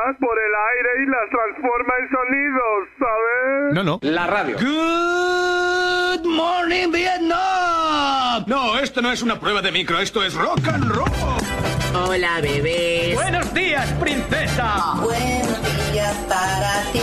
[0.00, 3.74] ondas por el aire y las transforma en sonidos, ¿sabes?
[3.74, 3.98] No, no.
[4.02, 4.56] La radio.
[4.58, 8.44] Good morning, Vietnam.
[8.46, 11.10] No, esto no es una prueba de micro, esto es rock and roll.
[11.94, 13.14] Hola, bebés.
[13.14, 14.94] Buenos días, princesa.
[15.02, 17.00] Buenos días para ti,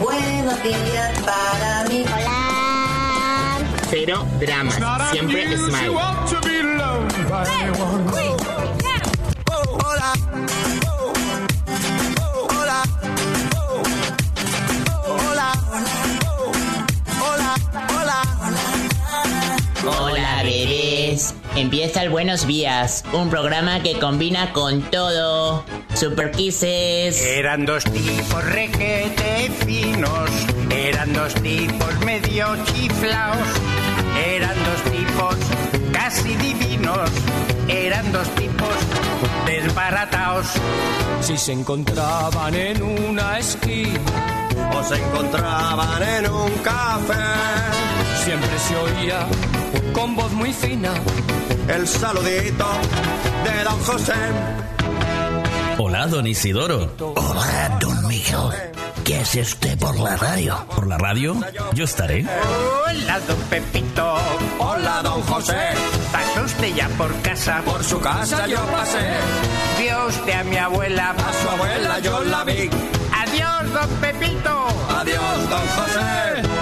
[0.00, 2.04] buenos días para mí.
[2.06, 3.58] Hola.
[3.90, 5.90] Cero dramas, siempre smile.
[5.90, 6.26] Hola.
[9.84, 10.81] Hola.
[21.54, 25.64] Empieza el Buenos Días, un programa que combina con todo.
[25.94, 27.20] Super Kisses.
[27.20, 30.30] Eran dos tipos requete finos,
[30.70, 33.36] eran dos tipos medio chiflaos,
[34.26, 35.36] eran dos tipos
[35.92, 37.10] casi divinos,
[37.68, 38.74] eran dos tipos
[39.44, 40.46] desbarataos.
[41.20, 44.00] Si se encontraban en una esquina,
[44.74, 47.14] O se encontraban en un café.
[48.24, 49.26] siempre se oía
[49.92, 50.92] con voz muy fina.
[51.68, 52.66] El saludito
[53.44, 54.12] de don José.
[55.78, 56.92] Hola, don Isidoro.
[56.98, 58.72] Hola, don Miguel.
[59.04, 60.64] ¿Qué hace usted por la radio?
[60.74, 61.36] ¿Por la radio?
[61.74, 62.24] Yo estaré.
[62.24, 64.16] Hola, don Pepito.
[64.58, 65.56] Hola, don José.
[66.12, 67.62] ¿Pasó usted ya por casa?
[67.64, 69.10] Por su casa yo pasé.
[69.78, 71.10] ¿Vio usted a mi abuela?
[71.10, 72.70] A su abuela yo la vi.
[73.12, 74.66] Adiós, don Pepito.
[75.00, 76.61] Adiós, don José.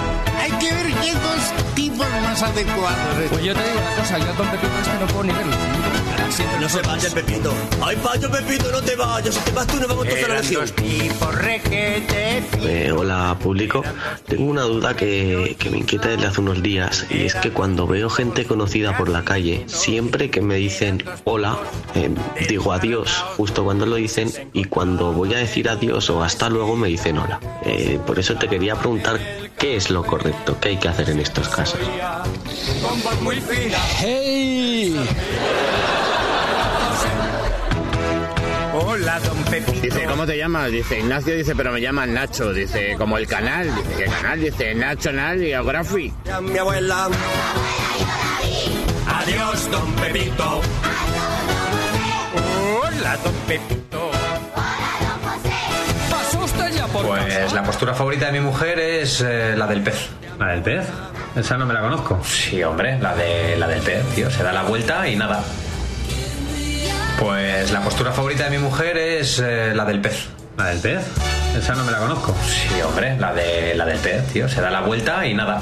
[0.61, 3.29] Que ver qué dos tipos más adecuados.
[3.31, 6.10] Pues yo te digo una cosa, yo a Don Pepito este no puedo ni verlo.
[6.61, 7.53] No se vaya, Pepito.
[7.81, 9.35] Ay, vaya, Pepito, no te vayas.
[9.35, 10.41] Si te vas tú, nos vamos todos a la.
[12.63, 13.83] Eh, hola público,
[14.27, 17.85] tengo una duda que, que me inquieta desde hace unos días y es que cuando
[17.87, 21.57] veo gente conocida por la calle, siempre que me dicen hola,
[21.95, 22.09] eh,
[22.47, 26.75] digo adiós justo cuando lo dicen y cuando voy a decir adiós o hasta luego
[26.75, 27.39] me dicen hola.
[27.65, 29.19] Eh, por eso te quería preguntar
[29.57, 31.79] qué es lo correcto, qué hay que hacer en estos casos.
[39.51, 39.81] Pepito.
[39.81, 40.71] Dice, ¿cómo te llamas?
[40.71, 42.53] Dice, Ignacio dice, pero me llaman Nacho.
[42.53, 43.67] Dice, como el canal.
[43.75, 44.39] Dice, ¿qué canal?
[44.39, 46.13] Dice, National Geography.
[46.33, 47.09] A mi abuela.
[49.07, 50.61] Adiós, don Pepito.
[52.81, 54.11] Hola, don Pepito.
[56.09, 59.81] ¿Pasó usted ya por Pues la postura favorita de mi mujer es eh, la del
[59.83, 60.07] pez.
[60.39, 60.85] ¿La del pez?
[61.35, 62.21] Esa no me la conozco.
[62.23, 64.31] Sí, hombre, la de la del pez, tío.
[64.31, 65.43] Se da la vuelta y nada.
[67.21, 70.27] Pues la postura favorita de mi mujer es eh, la del pez.
[70.57, 71.05] ¿La del pez?
[71.55, 72.35] Esa no me la conozco.
[72.47, 74.49] Sí, hombre, la de la del pez, tío.
[74.49, 75.61] Se da la vuelta y nada.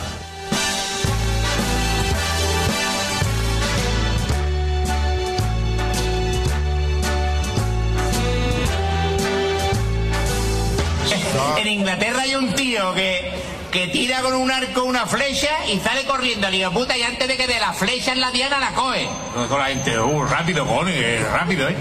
[11.57, 13.33] En Inglaterra hay un tío que,
[13.71, 17.27] que tira con un arco una flecha y sale corriendo al hijo puta y antes
[17.27, 19.07] de que dé la flecha en la diana la coge.
[19.47, 21.75] Con la gente, uh, rápido, cojones, que rápido, ¿eh?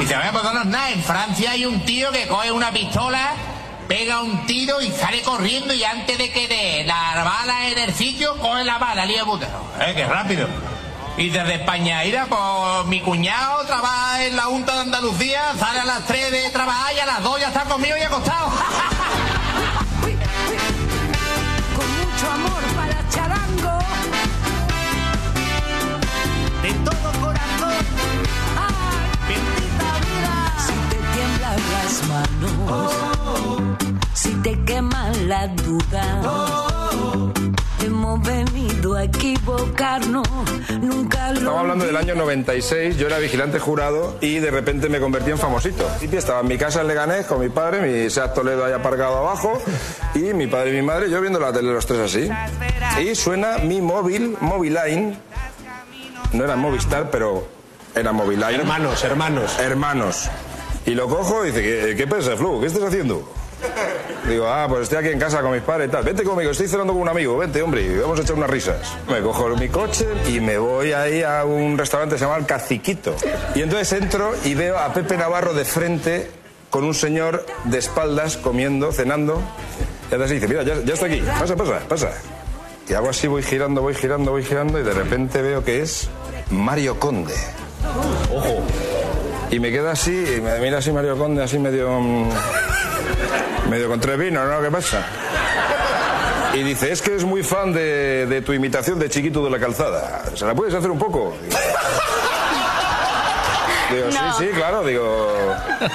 [0.00, 0.90] Y se vaya es nada.
[0.90, 3.32] En Francia hay un tío que coge una pistola,
[3.88, 7.94] pega un tiro y sale corriendo y antes de que dé la bala en el
[7.94, 9.48] sitio, coge la bala, el puta.
[9.80, 9.94] ¿Eh?
[9.94, 10.48] Que rápido.
[11.16, 15.84] Y desde España, mira, pues mi cuñado trabaja en la Junta de Andalucía, sale a
[15.84, 18.52] las 3 de trabajar y a las 2 ya está conmigo y acostado.
[32.66, 33.62] manos,
[34.12, 36.26] si te queman las dudas.
[37.84, 40.26] Hemos venido a equivocarnos,
[40.80, 45.00] nunca lo Estamos hablando del año 96, yo era vigilante jurado y de repente me
[45.00, 45.86] convertí en famosito.
[46.00, 49.60] Estaba en mi casa en Leganés con mi padre, mi Seat Toledo ahí aparcado abajo
[50.14, 52.30] y mi padre y mi madre, yo viendo la tele los tres así.
[53.02, 55.18] Y suena mi móvil, Moviline,
[56.32, 57.46] no era Movistar, pero
[57.94, 58.60] era Moviline.
[58.60, 59.58] Hermanos, hermanos.
[59.58, 60.30] Hermanos.
[60.86, 62.60] Y lo cojo y dice, ¿qué, qué pasa, Flu?
[62.60, 63.26] ¿Qué estás haciendo?
[64.28, 66.02] Digo, ah, pues estoy aquí en casa con mis padres y tal.
[66.02, 68.94] Vente conmigo, estoy cenando con un amigo, vente, hombre, y vamos a echar unas risas.
[69.08, 72.46] Me cojo mi coche y me voy ahí a un restaurante que se llama El
[72.46, 73.14] Caciquito.
[73.54, 76.30] Y entonces entro y veo a Pepe Navarro de frente
[76.70, 79.42] con un señor de espaldas comiendo, cenando.
[80.10, 82.12] Y entonces dice, mira, ya, ya estoy aquí, pasa, pasa, pasa.
[82.88, 86.08] Y hago así, voy girando, voy girando, voy girando y de repente veo que es
[86.50, 87.34] Mario Conde.
[88.34, 88.62] Ojo.
[89.54, 91.88] Y me queda así, y me mira así Mario Conde, así medio...
[92.00, 92.28] mm,
[93.70, 94.60] medio con tres vinos, ¿no?
[94.60, 95.06] ¿Qué pasa?
[96.54, 99.60] Y dice, es que es muy fan de, de tu imitación de Chiquito de la
[99.60, 100.24] Calzada.
[100.34, 101.36] ¿Se la puedes hacer un poco?
[104.10, 104.38] Sí, No.
[104.38, 105.32] sí, claro, digo.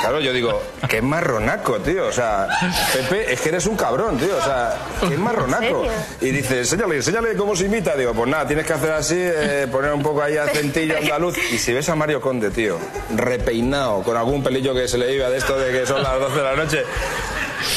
[0.01, 2.07] Claro, yo digo, qué marronaco, tío.
[2.07, 2.47] O sea,
[2.93, 4.35] Pepe, es que eres un cabrón, tío.
[4.37, 4.75] O sea,
[5.07, 5.85] qué marronaco.
[6.21, 7.95] Y dice, enséñale, enséñale cómo se imita.
[7.95, 11.37] Digo, pues nada, tienes que hacer así, eh, poner un poco ahí acentillo andaluz.
[11.51, 12.77] Y si ves a Mario Conde, tío,
[13.15, 16.35] repeinado, con algún pelillo que se le iba de esto de que son las 12
[16.37, 16.83] de la noche.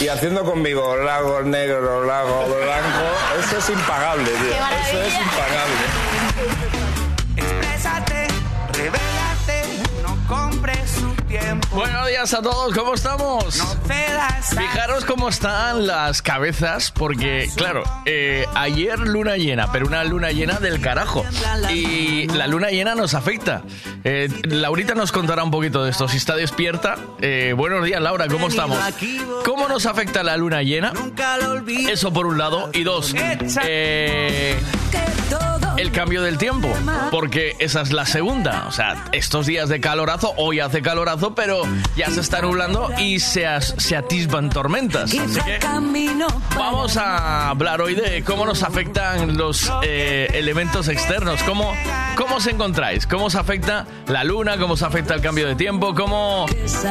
[0.01, 4.53] Y haciendo conmigo lago negro, lago blanco, eso es impagable, tío.
[4.89, 6.02] Eso es impagable.
[11.53, 11.77] Tiempo.
[11.77, 13.63] Buenos días a todos, ¿cómo estamos?
[14.57, 20.59] Fijaros cómo están las cabezas, porque, claro, eh, ayer luna llena, pero una luna llena
[20.59, 21.25] del carajo.
[21.73, 23.63] Y la luna llena nos afecta.
[24.05, 26.97] Eh, Laurita nos contará un poquito de esto, si está despierta.
[27.21, 28.79] Eh, buenos días, Laura, ¿cómo estamos?
[29.45, 30.93] ¿Cómo nos afecta la luna llena?
[31.89, 32.71] Eso por un lado.
[32.73, 33.15] Y dos,
[33.63, 34.59] eh,
[35.77, 36.69] el cambio del tiempo,
[37.11, 38.65] porque esa es la segunda.
[38.69, 41.63] O sea, estos días de calorazo, hoy hace calorazo, pero
[41.97, 45.05] ya se está nublando y se, as- se atisban tormentas.
[45.15, 45.59] Así que
[46.57, 51.43] vamos a hablar hoy de cómo nos afectan los eh, elementos externos.
[51.45, 51.73] ¿Cómo,
[52.17, 53.07] ¿Cómo os encontráis?
[53.07, 54.57] ¿Cómo os afecta la luna?
[54.59, 55.95] ¿Cómo os afecta el cambio de tiempo?
[55.95, 56.47] ¿Cómo,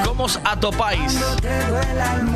[0.05, 1.19] cómo os atopáis?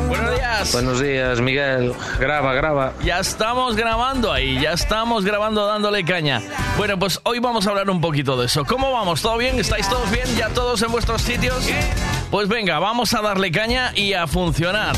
[0.08, 0.72] Buenos días.
[0.72, 1.92] Buenos días, Miguel.
[2.18, 2.92] Graba, graba.
[3.04, 6.35] Ya estamos grabando ahí, ya estamos grabando dándole caña.
[6.76, 8.64] Bueno, pues hoy vamos a hablar un poquito de eso.
[8.64, 9.22] ¿Cómo vamos?
[9.22, 9.58] ¿Todo bien?
[9.58, 10.26] ¿Estáis todos bien?
[10.36, 11.68] ¿Ya todos en vuestros sitios?
[12.30, 14.96] Pues venga, vamos a darle caña y a funcionar.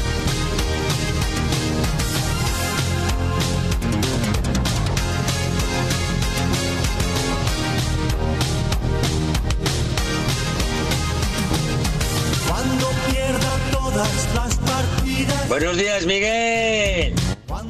[15.48, 17.14] Buenos días, Miguel.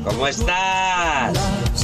[0.04, 1.32] ¿Cómo estás?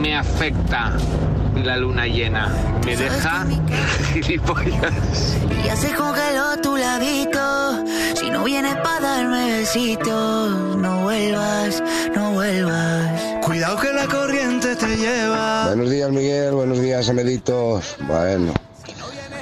[0.00, 0.96] Me afecta.
[1.62, 2.48] la luna llena.
[2.86, 3.46] Me deja
[4.12, 5.36] gilipollas.
[5.64, 7.84] Ya se congeló tu ladito.
[8.14, 11.82] Si no vienes para darme besitos, no vuelvas,
[12.14, 13.44] no vuelvas.
[13.44, 15.66] Cuidado que la corriente te lleva.
[15.66, 16.54] Buenos días, Miguel.
[16.54, 17.96] Buenos días, Ameditos.
[18.06, 18.54] Bueno.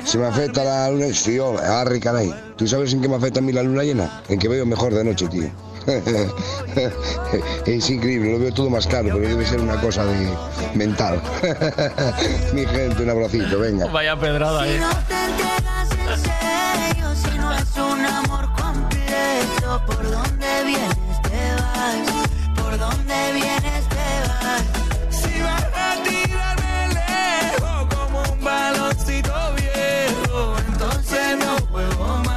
[0.04, 2.34] Si me afecta la luna, tío, Harry, caray.
[2.56, 4.22] ¿Tú sabes en qué me afecta a mí la luna llena?
[4.28, 5.50] En que veo mejor de noche, tío.
[7.66, 10.30] es increíble, lo veo todo más claro, pero debe ser una cosa de
[10.74, 11.22] mental.
[12.52, 13.86] Mi gente, un abracito, venga.
[13.86, 14.78] Vaya pedrada, eh.
[14.78, 19.80] No te entregas en serio si no es un amor completo.
[19.86, 22.62] ¿Por dónde vienes te vas?
[22.62, 24.62] ¿Por dónde vienes te vas?
[25.08, 32.27] Si vas a tirarme lejos como un baloncito viejo, entonces no juego más.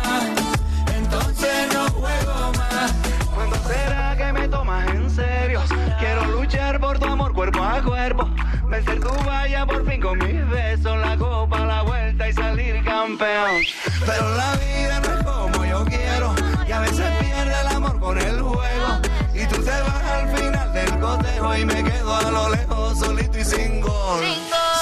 [7.42, 8.30] Cuerpo a cuerpo.
[8.70, 10.96] Vencer tu valla por fin con mis besos.
[11.00, 13.64] La copa, la vuelta y salir campeón.
[14.06, 16.36] Pero la vida no es como yo quiero.
[16.68, 18.90] Y a veces pierde el amor con el juego.
[19.34, 23.40] Y tú te vas al final del cotejo y me quedo a lo lejos solito
[23.40, 24.24] y sin gol.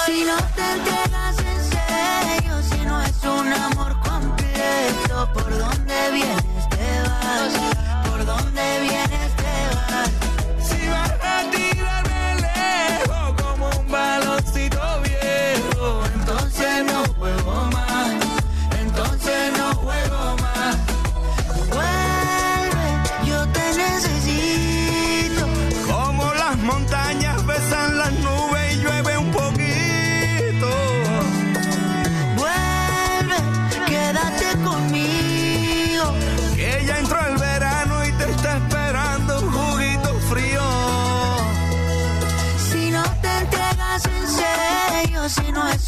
[0.06, 6.70] Si no te entregas en serio, si no es un amor completo, ¿por dónde vienes
[6.70, 8.10] te vas?
[8.10, 10.12] ¿Por dónde vienes te vas?
[10.62, 11.79] Si vas a tirarme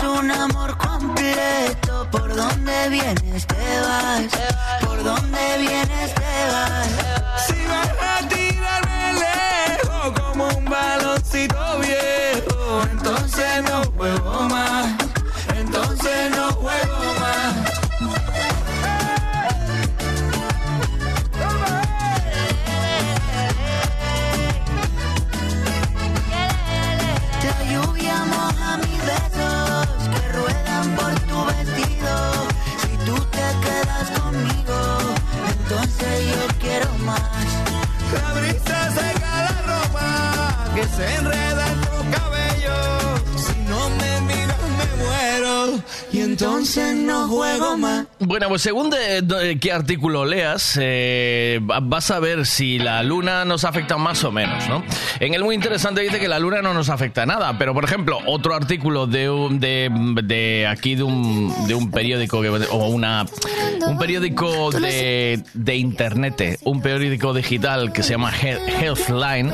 [0.04, 4.28] un amor completo, ¿por dónde vienes te vas?
[4.82, 7.01] ¿Por dónde vienes te vas?
[41.02, 43.18] Enreda en tu cabello.
[43.38, 48.06] Si no me miras me muero y entonces no juego más.
[48.20, 48.92] Bueno, pues según
[49.60, 54.32] qué artículo leas, eh, va- vas a ver si la luna nos afecta más o
[54.32, 54.84] menos, ¿no?
[55.20, 58.20] En el muy interesante dice que la luna no nos afecta nada, pero por ejemplo,
[58.28, 62.40] otro artículo de, un- de, aquí de un, periódico
[62.72, 63.26] o una
[63.88, 69.52] un periódico de, de internet, un periódico digital que se llama He- Healthline,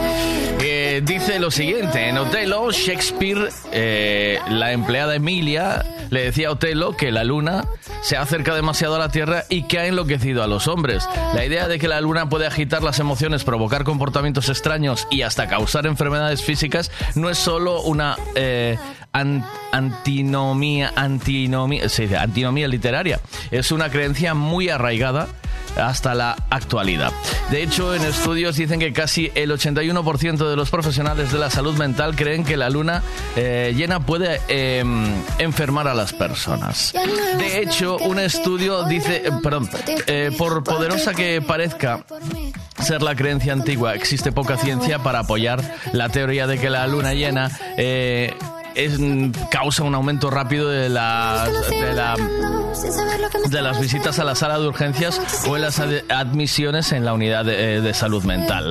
[1.02, 7.12] dice lo siguiente, en Otelo, Shakespeare, eh, la empleada Emilia, le decía a Otelo que
[7.12, 7.66] la luna
[8.02, 11.08] se acerca demasiado a la Tierra y que ha enloquecido a los hombres.
[11.34, 15.48] La idea de que la luna puede agitar las emociones, provocar comportamientos extraños y hasta
[15.48, 18.78] causar enfermedades físicas no es solo una eh,
[19.14, 23.20] an- antinomía, antinomía literaria,
[23.52, 25.28] es una creencia muy arraigada
[25.76, 27.12] hasta la actualidad.
[27.52, 31.78] De hecho, en estudios dicen que casi el 81% de los profesionales de la salud
[31.78, 33.04] mental creen que la luna
[33.36, 34.84] eh, llena puede eh,
[35.38, 36.94] enfermar a las personas.
[37.38, 39.70] De hecho, un estudio dice, eh, perdón,
[40.08, 42.04] eh, por poderosa que parezca
[42.84, 45.62] ser la creencia antigua, existe poca ciencia para apoyar
[45.94, 47.52] la teoría de que la luna llena
[48.78, 48.98] es,
[49.52, 52.16] causa un aumento rápido de las, de la
[53.50, 57.14] de las visitas a la sala de urgencias o en las ad- admisiones en la
[57.14, 58.70] unidad de, de salud mental.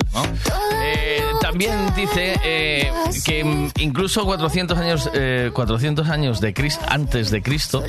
[0.82, 2.90] Eh, también dice eh,
[3.24, 6.52] que incluso 400 años, eh, 400 años de
[6.88, 7.84] antes de Cristo,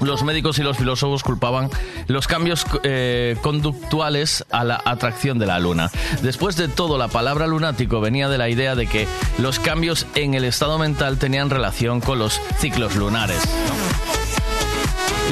[0.00, 1.68] los médicos y los filósofos culpaban
[2.06, 5.90] los cambios eh, conductuales a la atracción de la luna.
[6.22, 10.34] Después de todo, la palabra lunático venía de la idea de que los cambios en
[10.34, 13.42] el estado mental tenían relación con los ciclos lunares.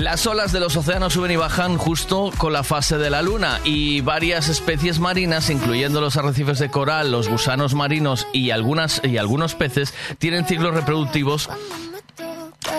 [0.01, 3.61] Las olas de los océanos suben y bajan justo con la fase de la luna
[3.65, 9.19] y varias especies marinas, incluyendo los arrecifes de coral, los gusanos marinos y, algunas, y
[9.19, 11.49] algunos peces, tienen ciclos reproductivos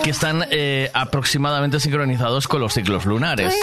[0.04, 3.54] que están eh, aproximadamente sincronizados con los ciclos lunares.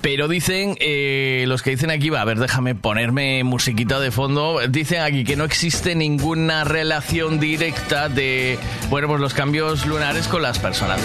[0.00, 4.60] Pero dicen, eh, los que dicen aquí, va, a ver, déjame ponerme musiquita de fondo,
[4.68, 10.40] dicen aquí que no existe ninguna relación directa de, bueno, pues los cambios lunares con
[10.42, 11.00] las personas.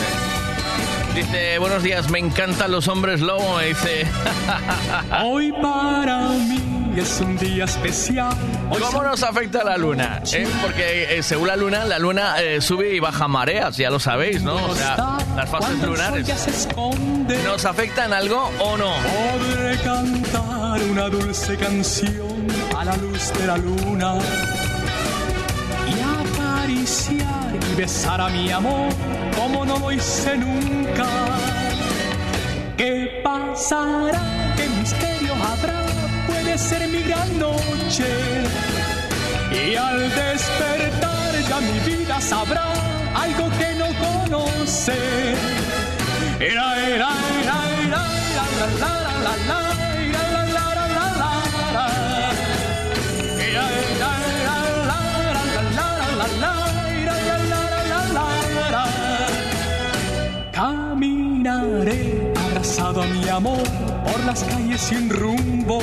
[1.13, 4.05] Dice, buenos días, me encantan los hombres lobo, dice.
[5.23, 8.33] Hoy para mí es un día especial.
[8.69, 10.21] Hoy ¿Cómo nos afecta la luna?
[10.33, 10.47] eh?
[10.61, 14.41] Porque eh, según la luna, la luna eh, sube y baja mareas, ya lo sabéis,
[14.41, 14.55] ¿no?
[14.55, 16.27] O sea, las fases lunares.
[17.45, 18.93] ¿Nos afectan algo o no?
[18.93, 22.47] podré cantar una dulce canción
[22.77, 24.15] a la luz de la luna
[25.87, 28.89] y acariciar y besar a mi amor
[29.35, 31.05] como no lo hice nunca.
[32.77, 34.53] ¿Qué pasará?
[34.57, 35.83] ¿Qué misterio habrá?
[36.57, 38.07] Ser mi gran noche.
[39.51, 42.71] Y al despertar ya mi vida sabrá
[43.13, 44.95] algo que no conoce.
[46.39, 47.09] Era, era,
[47.43, 48.03] era, era,
[48.57, 49.65] la, la, la, la, la.
[60.53, 63.67] Caminaré abrazado a mi amor
[64.05, 65.79] por las calles sin rumbo.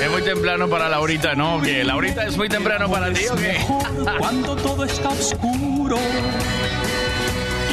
[0.00, 1.60] Es muy temprano para Laurita, ¿no?
[1.60, 3.58] ¿Que Laurita es muy temprano para ti o qué?
[4.18, 5.98] cuando todo está oscuro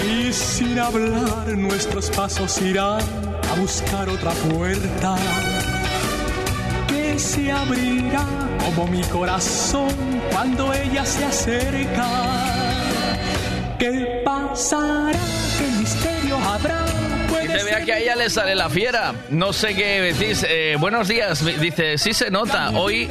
[0.06, 3.02] y sin hablar nuestros pasos irán
[3.50, 5.16] a buscar otra puerta
[6.90, 8.26] que se abrirá
[8.66, 9.96] como mi corazón
[10.30, 12.08] cuando ella se acerca.
[13.80, 15.18] ¿Qué pasará?
[15.58, 17.07] ¿Qué misterio habrá?
[17.48, 19.14] Se vea que a ella le sale la fiera.
[19.30, 20.46] No sé qué decís.
[20.48, 21.44] Eh, buenos días.
[21.60, 22.72] Dice, sí se nota.
[22.72, 23.10] Hoy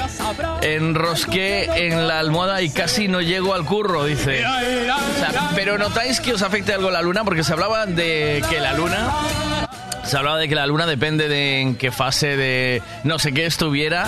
[0.62, 4.44] enrosqué en la almohada y casi no llego al curro, dice.
[4.46, 8.60] O sea, pero notáis que os afecte algo la luna porque se hablaba de que
[8.60, 9.10] la luna...
[10.04, 13.44] Se hablaba de que la luna depende de en qué fase de no sé qué
[13.44, 14.06] estuviera,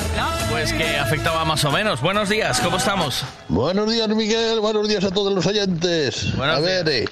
[0.49, 2.01] pues que afectaba más o menos.
[2.01, 3.25] Buenos días, ¿cómo estamos?
[3.49, 4.61] Buenos días, Miguel.
[4.61, 6.35] Buenos días a todos los oyentes.
[6.41, 7.05] a ver, eh,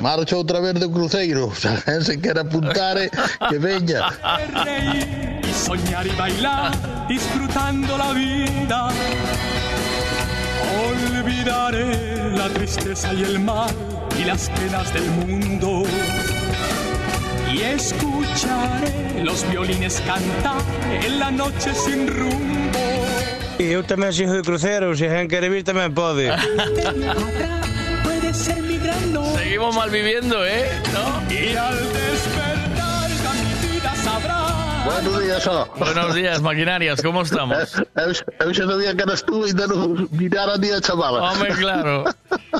[0.00, 1.52] marcho outra vez de cruceiro.
[1.60, 3.10] Se alguén se quer apuntar, eh,
[3.48, 3.56] que
[5.48, 6.72] y soñar y bailar,
[7.08, 8.88] disfrutando la vida.
[10.88, 13.70] Olvidaré la tristeza y el mal
[14.18, 15.82] y las penas del mundo.
[17.52, 22.78] Y escucharé los violines cantar en la noche sin rumbo.
[23.58, 26.32] E eu tamén sigo de crucero, se alguén quere vir tamén pode.
[28.02, 28.71] Puede ser
[29.12, 29.38] noche.
[29.38, 30.70] Seguimos malviviendo, ¿eh?
[30.92, 31.32] ¿No?
[31.32, 34.38] Y al despertar ya mi vida sabrá.
[34.84, 35.66] Buenos días, ó.
[35.76, 37.56] Buenos días, maquinarias, ¿cómo estamos?
[37.94, 41.22] Eu, xa sabía que eras tú e non mirara ni a chamada.
[41.22, 42.04] Home, claro.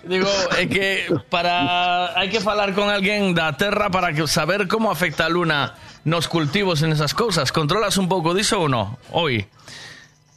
[0.07, 4.95] Digo, é que para hai que falar con alguén da terra para que saber como
[4.95, 5.75] afecta a luna
[6.07, 7.51] nos cultivos en esas cousas.
[7.51, 8.95] Controlas un pouco diso ou non?
[9.11, 9.43] Hoy.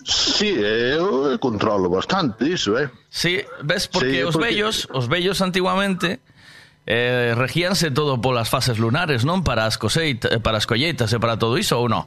[0.05, 2.93] Sí, eh, eu controlo bastante iso, eh.
[3.09, 4.53] Sí, ves porque sí, os porque...
[4.53, 6.21] vellos, os vellos antiguamente
[6.85, 9.41] eh, regíanse todo polas fases lunares, non?
[9.41, 12.05] Para as coseitas, eh, para as colleitas e para todo iso ou non?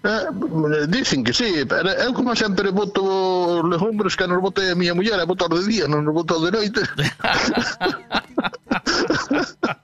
[0.00, 4.74] Eh, dicen que sí, pero eu como sempre boto os legumbres que non bote a
[4.78, 6.80] miña muller, a de día, non voto de noite.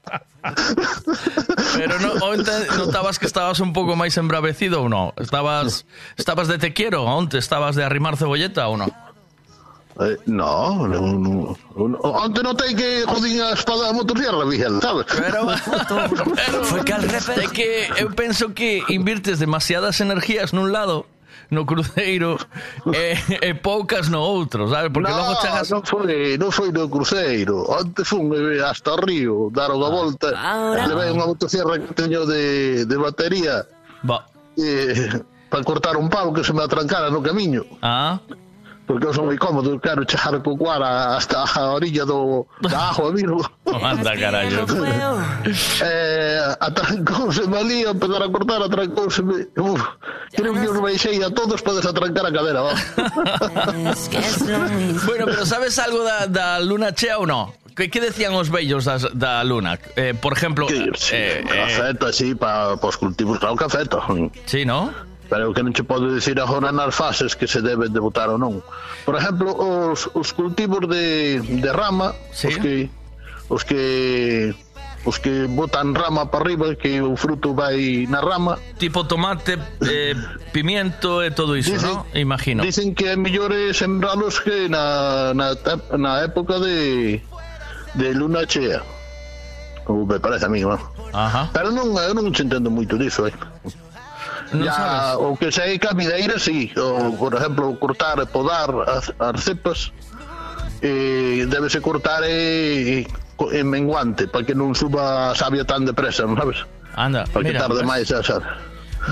[1.76, 5.14] Pero no, onte notabas que estabas un pouco máis embravecido ou non?
[5.18, 5.86] Estabas
[6.18, 8.90] estabas de te quiero, onte estabas de arrimar cebolleta ou non?
[10.00, 12.00] Eh, no, non, non, non.
[12.00, 15.04] Onte notei que jodín a espada da motosierra, Miguel, sabes?
[15.12, 15.52] Pero,
[16.68, 21.06] Foi que al É que eu penso que invirtes demasiadas energías nun lado
[21.52, 22.40] no cruceiro
[22.90, 24.90] e, e poucas no outro, sabe?
[24.90, 25.70] Porque no, logo chegas...
[25.70, 27.68] Non foi, non foi no cruceiro.
[27.68, 30.28] Onte fun eh, hasta o río, dar unha ah, volta,
[30.88, 33.68] levei unha motosierra que teño de, de batería.
[34.02, 34.24] Ba.
[34.56, 35.20] Eh,
[35.52, 37.68] para cortar un pau que se me atrancara no camiño.
[37.84, 38.16] Ah
[38.86, 43.14] porque eu son moi cómodo, quero chegar co cuara hasta a orilla do da agua,
[43.14, 44.66] a Anda, carallo.
[45.80, 49.80] eh, atrancouse ali, empezar a cortar, atrancouse, uf,
[50.34, 52.74] creo que eu non baixei a todos para desatrancar a cadera, va.
[55.06, 57.54] bueno, pero sabes algo da, da luna chea ou non?
[57.72, 59.80] Que, que decían os vellos das, da luna?
[59.96, 60.68] Eh, por exemplo...
[60.68, 63.96] Sí, eh, afecta, eh, sí, para os cultivos, claro que afecta.
[64.44, 64.92] Sí, ¿no?
[65.32, 68.28] Pero o que non che podo dicir agora nas fases que se deben de botar
[68.28, 68.60] ou non.
[69.08, 72.92] Por exemplo, os, os cultivos de, de rama, os que
[73.48, 74.52] os que
[75.08, 78.60] os que botan rama para arriba, que o fruto vai na rama.
[78.76, 79.56] Tipo tomate,
[79.88, 80.12] eh,
[80.52, 82.04] pimiento e todo iso, ¿no?
[82.12, 82.60] Imagino.
[82.60, 85.56] Dicen que é mellor sembralos que na, na,
[85.96, 87.24] na época de,
[87.96, 88.84] de luna chea.
[89.88, 90.76] Como me parece a mí, ¿no?
[91.16, 91.48] Ajá.
[91.56, 93.32] Pero non, eu non entendo moito diso, eh.
[94.52, 95.16] Non Ya, sabes?
[95.20, 95.26] o
[95.80, 99.92] que a videira sí, o, por exemplo, cortar podar as, as cepas
[100.82, 106.26] eh, debese cortar e, co- en menguante para que non suba a savia tan depresa,
[106.28, 106.58] non sabes?
[106.92, 108.38] Anda, Para que tarde máis a xa.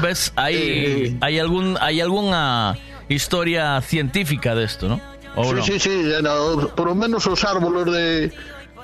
[0.04, 0.30] ¿Ves?
[0.36, 2.76] Hay, hay, algún, hay alguna
[3.08, 5.00] historia científica de esto, ¿no?
[5.34, 5.62] ¿O Sí, no?
[5.64, 8.32] sí, sí, eh, no, por lo menos os árboles de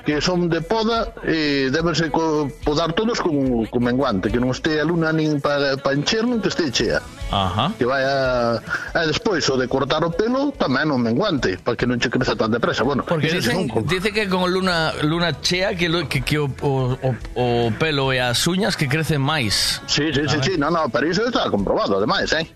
[0.06, 2.14] que son de poda e debense
[2.62, 6.38] podar todos con, con menguante, que non este a luna nin para, pa encher, nin
[6.38, 7.02] que este chea.
[7.34, 7.74] Ajá.
[7.74, 8.62] Que vai a...
[8.94, 12.38] E despois, o de cortar o pelo, tamén o menguante, para que non che creza
[12.38, 12.86] tan depresa.
[12.86, 13.82] Bueno, Porque dicen, son...
[13.82, 18.14] dice que con luna, luna chea que, lo, que, que o, o, o, o pelo
[18.14, 19.82] e as uñas que crecen máis.
[19.90, 20.44] Sí, sí, a sí, ver.
[20.46, 22.46] sí, no, no, pero iso está comprobado, ademais, eh?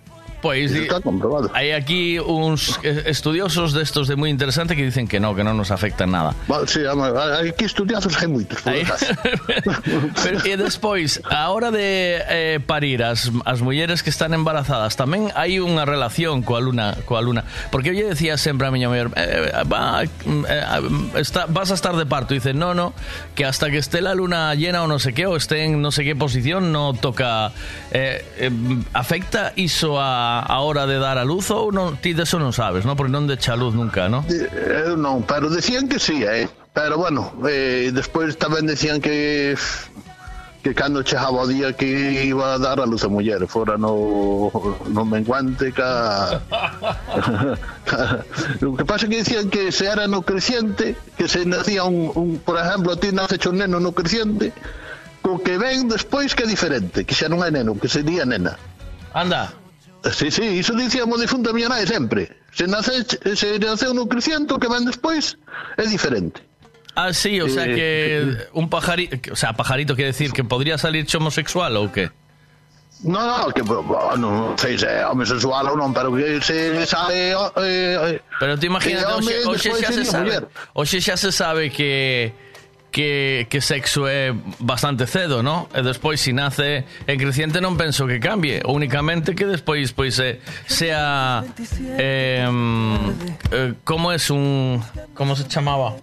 [0.72, 5.36] Di- está comprobado hai aquí eh, estudiosos destos de moi interesante que dicen que no,
[5.36, 6.32] que non nos afectan nada.
[6.48, 7.12] Bueno, sí, ama-
[7.44, 8.72] aquí estudiazos hai moitos por.
[10.24, 15.28] Pero, e despois, a hora de eh, parir as, as mulleres que están embarazadas, tamén
[15.36, 17.44] hai unha relación coa luna, coa luna.
[17.70, 21.94] Porque eu lle decía sempre a miña muller, eh, va, eh, está, vas a estar
[21.96, 22.32] de parto.
[22.34, 22.92] Y dice, no, no,
[23.34, 25.90] que hasta que esté la luna llena o no sé qué, o esté en no
[25.92, 27.52] sé qué posición, no toca...
[27.92, 28.50] Eh, eh,
[28.94, 32.54] afecta iso a, a hora de dar a luz ou non, ti de eso non
[32.54, 32.94] sabes, ¿no?
[32.94, 34.22] Porque non de echa luz nunca, ¿no?
[34.30, 36.46] Eu non, pero decían que sí, eh.
[36.70, 39.58] Pero bueno, eh, despois tamén decían que
[40.60, 41.88] que cando chegaba o día que
[42.28, 44.52] iba a dar a luz a muller fora no,
[44.92, 46.36] no menguante ca,
[47.88, 48.20] ca-
[48.60, 52.36] o que pasa que decían que se era no creciente que se nacía un, un
[52.44, 54.52] por exemplo a ti nace un neno no creciente
[55.24, 58.60] co que ven despois que é diferente que xa non é neno, que sería nena
[59.16, 59.50] Anda.
[60.12, 62.32] Sí, sí, iso dicíamos difunta miña nai sempre.
[62.56, 63.04] Se nace,
[63.36, 65.36] se naceu no creciente, o que ven despois
[65.76, 66.40] é diferente.
[66.96, 70.76] Ah, sí, o sea Eh, que un pajarito, o sea, pajarito quiere decir que podría
[70.78, 72.10] salir homosexual o qué?
[73.04, 77.32] No, no, que bueno, non sei se é homosexual ou non, pero que se sale
[77.32, 80.44] eh, eh, Pero te imagínate, que hoxe, hoxe despois xa se sería sabe, muller.
[80.76, 82.32] hoxe xa se sabe que
[82.90, 85.68] que, que sexo é bastante cedo, no?
[85.74, 90.42] E despois si nace en creciente non penso que cambie, únicamente que despois pois eh,
[90.66, 91.42] sea
[91.98, 94.82] eh, eh, como es un
[95.14, 95.94] como se chamaba?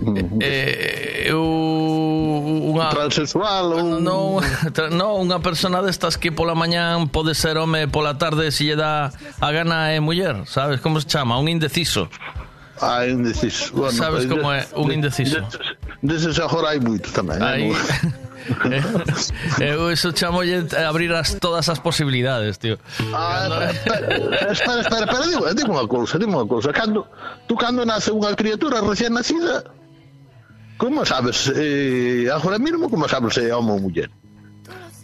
[0.00, 0.42] Mm-hmm.
[0.42, 4.42] Eh, unha transexual ou non,
[4.74, 9.14] tra, unha persona destas que pola mañán pode ser home, pola tarde se lle dá
[9.14, 11.38] a gana é muller, sabes como se chama?
[11.38, 12.10] Un indeciso.
[12.80, 13.72] Ah, indeciso.
[13.74, 15.38] Bueno, Sabes como é un indeciso?
[16.02, 17.38] Deses agora hai moito tamén.
[17.38, 17.70] Eh, aí...
[19.60, 22.76] Eu eso chamo abrir as, todas as posibilidades, tío.
[23.14, 23.64] Ah, cando...
[24.52, 26.68] espera, espera, espera, digo, digo unha cousa, digo unha cousa.
[26.72, 27.08] Cando,
[27.48, 29.64] tú cando nace unha criatura recién nacida,
[30.76, 34.10] como sabes, eh, agora mesmo, como sabes se é homo ou muller?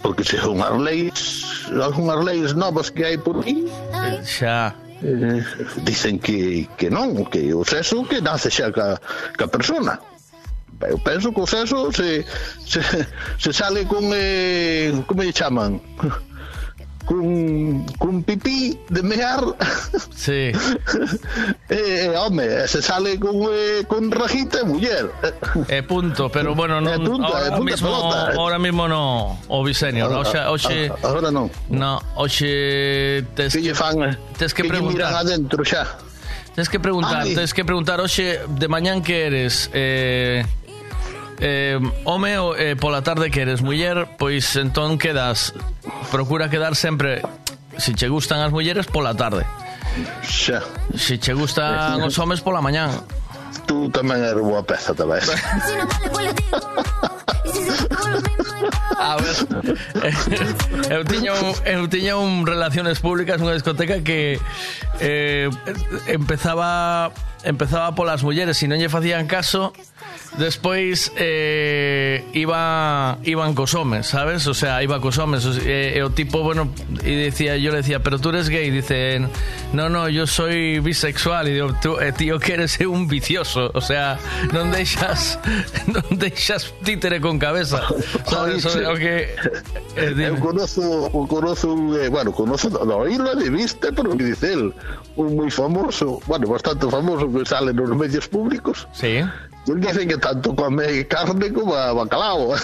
[0.03, 3.65] Porque se son as leis, algunhas leis novas que hai por aí...
[3.95, 5.45] Eh, xa, eh,
[5.85, 9.01] dicen que, que non, que o sexo que nace xa ca,
[9.37, 10.01] ca persona.
[10.81, 12.25] Eu penso que o sexo se,
[12.65, 15.81] se, sale con, eh, como lle chaman?
[17.11, 19.43] Con, con pipí de mear.
[20.15, 20.53] Sí.
[21.69, 25.11] eh, home, se sale con, eh, con rajita e muller
[25.67, 30.07] É punto, pero bueno, non, É punto, ahora, punto mismo, ahora mismo no, o Visenio,
[30.07, 35.11] no, oxe, oxe, Agora non no, oxe, tes que lle fan tes que que preguntar.
[35.11, 35.83] adentro xa
[36.55, 37.35] Tens que preguntar, Ai.
[37.35, 40.45] tens que preguntar hoxe de mañán que eres eh,
[41.41, 45.55] eh, home eh, pola tarde que eres muller, pois entón quedas
[46.11, 47.23] procura quedar sempre
[47.77, 49.47] si che gustan as mulleres pola tarde.
[50.23, 50.63] Xa.
[50.95, 52.93] Si che gustan os homes pola mañán.
[53.67, 55.23] Tú tamén eres boa peza tamén
[59.01, 59.37] A ver,
[60.93, 64.37] eu tiña un, eu tiña un relaciones públicas nunha discoteca que
[65.01, 65.49] eh,
[66.07, 67.11] empezaba
[67.45, 69.73] empezaba polas mulleres e non lle facían caso
[70.39, 74.47] Despois eh, iba iban cos homes, sabes?
[74.47, 76.71] O sea, iba cos homes e, e o tipo, bueno,
[77.03, 79.19] y decía, yo le decía, pero tú eres gay, dice,
[79.73, 83.81] no, no, yo soy bisexual y digo, tú, eh, tío, que eres un vicioso, o
[83.81, 84.19] sea,
[84.55, 85.43] non deixas
[85.91, 87.83] non deixas títere con cabeza.
[88.31, 88.63] Sabes?
[88.71, 89.35] O, o que eh,
[89.99, 90.39] Eu dime.
[90.39, 94.71] conozo, conozo un, eh, bueno, conozo, no, oírlo de vista, pero que dice él,
[95.19, 98.87] un moi famoso, bueno, bastante famoso que sale nos medios públicos.
[98.93, 99.23] Sí.
[99.67, 102.57] Dicen que tanto come carne como bacalao.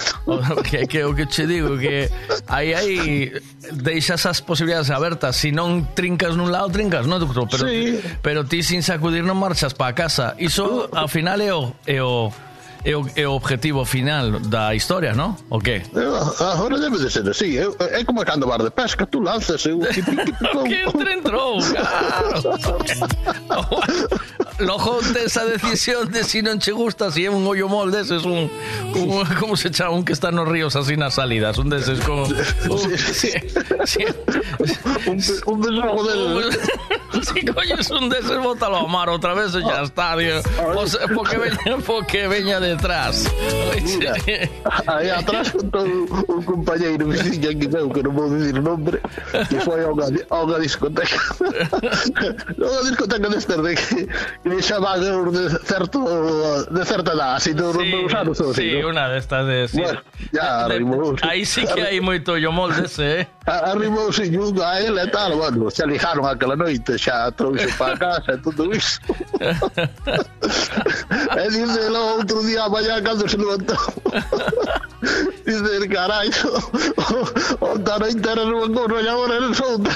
[0.65, 2.11] Que, que o que che digo que
[2.49, 3.33] aí aí
[3.71, 8.01] deixas as posibilidades abertas, si non trincas nun lado, trincas no outro, pero Sí.
[8.25, 10.35] pero ti sin sacudir non marchas para casa.
[10.41, 12.33] Iso ao final é o é o
[12.87, 15.37] é o, objetivo final da historia, ¿no?
[15.51, 15.83] O qué?
[15.94, 17.59] Eh, Agora debe de ser así.
[17.59, 17.66] É,
[17.99, 19.81] é como cando bar de pesca, tú lanzas e o
[20.64, 22.57] que entre entrou, claro.
[24.59, 28.49] Logo esa decisión de si non che gusta, si é un hoyo mol deses, un,
[28.94, 32.22] un como se chama, un que está nos ríos así nas salidas, un deses como...
[32.25, 33.33] Un, sí,
[33.85, 34.07] sí,
[35.11, 36.57] un, un desojo del...
[37.22, 40.40] Si coño es un deses, bótalo a mar outra vez e xa está, tío.
[40.72, 43.25] Pues, porque veña, porque veña detrás.
[43.83, 44.15] Mira,
[44.87, 49.01] aí atrás con todo un compañeiro veciño aquí meu, que non vou dicir o nombre,
[49.49, 51.17] que foi a unha, a unha discoteca.
[52.61, 55.99] a unha discoteca destas de que, que me de certo
[56.71, 57.51] de certa edad, así
[58.15, 58.91] anos ou así, Sí, non?
[58.93, 59.69] una de estas de...
[59.69, 59.81] Sí.
[59.81, 60.01] Bueno,
[60.33, 61.17] ya De- arrimou.
[61.23, 63.27] Aí sí que hai moito yo mol dese, eh?
[63.47, 67.97] Arrimou sin un a ele e tal, bueno, se alijaron aquela noite, xa trouxe para
[67.97, 68.39] casa e
[68.75, 69.01] iso.
[71.37, 71.83] e dice
[72.19, 73.79] outro día a mañá cando se levantou.
[75.47, 76.29] dice, carai,
[77.61, 79.95] onta noite eras unha cousa e agora eres outra.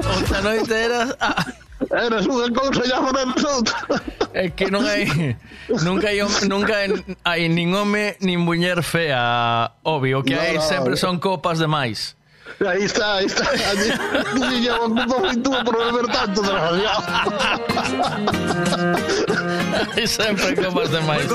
[0.00, 1.12] Onta noite eras...
[1.20, 1.44] Ah.
[1.92, 3.76] Eras unha cousa e agora eres outra.
[4.32, 5.04] É que non hai
[5.84, 6.72] nunca hai nunca
[7.20, 11.00] hai, nin home nin muller fea, obvio, que No, hai no, sempre no.
[11.00, 12.15] son copas de máis.
[12.66, 13.44] Aí está, aí está.
[13.52, 17.04] Dice, ocupa moi tú por beber tanto, desgraciado.
[19.96, 21.26] Hai sempre copas de máis.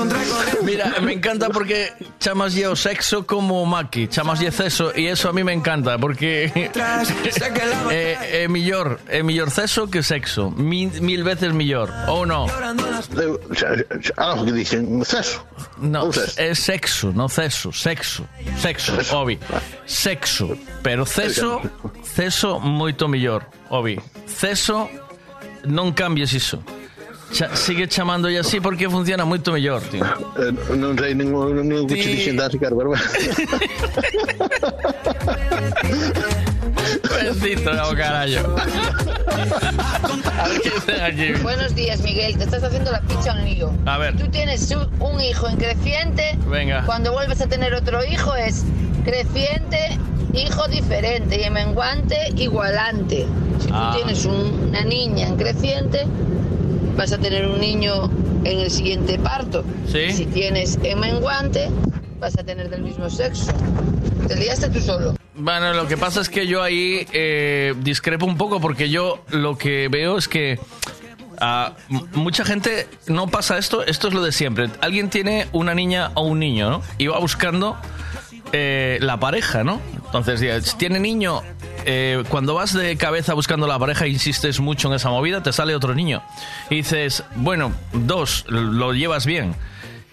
[0.62, 5.44] Mira, me encanta porque chamas o sexo como maqui, chamas ceso e eso a mí
[5.44, 6.50] me encanta porque
[7.90, 12.46] é, é millor, é millor ceso que sexo, mil, mil veces millor, ou non?
[14.16, 15.44] Algo que dicen, ceso.
[15.78, 18.26] No, é sexo, no ceso, sexo,
[18.58, 19.38] sexo, obi.
[19.86, 21.60] Sexo, pero ceso,
[22.02, 23.98] ceso moito mellor, obi.
[24.26, 24.88] Ceso
[25.64, 26.62] non cambies iso.
[27.32, 30.04] Cha, sigue chamándole así porque funciona moito mellor, tío.
[30.36, 33.04] Eh, non sei ningún, ningún que che dixen dar, Ricardo, pero bueno.
[37.10, 38.56] Bendito, no, carallo.
[40.38, 41.32] A ver qué dicen aquí.
[41.42, 42.36] Buenos días, Miguel.
[42.36, 43.72] Te estás haciendo la picha un lío.
[43.86, 44.16] A ver.
[44.16, 46.36] Tú tienes un- un hijo en creciente.
[46.48, 46.82] Venga.
[46.84, 48.64] Cuando vuelves a tener otro hijo es
[49.02, 49.98] creciente,
[50.34, 53.26] hijo diferente y en menguante, igualante.
[53.60, 53.92] Si tú Ah.
[53.94, 56.04] tienes un- una niña en creciente,
[56.96, 58.10] vas a tener un niño
[58.44, 59.64] en el siguiente parto.
[59.90, 60.12] Sí.
[60.12, 61.68] Si tienes en menguante,
[62.20, 63.52] vas a tener del mismo sexo.
[64.28, 65.14] Te liaste tú solo.
[65.34, 69.56] Bueno, lo que pasa es que yo ahí eh, discrepo un poco porque yo lo
[69.58, 70.58] que veo es que
[71.40, 74.68] a m- mucha gente no pasa esto, esto es lo de siempre.
[74.80, 76.82] Alguien tiene una niña o un niño, ¿no?
[76.98, 77.76] Y va buscando
[78.52, 79.80] eh, la pareja, ¿no?
[80.06, 81.42] Entonces, tiene niño,
[81.86, 85.74] eh, cuando vas de cabeza buscando la pareja, insistes mucho en esa movida, te sale
[85.74, 86.22] otro niño.
[86.70, 89.54] Y dices, bueno, dos, lo llevas bien.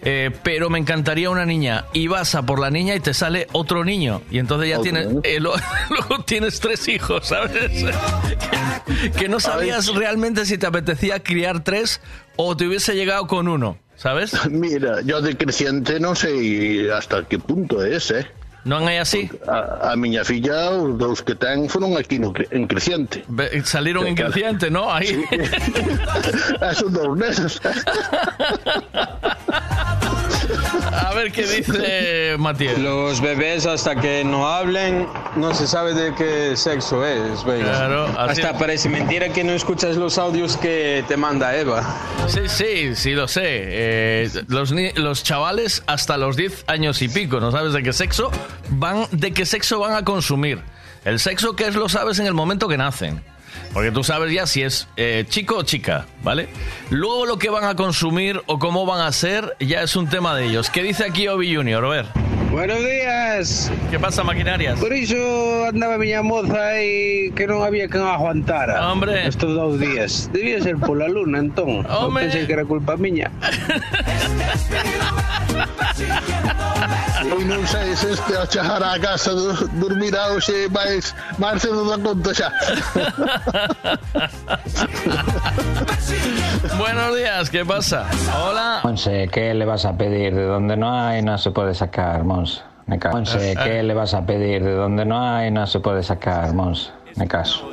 [0.02, 3.46] Eh, pero me encantaría una niña y vas a por la niña y te sale
[3.52, 5.52] otro niño y entonces ya tienes eh, lo-
[5.90, 12.00] luego tienes tres hijos sabes que, que no sabías realmente si te apetecía criar tres
[12.36, 17.36] o te hubiese llegado con uno sabes Mira, yo de creciente non sei hasta que
[17.36, 18.26] punto é ese, eh?
[18.60, 19.24] Non é así?
[19.48, 23.24] A, a miña filla, os dous que ten, foron aquí no, en creciente.
[23.28, 24.92] Ve- salieron en creciente ¿no?
[24.92, 25.16] ahí
[26.60, 27.56] Esos dous neses.
[30.92, 35.06] A ver qué dice Matías Los bebés hasta que no hablen
[35.36, 37.44] no se sabe de qué sexo es.
[37.44, 37.64] venga.
[37.64, 38.56] Claro, así hasta es.
[38.58, 41.82] parece mentira que no escuchas los audios que te manda Eva.
[42.26, 43.42] Sí, sí, sí lo sé.
[43.44, 48.30] Eh, los, los chavales hasta los 10 años y pico, ¿no sabes de qué sexo
[48.70, 50.60] van, de qué sexo van a consumir?
[51.04, 53.22] El sexo que es lo sabes en el momento que nacen.
[53.72, 56.48] Porque tú sabes ya si es eh, chico o chica, ¿vale?
[56.90, 60.34] Luego lo que van a consumir o cómo van a ser ya es un tema
[60.34, 60.70] de ellos.
[60.70, 61.84] ¿Qué dice aquí Obi Junior?
[61.84, 62.39] A ver.
[62.50, 63.70] Buenos días.
[63.90, 64.80] ¿Qué pasa, maquinarias?
[64.80, 68.90] Por iso andaba miña moza aí que non había quen aguantara.
[68.90, 69.22] Hombre.
[69.22, 70.26] Estos dous días.
[70.34, 71.86] Debía ser pola luna, entón.
[71.86, 72.26] Hombre.
[72.26, 73.30] pensei que era culpa miña.
[77.30, 81.86] Pois non sei se este a chegar á casa du, dormirá hoxe máis, máis cedo
[81.86, 82.50] da conta xa.
[86.78, 88.06] Buenos días, ¿qué pasa?
[88.34, 88.80] Hola.
[88.82, 90.34] Monse, ¿qué le vas a pedir?
[90.34, 92.39] De donde no hay no se puede sacar, Monse.
[92.86, 93.16] Me caso.
[93.16, 94.64] Monse, ¿qué le vas a pedir?
[94.64, 96.90] De donde no hay no se puede sacar, Monse.
[97.16, 97.68] Me caso.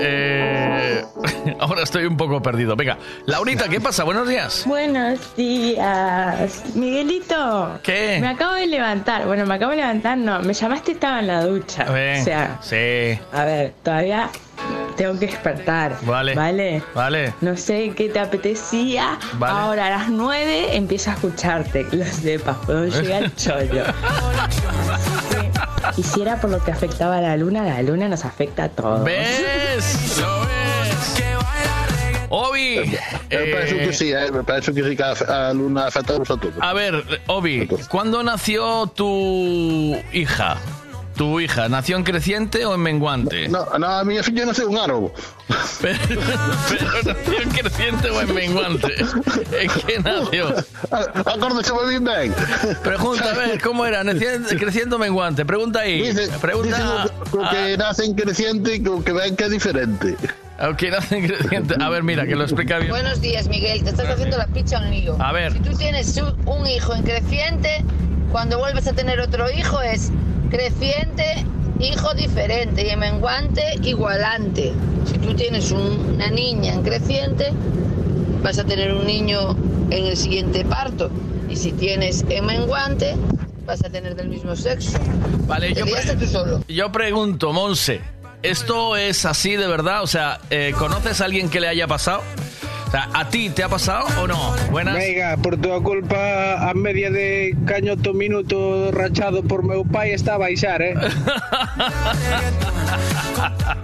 [0.00, 1.04] Eh,
[1.60, 2.74] ahora estoy un poco perdido.
[2.74, 4.04] Venga, Laurita, ¿qué pasa?
[4.04, 4.64] Buenos días.
[4.66, 6.62] Buenos días.
[6.74, 7.78] Miguelito.
[7.82, 8.18] ¿Qué?
[8.20, 9.26] Me acabo de levantar.
[9.26, 10.40] Bueno, me acabo de levantar, no.
[10.40, 11.84] Me llamaste y estaba en la ducha.
[11.84, 13.18] O sea, sí.
[13.32, 14.30] a ver, todavía
[14.96, 15.96] tengo que despertar.
[16.02, 16.34] Vale.
[16.34, 16.82] ¿Vale?
[16.94, 17.34] Vale.
[17.40, 19.18] No sé qué te apetecía.
[19.34, 19.52] Vale.
[19.52, 21.86] Ahora a las 9 empiezo a escucharte.
[21.88, 23.84] Que lo sepas, puedo llegar al chollo.
[25.96, 28.68] Y si era por lo que afectaba a la luna, la luna nos afecta a
[28.68, 29.04] todos.
[29.04, 30.18] ¿Ves?
[30.20, 31.22] ¿Lo ves?
[32.34, 32.76] Obi.
[33.30, 36.14] Me penso eh, que sí, eh, me penso que sí que a, a luna afecta
[36.14, 36.38] a todos.
[36.60, 40.56] A ver, Obi, ¿cuándo nació tu hija?
[41.16, 43.48] ¿Tu hija nació en creciente o en menguante?
[43.48, 45.12] No, no, a miña filla nace un árbol.
[45.80, 45.98] Pero,
[46.68, 48.94] pero nació en creciente o en menguante.
[49.60, 50.54] ¿En qué nació?
[50.90, 52.04] Acórdase moi bien.
[52.82, 54.02] Pregunta, a ver, ¿cómo era?
[54.02, 55.44] Creciente, o menguante?
[55.44, 56.02] Pregunta ahí.
[56.02, 56.76] Dice, Pregunta.
[56.78, 60.16] dice co que nace en creciente y que ven que é diferente.
[60.60, 61.74] Ok, nace en creciente.
[61.80, 62.90] A ver, mira, que lo explica bien.
[62.90, 63.82] Buenos días, Miguel.
[63.82, 65.16] Te estás haciendo la picha a un lío.
[65.20, 65.52] A ver.
[65.52, 67.84] Si tú tienes un hijo en creciente,
[68.32, 70.10] cuando vuelves a tener otro hijo es
[70.50, 71.44] creciente,
[71.80, 74.72] hijo diferente y en menguante, igualante.
[75.06, 77.52] Si tú tienes un- una niña en creciente,
[78.42, 79.56] vas a tener un niño
[79.90, 81.10] en el siguiente parto.
[81.48, 83.14] Y si tienes en menguante,
[83.66, 84.98] vas a tener del mismo sexo.
[85.46, 86.64] Vale, yo, liaste tú solo.
[86.68, 88.00] yo pregunto, Monse,
[88.42, 90.02] ¿esto es así de verdad?
[90.02, 92.22] O sea, eh, ¿conoces a alguien que le haya pasado?
[92.92, 94.54] Sea, ¿a ti te ha pasado o no?
[94.70, 94.94] Buenas.
[94.94, 100.38] Venga, por tua culpa a media de cañoto minuto rachado por meu pai está a
[100.38, 100.92] baixar, eh?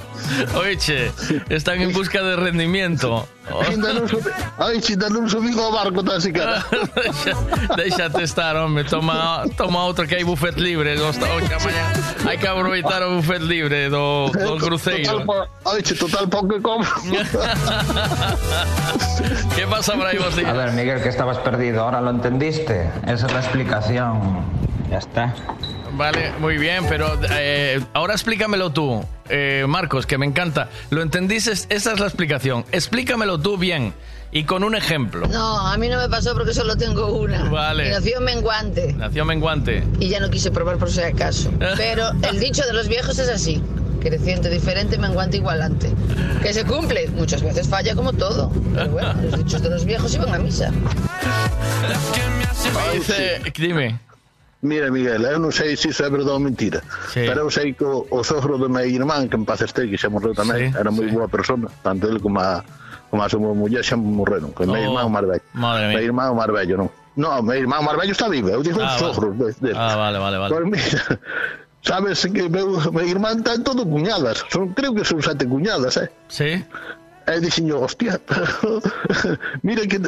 [0.55, 1.11] Oye, che,
[1.49, 3.27] están en busca de rendimiento.
[3.49, 4.29] Ainda non subi,
[4.61, 6.61] ai, si ainda non subí ao barco tan siquiera.
[6.95, 7.33] Deixa-
[7.77, 8.85] Déxate estar, hombre.
[8.85, 11.01] Toma, toma outro que hai buffet libre.
[11.01, 11.89] Hosta, hoxe mañá.
[12.29, 15.25] Hai que aproveitar o buffet libre do, do cruceiro.
[15.25, 16.85] Total, si, total pouco que como.
[19.57, 21.85] ¿Qué pasa por ahí, vos A ver, Miguel, que estabas perdido.
[21.85, 22.91] Ahora lo entendiste.
[23.07, 24.21] Esa es la explicación.
[24.91, 25.35] Ya está.
[25.99, 30.69] Vale, muy bien, pero eh, ahora explícamelo tú, eh, Marcos, que me encanta.
[30.91, 31.51] ¿Lo entendiste?
[31.51, 32.65] Esa es la explicación.
[32.71, 33.93] Explícamelo tú bien
[34.31, 35.27] y con un ejemplo.
[35.27, 37.51] No, a mí no me pasó porque solo tengo una.
[37.51, 37.89] Vale.
[37.89, 38.93] Y nació en menguante.
[38.93, 39.83] Nació menguante.
[39.99, 41.51] y ya no quise probar por si acaso.
[41.77, 43.61] Pero el dicho de los viejos es así.
[44.01, 45.91] Creciente diferente, menguante igualante.
[46.43, 48.53] Que se cumple, muchas veces falla como todo.
[48.73, 50.71] Pero bueno, los dichos de los viejos iban a misa.
[52.95, 53.99] Dice, dime.
[54.61, 56.83] Mira, Miguel, eu non sei se iso é verdade ou mentira
[57.15, 57.23] sí.
[57.23, 59.95] Pero eu sei que o, o sogro do meu irmán Que en paz este, que
[59.95, 61.15] xa morreu tamén sí, Era moi sí.
[61.15, 62.67] boa persona, tanto ele como a,
[63.07, 65.95] como a súa muller xa morreron Que o oh, meu irmán o máis mía.
[65.95, 66.89] Meu irmán o máis bello, non?
[67.15, 69.95] No, meu irmán o máis está vivo Eu digo ah, o sogro De, de, Ah,
[69.95, 70.51] vale, vale, vale.
[70.51, 71.07] Pois mira,
[71.87, 76.11] sabes que meu, meu irmán ten todo cuñadas son, Creo que son sete cuñadas, eh.
[76.27, 76.67] Sí.
[77.31, 78.19] E dixen, hostia
[79.63, 80.03] Mira que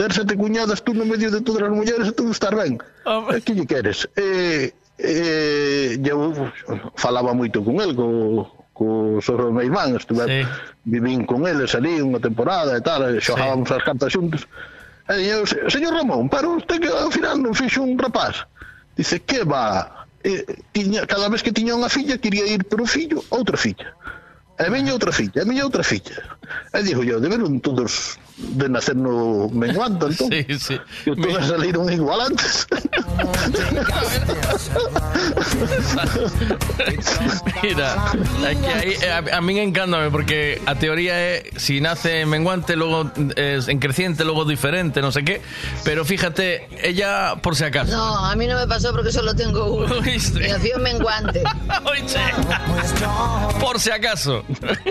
[0.00, 2.80] ter sete cuñadas tú no medio de todas as mulleres e todo estar ben.
[3.04, 3.28] Oh.
[3.28, 4.08] Ah, e eh, que lle queres?
[4.16, 6.32] E, e, eu
[6.96, 10.40] falaba moito con el, co, co sobre o meu irmán, estuve, sí.
[10.88, 13.76] vivín con ele, salí unha temporada e tal, e xogábamos sí.
[13.76, 14.48] as cartas xuntos.
[15.12, 18.48] E eu, señor Ramón, pero usted que ao final non fixo un rapaz.
[18.96, 20.08] Dice, que va?
[20.24, 23.92] E, tiña, cada vez que tiña unha filla, quería ir por un fillo, outra filla.
[24.56, 26.24] E veña outra filla, e veña outra filla.
[26.72, 30.28] E dixo eu, deberon todos de nacer no menguante, entón.
[30.30, 30.76] Sí, sí.
[31.04, 32.66] Que todos saliron igual antes.
[37.62, 38.04] Mira,
[38.46, 42.76] aquí hay- eh, a, a mí encántame porque a teoría es si nace en menguante,
[42.76, 45.40] luego es en creciente, luego diferente, no sé qué.
[45.84, 47.92] Pero fíjate, ella por si acaso.
[47.92, 49.96] No, a mí no me pasó porque solo tengo uno.
[50.06, 50.16] Y
[50.48, 51.42] nació en menguante.
[53.60, 54.42] Por si acaso.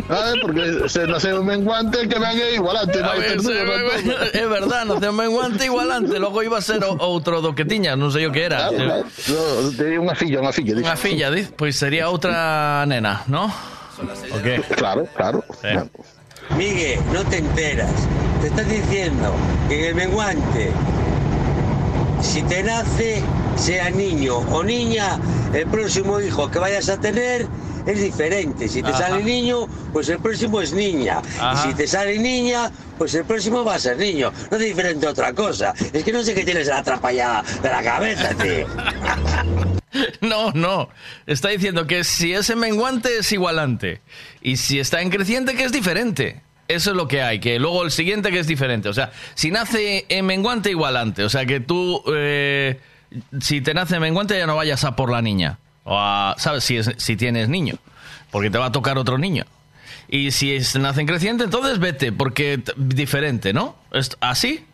[0.09, 3.01] Ah, porque se en menguante, que venga igual antes.
[3.03, 7.55] A es verdad, nació en menguante igual antes, luego iba a ser o- outro do
[7.55, 8.69] que tiña, non sei o que era.
[8.69, 9.05] Claro, claro.
[9.31, 10.71] No, tería unha filla, unha filla.
[10.79, 13.47] Unha filla, diz, pois sería outra nena, ¿no?
[13.49, 14.63] ¿O qué?
[14.79, 15.43] Claro, claro.
[16.55, 17.91] Miguel, no te enteras.
[18.41, 19.35] Te estás diciendo
[19.67, 20.71] que en el menguante,
[22.21, 23.21] si te nace,
[23.55, 25.19] sea niño o niña,
[25.53, 27.45] el próximo hijo que vayas a tener
[27.85, 28.67] es diferente.
[28.67, 29.09] Si te Ajá.
[29.09, 31.21] sale niño, pues el próximo es niña.
[31.39, 31.67] Ajá.
[31.67, 34.31] Y si te sale niña, pues el próximo va a ser niño.
[34.51, 35.73] No es diferente a otra cosa.
[35.93, 38.67] Es que no sé qué tienes en la atrapallada de la cabeza, tío.
[40.21, 40.89] No, no.
[41.25, 44.01] Está diciendo que si es en menguante es igualante.
[44.41, 46.41] Y si está en creciente que es diferente.
[46.67, 48.89] Eso es lo que hay, que luego el siguiente que es diferente.
[48.89, 51.23] O sea, si nace en menguante, igualante.
[51.23, 52.79] O sea, que tú, eh,
[53.41, 55.57] si te nace en menguante, ya no vayas a por la niña.
[55.83, 56.63] O a, ¿sabes?
[56.63, 57.75] Si, es, si tienes niño.
[58.31, 59.45] Porque te va a tocar otro niño.
[60.07, 63.75] Y si es, nace en creciente, entonces vete, porque diferente, ¿no?
[63.91, 64.65] ¿Es ¿Así?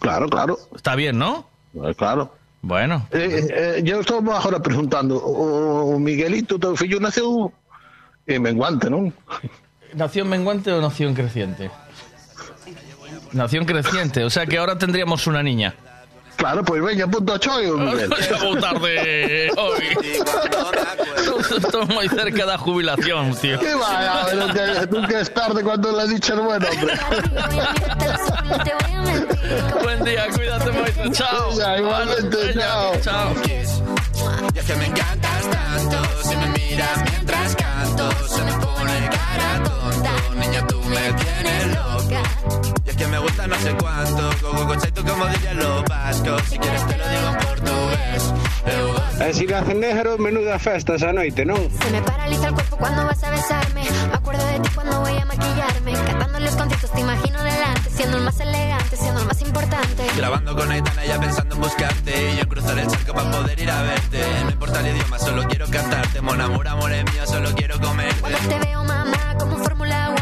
[0.00, 0.58] Claro, claro.
[0.74, 1.48] Está bien, ¿no?
[1.96, 2.34] Claro.
[2.60, 3.06] Bueno.
[3.10, 7.52] Eh, eh, eu estou agora preguntando, o, Miguelito, teu fillo naceu
[8.26, 9.10] E menguante, non?
[9.98, 11.70] ¿Nación menguante o nación creciente?
[13.34, 15.74] Nación creciente, o sea que ahora tendríamos una niña.
[16.36, 18.10] Claro, pois veña, punto a choio, Miguel.
[18.60, 19.96] Tarde hoy.
[21.56, 23.58] Estou moi cerca da jubilación, tío.
[23.58, 26.94] Que vaya, pero que nunca es tarde cuando le has dicho el buen hombre.
[29.82, 31.12] Buen día, cuídate moito.
[31.12, 31.52] Chao.
[31.58, 32.96] Ya, igualmente, chao.
[33.02, 33.34] Chao.
[34.54, 39.62] Y es que me encantas tanto, si me miras mientras canto, se me pone cara
[39.64, 40.14] tonta.
[40.36, 40.66] Niña,
[43.02, 44.30] que me gusta no sé cuánto.
[44.40, 46.42] Coco cochaito como dirían los vascos.
[46.48, 48.32] Si quieres te lo digo en portugués.
[48.64, 51.58] Eu si negro, menuda festa esa noite, non?
[51.82, 53.82] Se me paraliza el cuerpo cuando vas a besarme.
[54.08, 55.92] Me acuerdo de ti cuando voy a maquillarme.
[55.92, 57.90] Cantando los conciertos te imagino delante.
[57.90, 60.02] Siendo el más elegante, siendo el más importante.
[60.16, 62.32] Grabando con Aitana ya pensando en buscarte.
[62.32, 64.20] Y yo en cruzar el charco para poder ir a verte.
[64.44, 66.20] No importa el idioma, solo quiero cantarte.
[66.20, 68.20] Mon amor, amor es mío, solo quiero comerte.
[68.20, 70.21] Cuando te veo, mamá, como Fórmula 1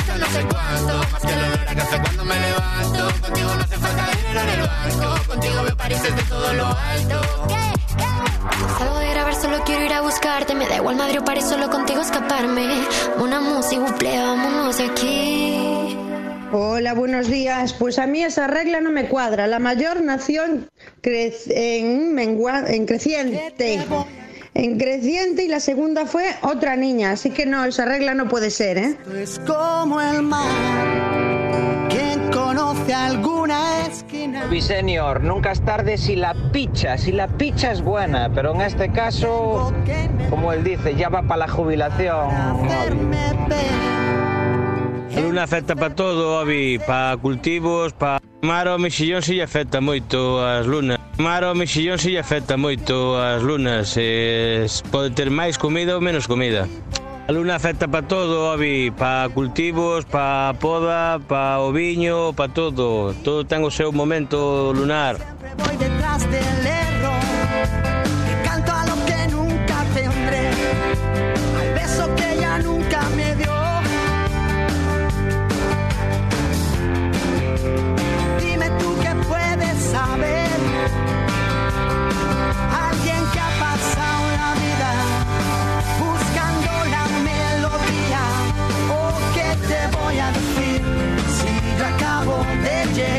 [0.31, 3.21] sé cuánto, más que el olor a café cuando me levanto.
[3.21, 7.21] Contigo no hace falta dinero en el banco, contigo veo París desde todo lo alto.
[8.77, 10.55] Salgo de grabar, solo quiero ir a buscarte.
[10.55, 12.67] Me da igual Madrid o París, solo contigo escaparme.
[13.17, 15.97] Una música, buple, vámonos de aquí.
[16.53, 17.73] Hola, buenos días.
[17.73, 19.47] Pues a mí esa regla no me cuadra.
[19.47, 20.69] La mayor nación
[21.01, 23.85] crec- en, mengua- en creciente.
[24.61, 27.13] En creciente y la segunda fue otra niña.
[27.13, 28.95] Así que no, esa regla no puede ser, ¿eh?
[29.19, 31.89] Es como el mar.
[31.89, 34.45] Quien conoce alguna esquina.
[34.51, 38.61] Mi señor, nunca es tarde si la picha, si la picha es buena, pero en
[38.61, 39.73] este caso,
[40.29, 42.29] como él dice, ya va para la jubilación.
[45.15, 50.65] Luna afecta para todo, Avi, para cultivos, para Maro mexillón si lle afecta moito as
[50.65, 50.97] lunas.
[51.21, 53.93] Maro mexillón si lle afecta moito as lunas.
[54.01, 56.65] Eh, pode ter máis comida ou menos comida.
[57.29, 61.69] A luna afecta para todo, Avi, para cultivos, para poda, para o
[62.33, 63.13] para todo.
[63.21, 65.21] Todo ten o seu momento lunar.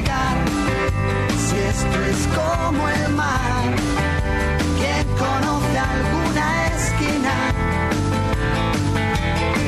[0.05, 3.63] Si esto es como el mar,
[4.79, 7.35] quien conoce alguna esquina,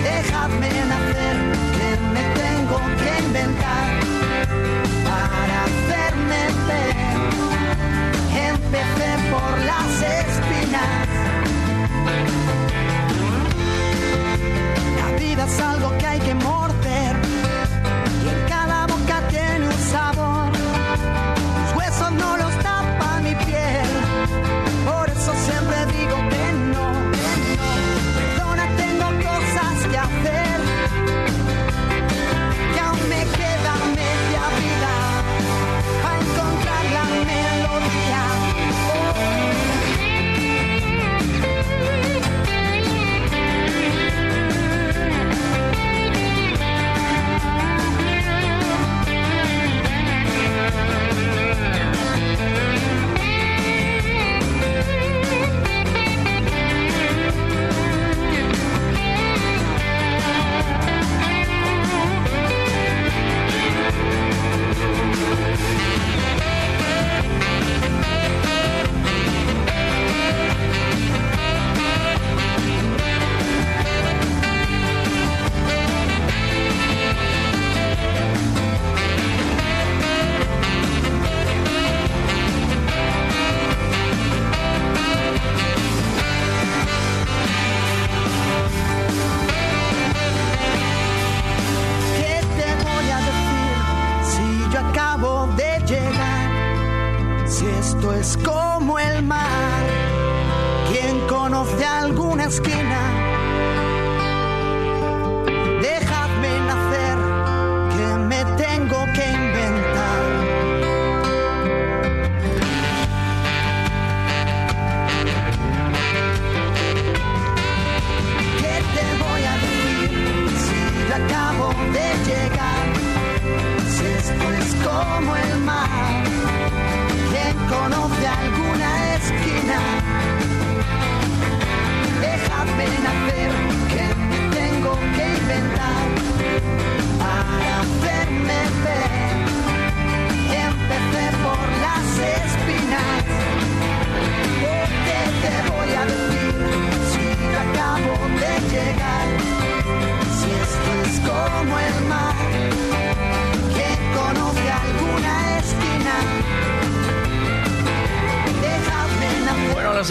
[0.03, 1.37] dejadme nacer,
[1.77, 3.87] que me tengo que inventar
[5.05, 6.97] para hacerme ver.
[8.51, 10.84] Empecé por las espinas.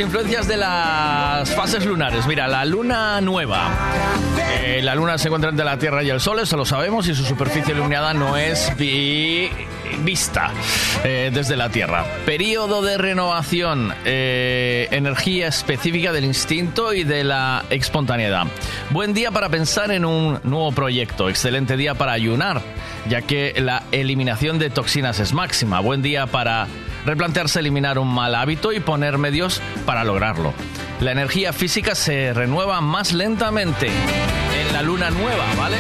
[0.04, 2.28] Influencias de las fases lunares.
[2.28, 3.70] Mira, la luna nueva.
[4.64, 7.16] Eh, la luna se encuentra entre la Tierra y el Sol, eso lo sabemos, y
[7.16, 9.50] su superficie iluminada no es vi-
[10.04, 10.52] vista
[11.04, 12.06] eh, desde la Tierra.
[12.26, 18.46] Periodo de renovación, eh, energía específica del instinto y de la espontaneidad.
[18.90, 21.30] Buen día para pensar en un nuevo proyecto.
[21.30, 22.62] Excelente día para ayunar,
[23.10, 25.80] ya que la eliminación de toxinas es máxima.
[25.80, 26.68] Buen día para
[27.06, 30.54] replantearse eliminar un mal hábito y poner medios para lograrlo.
[31.02, 35.78] La energía física se renueva más lentamente en la luna nueva, ¿vale?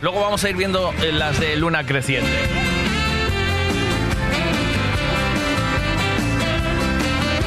[0.00, 2.30] Luego vamos a ir viendo eh, las de luna creciente.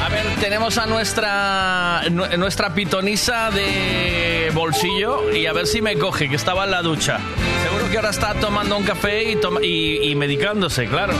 [0.04, 5.96] A ver, tenemos a nuestra nu- nuestra pitonisa de bolsillo y a ver si me
[5.96, 7.18] coge, que estaba en la ducha.
[7.64, 11.14] Seguro que ahora está tomando un café y, toma- y- y medicándose, claro.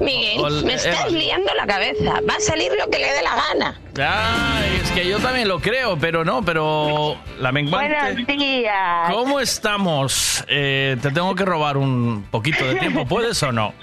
[0.00, 1.08] Miguel, me estás Eva.
[1.10, 2.20] liando la cabeza.
[2.28, 3.80] Va a salir lo que le dé la gana.
[4.00, 7.94] Ah, es que yo también lo creo, pero no, pero la menguante...
[7.94, 9.10] Buenos días.
[9.10, 10.44] ¿Cómo estamos?
[10.48, 13.74] Eh, te tengo que robar un poquito de tiempo, ¿puedes o no?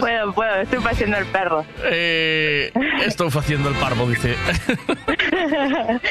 [0.00, 1.64] Puedo, puedo, estoy paseando el perro.
[1.84, 2.72] Eh,
[3.04, 4.36] estoy haciendo el parvo, dice.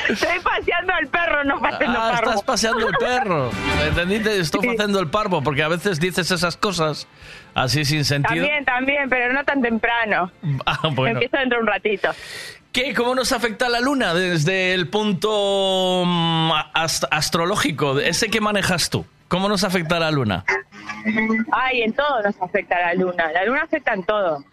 [0.09, 2.29] Estoy paseando al perro, no paseando Ah, parvo.
[2.29, 3.51] estás paseando el perro.
[3.77, 4.39] ¿Me entendiste?
[4.39, 7.07] Estoy haciendo el parvo, porque a veces dices esas cosas
[7.55, 8.35] así sin sentido.
[8.45, 10.31] También, también, pero no tan temprano.
[10.65, 11.19] Ah, bueno.
[11.19, 12.09] Empiezo dentro de un ratito.
[12.71, 12.93] ¿Qué?
[12.93, 17.99] ¿Cómo nos afecta la luna desde el punto mm, ast- astrológico?
[17.99, 19.05] Ese que manejas tú.
[19.27, 20.43] ¿Cómo nos afecta la luna?
[21.51, 23.31] Ay, en todo nos afecta la luna.
[23.33, 24.43] La luna afecta en todo.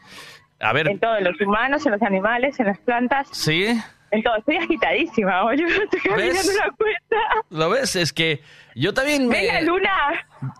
[0.61, 3.80] A ver, En todo, en los humanos, en los animales, en las plantas, ¿sí?
[4.11, 4.36] En todo.
[4.36, 5.82] Estoy agitadísima, boludo.
[5.82, 7.16] Estoy caminando la cuenta.
[7.50, 7.96] ¿Lo ves?
[7.96, 8.42] Es que
[8.74, 9.90] yo también ¡Ven la me, luna!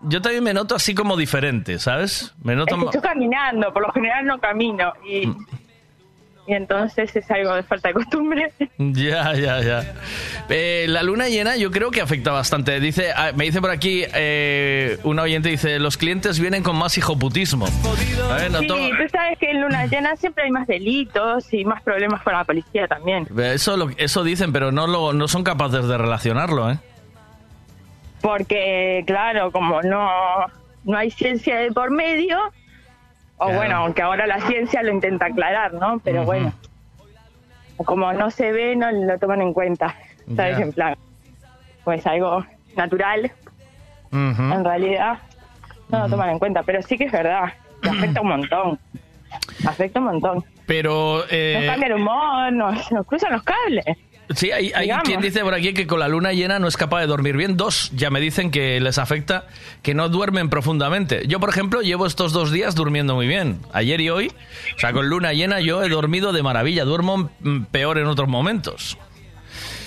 [0.03, 2.35] yo también me noto así como diferente, ¿sabes?
[2.43, 2.75] Me noto...
[2.85, 4.93] Estoy caminando, por lo general no camino.
[5.07, 5.45] Y, Mm.
[6.49, 8.51] Y entonces es algo de falta de costumbre.
[8.77, 9.93] Ya, ya, ya.
[10.49, 12.79] Eh, la luna llena yo creo que afecta bastante.
[12.79, 16.97] Dice, ah, me dice por aquí eh, un oyente, dice, los clientes vienen con más
[16.97, 17.65] hijoputismo.
[18.31, 21.65] A ver, noto- Sí, tú sabes que en luna llena siempre hay más delitos y
[21.65, 23.27] más problemas con la policía también.
[23.37, 26.79] Eso, lo- eso dicen, pero no, lo, no son capaces de relacionarlo, ¿eh?
[28.21, 30.09] Porque, claro, como no,
[30.83, 32.37] no hay ciencia de por medio,
[33.39, 33.57] o Claro.
[33.57, 35.99] bueno, aunque ahora la ciencia lo intenta aclarar, ¿no?
[36.03, 36.53] Pero bueno,
[37.77, 39.95] como no se ve, no lo toman en cuenta,
[40.35, 40.59] ¿sabes?
[40.59, 40.95] En plan,
[41.83, 43.31] pues algo natural,
[44.11, 45.19] en realidad,
[45.89, 48.79] no lo toman en cuenta, pero sí que es verdad, que afecta un montón,
[49.65, 50.45] afecta un montón.
[50.65, 51.19] Pero...
[51.19, 53.85] Nos eh, cambia el humor, nos, nos cruzan los cables.
[54.35, 54.71] Sí, hay,
[55.03, 57.57] quien dice por aquí que con la luna llena no es capaz de dormir bien.
[57.57, 59.47] Dos ya me dicen que les afecta
[59.81, 61.23] que no duermen profundamente.
[61.27, 63.59] Yo, por ejemplo, llevo estos dos días durmiendo muy bien.
[63.73, 64.31] Ayer y hoy,
[64.75, 66.85] o sea, con luna llena yo he dormido de maravilla.
[66.85, 68.97] Duermo mm, peor en otros momentos.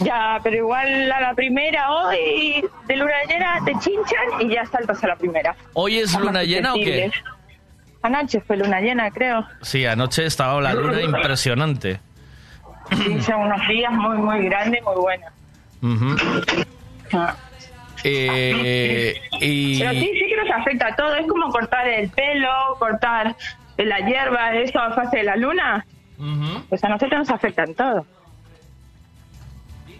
[0.00, 5.02] Ya, pero igual a la primera hoy de luna llena te chinchan y ya saltas
[5.04, 5.54] a la primera.
[5.74, 7.12] ¿Hoy es luna llena o qué?
[8.02, 9.46] Anoche fue luna llena, creo.
[9.60, 12.00] Sí, anoche estaba la luna impresionante.
[13.22, 15.30] Son unos días muy, muy grandes, muy buenos.
[17.12, 17.34] Ah.
[18.04, 19.78] Eh, y...
[19.78, 21.14] Pero sí, sí que nos afecta a todo.
[21.16, 23.36] Es como cortar el pelo, cortar
[23.78, 25.84] la hierba, eso a fase de la luna.
[26.68, 28.06] Pues a nosotros nos afecta en todo.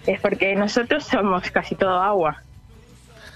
[0.07, 2.43] Es porque nosotros somos casi todo agua.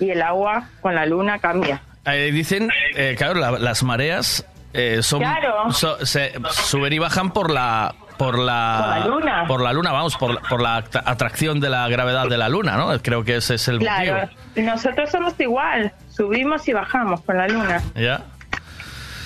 [0.01, 1.81] Y el agua con la luna cambia.
[2.05, 5.71] Eh, dicen, eh, claro, la- las mareas eh, son, Claro.
[5.73, 9.45] so- se suben y bajan por la por la Por la luna.
[9.47, 12.99] por la luna, vamos, por, por la atracción de la gravedad de la luna, ¿no?
[13.03, 14.67] Creo que ese es el Claro, motivo.
[14.71, 17.83] nosotros somos igual, subimos y bajamos con la luna.
[17.95, 18.23] ¿Ya?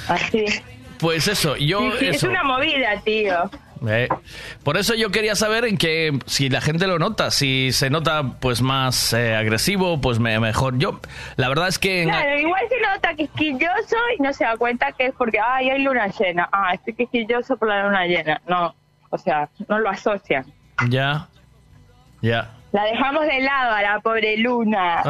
[0.08, 0.44] Así.
[0.98, 3.50] Pues eso, yo Sí, sí, es una movida, tío.
[3.88, 4.08] Eh,
[4.62, 8.22] por eso yo quería saber en que si la gente lo nota, si se nota
[8.38, 10.76] pues más eh, agresivo, pues me- mejor.
[10.76, 11.00] Yo,
[11.36, 14.92] la verdad es que en- Claro, igual se nota quisquilloso y no se da cuenta
[14.92, 16.46] que es porque, ay, hay luna llena.
[16.52, 18.42] Ah, estoy quisquilloso por la luna llena.
[18.46, 18.74] No,
[19.10, 20.44] o sea, no lo asocian.
[20.88, 21.28] ya,
[22.22, 22.50] ya.
[22.72, 25.02] La dejamos de lado a la pobre luna.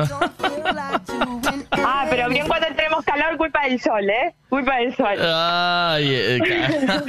[1.73, 4.35] ah, pero bien cuando entremos calor, culpa del sol, ¿eh?
[4.49, 5.19] Culpa del sol.
[5.23, 6.41] Ay, eh,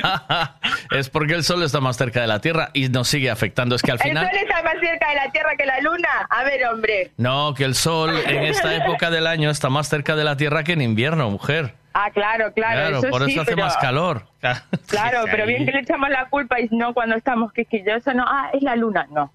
[0.01, 0.55] ca-
[0.91, 3.75] es porque el sol está más cerca de la Tierra y nos sigue afectando.
[3.75, 4.27] Es que al ¿El final...
[4.29, 6.09] sol está más cerca de la Tierra que la luna?
[6.29, 7.11] A ver, hombre.
[7.17, 10.63] No, que el sol en esta época del año está más cerca de la Tierra
[10.65, 11.75] que en invierno, mujer.
[11.93, 13.65] Ah, claro, claro, eso por sí, eso hace pero...
[13.65, 14.25] más calor.
[14.87, 18.49] Claro, pero bien que le echamos la culpa y no cuando estamos quisquillosos, no, ah,
[18.53, 19.31] es la luna, no.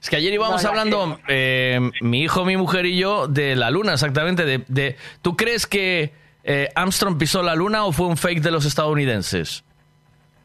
[0.00, 3.70] Es que ayer íbamos No, hablando, eh, mi hijo, mi mujer y yo, de la
[3.70, 4.44] luna, exactamente.
[4.44, 6.12] De, de- ¿Tú crees que
[6.44, 9.64] eh, Armstrong pisó la luna o fue un fake de los estadounidenses?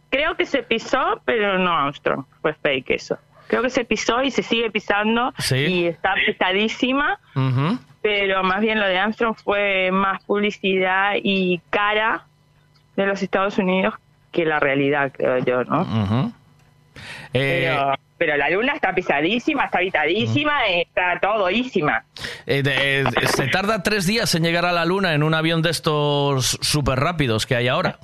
[0.10, 3.18] Creo que se pisó, pero no Armstrong, fue fake eso.
[3.48, 5.56] Creo que se pisó y se sigue pisando Sí.
[5.58, 7.78] y está pisadísima, Ujú.
[8.02, 12.26] Pero más bien lo de Armstrong fue más publicidad y cara
[12.96, 13.94] de los Estados Unidos
[14.32, 16.32] que la realidad, creo yo, ¿no?
[17.34, 22.04] Eh, Pero, pero la luna está pisadísima, está habitadísima, está todísima.
[22.46, 25.62] eh, de- eh, se tarda tres días en llegar a la luna en un avión
[25.62, 28.00] de estos súper rápidos que hay ahora.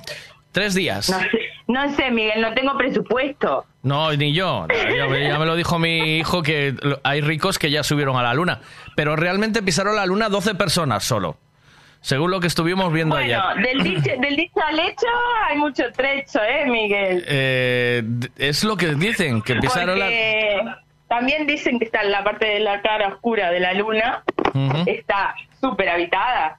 [0.53, 1.09] Tres días.
[1.09, 1.29] No sé,
[1.67, 3.65] no sé, Miguel, no tengo presupuesto.
[3.83, 4.65] No, ni yo.
[4.97, 6.73] Ya, me- ya me lo dijo mi hijo que
[7.03, 8.61] hay ricos que ya subieron a la luna.
[8.97, 11.37] Pero realmente pisaron la luna 12 personas solo.
[12.01, 13.63] Según lo que estuvimos viendo Bueno, ayer.
[13.67, 15.05] del dicho, del dicho al hecho
[15.47, 17.23] hay mucho trecho, ¿eh, Miguel?
[17.27, 18.01] Eh,
[18.37, 20.09] es lo que dicen, que pisaron la...
[21.07, 24.23] También dicen que está en la parte de la cara oscura de la luna,
[24.87, 26.57] está súper habitada.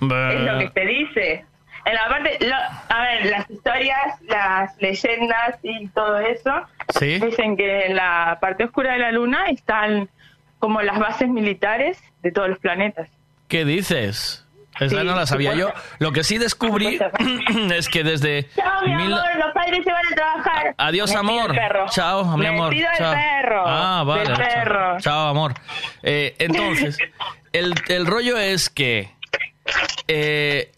[0.00, 1.44] Es lo que se dice.
[1.84, 2.56] En la parte, lo-
[2.96, 6.50] a ver, las historias, las leyendas y todo eso,
[6.98, 7.20] Sí.
[7.20, 10.08] dicen que en la parte oscura de la luna están
[10.64, 13.10] como las bases militares de todos los planetas.
[13.48, 14.46] ¿Qué dices?
[14.80, 15.70] Esa Sí, no la sabía yo.
[15.98, 16.98] Lo que sí descubrí
[17.76, 18.48] es que desde...
[18.56, 20.74] Chao, mi mil- amor, los padres se van a trabajar.
[20.78, 21.54] Adiós, Me amor.
[21.90, 22.74] Chao, mi Me amor.
[22.96, 23.12] Chao.
[23.14, 23.62] perro.
[23.66, 24.24] Ah, vale.
[24.24, 24.46] Del chao.
[24.46, 25.00] perro.
[25.00, 25.52] Chao, amor.
[26.02, 26.96] Eh, entonces,
[27.52, 29.10] el, el rollo es que
[30.08, 30.72] eh,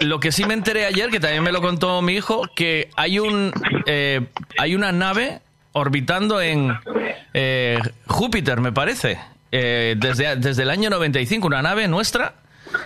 [0.00, 3.18] lo que sí me enteré ayer, que también me lo contó mi hijo, que hay
[3.18, 3.52] un
[3.86, 4.22] eh,
[4.58, 5.40] hay una nave
[5.74, 6.76] orbitando en
[7.34, 9.18] eh, Júpiter, me parece,
[9.52, 12.34] eh, desde, desde el año 95, una nave nuestra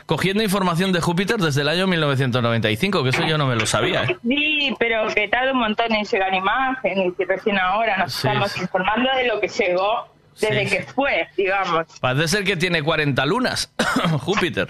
[0.07, 4.03] cogiendo información de Júpiter desde el año 1995, que eso yo no me lo sabía.
[4.05, 4.17] ¿eh?
[4.23, 8.53] Sí, pero que tarda un montón en llegar imágenes y recién ahora nos Sí, estamos
[8.53, 8.61] sí.
[8.63, 10.09] informando de lo que llegó
[10.41, 10.77] desde Sí.
[10.77, 11.87] que fue, digamos.
[12.01, 13.73] Parece ser que tiene 40 lunas,
[14.21, 14.69] Júpiter.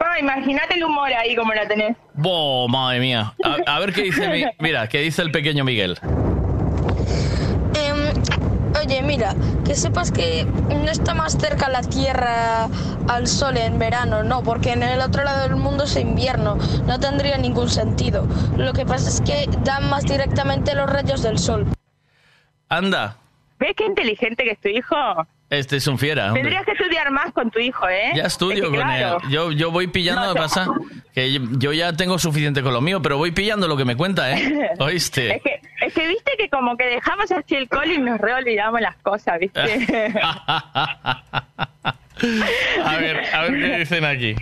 [0.00, 1.96] Ah, imagínate el humor ahí como la tenés.
[2.14, 3.32] ¡Boh, madre mía!
[3.44, 5.98] A, a ver qué dice mi- mira, qué dice el pequeño Miguel.
[9.14, 12.68] Mira, que sepas que no está más cerca la Tierra
[13.06, 16.58] al Sol en verano, no, porque en el otro lado del mundo es invierno,
[16.88, 18.26] no tendría ningún sentido.
[18.56, 21.64] Lo que pasa es que dan más directamente los rayos del Sol.
[22.68, 23.16] Anda,
[23.60, 24.96] ¿Ves qué inteligente que es tu hijo?
[25.50, 26.26] Este es un fiera.
[26.28, 26.42] hombre.
[26.42, 28.12] Tendrías que estudiar más con tu hijo, ¿eh?
[28.14, 29.30] Ya estudio Es que, con claro, él.
[29.30, 30.66] Yo, yo voy pillando, No, me pasa
[31.14, 33.96] que yo, yo ya tengo suficiente con lo mío, pero voy pillando lo que me
[33.96, 34.70] cuenta, ¿eh?
[34.78, 35.36] ¿Oíste?
[35.36, 38.80] Es que, es que viste que como que dejamos así el col y nos reolvidamos
[38.80, 39.60] las cosas, ¿viste?
[42.84, 44.34] A ver, a ver qué dicen aquí.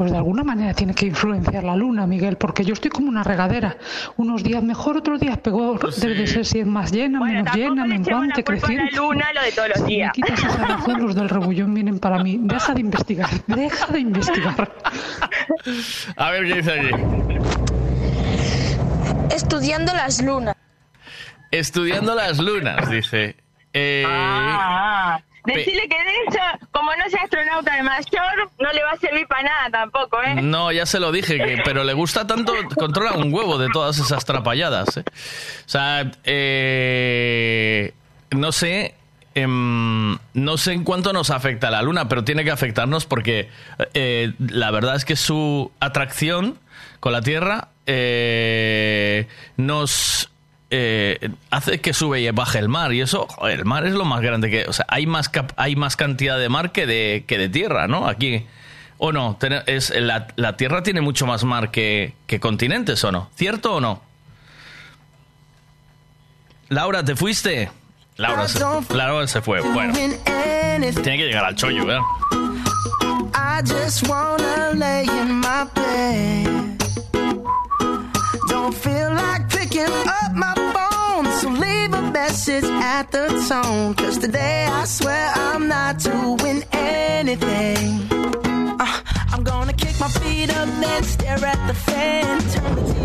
[0.00, 3.22] Pues de alguna manera tiene que influenciar la luna, Miguel, porque yo estoy como una
[3.22, 3.76] regadera.
[4.16, 5.94] Unos días mejor, otros días peor.
[5.94, 8.96] Debe de ser si es más llena, menos llena, menguante, creciente.
[8.96, 10.12] luna lo de todos los Si me días.
[10.14, 12.38] quitas esa razón, los del rebullón vienen para mí.
[12.40, 14.72] Deja de investigar, deja de investigar.
[16.16, 16.88] A ver qué dice aquí.
[19.34, 20.56] Estudiando las lunas.
[21.50, 23.36] Estudiando las lunas, dice.
[23.74, 28.90] Eh, Ah, decirle que de eso, como no sea astronauta de mayor, no le va
[28.92, 30.34] a servir para nada tampoco, ¿eh?
[30.42, 33.98] No, ya se lo dije, que- pero le gusta tanto, controla un huevo de todas
[33.98, 34.96] esas trapalladas.
[34.98, 35.04] ¿eh?
[35.06, 37.92] O sea, eh,
[38.30, 38.94] no sé,
[39.34, 43.48] em, no sé en cuánto nos afecta la luna, pero tiene que afectarnos porque
[43.94, 46.58] eh, la verdad es que su atracción
[47.00, 49.26] con la Tierra eh,
[49.56, 50.30] nos
[50.70, 54.20] eh, hace que sube y baje el mar y eso, el mar es lo más
[54.20, 57.48] grande que, o sea, hay más hay más cantidad de mar que de que de
[57.48, 58.06] tierra, ¿no?
[58.08, 58.46] Aquí
[59.02, 59.38] ¿O no?
[59.66, 63.30] Es, la, la Tierra tiene mucho más mar que, que continentes, ¿o no?
[63.34, 64.02] ¿Cierto o no?
[66.68, 67.70] Laura, ¿te fuiste?
[68.16, 68.58] Laura se,
[69.26, 69.62] se fue.
[69.62, 72.02] Bueno, tiene que llegar al chollo, ¿verdad?
[73.34, 74.06] I just
[74.74, 76.59] lay in my.
[78.62, 79.88] Don't feel like picking
[80.20, 83.94] up my phone, so leave a message at the tone.
[83.94, 88.06] Cause today I swear I'm not doing anything.
[88.78, 89.00] Uh,
[89.32, 92.38] I'm gonna kick my feet up, then stare at the fan.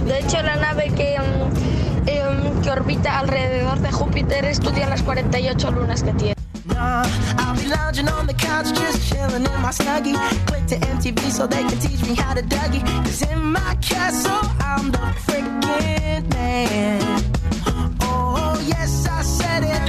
[0.05, 6.03] De hecho, la nave que, em, que orbita alrededor de Júpiter estudia las 48 lunas
[6.03, 6.44] que tiene.
[6.67, 7.03] Nah,
[7.37, 10.15] I'll be lounging on the couch, just chilling in my snuggie.
[10.47, 12.83] Click to MTV so they can teach me how to Dougie.
[13.03, 17.23] Cause in my castle, I'm the freaking man.
[18.01, 19.81] Oh, yes, I said it.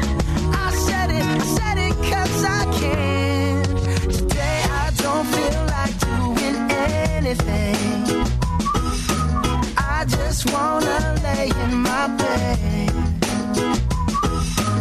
[0.54, 1.24] I said it.
[1.24, 3.64] I said it cause I can.
[4.10, 6.56] Today, I don't feel like doing
[7.16, 8.26] anything.
[9.78, 12.92] I just wanna lay in my bed.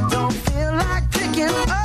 [0.10, 1.85] Don't feel like picking up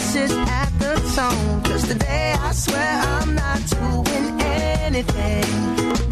[0.00, 1.62] message at the tone.
[1.62, 6.09] Cause today I swear I'm not doing anything,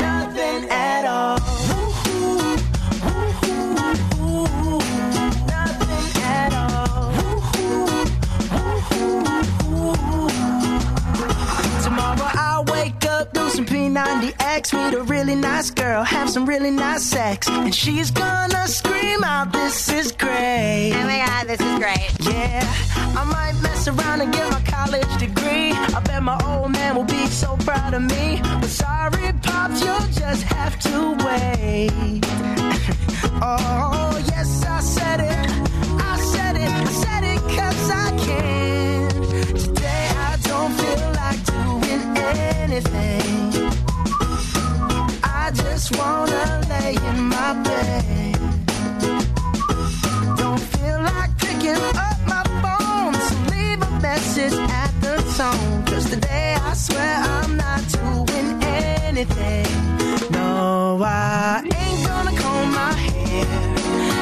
[13.58, 18.68] some P90X, meet a really nice girl, have some really nice sex, and she's gonna
[18.68, 22.10] scream out, "This is great!" Oh my god, this is great.
[22.20, 22.64] Yeah,
[23.20, 25.72] I might mess around and get my college degree.
[25.72, 28.40] I bet my old man will be so proud of me.
[28.60, 30.96] But sorry, pops, you'll just have to
[31.26, 32.20] wait.
[33.42, 35.46] oh yes, I said it.
[36.10, 36.70] I said it.
[36.70, 39.08] I said it 'cause I can.
[39.64, 41.17] Today I don't feel
[42.36, 43.70] anything.
[45.24, 48.38] I just wanna lay in my bed.
[50.36, 55.84] Don't feel like picking up my phone, so leave a message at the tone.
[55.86, 59.66] Cause today I swear I'm not doing anything.
[60.30, 63.46] No, I ain't gonna comb my hair.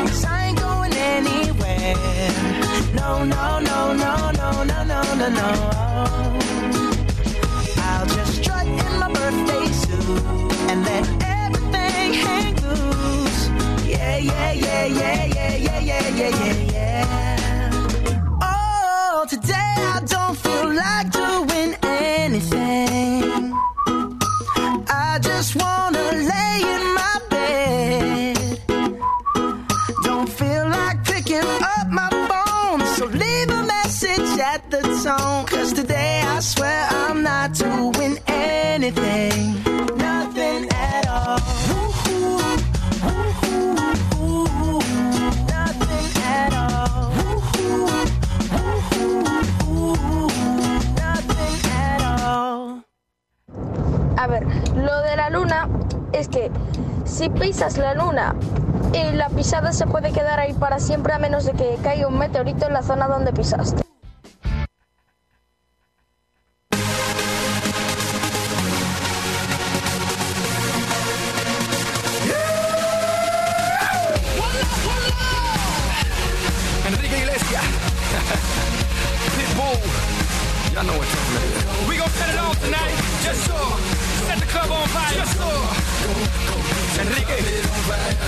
[0.07, 1.96] Cause I ain't going anywhere.
[2.94, 6.36] No, no, no, no, no, no, no, no, no.
[10.76, 13.48] And let everything hang loose.
[13.86, 17.70] Yeah, yeah, yeah, yeah, yeah, yeah, yeah, yeah, yeah, yeah.
[18.42, 23.52] Oh, today I don't feel like doing anything.
[24.88, 28.38] I just wanna lay in my bed.
[30.04, 35.46] Don't feel like picking up my phone, so leave a message at the tone.
[35.46, 38.18] Cause today I swear I'm not doing
[54.16, 55.68] A ver, lo de la luna
[56.12, 56.50] es que
[57.04, 58.34] si pisas la luna,
[58.92, 62.18] eh, la pisada se puede quedar ahí para siempre a menos de que caiga un
[62.18, 63.86] meteorito en la zona donde pisaste.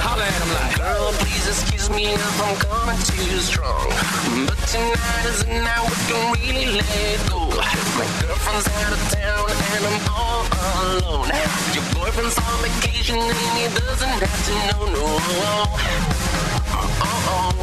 [0.03, 0.77] Holla at him like.
[0.79, 3.89] Girl, please excuse me if I'm coming too strong.
[4.47, 7.49] But tonight is the night we can really let go.
[7.49, 10.43] My girlfriend's out of town and I'm all
[10.99, 11.31] alone.
[11.75, 15.07] Your boyfriend's on vacation and he doesn't have to know, no.
[16.71, 17.59] Oh, oh.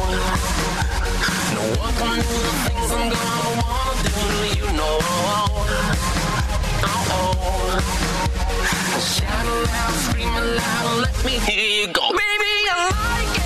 [1.54, 1.64] no
[1.96, 4.20] can do the things I'm gonna wanna do
[4.58, 4.90] you, no.
[6.88, 8.05] Oh,
[9.00, 12.02] shout aloud, scream aloud, let me hear you go.
[12.10, 12.74] Baby, I
[13.26, 13.45] like it,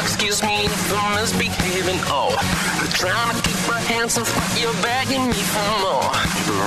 [0.00, 2.00] excuse me if I'm misbehaving.
[2.06, 6.10] Oh, I'm trying to keep my hands off, but you're begging me for more.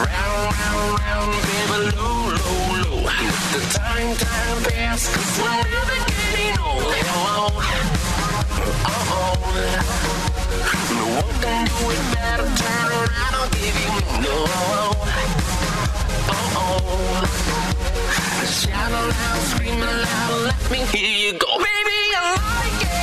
[0.05, 3.01] Round, round, round, baby, low, low, low.
[3.53, 6.83] The time, time passed, cause we're never getting old.
[7.15, 7.57] Oh,
[8.85, 9.41] oh, oh.
[10.97, 13.91] No one can do it better, turn around, I'll give you
[14.23, 14.37] no.
[16.29, 17.25] Oh, oh.
[18.45, 21.47] Shout aloud, scream aloud, let me hear you go.
[21.57, 23.02] Baby, I like it.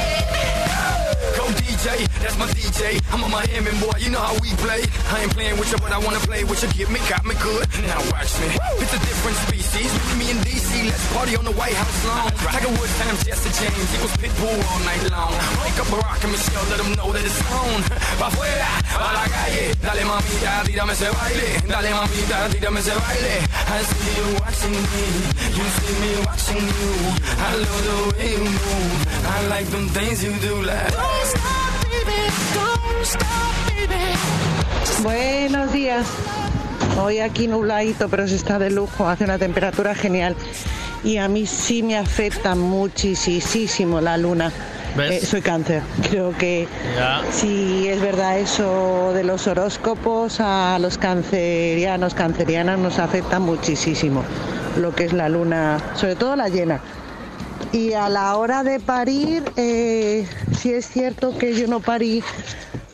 [1.81, 3.01] DJ, that's my DJ.
[3.09, 4.85] I'm a Miami boy, you know how we play.
[5.09, 6.69] I ain't playing with you, but I wanna play with you.
[6.77, 7.65] Get me, got me good.
[7.89, 8.53] Now watch me.
[8.77, 9.89] It's a different species.
[10.13, 12.29] Me in DC, let's party on the White House lawn.
[12.37, 15.33] Tiger Woods times Jesse James, was Pitbull all night long.
[15.65, 17.81] Wake up Barack and Michelle, let them know that it's on.
[18.21, 19.73] Pa' afuera, pa' la calle.
[19.81, 21.49] Dale mamita, tírame ese baile.
[21.65, 23.33] Dale mamita, tírame ese baile.
[23.73, 25.05] I see you watching me,
[25.57, 26.93] you see me watching you.
[27.41, 29.11] I love the way you move.
[29.25, 30.93] I like them things you do like.
[30.93, 31.70] Don't stop,
[35.03, 36.05] Buenos días.
[37.01, 40.35] Hoy aquí nubladito, pero se está de lujo, hace una temperatura genial.
[41.03, 44.51] Y a mí sí me afecta muchísimo la luna.
[44.99, 45.81] Eh, soy cáncer.
[46.09, 47.21] Creo que Ya.
[47.31, 54.23] si es verdad eso de los horóscopos, a los cancerianos, cancerianas nos afecta muchísimo
[54.77, 56.81] lo que es la luna, sobre todo la llena.
[57.71, 60.27] Y a la hora de parir, eh,
[60.59, 62.21] sí es cierto que yo no parí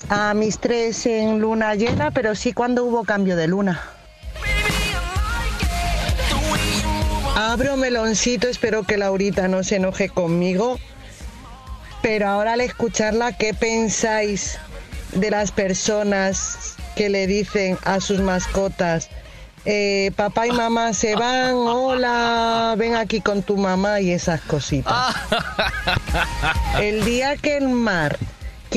[0.09, 3.81] a mis tres en luna llena, pero sí cuando hubo cambio de luna.
[7.35, 10.79] Abro meloncito, espero que Laurita no se enoje conmigo.
[12.01, 14.59] Pero ahora al escucharla, ¿qué pensáis
[15.13, 19.09] de las personas que le dicen a sus mascotas?
[19.69, 25.13] eh, papá y mamá se van, hola, ven aquí con tu mamá y esas cositas.
[26.79, 28.17] El día que el mar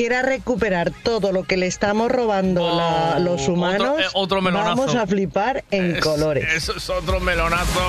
[0.01, 4.75] quiera recuperar todo lo que le estamos robando la- los humanos, otro- eh, otro melonazo.
[4.75, 6.51] vamos a flipar en Es- colores.
[6.55, 7.81] Eso es otro melonazo.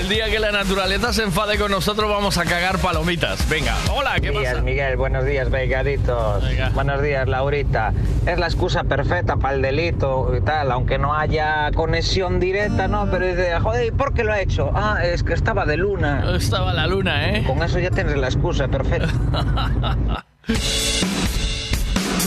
[0.00, 3.46] El día que la naturaleza se enfade con nosotros vamos a cagar palomitas.
[3.50, 4.62] Venga, hola, ¿qué días, pasa?
[4.62, 6.42] Miguel, buenos días, begaditos.
[6.72, 7.92] Buenos días, Laurita.
[8.26, 13.10] Es la excusa perfecta para el delito y tal, aunque no haya conexión directa, ¿no?
[13.10, 14.70] Pero dice, joder, ¿y por qué lo ha hecho?
[14.74, 16.24] Ah, es que estaba de luna.
[16.34, 17.44] Estaba la luna, ¿eh?
[17.46, 19.08] Con eso ya tienes la excusa perfecta.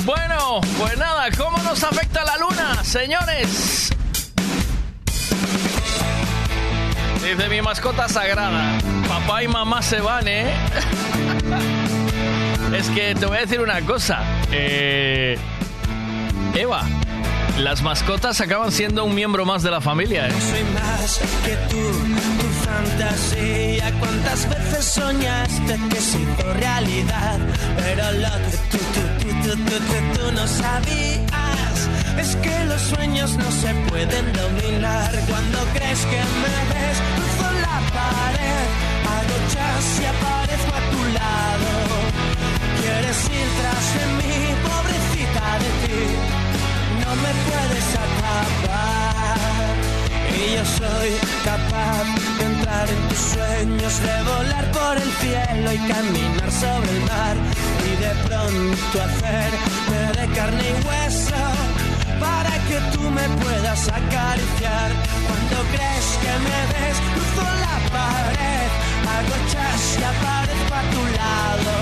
[0.05, 3.89] Bueno, pues nada, ¿cómo nos afecta la luna, señores?
[7.23, 8.77] Dice mi mascota sagrada.
[9.07, 10.53] Papá y mamá se van, ¿eh?
[12.77, 14.19] es que te voy a decir una cosa.
[14.51, 15.37] Eh,
[16.53, 16.83] Eva,
[17.59, 20.31] las mascotas acaban siendo un miembro más de la familia, ¿eh?
[20.31, 21.81] Soy más que tú,
[22.41, 23.91] tu fantasía.
[23.99, 26.19] ¿Cuántas veces soñaste que se
[26.53, 27.39] realidad?
[27.77, 28.77] Pero lo que tú,
[29.43, 35.11] tú, tú, tú, no sabías es que los sueños no se pueden dominar.
[35.29, 38.65] Cuando crees que me ves, cruzo la pared,
[39.13, 41.71] hago chas y aparezco a tu lado.
[42.81, 46.32] Quieres ir tras de mí, pobrecita de ti no
[47.15, 49.37] me puedes atrapar.
[50.35, 51.09] Y yo soy
[51.43, 52.03] capaz
[52.39, 57.35] de entrar en tus sueños, de volar por el cielo y caminar sobre el mar.
[57.89, 61.43] Y de pronto hacerme de carne y hueso
[62.19, 64.89] para que tú me puedas acariciar.
[65.27, 68.69] Cuando crees que me ves, cruzo la pared,
[69.13, 71.73] hago chas y aparezco a tu lado.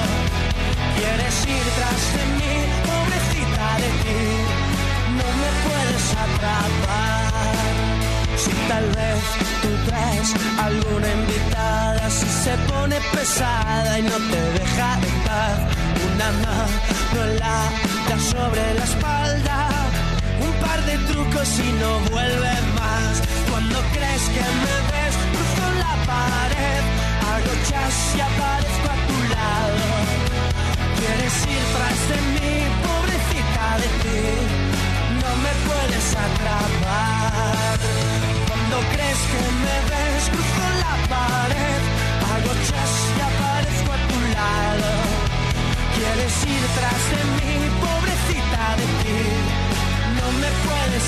[0.97, 2.53] Quieres ir tras de mí,
[2.85, 4.40] pobrecita de ti
[5.41, 7.73] me puedes atrapar.
[8.43, 9.21] Si tal vez
[9.61, 10.29] tú traes
[10.67, 15.57] alguna invitada, si se pone pesada y no te deja en paz,
[16.07, 17.59] una mano en la
[18.09, 19.57] da sobre la espalda,
[20.47, 23.13] un par de trucos y no vuelve más.
[23.49, 26.83] Cuando crees que me ves, cruzo la pared,
[27.29, 29.83] hago chas y aparezco a tu lado.
[30.97, 32.53] Quieres ir tras de mí,
[32.85, 34.70] pobrecita de ti
[35.45, 37.79] me puedes atrapar.
[38.47, 41.81] Cuando crees que me ves, cruzo la pared,
[42.29, 44.89] hago chas y aparezco a tu lado.
[45.95, 47.53] Quieres ir tras de mí,
[47.85, 49.19] pobrecita de ti,
[50.17, 51.05] no me puedes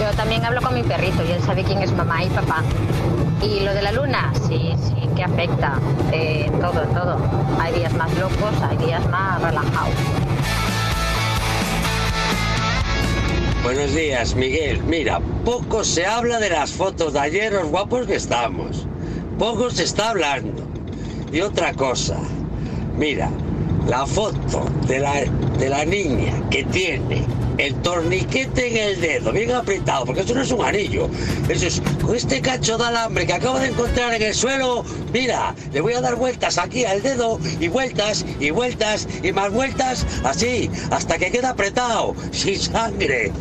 [0.00, 2.62] Yo también hablo con mi perrito y él sabe quién es mamá y papá.
[3.42, 5.78] Y lo de la luna, sí, sí, que afecta.
[6.12, 7.18] Eh, todo, todo.
[7.60, 9.94] Hay días más locos, hay días más relajados.
[13.62, 14.82] Buenos días, Miguel.
[14.82, 18.86] Mira, poco se habla de las fotos de ayer, los guapos que estamos.
[19.38, 20.62] Poco se está hablando.
[21.32, 22.18] Y otra cosa,
[22.96, 23.30] mira,
[23.86, 25.24] la foto de la,
[25.58, 27.24] de la niña que tiene
[27.58, 31.08] el torniquete en el dedo, bien apretado, porque eso no es un anillo.
[31.48, 34.84] Eso es con este cacho de alambre que acabo de encontrar en el suelo.
[35.12, 39.52] Mira, le voy a dar vueltas aquí al dedo y vueltas y vueltas y más
[39.52, 43.32] vueltas, así, hasta que queda apretado, sin sangre.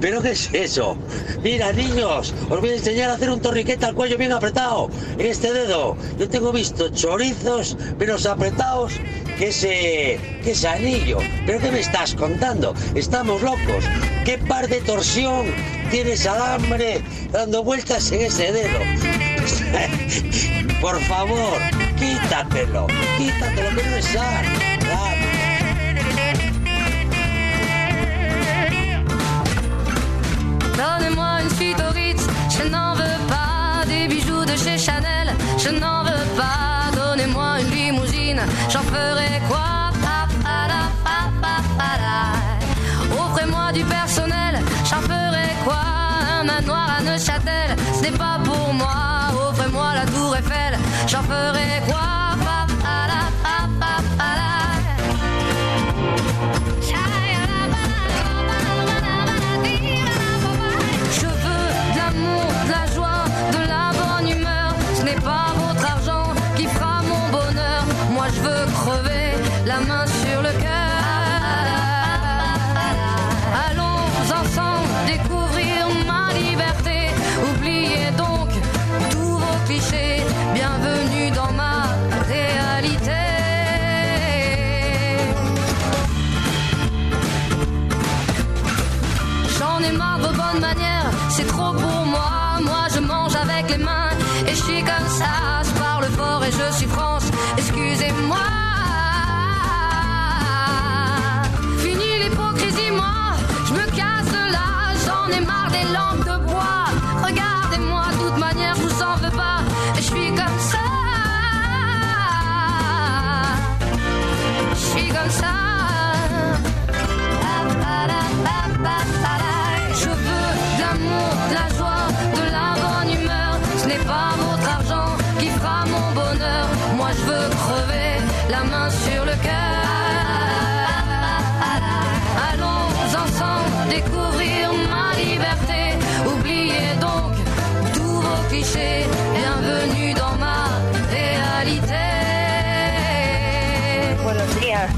[0.00, 0.96] ¿Pero qué es eso?
[1.42, 5.26] Mira, niños, os voy a enseñar a hacer un torniquete al cuello bien apretado en
[5.26, 5.96] este dedo.
[6.18, 8.94] Yo tengo visto chorizos menos apretados
[9.38, 11.18] que ese, que ese anillo.
[11.46, 12.74] ¿Pero qué me estás contando?
[12.94, 13.61] Estamos locos.
[14.24, 15.46] ¿Qué par de torsión
[15.90, 18.78] tiene ese alambre dando vueltas en ese dedo?
[20.80, 21.58] Por favor,
[21.98, 22.86] quítatelo,
[23.18, 24.72] quítatelo que no es sano.
[48.02, 48.88] Ce n'est pas pour moi.
[49.50, 52.21] Offrez-moi la tour Eiffel, j'en ferai quoi?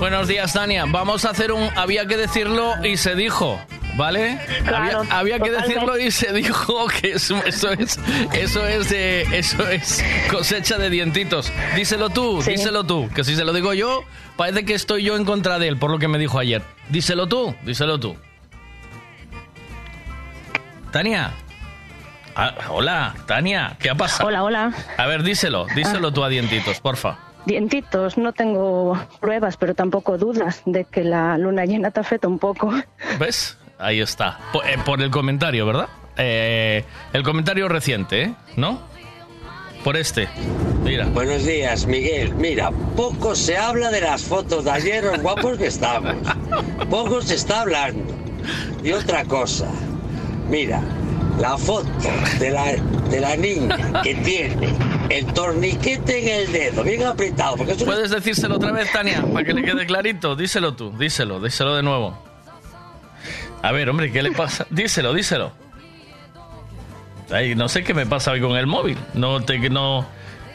[0.04, 0.52] Buenos días.
[0.52, 0.84] Tania.
[0.86, 3.58] Vamos a hacer un había que decirlo y se dijo.
[3.96, 4.38] ¿Vale?
[4.66, 7.98] Claro, había, había que decirlo y se dijo que eso, eso es
[8.34, 11.50] eso es de eso es cosecha de dientitos.
[11.74, 12.50] Díselo tú, Sí.
[12.50, 14.04] díselo tú, que si se lo digo yo,
[14.36, 16.60] parece que estoy yo en contra de él por lo que me dijo ayer.
[16.90, 18.14] Díselo tú, díselo tú.
[20.90, 21.32] Tania.
[22.36, 24.28] Ah, hola, Tania, ¿qué ha pasado?
[24.28, 24.74] Hola, hola.
[24.98, 27.23] A ver, díselo, díselo tú a dientitos, porfa.
[27.46, 32.38] Dientitos, no tengo pruebas, pero tampoco dudas de que la luna llena te afecta un
[32.38, 32.72] poco.
[33.18, 33.58] ¿Ves?
[33.78, 34.38] Ahí está.
[34.52, 35.88] Por, eh, por el comentario, ¿verdad?
[36.16, 38.34] Eh, el comentario reciente, ¿eh?
[38.56, 38.80] ¿No?
[39.82, 40.28] Por este.
[40.82, 41.06] Mira.
[41.06, 42.34] Buenos días, Miguel.
[42.36, 46.14] Mira, poco se habla de las fotos de ayer, los guapos que estamos.
[46.88, 48.14] Poco se está hablando.
[48.82, 49.68] Y otra cosa,
[50.48, 50.80] mira,
[51.38, 51.88] la foto
[52.38, 52.72] de la,
[53.10, 54.74] de la niña que tiene
[55.10, 59.22] el torniquete en el dedo, bien apretado, porque eso no ¿Puedes decírselo otra vez, Tania?
[59.32, 60.34] Para que le quede clarito.
[60.36, 62.22] Díselo tú, díselo, díselo de nuevo.
[63.62, 64.66] A ver, hombre, ¿qué le pasa?
[64.70, 65.52] Díselo, díselo.
[67.30, 68.98] Ay, no sé qué me pasa hoy con el móvil.
[69.14, 70.06] No te, no,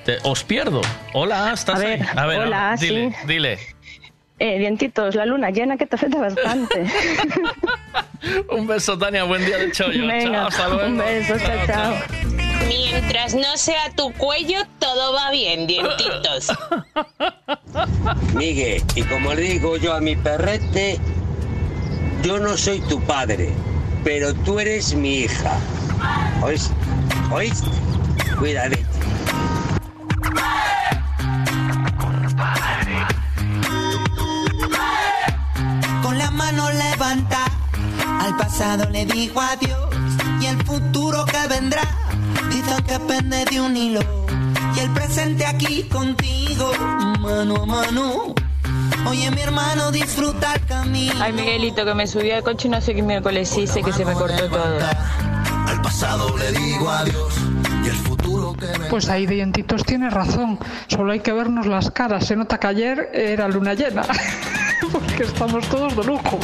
[0.05, 0.81] te- os pierdo.
[1.13, 2.07] Hola, ¿estás A ver, ahí?
[2.15, 3.27] A ver, hola, dile, sí.
[3.27, 3.59] dile.
[4.37, 6.85] Eh, dientitos, la luna llena que te afecta bastante.
[8.49, 9.23] Un beso, Tania.
[9.23, 10.05] Buen día de chollo.
[10.07, 10.85] Venga, Chao, hasta luego.
[10.87, 12.48] un beso, chao, chao.
[12.69, 16.47] Mientras no sea tu cuello, todo va bien, dientitos.
[18.35, 20.99] Miguel, y como le digo yo a mi perrete,
[22.23, 23.51] yo no soy tu padre,
[24.03, 25.57] pero tú eres mi hija.
[26.43, 26.73] ¿Oíste?
[27.31, 27.67] ¿Oíste?
[28.37, 28.85] Cuídate.
[36.03, 37.45] Con la mano levanta,
[38.21, 39.89] al pasado le dijo adiós
[40.39, 41.83] y el futuro que vendrá,
[42.49, 44.01] dice que pende de un hilo
[44.75, 46.71] y el presente aquí contigo,
[47.19, 48.35] mano a mano.
[49.07, 51.13] Oye, mi hermano, disfruta el camino.
[51.19, 54.05] Ay, Miguelito, que me subí al coche y no sé qué miércoles hice, que se
[54.05, 54.79] me cortó todo.
[55.67, 57.33] Al pasado le digo adiós
[57.83, 60.59] y el futuro que me Pues ahí dientitos tienes razón.
[60.87, 62.25] Solo hay que vernos las caras.
[62.25, 64.03] Se nota que ayer era luna llena.
[64.91, 66.39] Porque estamos todos de lujo.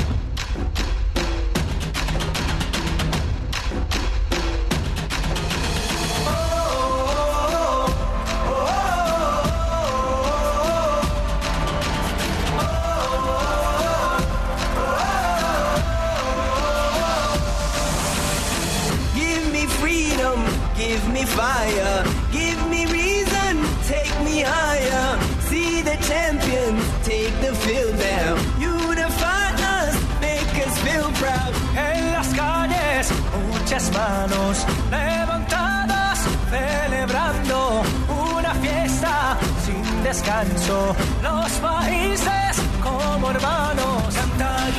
[40.16, 40.96] Descanso.
[41.22, 42.52] Los países
[42.82, 44.04] como hermanos,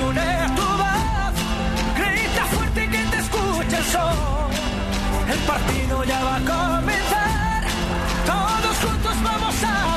[0.09, 1.35] une tu voz.
[1.99, 4.51] Grita fuerte que te escuche el sol.
[5.31, 7.65] El partido ya va a comenzar.
[8.25, 9.96] Todos juntos vamos a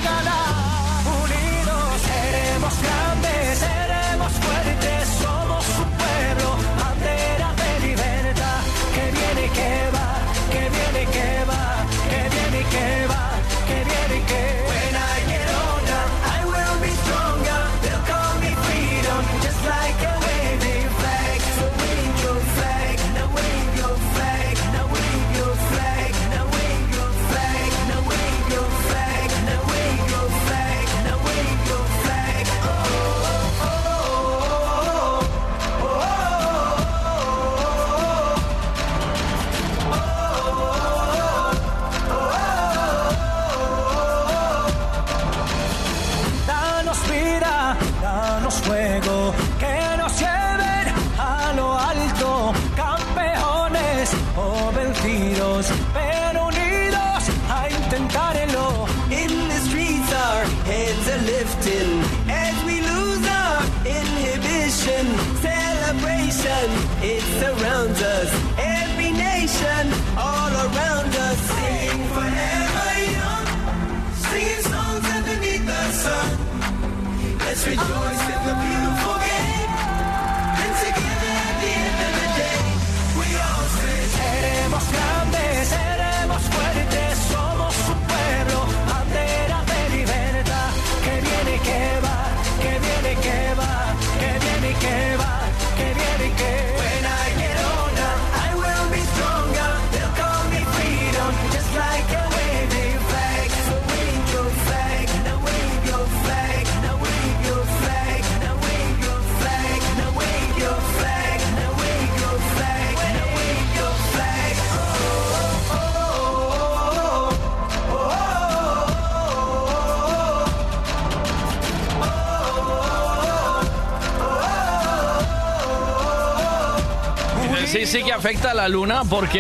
[128.20, 129.40] afecta a la luna porque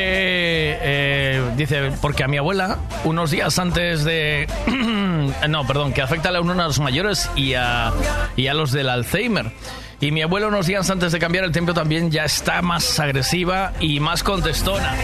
[0.81, 4.47] eh, dice porque a mi abuela unos días antes de
[5.49, 7.91] no, perdón, que afecta a la luna a los mayores y a
[8.37, 9.51] y a los del Alzheimer.
[9.99, 13.73] Y mi abuela unos días antes de cambiar el tiempo también ya está más agresiva
[13.81, 14.95] y más contestona.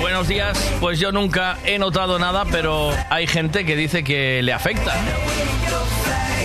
[0.00, 4.52] Buenos días, pues yo nunca he notado nada, pero hay gente que dice que le
[4.52, 4.94] afecta.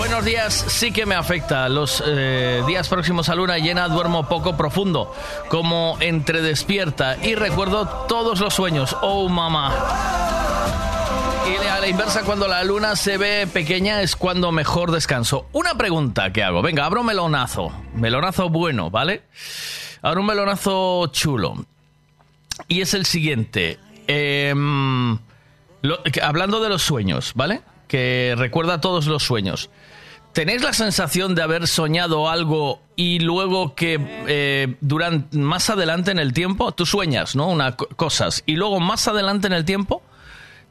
[0.08, 1.68] Buenos días, sí que me afecta.
[1.68, 5.14] Los eh, días próximos a luna llena duermo poco profundo,
[5.50, 8.96] como entre despierta y recuerdo todos los sueños.
[9.02, 9.76] Oh, mamá.
[11.46, 15.50] Y a la inversa, cuando la luna se ve pequeña es cuando mejor descanso.
[15.52, 16.62] Una pregunta que hago.
[16.62, 17.74] Venga, abro melonazo.
[17.94, 19.24] Melonazo bueno, ¿vale?
[20.02, 21.66] Abro un melonazo chulo.
[22.70, 23.78] Y es el siguiente.
[24.08, 25.20] Em,
[26.24, 27.62] hablando de los sueños, ¿vale?
[27.90, 29.70] Que recuerda todos los sueños.
[30.34, 36.20] ¿Tenéis la sensación de haber soñado algo y luego que eh, durante más adelante en
[36.20, 37.48] el tiempo tú sueñas, ¿no?
[37.48, 40.04] Una co- cosas y luego más adelante en el tiempo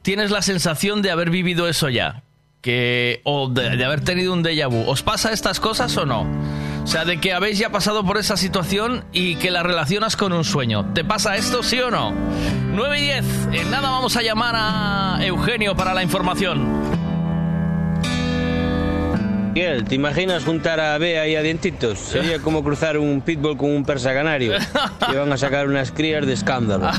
[0.03, 2.23] tienes la sensación de haber vivido eso ya,
[2.61, 4.89] que o de, de haber tenido un déjà vu.
[4.89, 6.21] ¿Os pasa estas cosas o no?
[6.83, 10.31] O sea, de que habéis ya pasado por esa situación y que la relacionas con
[10.31, 10.93] un sueño.
[10.93, 12.13] ¿Te pasa esto, sí o no?
[12.71, 13.25] 9 y 10.
[13.51, 16.65] En nada vamos a llamar a Eugenio para la información.
[19.57, 21.97] Miguel, ¿te imaginas juntar a Bea y a Dientitos?
[21.97, 24.53] Sería como cruzar un pitbull con un persa canario.
[25.11, 26.91] Y van a sacar unas crías de escándalo.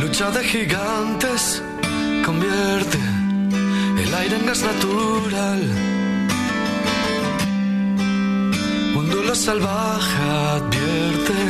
[0.00, 1.62] Lucha de gigantes
[2.24, 2.96] convierte
[4.02, 5.87] el aire en gas natural
[9.28, 10.22] Un duelo salvaje
[10.56, 11.40] advierte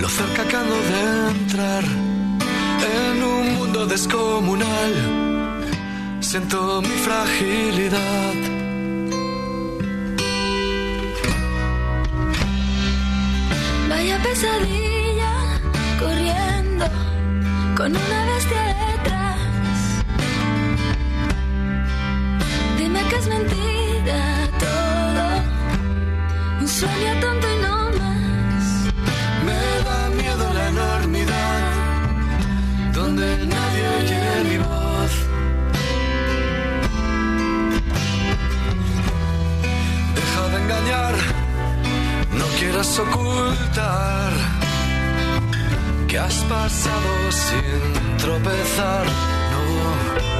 [0.00, 4.92] lo cerca que ando de entrar en un mundo descomunal.
[6.18, 8.34] Siento mi fragilidad.
[13.88, 15.32] Vaya pesadilla
[16.00, 16.86] corriendo
[17.76, 19.38] con una bestia detrás.
[22.76, 23.79] Dime que es mentira
[26.82, 28.64] un sueño tonto y no más.
[29.46, 31.60] Me da miedo la enormidad,
[32.94, 35.12] donde nadie oye mi voz.
[40.14, 41.14] Deja de engañar,
[42.38, 44.32] no quieras ocultar
[46.08, 49.06] que has pasado sin tropezar.
[49.52, 50.39] No.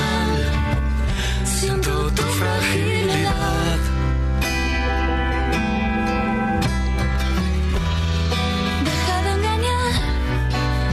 [2.15, 3.79] tu fragilidad.
[8.87, 9.93] Deja de engañar,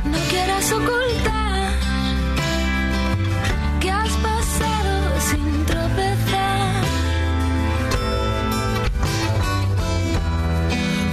[0.05, 1.71] no quieras ocultar
[3.81, 6.83] que has pasado sin tropezar.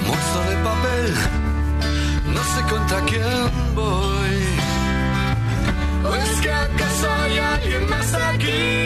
[0.08, 1.14] Monstruo de papel,
[2.34, 4.36] no sé contra quién voy.
[6.08, 8.85] ¿O es que acaso hay alguien más aquí?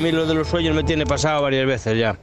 [0.00, 2.16] Mí lo de los sueños me tiene pasado varias veces ya.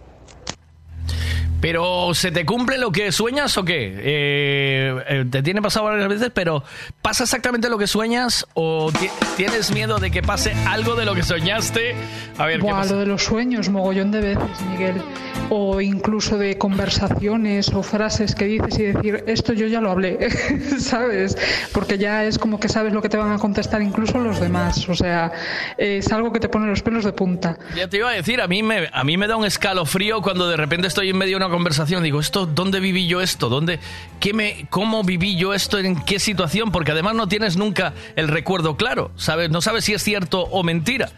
[1.60, 3.94] Pero ¿se te cumple lo que sueñas o qué?
[3.98, 6.64] Eh, eh, te tiene pasado varias veces, pero
[7.02, 11.16] ¿pasa exactamente lo que sueñas o ti- tienes miedo de que pase algo de lo
[11.16, 11.96] que soñaste?
[12.38, 12.94] A ver, ¿qué Buah, pasa?
[12.94, 15.02] lo de los sueños, mogollón de veces, Miguel.
[15.50, 20.30] O incluso de conversaciones o frases que dices y decir, esto yo ya lo hablé,
[20.80, 21.38] ¿sabes?
[21.74, 24.88] Porque ya es como que sabes lo que te van a contestar incluso los demás.
[24.90, 25.32] O sea,
[25.78, 27.58] es algo que te pone los pelos de punta.
[27.76, 30.48] Ya te iba a decir, a mí me, a mí me da un escalofrío cuando
[30.50, 32.04] de repente estoy en medio de una conversación.
[32.04, 33.50] Digo, ¿esto, ¿dónde viví yo esto?
[33.50, 33.80] ¿Dónde,
[34.20, 35.78] qué me, ¿Cómo viví yo esto?
[35.80, 36.72] ¿En qué situación?
[36.72, 39.50] Porque además no tienes nunca el recuerdo claro, ¿sabes?
[39.50, 41.10] No sabes si es cierto o mentira.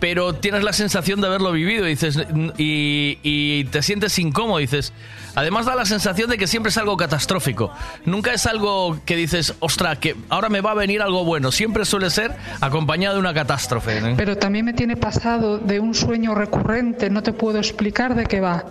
[0.00, 2.18] Pero tienes la sensación de haberlo vivido y, dices,
[2.58, 4.58] y, y te sientes incómodo.
[4.58, 4.92] Dices,
[5.34, 7.72] además da la sensación de que siempre es algo catastrófico.
[8.04, 11.52] Nunca es algo que dices, ostra, que ahora me va a venir algo bueno.
[11.52, 14.00] Siempre suele ser acompañado de una catástrofe.
[14.00, 14.16] ¿no?
[14.16, 18.40] Pero también me tiene pasado de un sueño recurrente, no te puedo explicar de qué
[18.40, 18.64] va.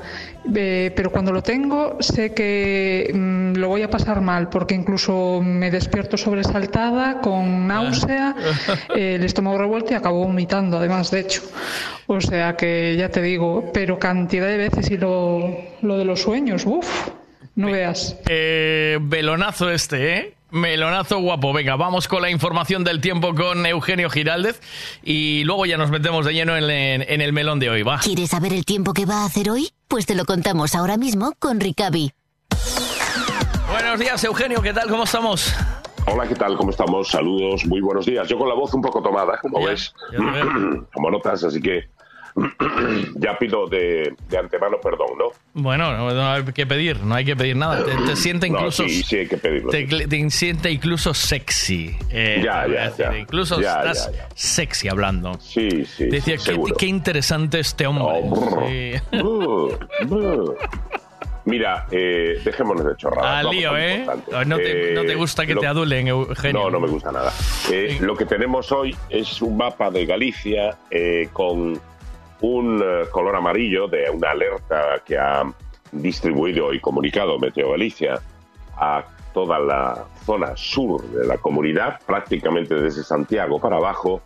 [0.55, 5.41] Eh, pero cuando lo tengo sé que mm, lo voy a pasar mal, porque incluso
[5.43, 8.35] me despierto sobresaltada, con náusea,
[8.95, 11.41] eh, el estómago revuelto y acabo vomitando, además, de hecho.
[12.07, 16.21] O sea que ya te digo, pero cantidad de veces y lo, lo de los
[16.21, 16.87] sueños, uff,
[17.55, 18.15] no veas.
[18.27, 20.33] Eh, velonazo este, ¿eh?
[20.51, 21.53] Melonazo guapo.
[21.53, 24.59] Venga, vamos con la información del tiempo con Eugenio Giraldez
[25.03, 27.83] y luego ya nos metemos de lleno en, en- en el melón de hoy.
[27.83, 27.99] Va.
[27.99, 29.69] ¿Quieres saber el tiempo que va a hacer hoy?
[29.87, 32.11] Pues te lo contamos ahora mismo con Ricavi.
[33.71, 34.63] Buenos días, Eugenio.
[34.63, 34.89] ¿Qué tal?
[34.89, 35.53] ¿Cómo estamos?
[36.11, 36.55] Hola, ¿qué tal?
[36.57, 37.09] ¿Cómo estamos?
[37.09, 38.27] Saludos, muy buenos días.
[38.27, 39.93] Yo con la voz un poco tomada, como ves,
[40.93, 41.83] como notas, así que
[43.15, 45.25] ya pido de, de antemano perdón, ¿no?
[45.53, 47.83] Bueno, no, no hay que pedir, no hay que pedir nada.
[47.83, 48.83] Te, te siente No, incluso.
[48.87, 49.69] sí, sí hay que pedirlo.
[49.69, 51.95] Te, te siente incluso sexy.
[52.09, 53.17] eh, Ya, ya, ya.
[53.17, 55.33] Incluso Ya, estás ya, sexy hablando.
[55.39, 56.05] Sí, sí.
[56.05, 58.21] Decía, sí, qué, interesante este hombre.
[59.11, 59.17] Sí.
[59.21, 59.77] Buh,
[60.07, 60.55] buh.
[61.49, 63.31] Mira, eh, dejémonos de chorradas.
[63.39, 63.95] Al vamos lío, ¿eh?
[63.97, 64.45] importante.
[64.45, 66.63] No te, Eh, no te gusta que lo- te adulen, Eugenio.
[66.65, 67.33] No, no me gusta nada.
[67.71, 71.79] Eh, Lo que tenemos hoy es un mapa de Galicia eh, con
[72.41, 75.43] un color amarillo de una alerta que ha
[75.91, 78.19] distribuido y comunicado Meteo Galicia
[78.77, 79.03] a
[79.33, 84.21] toda la zona sur de la comunidad, prácticamente desde Santiago para abajo,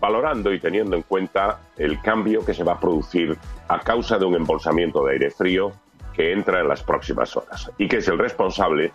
[0.00, 3.36] valorando y teniendo en cuenta el cambio que se va a producir
[3.68, 5.72] a causa de un embolsamiento de aire frío
[6.20, 8.92] que entra en las próximas horas y que es el responsable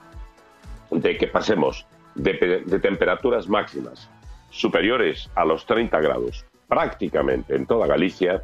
[0.91, 4.07] de que pasemos de, de temperaturas máximas
[4.51, 8.43] superiores a los 30 grados prácticamente en toda Galicia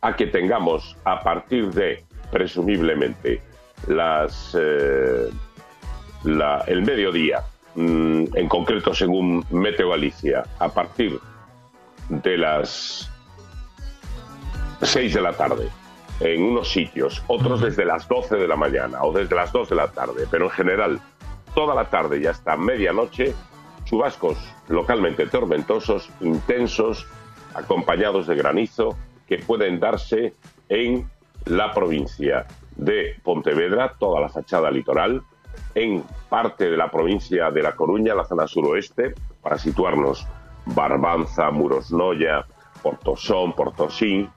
[0.00, 2.02] a que tengamos a partir de
[2.32, 3.42] presumiblemente
[3.88, 5.28] las eh,
[6.66, 7.44] el mediodía
[7.74, 11.20] mm, en concreto según Meteo Galicia a partir
[12.08, 13.10] de las
[14.80, 15.68] 6 de la tarde
[16.20, 19.76] en unos sitios, otros desde las 12 de la mañana o desde las 2 de
[19.76, 21.00] la tarde, pero en general
[21.54, 23.34] toda la tarde y hasta medianoche,
[23.84, 24.36] chubascos
[24.68, 27.06] localmente tormentosos, intensos,
[27.54, 28.96] acompañados de granizo,
[29.26, 30.34] que pueden darse
[30.68, 31.08] en
[31.46, 32.46] la provincia
[32.76, 35.22] de Pontevedra, toda la fachada litoral,
[35.74, 40.26] en parte de la provincia de La Coruña, la zona suroeste, para situarnos
[40.66, 42.46] Barbanza, Murosnoya,
[42.82, 44.30] Portosón, Portosín,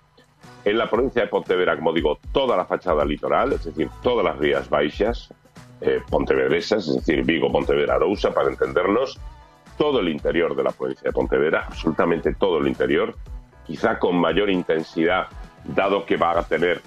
[0.64, 4.38] en la provincia de Pontevedra, como digo, toda la fachada litoral, es decir, todas las
[4.38, 5.34] rías baixas,
[5.82, 9.20] eh, pontevedresas, es decir, Vigo, Pontevedra, Arousa, para entendernos,
[9.78, 13.16] todo el interior de la provincia de Pontevedra, absolutamente todo el interior,
[13.66, 15.28] quizá con mayor intensidad,
[15.64, 16.82] dado que va a tener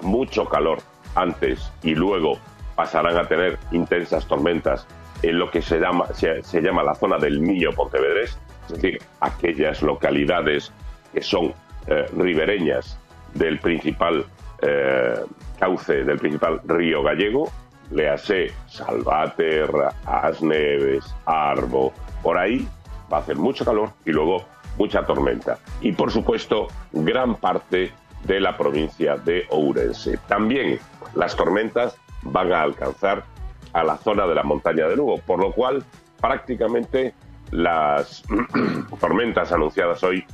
[0.00, 0.78] mucho calor
[1.14, 2.38] antes y luego
[2.74, 4.86] pasarán a tener intensas tormentas
[5.22, 9.82] en lo que se llama, se, llama la zona del Miño Pontevedrés, es decir, aquellas
[9.82, 10.72] localidades
[11.14, 11.54] que son
[11.86, 12.98] eh, ribereñas
[13.34, 14.24] del principal
[14.62, 15.20] eh,
[15.58, 17.50] cauce, del principal río gallego,
[17.90, 21.92] léase Salvaterra, Asneves, Arbo,
[22.22, 22.66] por ahí
[23.12, 24.44] va a hacer mucho calor y luego
[24.78, 25.58] mucha tormenta.
[25.80, 27.92] Y por supuesto, gran parte
[28.24, 30.18] de la provincia de Ourense.
[30.26, 30.78] También
[31.14, 33.24] las tormentas van a alcanzar
[33.72, 35.84] a la zona de la montaña de Lugo, por lo cual
[36.20, 37.14] prácticamente
[37.50, 38.24] las
[39.00, 40.24] tormentas anunciadas hoy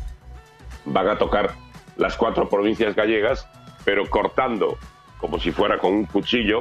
[0.85, 1.53] van a tocar
[1.97, 3.49] las cuatro provincias gallegas,
[3.85, 4.79] pero cortando,
[5.19, 6.61] como si fuera con un cuchillo,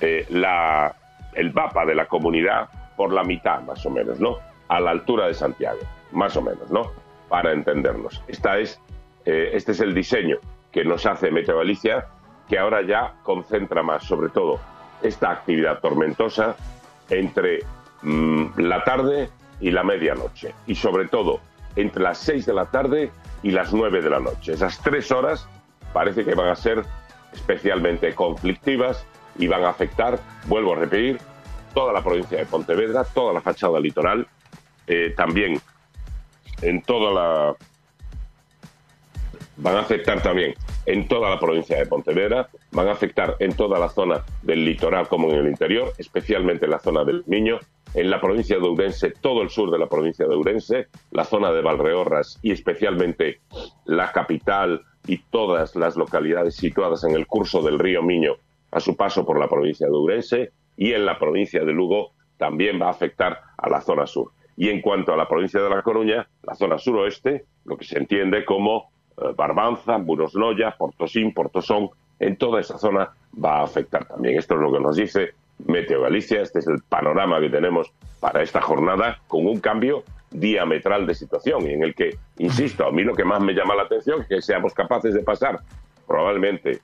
[0.00, 0.94] eh, la,
[1.34, 4.38] el mapa de la comunidad por la mitad, más o menos, ¿no?
[4.68, 5.80] A la altura de Santiago,
[6.12, 6.92] más o menos, ¿no?
[7.28, 8.22] Para entendernos.
[8.28, 8.80] Esta es,
[9.24, 10.38] eh, este es el diseño
[10.72, 12.06] que nos hace Meteo Galicia,
[12.48, 14.60] que ahora ya concentra más, sobre todo,
[15.02, 16.56] esta actividad tormentosa
[17.08, 17.60] entre
[18.02, 19.30] mm, la tarde
[19.60, 20.54] y la medianoche.
[20.66, 21.40] Y sobre todo,
[21.76, 23.10] entre las 6 de la tarde
[23.42, 24.52] y las 9 de la noche.
[24.52, 25.48] Esas tres horas
[25.92, 26.84] parece que van a ser
[27.32, 29.06] especialmente conflictivas
[29.38, 31.18] y van a afectar, vuelvo a repetir,
[31.74, 34.26] toda la provincia de Pontevedra, toda la fachada litoral,
[34.86, 35.60] eh, también
[36.62, 37.56] en toda la...
[39.60, 40.54] van a afectar también
[40.86, 45.08] en toda la provincia de Pontevedra, van a afectar en toda la zona del litoral
[45.08, 47.58] como en el interior, especialmente en la zona del Miño,
[47.94, 51.52] en la provincia de Ourense, todo el sur de la provincia de Ourense, la zona
[51.52, 53.40] de Valreorras y especialmente
[53.84, 58.36] la capital y todas las localidades situadas en el curso del río Miño
[58.70, 62.80] a su paso por la provincia de Ourense y en la provincia de Lugo también
[62.80, 64.30] va a afectar a la zona sur.
[64.56, 67.98] Y en cuanto a la provincia de La Coruña, la zona suroeste, lo que se
[67.98, 68.90] entiende como
[69.36, 73.10] Barbanza, Burosnoya, Portosín, Portosón, en toda esa zona
[73.42, 74.38] va a afectar también.
[74.38, 75.30] Esto es lo que nos dice
[75.66, 81.06] Meteo Galicia, este es el panorama que tenemos para esta jornada, con un cambio diametral
[81.06, 83.82] de situación y en el que, insisto, a mí lo que más me llama la
[83.82, 85.60] atención es que seamos capaces de pasar
[86.06, 86.80] probablemente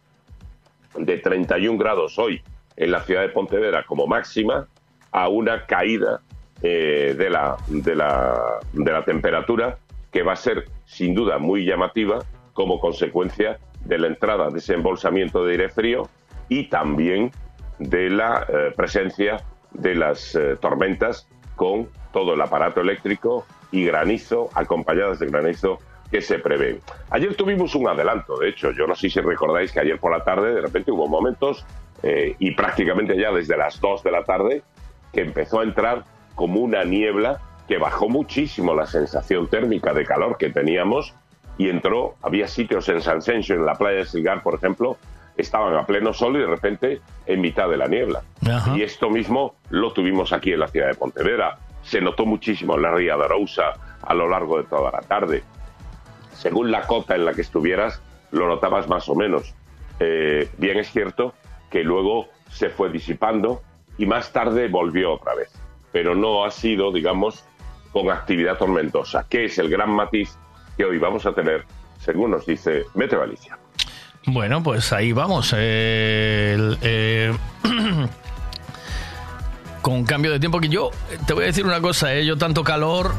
[0.96, 2.42] de 31 grados hoy
[2.76, 4.66] en la ciudad de Pontevedra como máxima
[5.12, 6.20] a una caída
[6.62, 9.78] eh, de, la, de, la, de la temperatura
[10.10, 12.20] que va a ser sin duda muy llamativa
[12.52, 16.08] como consecuencia de la entrada de ese embolsamiento de aire frío
[16.48, 17.30] y también
[17.78, 24.48] de la eh, presencia de las eh, tormentas con todo el aparato eléctrico y granizo,
[24.54, 25.78] acompañadas de granizo
[26.10, 26.80] que se prevén.
[27.10, 30.24] Ayer tuvimos un adelanto, de hecho, yo no sé si recordáis que ayer por la
[30.24, 31.66] tarde de repente hubo momentos
[32.02, 34.62] eh, y prácticamente ya desde las 2 de la tarde
[35.12, 36.04] que empezó a entrar
[36.34, 41.14] como una niebla que bajó muchísimo la sensación térmica de calor que teníamos
[41.58, 44.98] y entró, había sitios en San Sencio, en la playa de Silgar, por ejemplo,
[45.36, 48.22] estaban a pleno sol y de repente en mitad de la niebla.
[48.74, 51.58] Y esto mismo lo tuvimos aquí en la ciudad de Pontevedra.
[51.82, 53.72] Se notó muchísimo en la ría de Arousa
[54.02, 55.42] a lo largo de toda la tarde.
[56.32, 59.54] Según la cota en la que estuvieras, lo notabas más o menos.
[59.98, 61.34] Eh, bien es cierto
[61.70, 63.62] que luego se fue disipando
[63.98, 65.50] y más tarde volvió otra vez.
[65.92, 67.46] Pero no ha sido, digamos,
[68.02, 70.36] con actividad tormentosa, que es el gran matiz
[70.76, 71.64] que hoy vamos a tener,
[71.98, 73.56] según nos dice Meteo Galicia.
[74.26, 75.54] Bueno, pues ahí vamos.
[75.56, 77.32] eh, el, eh,
[79.80, 80.90] con cambio de tiempo que yo
[81.26, 83.14] te voy a decir una cosa, eh, yo tanto calor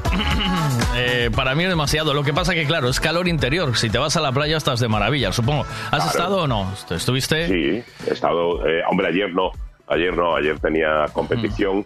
[0.95, 2.14] eh, para mí es demasiado.
[2.14, 3.76] Lo que pasa que claro, es calor interior.
[3.78, 5.64] Si te vas a la playa estás de maravilla, supongo.
[5.86, 6.06] ¿Has Claro.
[6.12, 6.72] estado o no?
[6.91, 7.48] ¿Estuviste?
[7.48, 8.68] Sí, he estado.
[8.68, 9.52] eh, hombre, ayer no.
[9.88, 11.86] Ayer no, ayer tenía competición.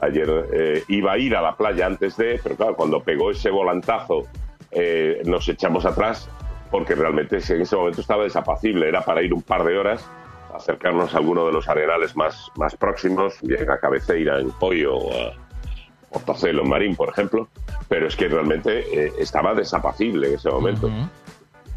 [0.00, 2.40] Ayer eh, iba a ir a la playa antes de.
[2.42, 4.24] Pero claro, cuando pegó ese volantazo,
[4.70, 6.28] eh, nos echamos atrás
[6.70, 8.88] porque realmente en ese momento estaba desapacible.
[8.88, 10.08] Era para ir un par de horas,
[10.54, 15.12] acercarnos a alguno de los arenales más, más próximos, bien a Cabeceira, en Pollo o
[15.12, 15.32] a
[16.12, 17.48] Portocelo, en Marín, por ejemplo.
[17.88, 20.90] Pero es que realmente eh, estaba desapacible en ese momento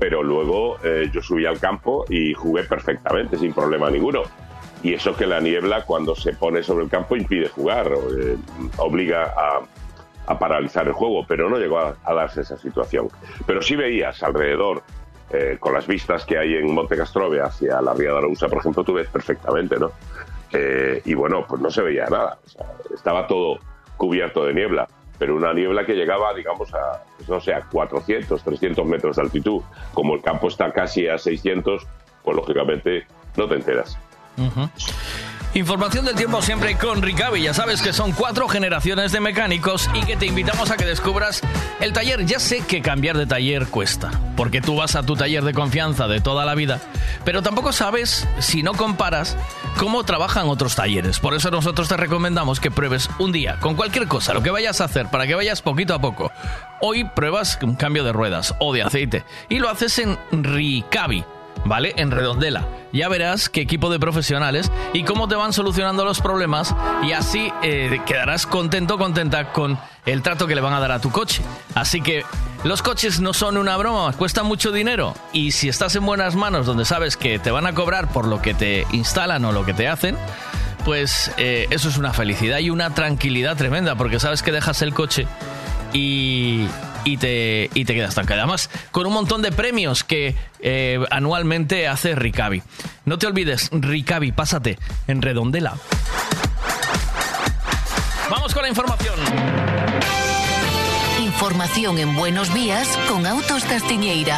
[0.03, 4.23] pero luego eh, yo subí al campo y jugué perfectamente, sin problema ninguno.
[4.84, 8.35] Y eso que la niebla, cuando se pone sobre el campo, impide jugar, eh,
[8.77, 13.07] obliga a, paralizar el juego, pero no llegó a, darse esa situación.
[13.45, 14.84] Pero sí veías alrededor,
[15.30, 18.60] eh, con las vistas que hay en Monte Castrove hacia la Ría de Arousa, por
[18.60, 19.91] ejemplo, tú ves perfectamente, ¿no?
[20.51, 22.38] Eh, y bueno, pues no se veía nada,
[22.93, 23.60] estaba todo
[23.97, 24.88] cubierto de niebla,
[25.18, 29.22] pero una niebla que llegaba, digamos, a, pues no sé, a 400, 300 metros de
[29.22, 29.61] altitud.
[29.93, 31.88] Como el campo está casi a 600,
[32.23, 33.05] pues lógicamente
[33.38, 33.97] no te enteras.
[35.55, 37.43] Información del tiempo siempre con Ricavi.
[37.43, 41.41] Ya sabes que son cuatro generaciones de mecánicos y que te invitamos a que descubras
[41.80, 42.26] el taller.
[42.26, 46.07] Ya sé que cambiar de taller cuesta, porque tú vas a tu taller de confianza
[46.07, 46.80] de toda la vida,
[47.23, 49.38] pero tampoco sabes, si no comparas,
[49.77, 51.19] cómo trabajan otros talleres.
[51.19, 54.81] Por eso nosotros te recomendamos que pruebes un día, con cualquier cosa, lo que vayas
[54.81, 56.31] a hacer, para que vayas poquito a poco.
[56.81, 61.23] Hoy pruebas un cambio de ruedas o de aceite y lo haces en Ricavi.
[61.65, 61.94] ¿Vale?
[61.98, 62.68] En Redondela.
[62.91, 67.52] Ya verás qué equipo de profesionales y cómo te van solucionando los problemas y así
[67.64, 71.41] eh, quedarás contento, contenta con el trato que le van a dar a tu coche.
[71.73, 72.23] Así que
[72.64, 76.65] los coches no son una broma, cuestan mucho dinero y si estás en buenas manos
[76.65, 79.73] donde sabes que te van a cobrar por lo que te instalan o lo que
[79.73, 80.15] te hacen,
[80.85, 84.94] pues eh, eso es una felicidad y una tranquilidad tremenda porque sabes que dejas el
[84.94, 85.27] coche
[85.93, 86.67] y,
[87.05, 88.39] y te, y te quedas tranquilo.
[88.39, 92.61] Además, con un montón de premios que eh, anualmente hace Ricavi.
[93.05, 95.75] No te olvides, Ricavi, pásate en Redondela.
[98.29, 99.15] Vamos con la información.
[101.21, 104.37] Información en Buenos Días con Autos Castiñeira.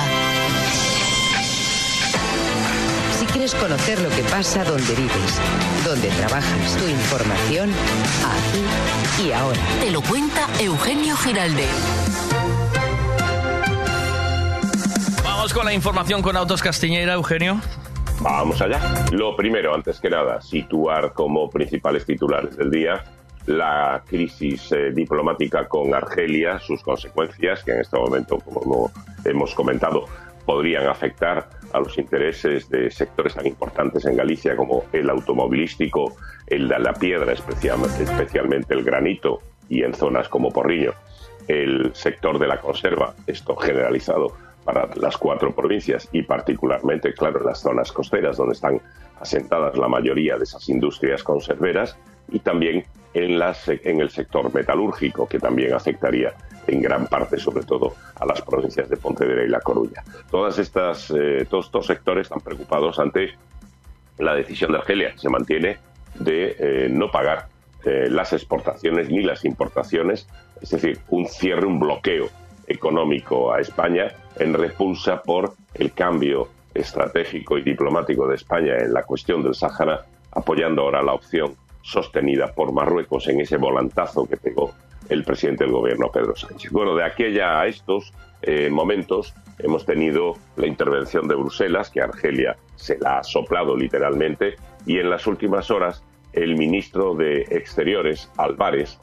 [3.36, 5.42] Quieres conocer lo que pasa donde vives,
[5.84, 7.70] donde trabajas, tu información
[8.32, 9.60] aquí y ahora.
[9.82, 11.68] Te lo cuenta Eugenio Giraldez.
[15.22, 17.60] Vamos con la información con Autos Castiñeira, Eugenio.
[18.22, 18.80] Vamos allá.
[19.12, 23.04] Lo primero, antes que nada, situar como principales titulares del día
[23.48, 28.90] la crisis eh, diplomática con Argelia, sus consecuencias, que en este momento, como
[29.26, 30.06] hemos comentado,
[30.46, 36.16] podrían afectar a los intereses de sectores tan importantes en Galicia como el automovilístico,
[36.48, 40.94] el de la piedra, especialmente, especialmente el granito, y en zonas como Porriño,
[41.48, 47.46] el sector de la conserva, esto generalizado para las cuatro provincias y particularmente, claro, en
[47.46, 48.82] las zonas costeras donde están
[49.20, 51.98] asentadas la mayoría de esas industrias conserveras
[52.32, 56.34] y también en, las, en el sector metalúrgico, que también afectaría
[56.68, 60.04] en gran parte, sobre todo, a las provincias de Pontevedra y La Coruña.
[60.30, 63.32] Todas estas, eh, todos estos sectores están preocupados ante
[64.18, 65.78] la decisión de Argelia, se mantiene
[66.16, 67.48] de eh, no pagar
[67.84, 70.28] eh, las exportaciones ni las importaciones,
[70.62, 72.30] es decir, un cierre, un bloqueo
[72.68, 74.08] económico a España
[74.40, 80.06] en repulsa por el cambio estratégico y diplomático de España en la cuestión del Sáhara,
[80.32, 84.74] apoyando ahora la opción sostenida por Marruecos en ese volantazo que pegó
[85.10, 86.72] el presidente del gobierno, Pedro Sánchez.
[86.72, 92.58] Bueno, de aquella a estos eh, momentos hemos tenido la intervención de Bruselas, que Argelia
[92.76, 94.56] se la ha soplado literalmente,
[94.86, 96.04] y en las últimas horas
[96.34, 99.00] el ministro de Exteriores, Álvarez,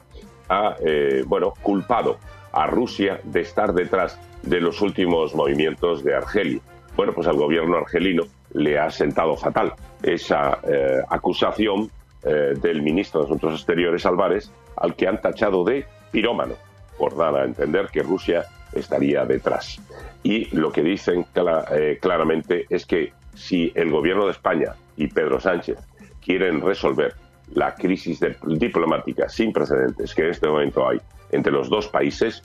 [0.49, 2.17] ha eh, bueno, culpado
[2.51, 6.61] a Rusia de estar detrás de los últimos movimientos de Argelia.
[6.95, 8.23] Bueno, pues al gobierno argelino
[8.53, 9.73] le ha sentado fatal
[10.03, 11.89] esa eh, acusación
[12.25, 16.55] eh, del ministro de Asuntos Exteriores, Álvarez, al que han tachado de pirómano,
[16.97, 19.79] por dar a entender que Rusia estaría detrás.
[20.23, 21.25] Y lo que dicen
[21.71, 25.77] eh, claramente es que si el gobierno de España y Pedro Sánchez
[26.23, 27.15] quieren resolver
[27.53, 30.99] la crisis diplomática sin precedentes que en este momento hay
[31.31, 32.43] entre los dos países,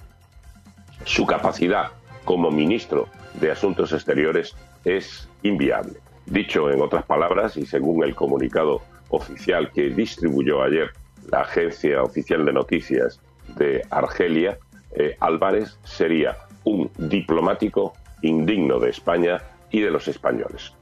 [1.05, 1.93] su capacidad
[2.25, 3.09] como ministro
[3.41, 5.95] de Asuntos Exteriores es inviable.
[6.27, 10.91] Dicho en otras palabras, y según el comunicado oficial que distribuyó ayer
[11.31, 13.21] la agencia oficial de noticias
[13.57, 14.59] de Argelia,
[14.93, 20.75] eh, Álvarez sería un diplomático indigno de España y de los españoles.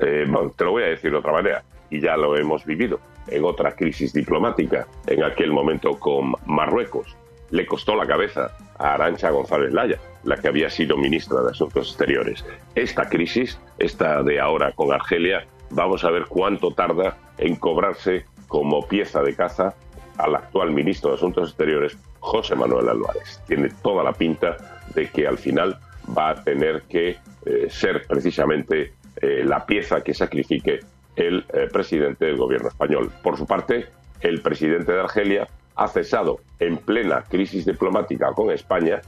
[0.00, 3.44] Eh, te lo voy a decir de otra manera, y ya lo hemos vivido en
[3.44, 7.16] otra crisis diplomática, en aquel momento con Marruecos.
[7.50, 11.88] Le costó la cabeza a Arancha González Laya, la que había sido ministra de Asuntos
[11.88, 12.44] Exteriores.
[12.74, 18.86] Esta crisis, esta de ahora con Argelia, vamos a ver cuánto tarda en cobrarse como
[18.86, 19.74] pieza de caza
[20.18, 23.42] al actual ministro de Asuntos Exteriores, José Manuel Álvarez.
[23.46, 24.56] Tiene toda la pinta
[24.94, 25.78] de que al final
[26.16, 27.16] va a tener que
[27.46, 30.80] eh, ser precisamente eh, la pieza que sacrifique
[31.16, 33.10] el eh, presidente del gobierno español.
[33.22, 33.86] Por su parte,
[34.20, 39.00] el presidente de Argelia ha cesado en plena crisis diplomática con España,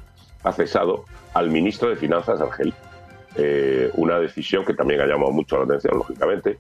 [0.42, 1.04] ha cesado
[1.34, 2.74] al ministro de Finanzas de Argelia.
[3.36, 6.56] Eh, una decisión que también ha llamado mucho la atención, lógicamente,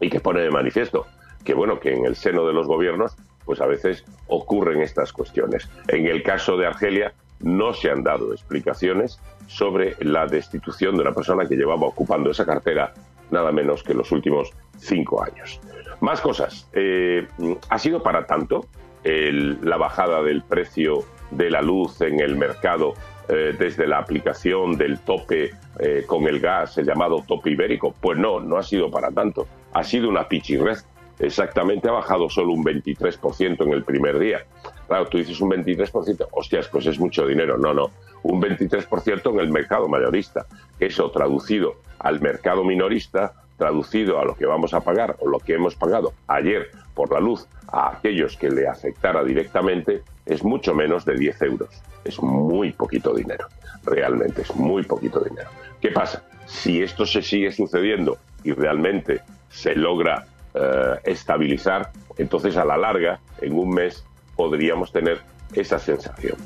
[0.00, 1.06] y que pone de manifiesto
[1.44, 5.68] que bueno que en el seno de los gobiernos pues a veces ocurren estas cuestiones.
[5.88, 11.12] En el caso de Argelia no se han dado explicaciones sobre la destitución de una
[11.12, 12.94] persona que llevaba ocupando esa cartera
[13.30, 15.60] nada menos que los últimos cinco años.
[16.00, 16.68] Más cosas.
[16.72, 17.26] Eh,
[17.68, 18.66] ¿Ha sido para tanto
[19.04, 22.94] la bajada del precio de la luz en el mercado
[23.28, 27.94] eh, desde la aplicación del tope eh, con el gas, el llamado tope ibérico?
[28.00, 29.46] Pues no, no ha sido para tanto.
[29.72, 30.78] Ha sido una pichirred.
[31.18, 34.44] Exactamente, ha bajado solo un 23% en el primer día.
[34.88, 37.56] Claro, tú dices un 23%, hostias, pues es mucho dinero.
[37.56, 37.90] No, no,
[38.24, 40.46] un 23% en el mercado mayorista.
[40.80, 45.54] Eso traducido al mercado minorista, traducido a lo que vamos a pagar o lo que
[45.54, 51.04] hemos pagado ayer por la luz a aquellos que le afectara directamente, es mucho menos
[51.04, 51.82] de 10 euros.
[52.04, 53.46] Es muy poquito dinero,
[53.84, 55.48] realmente es muy poquito dinero.
[55.80, 56.24] ¿Qué pasa?
[56.46, 63.20] Si esto se sigue sucediendo y realmente se logra eh, estabilizar, entonces a la larga,
[63.40, 64.04] en un mes,
[64.36, 65.20] podríamos tener
[65.54, 66.36] esa sensación.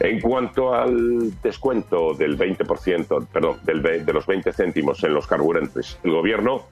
[0.00, 5.98] En cuanto al descuento del 20%, perdón, del de los 20 céntimos en los carburantes,
[6.04, 6.66] el gobierno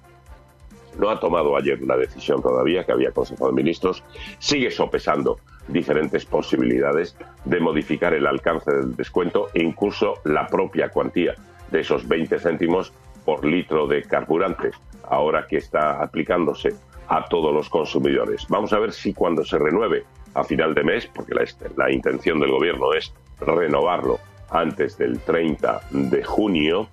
[0.99, 4.03] no ha tomado ayer una decisión todavía, que había Consejo de Ministros,
[4.39, 11.35] sigue sopesando diferentes posibilidades de modificar el alcance del descuento e incluso la propia cuantía
[11.71, 12.93] de esos 20 céntimos
[13.25, 14.71] por litro de carburante,
[15.09, 16.71] ahora que está aplicándose
[17.09, 18.47] a todos los consumidores.
[18.49, 20.05] Vamos a ver si cuando se renueve
[20.35, 21.35] a final de mes, porque
[21.77, 24.19] la, intención del gobierno es renovarlo
[24.51, 26.89] antes del 30 de junio,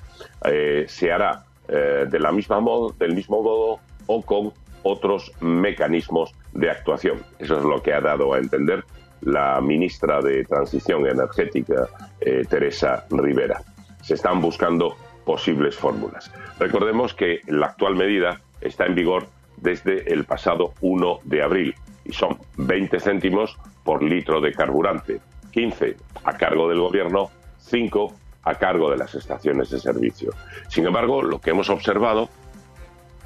[0.46, 4.54] eh, se hará eh, de la misma modo, del mismo modo o con
[4.84, 7.20] otros mecanismos de actuación.
[7.40, 8.84] Eso es lo que ha dado a entender
[9.22, 11.88] la ministra de Transición Energética,
[12.20, 13.62] eh, Teresa Rivera.
[14.02, 16.32] Se están buscando posibles fórmulas.
[16.60, 19.28] Recordemos que la actual medida está en vigor
[19.58, 25.22] desde el pasado 1 de abril y son 20 céntimos por litro de carburante,
[25.52, 28.14] 15 a cargo del gobierno, 5
[28.44, 30.32] a cargo de las estaciones de servicio.
[30.68, 32.30] Sin embargo, lo que hemos observado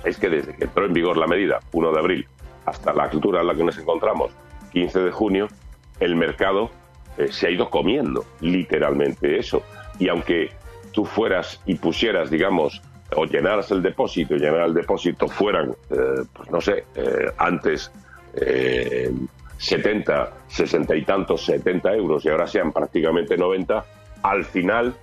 [0.03, 2.27] es que desde que entró en vigor la medida, 1 de abril,
[2.65, 4.31] hasta la altura en la que nos encontramos,
[4.71, 5.47] 15 de junio,
[5.99, 6.69] el mercado
[7.17, 9.63] eh, se ha ido comiendo literalmente eso.
[9.99, 10.51] Y aunque
[10.91, 12.81] tú fueras y pusieras, digamos,
[13.15, 17.91] o llenaras el depósito llenar el depósito fueran, eh, pues no sé, eh, antes
[18.33, 19.11] eh,
[19.57, 23.85] 70, 60 y tantos, 70 euros y ahora sean prácticamente 90,
[24.23, 24.95] al final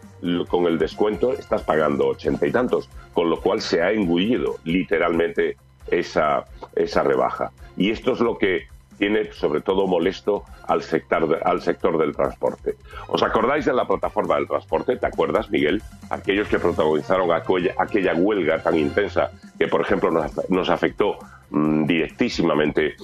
[0.48, 5.56] con el descuento estás pagando 80 y tantos, con lo cual se ha engullido literalmente
[5.90, 6.44] esa,
[6.74, 7.52] esa rebaja.
[7.76, 8.66] Y esto es lo que
[8.98, 12.76] tiene sobre todo molesto al sector, al sector del transporte.
[13.08, 14.96] ¿Os acordáis de la plataforma del transporte?
[14.96, 15.82] ¿Te acuerdas, Miguel?
[16.10, 21.18] Aquellos que protagonizaron aquella, aquella huelga tan intensa que, por ejemplo, nos, nos afectó
[21.50, 22.94] mm, directísimamente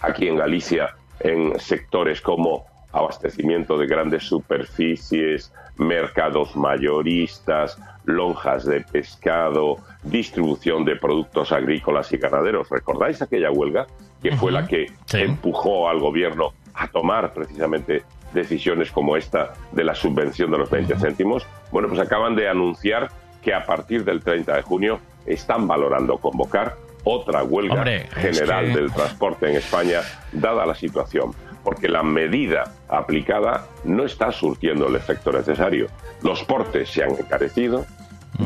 [0.00, 9.76] aquí en Galicia en sectores como abastecimiento de grandes superficies, mercados mayoristas, lonjas de pescado,
[10.02, 12.68] distribución de productos agrícolas y ganaderos.
[12.70, 13.86] ¿Recordáis aquella huelga
[14.22, 19.94] que fue la que empujó al gobierno a tomar precisamente decisiones como esta de la
[19.94, 21.46] subvención de los 20 céntimos?
[21.70, 23.10] Bueno, pues acaban de anunciar
[23.42, 28.66] que a partir del 30 de junio están valorando convocar otra huelga Hombre, es general
[28.66, 30.00] que- del transporte en España,
[30.32, 31.32] dada la situación,
[31.64, 35.88] porque la medida aplicada no está surtiendo el efecto necesario.
[36.22, 37.86] Los portes se han encarecido,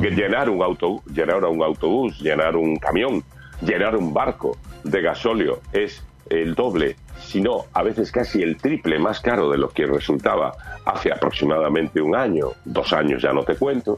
[0.01, 3.25] que llenar un, auto, llenar un autobús, llenar un camión,
[3.61, 8.99] llenar un barco de gasóleo es el doble, si no a veces casi el triple
[8.99, 10.53] más caro de lo que resultaba
[10.85, 13.97] hace aproximadamente un año, dos años ya no te cuento,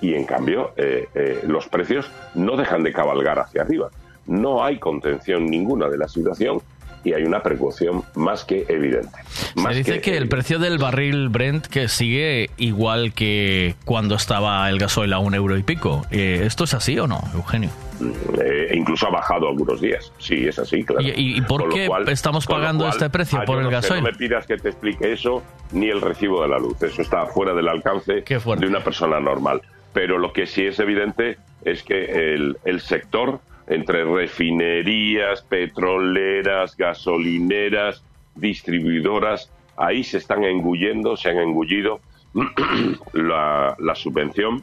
[0.00, 3.90] y en cambio eh, eh, los precios no dejan de cabalgar hacia arriba.
[4.26, 6.60] No hay contención ninguna de la situación
[7.04, 9.10] y hay una precaución más que evidente.
[9.56, 14.78] Se dice que el precio del barril Brent que sigue igual que cuando estaba el
[14.78, 16.04] gasoil a un euro y pico.
[16.10, 17.70] Eh, ¿Esto es así o no, Eugenio?
[18.44, 20.12] Eh, incluso ha bajado algunos días.
[20.18, 21.02] Sí, es así, claro.
[21.04, 24.02] ¿Y- por Con qué estamos pagando este precio ah, por el no sé, gasoil?
[24.04, 25.42] no me pidas que te explique eso
[25.72, 26.80] ni el recibo de la luz.
[26.82, 29.62] Eso está fuera del alcance de una persona normal.
[29.92, 38.02] Pero lo que sí es evidente es que el, el sector, entre refinerías, petroleras, gasolineras,
[38.34, 42.00] distribuidoras, ahí se están engullendo, se han engullido
[43.12, 44.62] la, subvención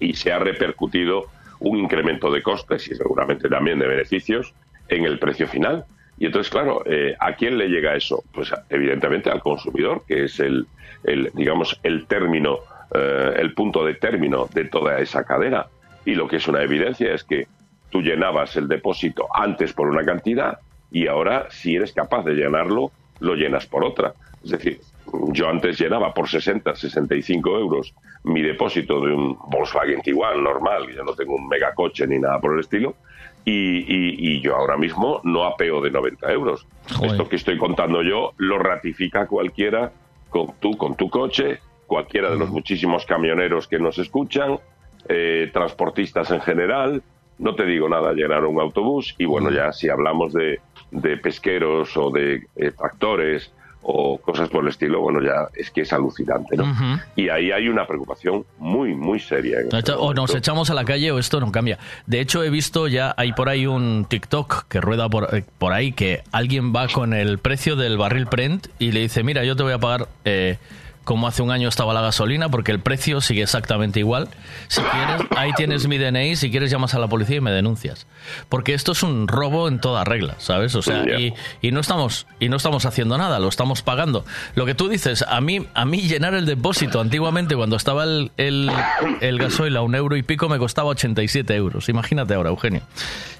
[0.00, 1.26] y se ha repercutido
[1.60, 4.54] un incremento de costes y seguramente también de beneficios
[4.88, 5.84] en el precio final.
[6.18, 8.22] Y entonces, claro, eh, ¿a quién le llega eso?
[8.32, 10.66] Pues evidentemente al consumidor, que es el,
[11.04, 12.58] el digamos, el término,
[12.94, 15.66] eh, el punto de término de toda esa cadena.
[16.04, 17.46] Y lo que es una evidencia es que
[17.90, 20.58] tú llenabas el depósito antes por una cantidad
[20.90, 24.14] y ahora, si eres capaz de llenarlo, lo llenas por otra.
[24.42, 24.80] Es decir,
[25.32, 27.94] yo antes llenaba por 60, 65 euros
[28.24, 32.54] mi depósito de un Volkswagen Tiguan normal, yo no tengo un megacoche ni nada por
[32.54, 32.94] el estilo,
[33.44, 36.66] y, y- y yo ahora mismo no apeo de 90 euros.
[37.02, 39.92] Esto que estoy contando yo lo ratifica cualquiera
[40.28, 44.58] con tú, con tu coche, cualquiera de los muchísimos camioneros que nos escuchan,
[45.08, 47.02] eh, transportistas en general,
[47.38, 50.60] no te digo nada, llenar un autobús y bueno, ya si hablamos de,
[50.90, 55.82] de pesqueros o de eh, tractores o cosas por el estilo, bueno, ya es que
[55.82, 57.00] es alucinante, ¿no?
[57.16, 59.60] Y ahí hay una preocupación muy, muy seria.
[59.60, 61.78] este O nos echamos a la calle o esto no cambia.
[62.06, 65.72] De hecho, he visto ya, hay por ahí un TikTok que rueda por, eh, por
[65.72, 69.56] ahí que alguien va con el precio del barril Brent y le dice, mira, yo
[69.56, 70.58] te voy a pagar eh,
[71.08, 74.28] como hace un año estaba la gasolina porque el precio sigue exactamente igual.
[74.68, 78.06] Si quieres, ahí tienes mi DNI, si quieres llamas a la policía y me denuncias.
[78.50, 80.74] Porque esto es un robo en toda regla, ¿sabes?
[80.74, 81.32] O sea, y,
[81.62, 84.26] y no estamos y no estamos haciendo nada, lo estamos pagando.
[84.54, 88.30] Lo que tú dices, a mí a mí llenar el depósito antiguamente cuando estaba el,
[88.36, 88.70] el,
[89.22, 91.88] el gasoil a un euro y pico me costaba 87 euros.
[91.88, 92.82] Imagínate ahora, Eugenio.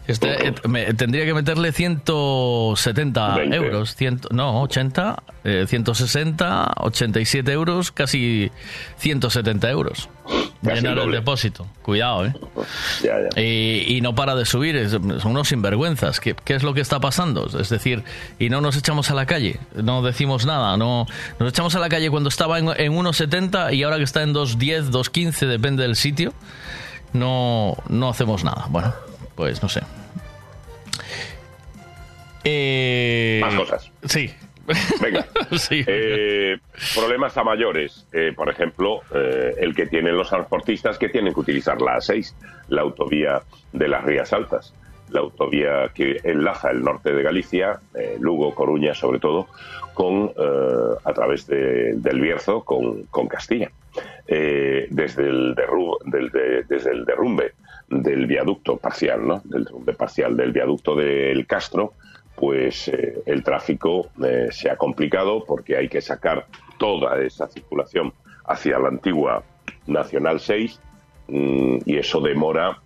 [0.07, 3.57] Este, eh, me- tendría que meterle 170 20.
[3.57, 7.58] euros, 100, no, 80, eh, 160, 87 euros,
[7.95, 8.51] casi
[8.99, 10.09] 170 euros.
[10.63, 11.67] Casi Llenar el depósito.
[11.83, 12.35] Cuidado, ¿eh?
[13.03, 13.41] Ya, ya.
[13.41, 16.21] Y, y no para de subir, son unos sinvergüenzas.
[16.21, 17.49] ¿Qué, ¿Qué es lo que está pasando?
[17.59, 18.03] Es decir,
[18.39, 21.07] y no nos echamos a la calle, no decimos nada, no
[21.39, 24.35] nos echamos a la calle cuando estaba en, en 1,70 y ahora que está en
[24.35, 26.35] 2,10, 2,15, depende del sitio,
[27.13, 28.67] no, no hacemos nada.
[28.69, 28.93] Bueno,
[29.37, 29.83] pues no sé.
[32.45, 33.91] Eh, Más cosas.
[34.05, 34.31] Sí.
[35.01, 35.27] Venga.
[35.71, 36.59] Eh,
[36.95, 38.07] problemas a mayores.
[38.13, 42.35] Eh, por ejemplo, eh, el que tienen los transportistas que tienen que utilizar la A6,
[42.69, 43.43] la autovía
[43.73, 44.75] de las Rías Altas,
[45.11, 47.81] la autovía que enlaza el norte de Galicia,
[48.21, 49.49] Lugo, Coruña sobre todo,
[49.95, 53.71] con eh, a través de- del Bierzo con, con Castilla.
[54.27, 55.55] Desde, el
[56.05, 57.53] del- de- desde el derrumbe
[57.89, 59.41] del viaducto parcial, ¿no?
[59.45, 61.95] del derrumbe parcial del viaducto del Castro,
[62.39, 66.47] pues eh, el tráfico eh, se ha complicado porque hay que sacar
[66.79, 68.13] toda esa circulación
[68.47, 69.43] hacia la antigua
[69.87, 70.81] Nacional 6
[71.27, 72.79] mm, y eso demora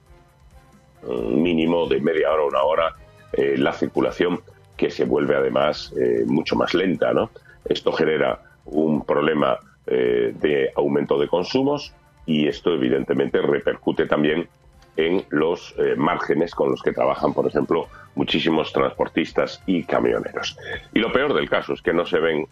[1.02, 2.96] un mínimo de media hora, una hora
[3.32, 4.40] eh, la circulación
[4.76, 5.94] que se vuelve además
[6.26, 7.12] mucho más lenta.
[7.12, 7.30] ¿no?
[7.64, 11.92] Esto genera un problema de aumento de consumos
[12.26, 14.48] y esto evidentemente repercute también
[14.96, 20.56] en los márgenes con los que trabajan, por ejemplo, muchísimos transportistas y camioneros.
[20.92, 22.46] Y lo peor del caso es que no se ven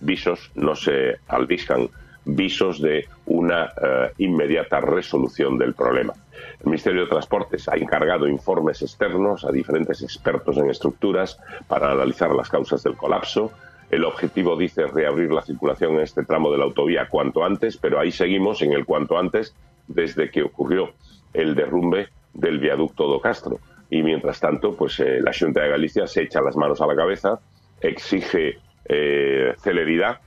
[0.00, 1.88] visos, no se albiscan
[2.24, 6.12] visos de una eh, inmediata resolución del problema.
[6.60, 12.30] El Ministerio de Transportes ha encargado informes externos a diferentes expertos en estructuras para analizar
[12.34, 13.50] las causas del colapso.
[13.90, 17.98] El objetivo dice reabrir la circulación en este tramo de la autovía cuanto antes, pero
[17.98, 19.54] ahí seguimos en el cuanto antes
[19.88, 20.90] desde que ocurrió
[21.32, 23.58] el derrumbe del viaducto do Castro.
[23.90, 26.94] Y mientras tanto, pues eh, la Junta de Galicia se echa las manos a la
[26.94, 27.40] cabeza,
[27.80, 28.58] exige
[28.88, 30.20] eh, celeridad.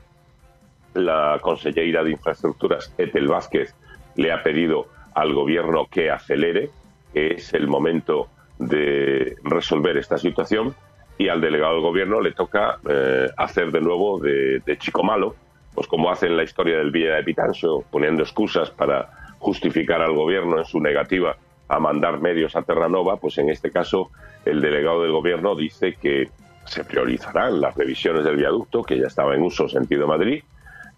[0.93, 3.73] La conselleira de Infraestructuras, Etel Vázquez,
[4.15, 6.69] le ha pedido al gobierno que acelere,
[7.13, 8.27] que es el momento
[8.59, 10.75] de resolver esta situación
[11.17, 15.35] y al delegado del gobierno le toca eh, hacer de nuevo de, de chico malo,
[15.73, 19.09] pues como hace en la historia del Villa de Pitancho, poniendo excusas para
[19.39, 21.37] justificar al gobierno en su negativa
[21.67, 24.11] a mandar medios a Terranova, pues en este caso
[24.45, 26.29] el delegado del gobierno dice que
[26.65, 30.43] se priorizarán las revisiones del viaducto, que ya estaba en uso sentido Madrid,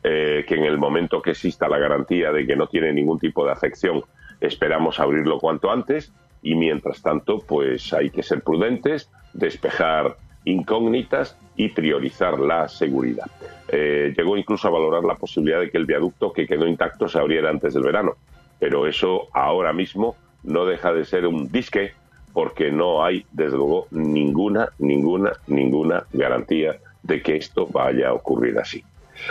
[0.03, 3.45] eh, que en el momento que exista la garantía de que no tiene ningún tipo
[3.45, 4.03] de afección,
[4.39, 11.69] esperamos abrirlo cuanto antes y mientras tanto, pues hay que ser prudentes, despejar incógnitas y
[11.69, 13.25] priorizar la seguridad.
[13.67, 17.17] Eh, llegó incluso a valorar la posibilidad de que el viaducto que quedó intacto se
[17.17, 18.15] abriera antes del verano,
[18.59, 20.15] pero eso ahora mismo
[20.45, 21.93] no deja de ser un disque
[22.33, 28.59] porque no hay, desde luego, ninguna, ninguna, ninguna garantía de que esto vaya a ocurrir
[28.59, 28.83] así.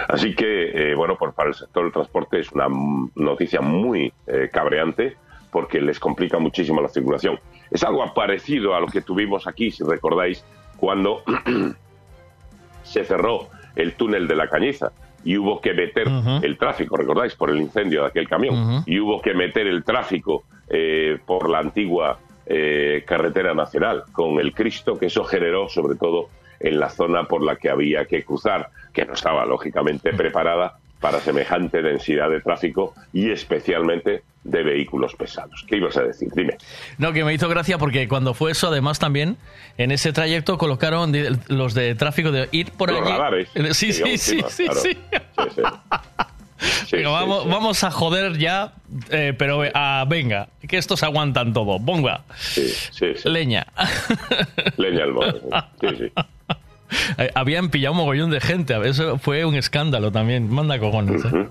[0.08, 2.68] Así que, eh, bueno, pues para el sector del transporte es una
[3.14, 5.16] noticia muy eh, cabreante
[5.50, 7.38] porque les complica muchísimo la circulación.
[7.70, 10.44] Es algo parecido a lo que tuvimos aquí, si recordáis,
[10.78, 11.22] cuando
[12.82, 14.92] se cerró el túnel de la Cañiza
[15.24, 16.06] y hubo que meter
[16.42, 20.44] el tráfico, recordáis, por el incendio de aquel camión, y hubo que meter el tráfico
[20.68, 26.28] eh, por la antigua eh, carretera nacional, con el Cristo que eso generó, sobre todo
[26.60, 31.20] en la zona por la que había que cruzar, que no estaba lógicamente preparada para
[31.20, 35.64] semejante densidad de tráfico y especialmente de vehículos pesados.
[35.66, 36.28] ¿Qué ibas a decir?
[36.34, 36.56] Dime.
[36.98, 39.36] No, que me hizo gracia porque cuando fue eso, además también,
[39.78, 41.12] en ese trayecto colocaron
[41.48, 43.10] los de tráfico de ir por Los allí.
[43.10, 44.80] radares, Sí, sí, sí, encima, sí, claro.
[44.80, 44.88] sí.
[44.92, 45.62] Sí, sí.
[46.96, 48.72] Venga, vamos, vamos a joder ya,
[49.10, 51.78] eh, pero ah, venga, que estos aguantan todo.
[51.78, 52.22] Bonga.
[53.24, 53.66] Leña.
[54.78, 55.34] Leña al mono,
[55.80, 56.12] Sí, sí.
[57.18, 58.74] Eh, Habían pillado un mogollón de gente.
[58.88, 60.48] Eso fue un escándalo también.
[60.48, 61.22] Manda cojones.
[61.24, 61.48] ¿eh?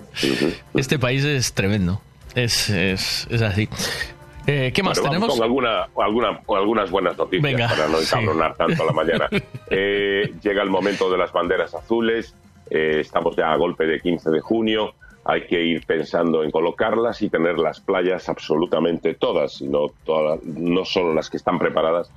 [0.73, 2.01] Este país es tremendo.
[2.35, 3.69] Es, es, es así.
[4.47, 5.35] Eh, ¿Qué más Bueno, tenemos?
[5.35, 8.03] Con alguna, alguna, algunas buenas noticias Venga, para no sí.
[8.15, 9.29] encabronar tanto a la mañana.
[9.75, 12.35] Eh, llega el momento de las banderas azules.
[12.69, 14.93] eh, estamos ya a golpe de 15 de junio.
[15.25, 20.43] Hay que ir pensando en colocarlas y tener las playas absolutamente todas, y no, todas,
[20.43, 22.11] no solo las que están preparadas,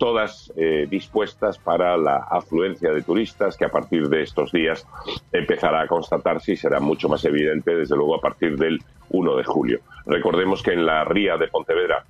[0.00, 4.86] todas eh, dispuestas para la afluencia de turistas que a partir de estos días
[5.30, 9.44] empezará a constatarse y será mucho más evidente, desde luego, a partir del 1 de
[9.44, 9.80] julio.
[10.06, 12.06] Recordemos que en la ría de Pontevedra,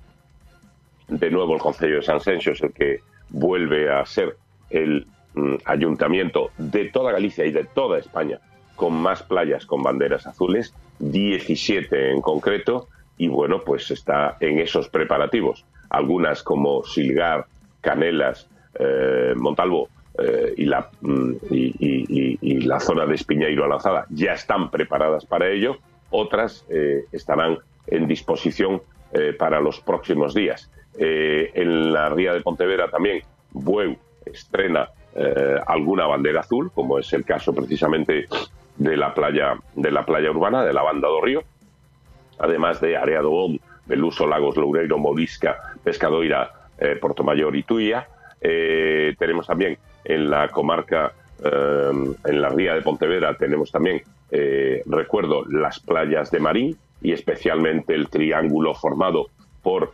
[1.09, 4.37] de nuevo el Consejo de San Sencio es el que vuelve a ser
[4.69, 8.39] el mm, ayuntamiento de toda Galicia y de toda España
[8.77, 12.87] con más playas con banderas azules, 17 en concreto,
[13.17, 15.65] y bueno, pues está en esos preparativos.
[15.89, 17.47] Algunas como Silgar,
[17.81, 18.47] Canelas,
[18.79, 25.25] eh, Montalvo eh, y, la, mm, y, la zona de Espiñeiro Lanzada ya están preparadas
[25.25, 25.77] para ello,
[26.09, 28.81] otras eh, estarán en disposición
[29.37, 30.71] para los próximos días.
[30.97, 33.21] En la ría de Pontevedra también,
[33.51, 34.87] Bueu estrena
[35.67, 38.27] alguna bandera azul, como es el caso precisamente
[38.77, 41.43] de la playa de la playa urbana, de la banda do Río,
[42.39, 48.07] además de Area do Om, Beluso, Lagos, Loureiro, Morisca, Pescadoira, eh, Portomayor y Tuya.
[48.41, 51.13] Eh, tenemos también en la comarca,
[51.43, 51.91] eh,
[52.25, 54.01] en la ría de Pontevedra, tenemos también,
[54.31, 59.27] eh, recuerdo, las playas de Marín y especialmente el triángulo formado
[59.63, 59.93] por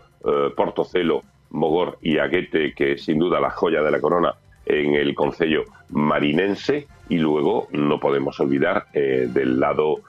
[0.57, 4.33] Portocelo, Mogor y Aguete, que es sin duda la joya de la corona
[4.65, 9.99] en el concello marinense y luego no podemos olvidar del lado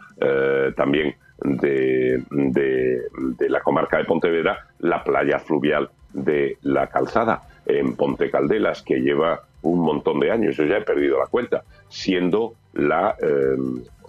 [0.76, 3.02] también de, de-
[3.38, 9.01] de la comarca de Pontevedra la playa fluvial de la calzada en Ponte Caldelas que
[9.01, 13.56] lleva un montón de años, yo ya he perdido la cuenta, siendo la, eh,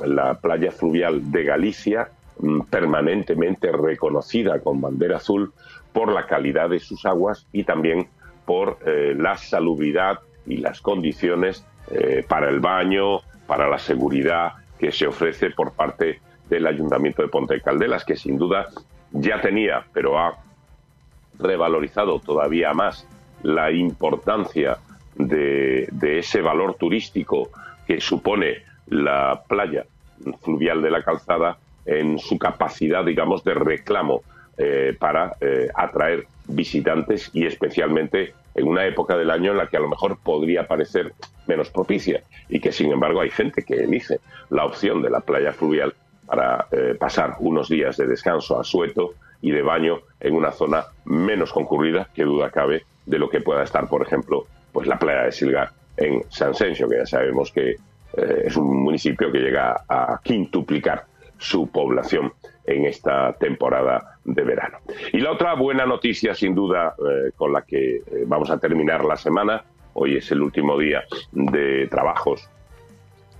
[0.05, 2.09] la playa fluvial de Galicia
[2.39, 5.51] mm, permanentemente reconocida con bandera azul
[5.91, 8.07] por la calidad de sus aguas y también
[8.45, 14.91] por eh, la salubridad y las condiciones eh, para el baño, para la seguridad que
[14.91, 18.67] se ofrece por parte del Ayuntamiento de Ponte Caldelas, que sin duda
[19.11, 20.37] ya tenía, pero ha
[21.39, 23.07] revalorizado todavía más
[23.43, 24.77] la importancia
[25.15, 27.49] de, ese valor turístico
[27.87, 29.85] que supone la playa
[30.41, 34.21] fluvial de la calzada en su capacidad, digamos, de reclamo
[34.57, 39.77] eh, para eh, atraer visitantes y especialmente en una época del año en la que
[39.77, 41.13] a lo mejor podría parecer
[41.47, 45.53] menos propicia y que sin embargo hay gente que elige la opción de la playa
[45.53, 45.93] fluvial
[46.25, 50.85] para eh, pasar unos días de descanso a sueto y de baño en una zona
[51.05, 55.23] menos concurrida, que duda cabe, de lo que pueda estar, por ejemplo, pues la playa
[55.23, 59.83] de Silgar en San Sencio, que ya sabemos que eh, es un municipio que llega
[59.87, 61.05] a quintuplicar
[61.37, 62.33] su población
[62.65, 64.79] en esta temporada de verano.
[65.13, 69.03] Y la otra buena noticia, sin duda, eh, con la que eh, vamos a terminar
[69.05, 69.63] la semana,
[69.93, 72.47] hoy es el último día de trabajos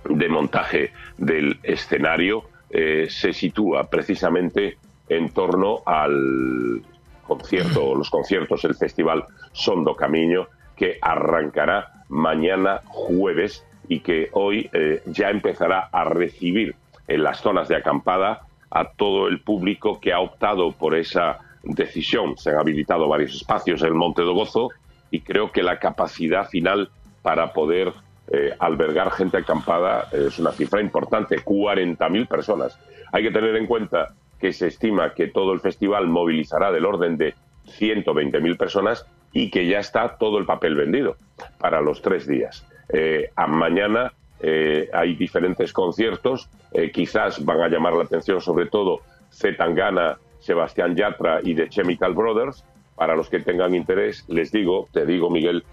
[0.04, 4.78] de montaje del escenario, se sitúa precisamente
[5.10, 6.82] en torno al
[7.26, 15.02] concierto, los conciertos, el festival Sondo Camino, que arrancará mañana jueves y que hoy eh,
[15.06, 16.74] ya empezará a recibir
[17.06, 22.38] en las zonas de acampada a todo el público que ha optado por esa decisión.
[22.38, 24.70] Se han habilitado varios espacios en el Monte do Gozo
[25.10, 26.88] y creo que la capacidad final
[27.22, 27.92] para poder
[28.28, 32.78] eh, albergar gente acampada es una cifra importante, 40.000 personas.
[33.12, 37.16] Hay que tener en cuenta que se estima que todo el festival movilizará del orden
[37.16, 37.34] de
[37.78, 41.16] 120.000 personas y que ya está todo el papel vendido
[41.58, 42.66] para los tres días.
[42.88, 48.66] Eh, a mañana eh, hay diferentes conciertos, eh, quizás van a llamar la atención sobre
[48.66, 49.00] todo
[49.32, 52.64] Zetangana, Sebastián Yatra y The Chemical Brothers.
[52.96, 55.64] Para los que tengan interés, les digo, te digo, Miguel.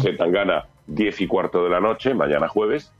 [0.00, 2.90] Zetangana, 10 y cuarto de la noche, mañana jueves.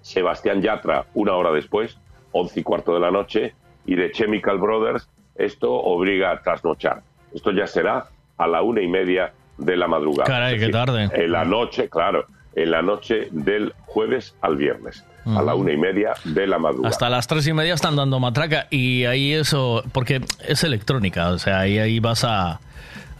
[0.00, 1.96] Sebastián Yatra, una hora después,
[2.32, 3.54] 11 y cuarto de la noche.
[3.88, 7.02] Y The Chemical Brothers, esto obliga a trasnochar.
[7.34, 8.06] Esto ya será
[8.36, 10.24] a la una y media de la madrugada.
[10.24, 11.08] Caray, qué tarde.
[11.12, 15.78] En la noche, claro, en la noche del jueves al viernes, a la una y
[15.78, 16.90] media de la madrugada.
[16.90, 21.38] Hasta las tres y media están dando matraca y ahí eso, porque es electrónica, o
[21.38, 22.60] sea, ahí, ahí vas a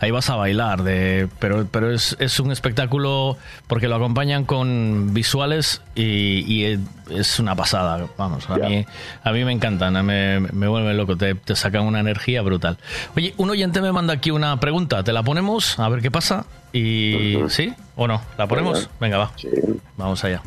[0.01, 5.12] ahí vas a bailar, de, pero, pero es, es un espectáculo porque lo acompañan con
[5.15, 6.79] visuales y, y
[7.11, 8.87] es una pasada, vamos, a mí,
[9.25, 12.79] a mí me encantan, me, me vuelven loco, te, te sacan una energía brutal.
[13.16, 15.79] Oye, un oyente me manda aquí una pregunta, ¿te la ponemos?
[15.79, 16.45] A ver qué pasa.
[16.73, 18.20] Y ¿sí o no?
[18.37, 18.91] ¿La ponemos?
[19.01, 19.33] Venga, va.
[19.97, 20.43] Vamos allá.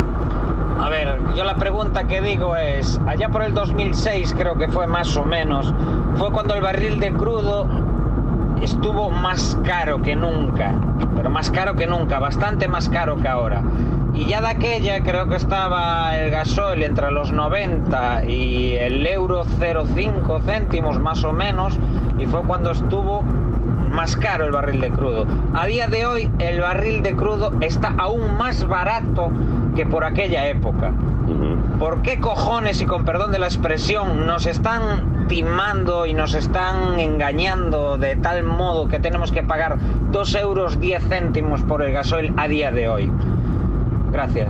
[0.80, 4.88] A ver, yo la pregunta que digo es, allá por el 2006 creo que fue
[4.88, 5.74] más o menos,
[6.18, 7.68] fue cuando el barril de crudo
[8.62, 10.74] estuvo más caro que nunca,
[11.16, 13.62] pero más caro que nunca, bastante más caro que ahora.
[14.14, 19.46] Y ya de aquella creo que estaba el gasoil entre los 90 y el euro
[19.60, 21.78] 0,5 céntimos más o menos,
[22.18, 23.24] y fue cuando estuvo
[23.92, 25.26] más caro el barril de crudo.
[25.54, 29.32] A día de hoy el barril de crudo está aún más barato
[29.76, 30.92] que por aquella época.
[31.80, 37.00] ¿Por qué cojones, y con perdón de la expresión, nos están timando y nos están
[37.00, 39.78] engañando de tal modo que tenemos que pagar
[40.12, 43.12] 2 euros 10 céntimos por el gasoil a día de hoy?
[44.12, 44.50] Gracias.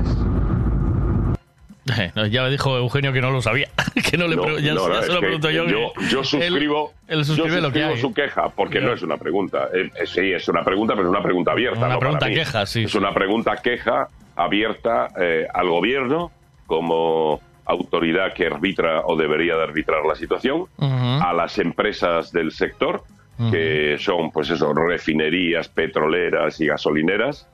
[2.29, 3.67] Ya me dijo Eugenio que no lo sabía,
[4.09, 5.65] que no le No, ya, no, ya no, se lo pregunto yo.
[5.67, 7.97] Yo, yo él- suscribo, él yo suscribe lo que hay.
[7.97, 9.67] su queja, porque no es una pregunta.
[9.73, 11.79] Eh, sí, es una pregunta, pero es una pregunta abierta.
[11.79, 16.31] Una no pregunta queja, sí, Es una pregunta queja abierta eh, al gobierno
[16.65, 23.03] como autoridad que arbitra o debería de arbitrar la situación, a las empresas del sector,
[23.51, 27.47] que son, pues eso, refinerías, petroleras y gasolineras,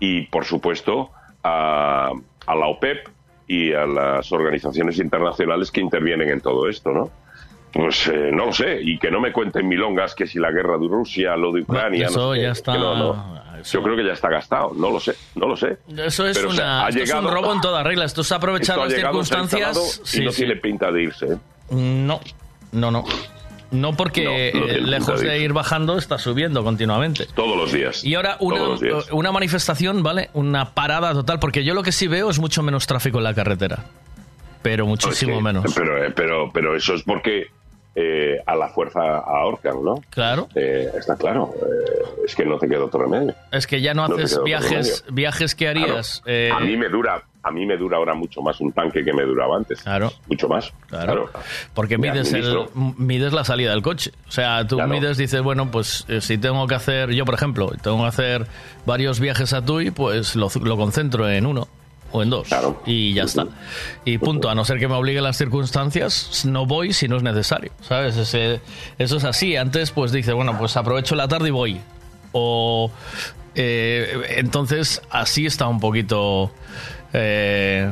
[0.00, 1.10] y por supuesto
[1.44, 2.10] a,
[2.46, 3.08] a la OPEP
[3.48, 7.10] y a las organizaciones internacionales que intervienen en todo esto, ¿no?
[7.72, 10.78] Pues eh, no lo sé, y que no me cuenten milongas que si la guerra
[10.78, 13.38] de Rusia, lo de Ucrania, no eso sé qué, ya es está- no, no.
[13.64, 15.78] Yo creo que ya está gastado, no lo sé, no lo sé.
[15.96, 18.04] Eso es, Pero, o sea, una, ha es un llegado- robo en toda regla.
[18.04, 20.00] Esto es aprovechar Esto las llegado, circunstancias.
[20.04, 20.36] y Sí, no sí.
[20.44, 21.26] tiene pinta de irse.
[21.32, 21.36] ¿eh?
[21.70, 22.20] No,
[22.72, 23.04] no, no.
[23.70, 27.26] No porque No, no lejos de ir bajando está subiendo continuamente.
[27.34, 28.02] Todos los días.
[28.04, 28.60] Y ahora una,
[29.12, 30.30] una manifestación, ¿vale?
[30.32, 33.34] Una parada total, porque yo lo que sí veo es mucho menos tráfico en la
[33.34, 33.84] carretera.
[34.62, 35.72] Pero muchísimo Sí, menos.
[35.74, 37.46] Pero, eh, pero, pero eso es porque
[37.94, 39.96] eh, a la fuerza ahorcan, ¿no?
[40.10, 40.48] Claro.
[40.54, 41.52] Eh, está claro.
[41.60, 43.34] eh, es que no te queda otro remedio.
[43.52, 46.22] Es que ya no haces viajes, viajes que harías.
[46.26, 49.12] eh, A mí me dura, a mí me dura ahora mucho más un tanque que
[49.12, 49.82] me duraba antes.
[49.82, 50.12] Claro.
[50.28, 50.72] Mucho más.
[50.88, 51.30] Claro.
[51.74, 52.58] Porque mides, el,
[52.96, 54.12] mides la salida del coche.
[54.28, 54.90] O sea, tú Claro.
[54.90, 58.46] mides, dices, bueno, pues eh, si tengo que hacer, yo por ejemplo, tengo que hacer
[58.86, 61.68] varios viajes a TUI, pues lo, lo concentro en uno
[62.10, 62.48] o en dos.
[62.86, 63.46] Y ya está.
[64.04, 64.48] Y punto.
[64.48, 67.70] A no ser que me obliguen las circunstancias, no voy si no es necesario.
[67.82, 68.16] ¿Sabes?
[68.16, 68.60] Ese-
[68.98, 69.56] eso es así.
[69.56, 71.80] Antes, pues dice, bueno, pues aprovecho la tarde y voy.
[72.32, 72.90] O.
[73.54, 76.50] eh, entonces, así está un poquito.
[77.12, 77.90] Eh,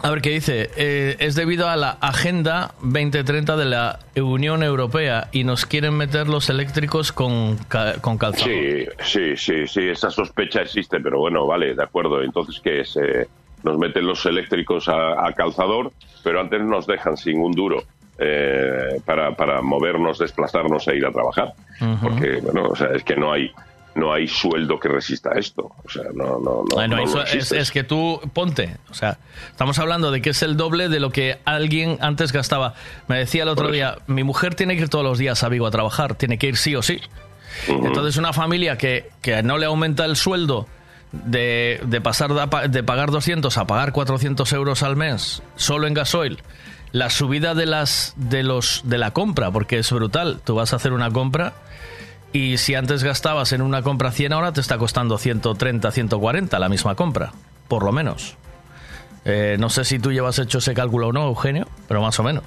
[0.00, 0.70] a ver qué dice.
[0.76, 6.28] Eh, es debido a la Agenda 2030 de la Unión Europea y nos quieren meter
[6.28, 7.58] los eléctricos con,
[8.00, 8.44] con calzado.
[8.44, 12.22] Sí, sí, sí, sí, esa sospecha existe, pero bueno, vale, de acuerdo.
[12.22, 12.96] Entonces, que es?
[12.96, 13.26] Eh,
[13.64, 15.92] nos meten los eléctricos a, a calzador,
[16.22, 17.82] pero antes nos dejan sin un duro
[18.20, 21.54] eh, para, para movernos, desplazarnos e ir a trabajar.
[22.02, 23.52] Porque, bueno, o sea, es que no hay,
[23.94, 25.72] no hay sueldo que resista esto.
[25.84, 26.74] O sea, no, no, no.
[26.74, 29.18] Bueno, no eso es, es que tú ponte, o sea,
[29.50, 32.74] estamos hablando de que es el doble de lo que alguien antes gastaba.
[33.08, 35.66] Me decía el otro día, mi mujer tiene que ir todos los días a Vigo
[35.66, 37.00] a trabajar, tiene que ir sí o sí.
[37.66, 40.66] Entonces una familia que, que no le aumenta el sueldo
[41.12, 45.94] de, de pasar de, de pagar 200 a pagar 400 euros al mes solo en
[45.94, 46.38] gasoil,
[46.92, 50.40] la subida de las de los de la compra, porque es brutal.
[50.44, 51.54] Tú vas a hacer una compra
[52.32, 56.68] y si antes gastabas en una compra 100, ahora te está costando 130, 140 la
[56.68, 57.32] misma compra,
[57.68, 58.36] por lo menos.
[59.24, 62.22] Eh, no sé si tú llevas hecho ese cálculo o no, Eugenio, pero más o
[62.22, 62.44] menos.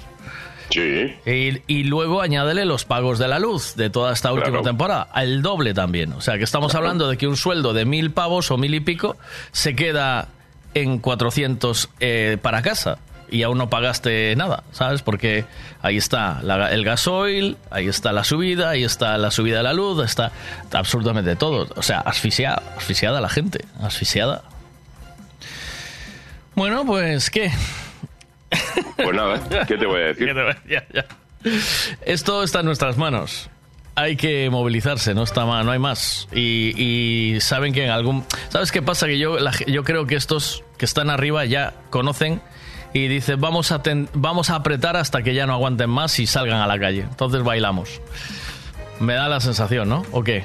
[0.69, 1.13] Sí.
[1.25, 4.63] Y, y luego añádele los pagos de la luz de toda esta última Claro.
[4.63, 6.13] temporada, el doble también.
[6.13, 8.79] O sea que estamos hablando de que un sueldo de mil pavos o mil y
[8.79, 9.17] pico
[9.51, 10.29] se queda
[10.73, 12.99] en 400 eh, para casa
[13.31, 15.01] y aún no pagaste nada, ¿sabes?
[15.01, 15.45] Porque
[15.81, 19.73] ahí está la- el gasoil, ahí está la subida, ahí está la subida de la
[19.73, 20.31] luz, está,
[20.63, 21.67] está absolutamente todo.
[21.75, 24.43] O sea, asfixiada, asfixiada la gente, asfixiada.
[26.55, 27.51] Bueno, pues, ¿qué?
[28.97, 30.27] Pues nada, ¿qué te voy a decir?
[30.27, 31.05] ¿Qué te voy a- ya, ya.
[32.05, 33.49] Esto está en nuestras manos.
[33.95, 36.27] Hay que movilizarse, no está ma- no hay más.
[36.33, 36.73] Y,
[37.35, 39.05] y saben que en algún, ¿sabes qué pasa?
[39.07, 42.41] Que yo, la yo creo que estos que están arriba ya conocen
[42.93, 46.27] y dicen vamos a ten- vamos a apretar hasta que ya no aguanten más y
[46.27, 47.01] salgan a la calle.
[47.01, 48.01] Entonces bailamos.
[48.99, 50.03] Me da la sensación, ¿no?
[50.11, 50.43] ¿O qué?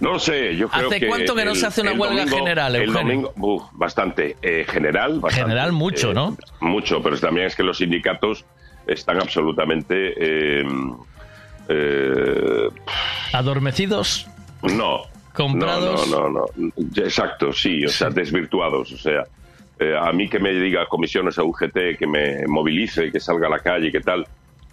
[0.00, 1.06] No lo sé, yo creo ¿Hace que...
[1.08, 3.02] cuánto que no el- se hace una el huelga domingo- general, El Eugenio?
[3.02, 4.36] domingo, uf, bastante.
[4.40, 5.42] Eh, general, bastante.
[5.50, 6.36] General mucho, Eh, ¿no?
[6.60, 8.46] Mucho, pero también es que los sindicatos
[8.86, 10.14] están absolutamente...
[10.16, 10.64] eh,
[11.68, 12.68] eh,
[13.32, 14.26] ¿Adormecidos?
[14.62, 15.02] no.
[15.32, 16.08] ¿Comprados?
[16.08, 16.72] No, no, no, no.
[17.04, 18.90] Exacto, sí, o sea, desvirtuados.
[18.92, 19.22] O sea,
[19.80, 23.50] eh, a mí que me diga comisiones a UGT, que me movilice, que salga a
[23.50, 24.26] la calle, que tal,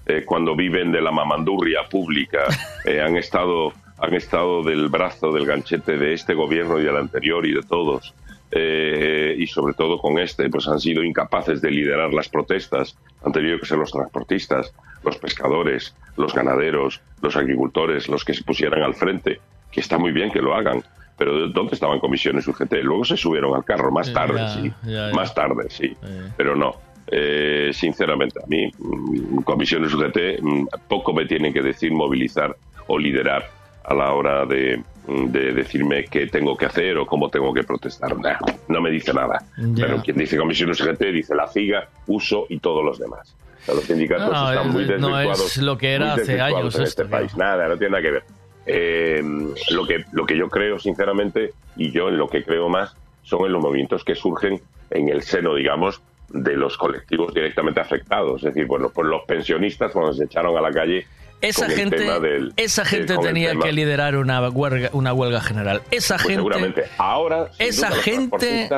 [0.05, 2.43] eh, cuando viven de la mamandurria pública,
[2.85, 7.43] eh, han estado han estado del brazo, del ganchete de este gobierno y del anterior
[7.47, 8.13] y de todos.
[8.51, 12.95] Y sobre todo con este, pues han sido incapaces de liderar las protestas.
[13.23, 14.71] Han tenido que ser los transportistas,
[15.03, 19.39] los pescadores, los ganaderos, los agricultores, los que se pusieran al frente,
[19.71, 20.84] que está muy bien que lo hagan.
[21.18, 22.73] Pero ¿dónde estaban comisiones UGT?
[22.84, 24.72] Luego se subieron al carro, más tarde, Ya, sí.
[24.84, 25.14] ya, ya.
[25.15, 25.95] Más tarde, sí.
[26.38, 26.76] Pero no.
[27.10, 32.56] Eh, sinceramente, a mí, mm, comisiones UGT, mm, poco me tienen que decir movilizar
[32.88, 33.49] o liderar
[33.85, 37.64] a la hora de, mm, de decirme qué tengo que hacer o cómo tengo que
[37.64, 38.15] protestar.
[38.19, 38.38] Nah,
[38.68, 39.41] no me dice nada.
[39.76, 43.34] Pero quien dice comisiones UGT dice la FIGA, uso y todos los demás.
[43.61, 45.57] O sea, los sindicatos No, están es- muy no desvirtuados.
[45.57, 47.35] es lo que era muy hace años en este país.
[47.38, 48.23] Nada, no tiene nada que ver.
[48.68, 49.23] Eh,
[49.72, 53.45] lo, que, lo que yo creo, sinceramente, y yo en lo que creo más, son
[53.45, 58.44] en los movimientos que surgen en el seno, digamos, de los colectivos directamente afectados.
[58.44, 61.07] Es decir, bueno, pues los pensionistas cuando se echaron a la calle
[61.39, 65.81] Esa gente, del- esa del- gente el tenía que liderar una huelga, una huelga general.
[65.91, 66.84] Esa Pues gente, seguramente.
[66.98, 68.69] Ahora, esa duda, gente-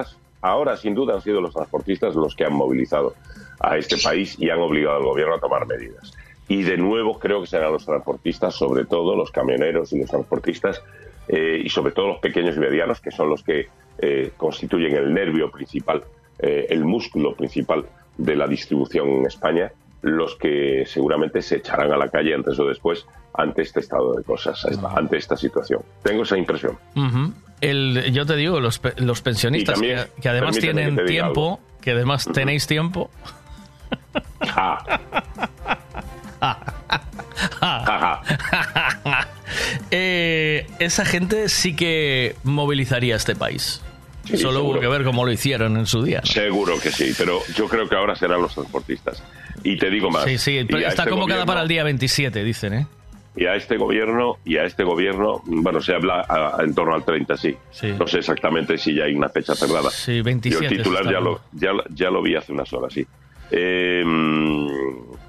[0.42, 3.16] ahora, sin duda, han sido los transportistas los que han movilizado
[3.62, 6.12] a este país y han obligado al gobierno a tomar medidas.
[6.50, 10.82] Y de nuevo creo que serán los transportistas, sobre todo los camioneros y los transportistas,
[11.28, 13.68] eh, y sobre todo los pequeños y medianos, que son los que
[14.00, 16.04] eh, constituyen el nervio principal,
[16.40, 17.86] eh, el músculo principal
[18.18, 19.72] de la distribución en España,
[20.02, 23.06] los que seguramente se echarán a la calle antes o después
[23.36, 24.66] ante este estado de cosas,
[24.96, 25.82] ante esta situación.
[26.02, 26.80] Tengo esa impresión.
[26.96, 27.32] Ujú.
[27.62, 31.92] El, yo te digo, los, los pensionistas también, que, que además tienen que tiempo, que
[31.92, 33.12] además tenéis tiempo.
[39.92, 43.82] Eh, esa gente sí que movilizaría este país.
[44.26, 44.82] Sí, Solo hubo seguro.
[44.82, 46.20] que ver cómo lo hicieron en su día.
[46.20, 46.28] ¿no?
[46.32, 49.24] Seguro que sí, pero yo creo que ahora serán los transportistas.
[49.64, 50.26] Y te digo más.
[50.26, 52.88] Sí, sí, está este convocada gobierno- para el día 27, dicen, ¿eh?
[53.36, 57.04] Y a este gobierno, y a este gobierno, bueno, se habla a- en torno al
[57.04, 57.58] 30, sí.
[57.98, 59.90] No sé exactamente si ya hay una fecha cerrada.
[59.90, 63.06] Sí, 27 Yo el titular ya lo, ya, ya lo vi hace unas horas, sí.
[63.52, 64.04] Eh,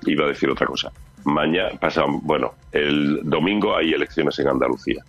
[0.06, 0.92] iba a decir otra cosa.
[1.24, 5.04] Mañana, pasa, bueno, el domingo hay elecciones en Andalucía.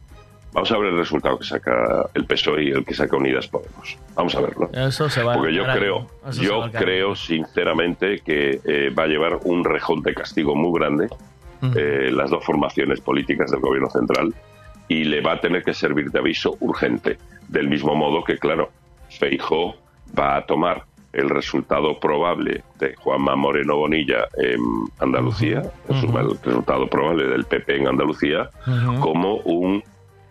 [0.53, 3.97] Vamos a ver el resultado que saca el PSOE y el que saca Unidas Podemos.
[4.15, 4.69] Vamos a verlo.
[4.73, 9.63] Eso se va Porque yo creo, yo creo sinceramente que eh, va a llevar un
[9.63, 11.07] rejón de castigo muy grande
[11.75, 14.33] eh, las dos formaciones políticas del gobierno central
[14.87, 17.17] y le va a tener que servir de aviso urgente.
[17.47, 18.71] Del mismo modo que, claro,
[19.09, 19.75] Feijó
[20.17, 24.61] va a tomar el resultado probable de Juanma Moreno Bonilla en
[24.99, 28.49] Andalucía, en su- el resultado probable del PP en Andalucía,
[29.01, 29.83] como un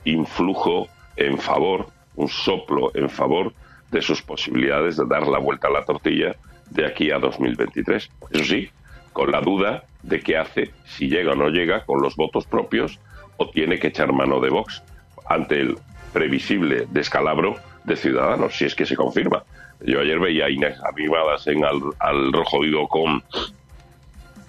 [0.05, 1.86] influjo en favor,
[2.16, 3.52] un soplo en favor
[3.90, 6.35] de sus posibilidades de dar la vuelta a la tortilla
[6.70, 8.11] de aquí a 2023.
[8.31, 8.70] Eso sí,
[9.12, 12.98] con la duda de qué hace, si llega o no llega, con los votos propios
[13.36, 14.82] o tiene que echar mano de Vox.
[15.28, 15.77] ante el
[16.12, 17.55] previsible descalabro
[17.85, 19.44] de Ciudadanos, si es que se confirma.
[19.85, 23.23] Yo ayer veía a Inés Arribadas en al, al Rojo Vivo con,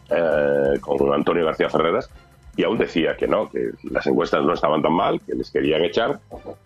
[0.09, 2.09] eh, con Antonio García Ferreras
[2.57, 5.83] y aún decía que no, que las encuestas no estaban tan mal, que les querían
[5.83, 6.19] echar,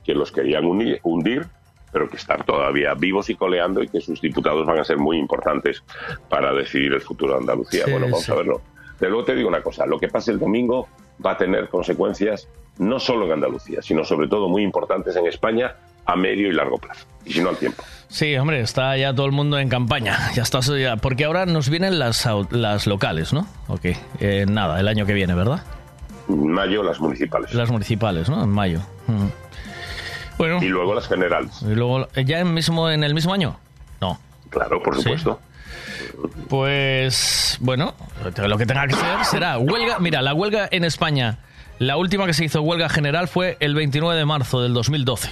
[0.03, 1.45] que los querían uni- hundir,
[1.91, 5.17] pero que están todavía vivos y coleando y que sus diputados van a ser muy
[5.17, 5.83] importantes
[6.27, 7.85] para decidir el futuro de Andalucía.
[7.85, 8.31] Sí, bueno, vamos sí.
[8.31, 8.61] a verlo.
[8.99, 10.87] De luego te digo una cosa, lo que pase el domingo
[11.23, 15.75] va a tener consecuencias no solo en Andalucía, sino sobre todo muy importantes en España
[16.05, 17.83] a medio y largo plazo, y si no al tiempo.
[18.07, 20.17] Sí, hombre, está ya todo el mundo en campaña.
[20.35, 23.47] Ya está, ya- porque ahora nos vienen las, las locales, ¿no?
[23.67, 23.85] Ok,
[24.19, 25.63] eh, nada, el año que viene, ¿verdad?
[26.29, 27.53] En mayo las municipales.
[27.53, 28.43] Las municipales, ¿no?
[28.43, 28.79] En mayo.
[30.37, 30.59] Bueno.
[30.61, 31.61] Y luego las generales.
[31.61, 33.57] Y luego, eh, ¿ya en, mismo, en el mismo año?
[34.01, 34.19] No.
[34.49, 35.03] Claro, por Sí.
[35.03, 35.39] supuesto.
[36.49, 37.93] Pues bueno,
[38.47, 39.99] lo que tenga que ser será huelga.
[39.99, 41.39] Mira, la huelga en España,
[41.79, 45.29] la última que se hizo huelga general fue el 29 de marzo del 2012.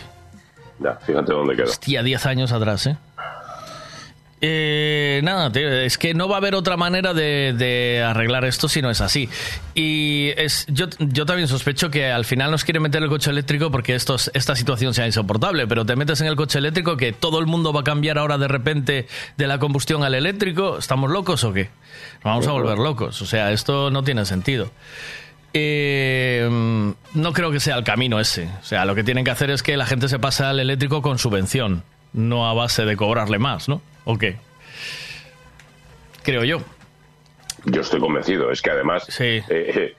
[0.80, 1.70] Ya, fíjate dónde quedó.
[1.70, 2.98] Hostia, 10 años atrás, ¿eh?
[4.46, 8.82] Eh, nada, tío, es que no va a haber otra manera de, arreglar esto si
[8.82, 9.30] no es así.
[9.74, 13.72] Y es, yo, yo también sospecho que al final nos quiere meter el coche eléctrico
[13.72, 17.40] porque estos, esta situación sea insoportable, pero te metes en el coche eléctrico que todo
[17.40, 20.78] el mundo va a cambiar ahora de repente de la combustión al eléctrico.
[20.78, 21.70] ¿Estamos locos o qué?
[22.16, 23.22] Nos vamos a volver locos.
[23.22, 24.72] O sea, esto no tiene sentido.
[25.54, 26.50] Eh,
[27.14, 28.50] no creo que sea el camino ese.
[28.60, 31.02] O sea, lo que tienen que hacer es que la gente se pase al eléctrico
[31.02, 33.82] con subvención, no a base de cobrarle más, ¿no?
[34.06, 34.38] ¿O qué?
[36.24, 36.60] Creo yo.
[37.66, 38.52] Yo estoy convencido.
[38.52, 39.96] Es que además, eh, eh,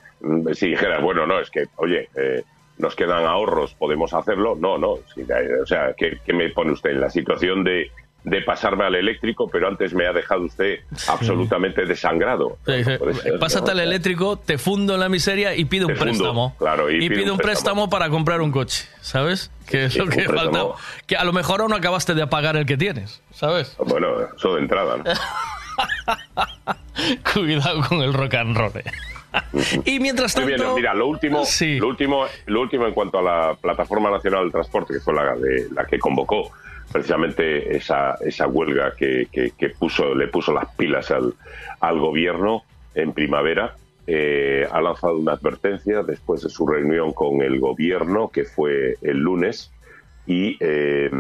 [0.54, 2.42] si dijeras, bueno, no, es que, oye, eh,
[2.78, 4.56] nos quedan ahorros, podemos hacerlo.
[4.58, 4.98] No, no.
[5.14, 5.22] sí,
[5.62, 7.90] o sea, ¿qué, qué me pone usted en la situación de,
[8.24, 10.78] de pasarme al eléctrico, pero antes me ha dejado usted
[11.08, 12.56] absolutamente desangrado?
[12.64, 12.98] Te dice,
[13.38, 16.56] Pásate al eléctrico, te fundo en la miseria y pide un fundo, préstamo.
[16.58, 19.50] claro, y y pide un préstamo para comprar un coche, ¿sabes?
[19.66, 20.62] Que es Sí, lo que falta.
[21.06, 23.76] Que a lo mejor aún no acabaste de pagar el que tienes, ¿sabes?
[23.78, 24.06] Bueno,
[24.36, 25.04] eso de entrada, ¿no?
[27.34, 28.72] Cuidado con el rock and roll.
[28.76, 28.84] eh.
[29.84, 30.62] y mientras Muy tanto...
[30.64, 34.52] bien, mira, lo último, lo último, lo último en cuanto a la plataforma nacional del
[34.52, 36.52] transporte, que fue la de la que convocó
[36.92, 41.34] precisamente esa, esa huelga que, que- puso, le puso las pilas al,
[41.80, 42.62] al gobierno
[42.94, 48.44] en primavera, eh, ha lanzado una advertencia después de su reunión con el gobierno, que
[48.44, 49.70] fue el lunes,
[50.26, 51.10] y eh,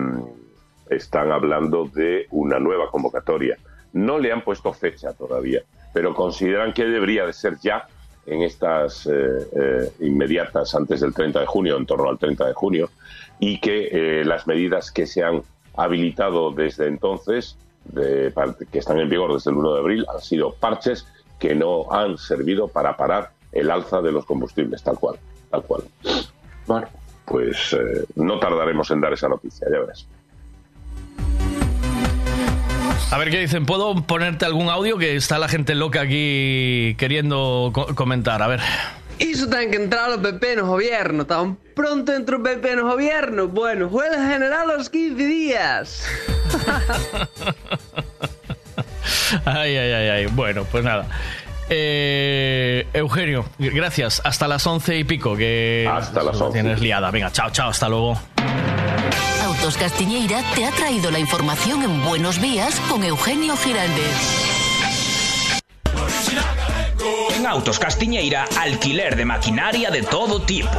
[0.90, 3.56] están hablando de una nueva convocatoria.
[3.92, 5.62] No le han puesto fecha todavía,
[5.92, 7.86] pero consideran que debería de ser ya
[8.26, 12.54] en estas eh, eh, inmediatas antes del 30 de junio, en torno al 30 de
[12.54, 12.90] junio,
[13.40, 15.42] y que las medidas que se han
[15.76, 18.32] habilitado desde entonces, de-
[18.72, 21.06] que están en vigor desde el 1 de abril, han sido parches
[21.38, 25.16] que no han servido para parar el alza de los combustibles, tal cual,
[25.50, 25.82] tal cual.
[26.66, 26.88] Bueno,
[27.26, 30.06] pues eh, no tardaremos en dar esa noticia, ya verás.
[33.10, 33.64] A ver qué dicen.
[33.64, 38.42] ¿Puedo ponerte algún audio que está la gente loca aquí queriendo co- comentar?
[38.42, 38.60] A ver.
[39.18, 43.48] Iso ten que entrar o PP no gobierno Tan pronto entra o PP no gobierno
[43.48, 46.04] Bueno, juega general aos 15 días
[49.44, 50.26] Ay, ay, ay, ay.
[50.26, 51.06] Bueno, pues nada.
[51.68, 54.20] Eh, Eugenio, gracias.
[54.24, 56.60] Hasta las once y pico, que Hasta las lo 11.
[56.60, 57.10] tienes liada.
[57.10, 58.18] Venga, chao, chao, hasta luego.
[59.44, 64.50] Autos Castiñeira te ha traído la información en Buenos Días con Eugenio Giraldez.
[67.34, 70.70] En Autos Castiñeira, alquiler de maquinaria de todo tipo.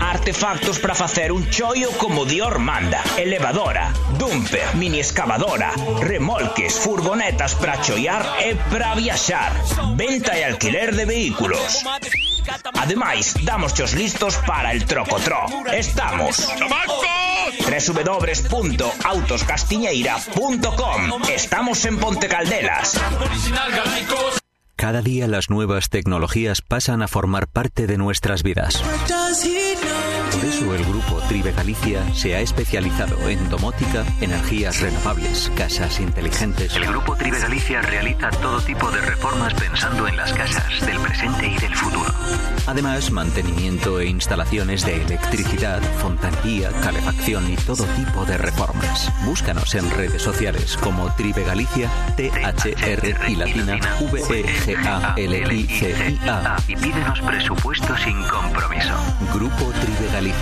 [0.00, 3.02] Artefactos para facer un chollo como Dior manda.
[3.16, 9.52] Elevadora, dumper, mini excavadora, remolques, furgonetas para chollar e para viaxar.
[9.94, 11.84] Venta e alquiler de vehículos.
[12.78, 15.46] Ademais, damos os listos para el trocotró.
[15.72, 16.48] Estamos
[21.28, 22.98] Estamos en Ponte Caldelas.
[24.82, 28.82] Cada día las nuevas tecnologías pasan a formar parte de nuestras vidas.
[30.52, 36.76] Eso el grupo Tribe Galicia se ha especializado en domótica, energías renovables, casas inteligentes.
[36.76, 41.46] El Grupo Tribe Galicia realiza todo tipo de reformas pensando en las casas del presente
[41.46, 42.12] y del futuro.
[42.66, 49.10] Además, mantenimiento e instalaciones de electricidad, fontanería, calefacción y todo tipo de reformas.
[49.24, 55.16] Búscanos en redes sociales como Tribe Galicia, T-H-R y latina E V-E-G-A-L-I-C-I-A.
[56.68, 58.92] Y pídenos presupuesto sin compromiso.
[59.32, 60.41] Grupo Tribe Galicia.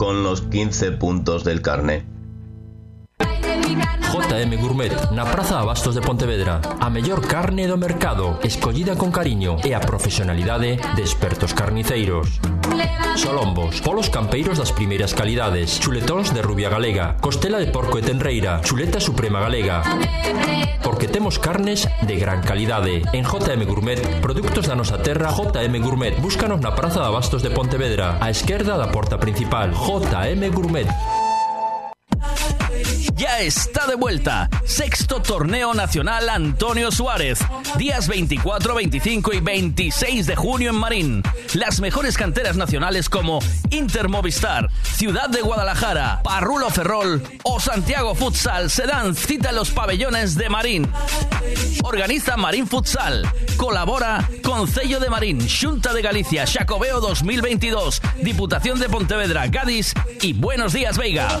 [0.00, 2.06] con los 15 puntos del carné.
[4.10, 9.60] JM Gourmet na Praza Abastos de Pontevedra A mellor carne do mercado Escollida con cariño
[9.60, 12.40] E a profesionalidade de expertos carniceiros
[13.16, 18.60] Solombos Polos campeiros das primeiras calidades Chuletóns de rubia galega Costela de porco e tenreira
[18.62, 19.82] Chuleta suprema galega.
[20.82, 23.02] Porque temos carnes de gran calidade.
[23.12, 26.18] En JM Gourmet Produtos da nosa terra JM Gourmet.
[26.20, 30.88] Búscanos na Praza de Abastos de Pontevedra A esquerda da porta principal JM Gourmet
[33.14, 34.48] Ya está de vuelta.
[34.64, 37.40] Sexto Torneo Nacional Antonio Suárez.
[37.76, 41.22] Días 24, 25 y 26 de junio en Marín.
[41.54, 48.70] Las mejores canteras nacionales como Inter Movistar, Ciudad de Guadalajara, Parrulo Ferrol o Santiago Futsal
[48.70, 50.90] se dan cita en los pabellones de Marín.
[51.82, 53.30] Organiza Marín Futsal.
[53.56, 59.92] Colabora Concello de Marín, Junta de Galicia, Xacobeo 2022, Diputación de Pontevedra, Gadis
[60.22, 61.40] y Buenos Días Veiga.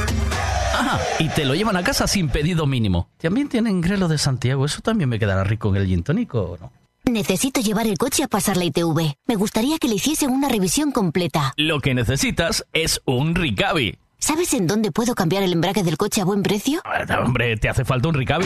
[0.91, 3.07] Ajá, y te lo llevan a casa sin pedido mínimo.
[3.17, 4.65] También tienen grelo de Santiago.
[4.65, 6.71] Eso también me quedará rico en el gin tonic, ¿o no?
[7.05, 9.15] Necesito llevar el coche a pasar la ITV.
[9.25, 11.53] Me gustaría que le hiciesen una revisión completa.
[11.57, 13.97] Lo que necesitas es un Ricavi.
[14.19, 16.79] ¿Sabes en dónde puedo cambiar el embrague del coche a buen precio?
[16.85, 18.45] Ah, Hombre, ¿te hace falta un Ricavi?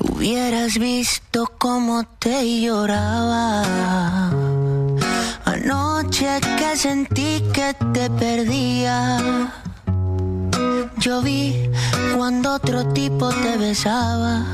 [0.00, 4.30] Hubieras visto cómo te lloraba
[5.44, 9.18] anoche que sentí que te perdía.
[10.98, 11.68] Yo vi
[12.16, 14.44] cuando otro tipo te besaba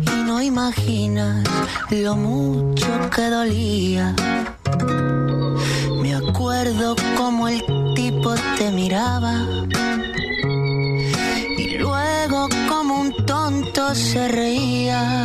[0.00, 1.46] y no imaginas
[1.90, 4.14] lo mucho que dolía.
[6.00, 7.62] Me acuerdo como el
[7.94, 9.34] tipo te miraba
[11.60, 15.24] y luego como un tonto se reía.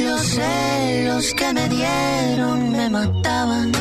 [0.00, 3.72] Los celos que me dieron me mataban.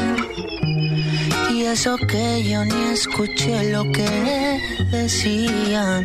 [1.51, 4.11] Y eso que yo ni escuché lo que
[4.91, 6.03] decían.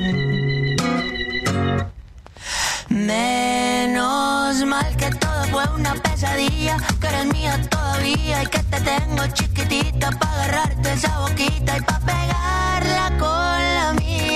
[2.88, 9.26] Menos mal que todo fue una pesadilla, que eres mía todavía y que te tengo
[9.34, 14.01] chiquitita para agarrarte esa boquita y para pegarla con la mía.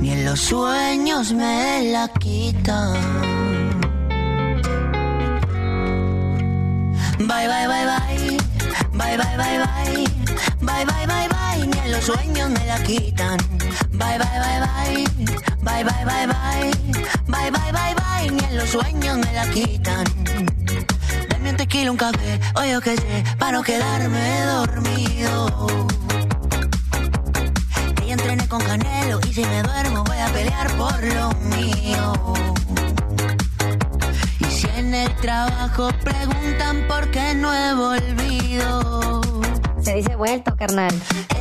[0.00, 2.94] ni en los sueños me la quitan.
[7.18, 8.38] Bye, bye, bye, bye.
[8.92, 10.04] Bye, bye, bye, bye.
[10.60, 11.66] Bye, bye, bye, bye.
[11.66, 13.38] Ni en los sueños me la quitan.
[13.92, 15.04] Bye, bye, bye, bye.
[15.62, 16.70] Bye, bye, bye, bye.
[17.26, 18.30] Bye, bye, bye, bye.
[18.30, 20.04] Ni en los sueños me la quitan.
[21.28, 25.86] Dame un tequila, un café, o yo qué sé, para no quedarme dormido.
[28.08, 32.14] Ya entrené con Canelo y si me duermo voy a pelear por lo mío.
[34.40, 39.20] Y si en el trabajo preguntan por qué no he volvido.
[39.82, 40.94] Se dice vuelto, carnal.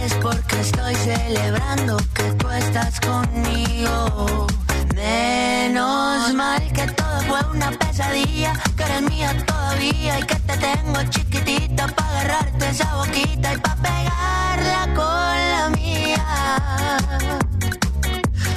[0.03, 4.48] Es porque estoy celebrando que tú estás conmigo.
[4.94, 11.02] Menos mal que todo fue una pesadilla, que eres mía todavía y que te tengo
[11.11, 15.47] chiquitita para agarrarte esa boquita y para pegarla con.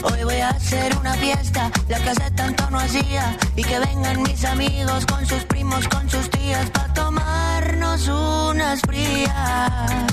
[0.02, 3.36] Hoy voy a hacer una fiesta, la que hace tanto no hacía.
[3.56, 10.06] Y que vengan mis amigos con sus primos, con sus tías, para tomarnos unas frías.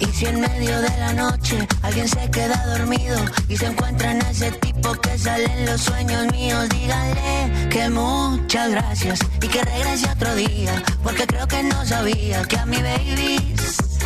[0.00, 3.18] Y si en medio de la noche alguien se queda dormido
[3.48, 8.70] y se encuentra en ese tipo que sale en los sueños míos, díganle que muchas
[8.70, 13.54] gracias y que regrese otro día, porque creo que no sabía que a mi baby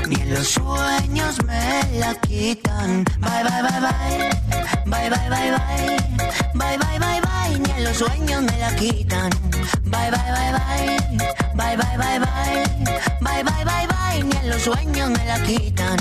[0.09, 3.05] ni en los sueños me la quitan.
[3.18, 4.31] Bye, bye, bye, bye.
[4.86, 5.97] Bye, bye, bye, bye.
[6.55, 7.59] Bye, bye, bye, bye.
[7.59, 9.31] Ni en los sueños me la quitan.
[9.85, 10.98] Bye, bye, bye, bye.
[11.55, 12.64] Bye, bye, bye, bye.
[13.20, 14.23] Bye, bye, bye, bye.
[14.24, 15.97] Ni en los sueños me la quitan.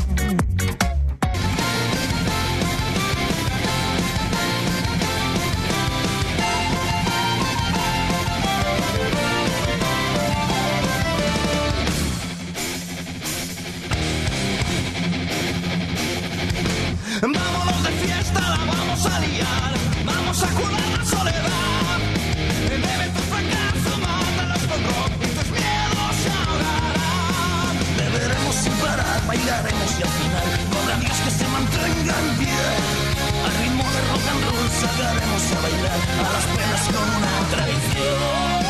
[29.28, 30.44] Bailaremos y al final
[30.82, 32.64] habrá días que se mantengan en pie.
[33.46, 34.42] Al ritmo de rock and
[34.82, 38.65] sacaremos a bailar a las penas con una tradición.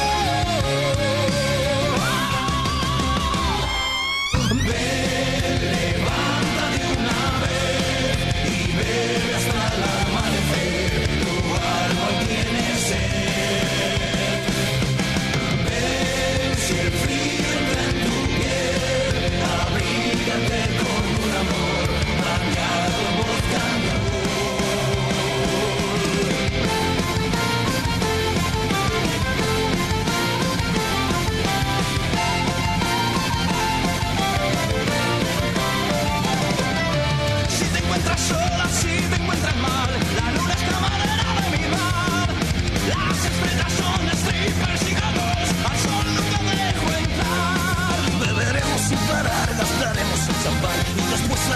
[20.36, 20.65] Abrígate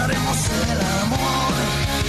[0.00, 1.52] haremos el amor.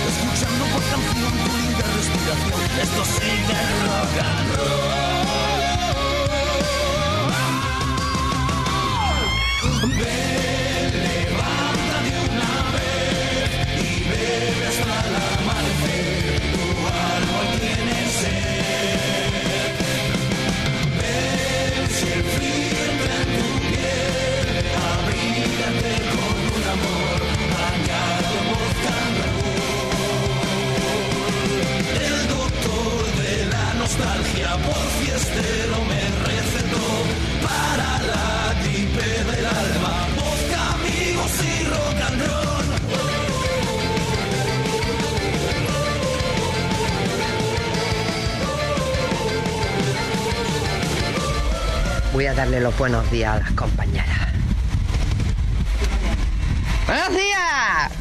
[0.08, 5.01] Escuchando por canción tu linda respiración, esto sigue rock and roll.
[33.92, 36.88] Nostalgia por fiestero me recetó
[37.44, 40.08] para la gripe del alma.
[40.16, 42.66] Vodka, amigos y rock and roll.
[52.14, 54.08] Voy a darle los buenos días a las compañeras.
[56.88, 58.01] ¡Buenos días!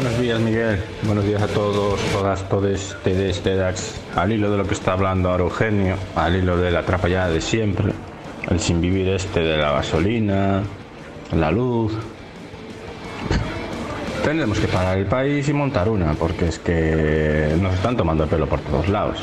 [0.00, 0.80] Buenos días, Miguel.
[1.02, 4.00] Buenos días a todos, todas, todos, tedes, tedax.
[4.14, 7.40] Al hilo de lo que está hablando ahora Eugenio, al hilo de la atrapallada de
[7.40, 7.92] siempre,
[8.48, 10.62] el sin vivir este de la gasolina,
[11.32, 11.94] la luz.
[14.22, 18.30] Tendremos que parar el país y montar una, porque es que nos están tomando el
[18.30, 19.18] pelo por todos lados.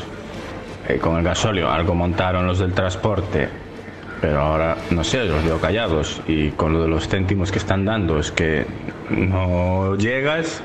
[0.88, 3.48] Eh, con el gasóleo algo montaron los del transporte,
[4.20, 6.20] pero ahora no sé, los veo callados.
[6.26, 8.66] Y con lo de los céntimos que están dando, es que
[9.10, 10.62] no llegas,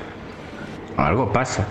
[0.96, 1.66] algo pasa.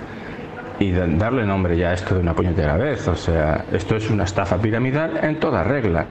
[0.79, 4.09] Y da- darle nombre ya a esto de una puñetera vez, o sea, esto es
[4.09, 6.05] una estafa piramidal en toda regla.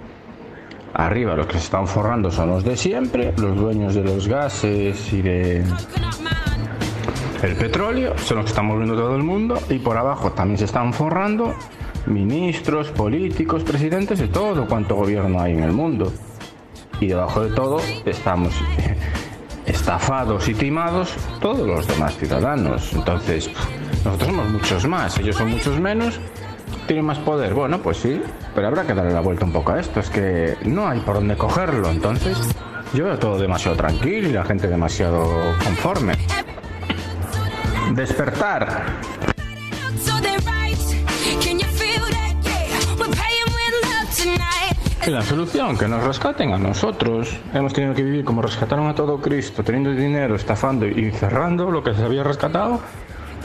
[0.94, 5.12] Arriba los que se están forrando son los de siempre, los dueños de los gases
[5.12, 5.64] y de
[7.42, 10.66] el petróleo, son los que están moviendo todo el mundo, y por abajo también se
[10.66, 11.54] están forrando
[12.06, 16.12] ministros, políticos, presidentes de todo cuanto gobierno hay en el mundo.
[17.00, 18.52] Y debajo de todo estamos
[19.66, 22.92] estafados y timados todos los demás ciudadanos.
[22.92, 23.50] Entonces,
[24.04, 26.20] nosotros somos muchos más, ellos son muchos menos,
[26.86, 27.54] tienen más poder.
[27.54, 28.20] Bueno, pues sí,
[28.54, 30.00] pero habrá que darle la vuelta un poco a esto.
[30.00, 31.90] Es que no hay por dónde cogerlo.
[31.90, 32.38] Entonces,
[32.92, 36.14] yo veo todo demasiado tranquilo y la gente demasiado conforme.
[37.94, 39.29] Despertar.
[45.06, 47.34] Y la solución, que nos rescaten a nosotros.
[47.54, 51.82] Hemos tenido que vivir como rescataron a todo Cristo, teniendo dinero, estafando y cerrando lo
[51.82, 52.80] que se había rescatado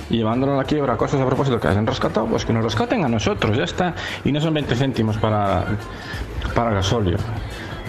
[0.10, 3.06] y llevándolo a la quiebra, cosas a propósito que han rescatado, pues que nos rescaten
[3.06, 3.95] a nosotros, ya está.
[4.23, 5.65] Y no son 20 céntimos para,
[6.53, 7.18] para gasóleo.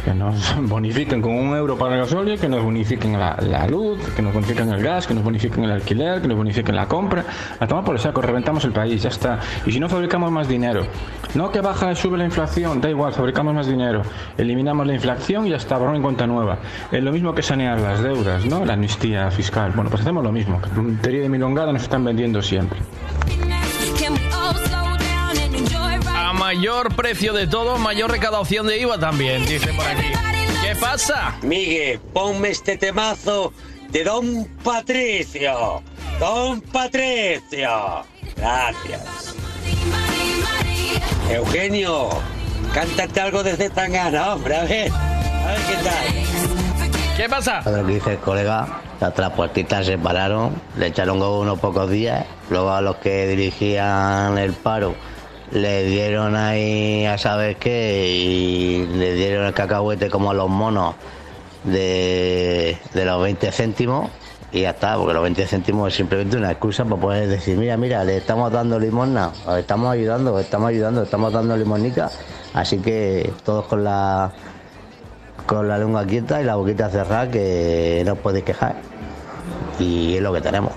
[0.06, 3.98] Que nos bonifiquen con un euro para el gasóleo, que nos bonifiquen la, la luz,
[4.14, 7.24] que nos bonifiquen el gas, que nos bonifiquen el alquiler, que nos bonifiquen la compra.
[7.58, 9.40] A tomar por el saco, reventamos el país, ya está.
[9.66, 10.86] Y si no fabricamos más dinero,
[11.34, 14.02] no que baja y sube la inflación, da igual, fabricamos más dinero.
[14.38, 16.58] Eliminamos la inflación y ya está, borrón en cuenta nueva.
[16.92, 18.64] Es lo mismo que sanear las deudas, ¿no?
[18.64, 19.72] La amnistía fiscal.
[19.74, 20.62] Bueno, pues hacemos lo mismo.
[20.62, 22.78] Que tontería de milongada nos están vendiendo siempre.
[26.46, 30.12] Mayor precio de todo, mayor recaudación de IVA también, dice por aquí.
[30.62, 31.34] ¿Qué pasa?
[31.42, 33.52] Miguel, ponme este temazo
[33.88, 35.82] de Don Patricio.
[36.20, 38.04] Don Patricio.
[38.36, 39.34] Gracias.
[41.28, 42.10] Eugenio,
[42.72, 44.92] cántate algo desde Tangana, hombre, a ver.
[44.92, 47.16] A ver qué tal.
[47.16, 47.62] ¿Qué pasa?
[47.68, 48.68] Lo que dice el colega,
[49.00, 54.52] las transportistas se pararon, le echaron unos pocos días, luego a los que dirigían el
[54.52, 54.94] paro
[55.52, 60.94] le dieron ahí a saber qué y le dieron el cacahuete como a los monos
[61.64, 64.10] de, de los 20 céntimos
[64.52, 67.76] y ya está, porque los 20 céntimos es simplemente una excusa para poder decir, mira,
[67.76, 72.10] mira, le estamos dando limosna, os estamos ayudando, os estamos ayudando, os estamos dando limonica,
[72.54, 74.32] así que todos con la
[75.46, 78.76] con la lengua quieta y la boquita cerrada que no os podéis quejar.
[79.78, 80.72] Y es lo que tenemos.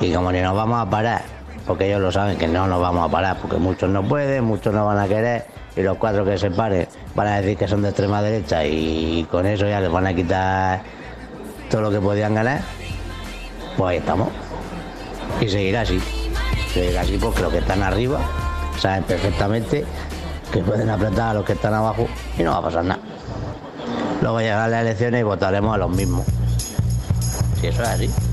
[0.00, 1.22] Y como ni nos vamos a parar,
[1.68, 4.72] porque ellos lo saben que no nos vamos a parar, porque muchos no pueden, muchos
[4.72, 5.44] no van a querer,
[5.76, 9.28] y los cuatro que se paren van a decir que son de extrema derecha y
[9.30, 10.80] con eso ya les van a quitar
[11.70, 12.62] todo lo que podían ganar,
[13.76, 14.30] pues ahí estamos.
[15.42, 16.00] Y seguirá así.
[16.72, 18.18] Seguirá así porque los que están arriba
[18.78, 19.84] saben perfectamente
[20.50, 22.08] que pueden apretar a los que están abajo
[22.38, 23.00] y no va a pasar nada.
[24.22, 26.24] Luego llegarán las elecciones y votaremos a los mismos.
[27.60, 28.27] Si eso es así.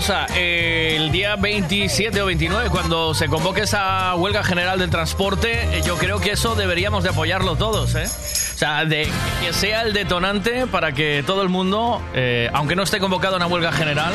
[0.00, 0.26] Cosa.
[0.34, 5.82] eh, el día 27 o 29, cuando se convoque esa huelga general del transporte, eh,
[5.84, 8.04] yo creo que eso deberíamos de apoyarlo todos, ¿eh?
[8.06, 9.06] O sea, de
[9.42, 13.46] que sea el detonante para que todo el mundo, eh, aunque no esté convocado una
[13.46, 14.14] huelga general,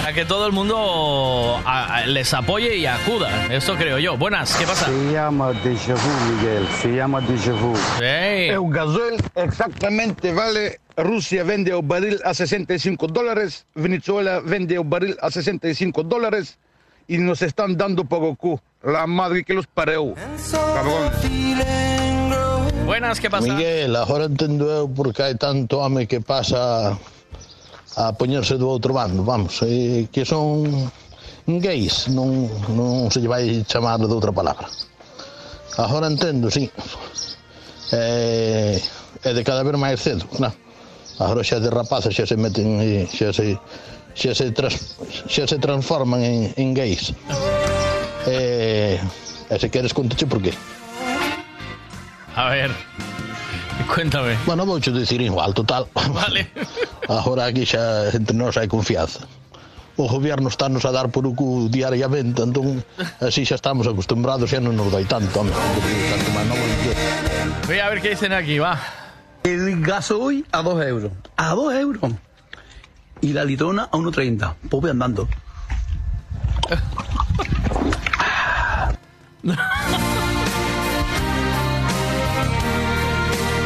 [0.00, 3.28] para que todo el mundo a- a- les apoye y acuda.
[3.50, 4.16] Eso creo yo.
[4.16, 4.86] Buenas, ¿qué pasa?
[4.86, 6.66] Se llama déjà vu, Miguel.
[6.80, 7.74] Se llama déjà vu.
[8.00, 10.80] El gasoil exactamente vale.
[10.96, 16.58] Rusia vende el barril a 65 dólares, Venezuela vende el barril a 65 dólares
[17.08, 18.60] y nos están dando por cu.
[18.82, 20.14] La madre que los parió.
[20.52, 21.12] Cabrón.
[22.84, 23.54] Buenas, ¿qué pasa?
[23.54, 26.98] Miguel, agora entendo eu porque hai tanto home que pasa
[27.96, 30.90] a poñerse do outro bando, vamos, eh, que son
[31.46, 34.68] gays, non, non se lle vai chamar de outra palabra.
[35.78, 36.68] Agora entendo, sí.
[37.92, 38.76] Eh,
[39.22, 40.52] é de cada vez máis cedo, non?
[41.18, 43.58] Agora xa de rapazes xa se meten e xa se,
[44.16, 44.96] xa se, tras,
[45.28, 47.12] xa se transforman en, en gays.
[48.26, 48.96] E,
[49.50, 50.54] e se queres contache por qué.
[52.36, 52.70] A ver,
[53.92, 54.40] cuéntame.
[54.48, 55.84] Bueno, vou xo dicir igual, total.
[55.92, 56.48] Vale.
[57.08, 59.28] Agora aquí xa entre nós hai confianza
[59.96, 62.80] o goberno estános a dar por o cu diariamente, entón
[63.20, 65.52] así xa estamos acostumbrados e non nos dai tanto, home.
[67.68, 69.01] Voy a ver que dicen aquí, va.
[69.44, 71.12] El gasoil a 2 euros.
[71.36, 72.12] A 2 euros.
[73.20, 74.54] Y la litrona a 1,30.
[74.68, 75.28] Pues voy andando.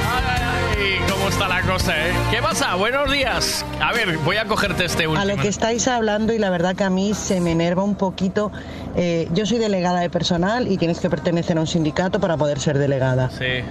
[0.05, 2.13] Ay, ¿Cómo está la cosa, eh?
[2.31, 2.75] ¿Qué pasa?
[2.77, 3.65] Buenos días.
[3.81, 5.25] A ver, voy a cogerte este A último.
[5.35, 8.53] lo que estáis hablando y la verdad que a mí se me enerva un poquito.
[8.97, 12.61] eh, yo soy delegada de personal y tienes que pertenecer a un sindicato para poder
[12.61, 13.31] ser delegada.
[13.31, 13.63] Sí.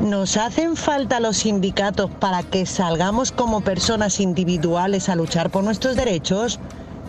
[0.00, 5.96] ¿Nos hacen falta los sindicatos para que salgamos como personas individuales a luchar por nuestros
[5.96, 6.60] derechos?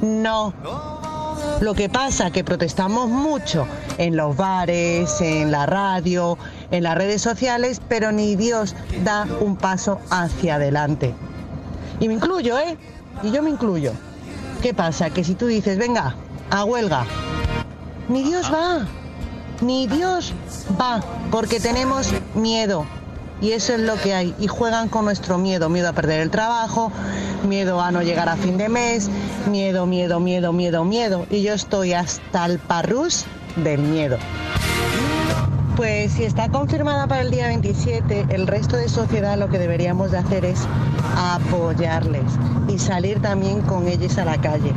[0.02, 0.54] No.
[1.62, 3.68] Lo que pasa que protestamos mucho
[4.00, 6.38] en los bares, en la radio,
[6.72, 11.14] en las redes sociales, pero ni Dios da un paso hacia adelante.
[12.00, 12.76] Y me incluyo, ¿eh?
[13.22, 13.94] Y yo me incluyo.
[14.64, 15.12] ¿Qué pasa?
[15.12, 16.16] Que si tú dices, venga,
[16.50, 17.06] a huelga,
[18.08, 18.88] ni Dios va,
[19.62, 20.34] ni Dios
[20.80, 22.86] va, porque tenemos miedo.
[23.42, 24.36] Y eso es lo que hay.
[24.40, 25.70] Y juegan con nuestro miedo.
[25.70, 26.92] Miedo a perder el trabajo,
[27.48, 29.10] miedo a no llegar a fin de mes,
[29.50, 31.26] miedo, miedo, miedo, miedo, miedo.
[31.30, 33.26] Y yo estoy hasta el parrús
[33.56, 34.18] del miedo.
[35.78, 40.12] Pues si está confirmada para el día 27, el resto de sociedad lo que deberíamos
[40.12, 40.60] de hacer es
[41.16, 42.26] apoyarles
[42.68, 44.74] y salir también con ellos a la calle.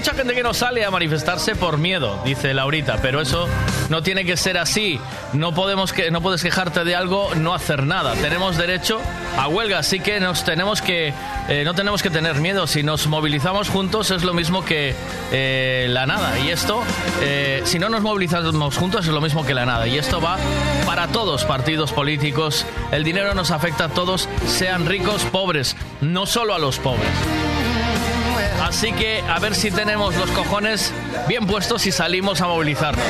[0.00, 3.46] Mucha gente que no sale a manifestarse por miedo, dice Laurita, pero eso
[3.90, 4.98] no tiene que ser así.
[5.34, 8.14] No podemos que no puedes quejarte de algo, no hacer nada.
[8.14, 8.98] Tenemos derecho
[9.36, 11.12] a huelga, así que nos tenemos que
[11.50, 12.66] eh, no tenemos que tener miedo.
[12.66, 14.94] Si nos movilizamos juntos es lo mismo que
[15.32, 16.38] eh, la nada.
[16.38, 16.82] Y esto,
[17.20, 19.86] eh, si no nos movilizamos juntos es lo mismo que la nada.
[19.86, 20.38] Y esto va
[20.86, 22.64] para todos partidos políticos.
[22.90, 27.49] El dinero nos afecta a todos, sean ricos, pobres, no solo a los pobres.
[28.62, 30.92] Así que a ver si tenemos los cojones
[31.28, 33.04] bien puestos y salimos a movilizarnos.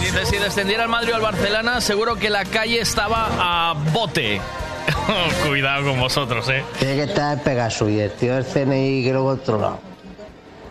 [0.00, 4.40] Dice, si descendiera el Madrid o el Barcelona, seguro que la calle estaba a bote.
[5.46, 6.64] Cuidado con vosotros, eh.
[6.78, 9.78] Tiene que estar el Pegasus y el tío del CNI que lo controla.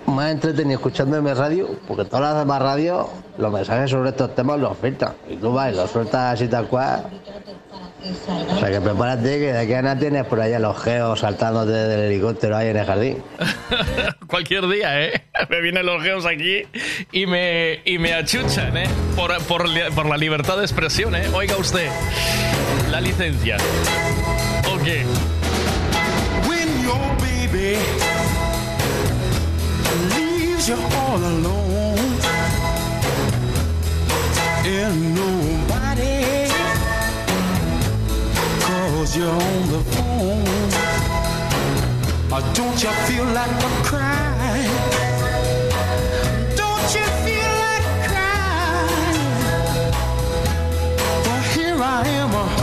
[0.05, 3.07] Más entretenido escuchándome radio, porque todas las demás radios,
[3.37, 5.13] los mensajes sobre estos temas los filtran.
[5.29, 7.05] Y tú vas y los sueltas así tal cual.
[8.49, 11.71] O sea que prepárate que de aquí a nada tienes por allá los geos saltándote
[11.71, 13.23] del helicóptero ahí en el jardín.
[14.27, 15.23] Cualquier día, ¿eh?
[15.49, 16.63] Me vienen los geos aquí
[17.11, 18.87] y me, y me achuchan, ¿eh?
[19.15, 21.27] Por, por, por la libertad de expresión, ¿eh?
[21.33, 21.89] Oiga usted,
[22.89, 23.57] la licencia.
[24.73, 24.87] Ok.
[26.47, 27.77] When your baby
[30.61, 31.97] leaves you all alone
[34.63, 36.49] and nobody
[38.61, 40.69] calls you on the phone,
[42.53, 44.71] don't you feel like a crying?
[46.55, 49.91] Don't you feel like crying?
[51.25, 52.60] Well, here I am,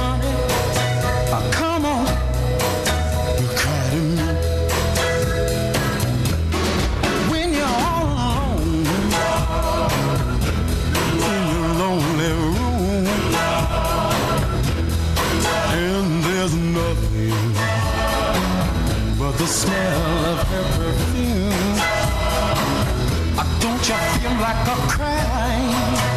[19.38, 21.78] the smell of her perfume.
[23.60, 26.07] Don't you feel like a crying?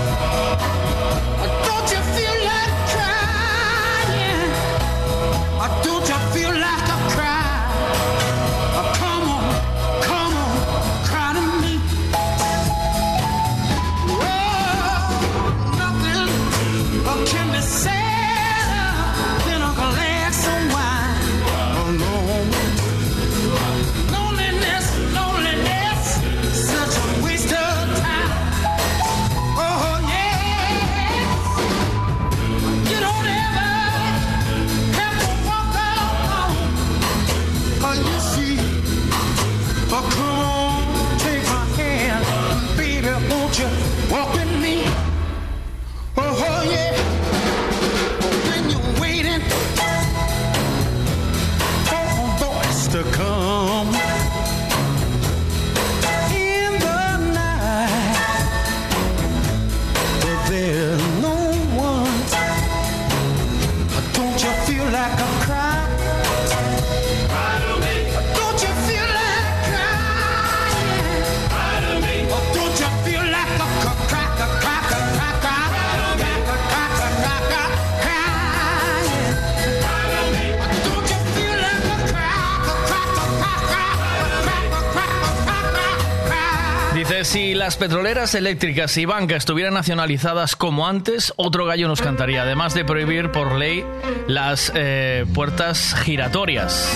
[87.81, 93.31] Petroleras eléctricas y bancas estuvieran nacionalizadas como antes, otro gallo nos cantaría, además de prohibir
[93.31, 93.83] por ley
[94.27, 96.87] las eh, puertas giratorias.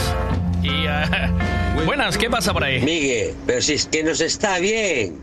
[0.64, 0.88] Eh,
[1.88, 2.82] buenas, ¿qué pasa por ahí?
[2.82, 5.18] Miguel, pero si es que nos está bien.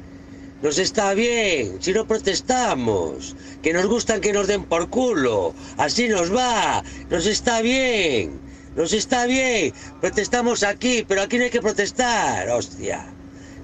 [0.63, 3.37] Nos está bien, si no protestamos.
[3.63, 5.55] Que nos gustan que nos den por culo.
[5.77, 6.83] Así nos va.
[7.09, 8.41] Nos está bien.
[8.75, 9.73] Nos está bien.
[10.01, 13.07] Protestamos aquí, pero aquí no hay que protestar, hostia.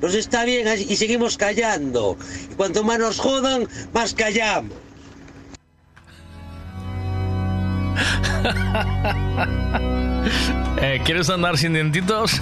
[0.01, 2.17] Nos está bien y seguimos callando.
[2.57, 4.77] Cuanto más nos jodan, más callamos.
[10.81, 12.41] Eh, ¿Quieres andar sin dientitos?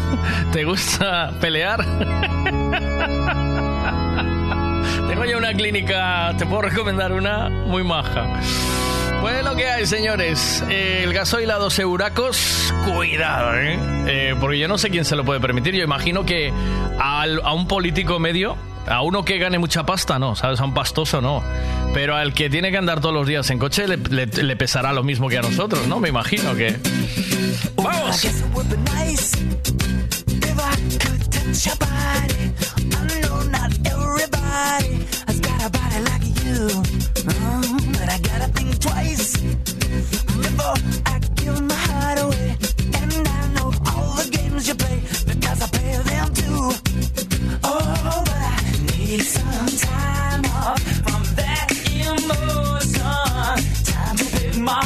[0.52, 1.80] ¿Te gusta pelear?
[5.08, 8.26] Tengo ya una clínica, te puedo recomendar una muy maja.
[9.20, 10.62] Pues lo que hay, señores.
[10.68, 13.78] El gasoil a dos euracos, cuidado, ¿eh?
[14.06, 15.74] Eh, Porque yo no sé quién se lo puede permitir.
[15.74, 16.52] Yo imagino que
[16.98, 20.60] a un político medio, a uno que gane mucha pasta, no, ¿sabes?
[20.60, 21.42] A un pastoso, no.
[21.92, 24.92] Pero al que tiene que andar todos los días en coche, le, le- le pesará
[24.92, 25.98] lo mismo que a nosotros, ¿no?
[25.98, 26.76] Me imagino que...
[27.76, 28.22] ¡Vamos!
[36.46, 42.56] Mm, but I gotta think twice before I give my heart away.
[43.00, 46.70] And I know all the games you play because I play them too.
[47.64, 51.66] Oh, but I need some time off from that
[52.06, 53.02] emotion.
[53.92, 54.82] Time to pick my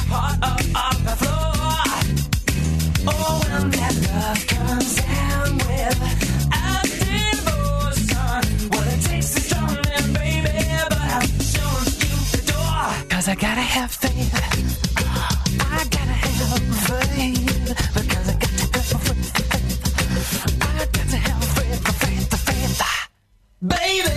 [13.30, 14.34] I gotta have faith.
[15.60, 17.94] I gotta have faith.
[17.94, 19.30] Because I got to have faith.
[20.60, 22.80] I got to have faith, faith, faith.
[22.82, 23.08] Ah,
[23.62, 24.10] baby,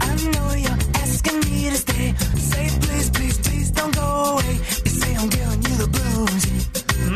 [0.00, 2.14] I know you're asking me to stay.
[2.36, 4.00] Say please, please, please don't go
[4.32, 4.54] away.
[4.84, 6.44] You say I'm giving you the blues.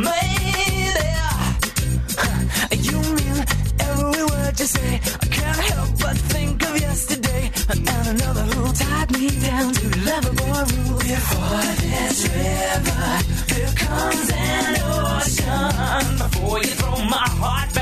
[0.05, 0.52] Maybe
[2.89, 3.39] you mean
[3.81, 5.00] every word you say.
[5.22, 10.44] I can't help but think of yesterday and another who tied me down to lovable
[10.44, 10.99] rule.
[10.99, 13.05] Before this river,
[13.55, 16.18] here comes an ocean.
[16.18, 17.82] Before you throw my heart back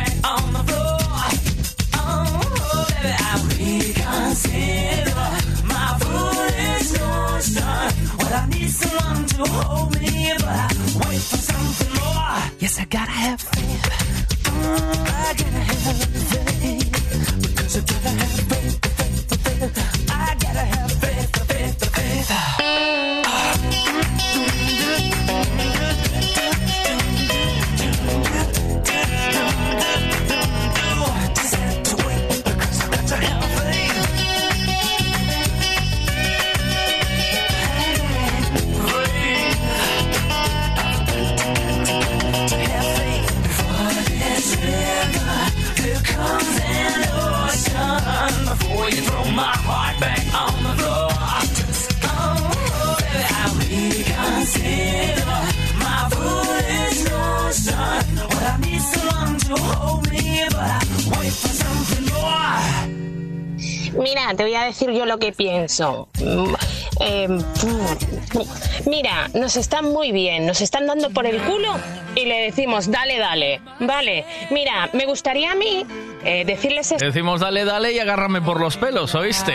[64.41, 66.09] te voy a decir yo lo que pienso.
[66.19, 66.55] Mm,
[67.01, 71.75] eh, mm, mira, nos están muy bien, nos están dando por el culo
[72.15, 73.61] y le decimos, dale, dale.
[73.81, 75.85] Vale, mira, me gustaría a mí
[76.25, 77.05] eh, decirles esto.
[77.05, 79.53] Decimos dale, dale y agárrame por los pelos, ¿oíste?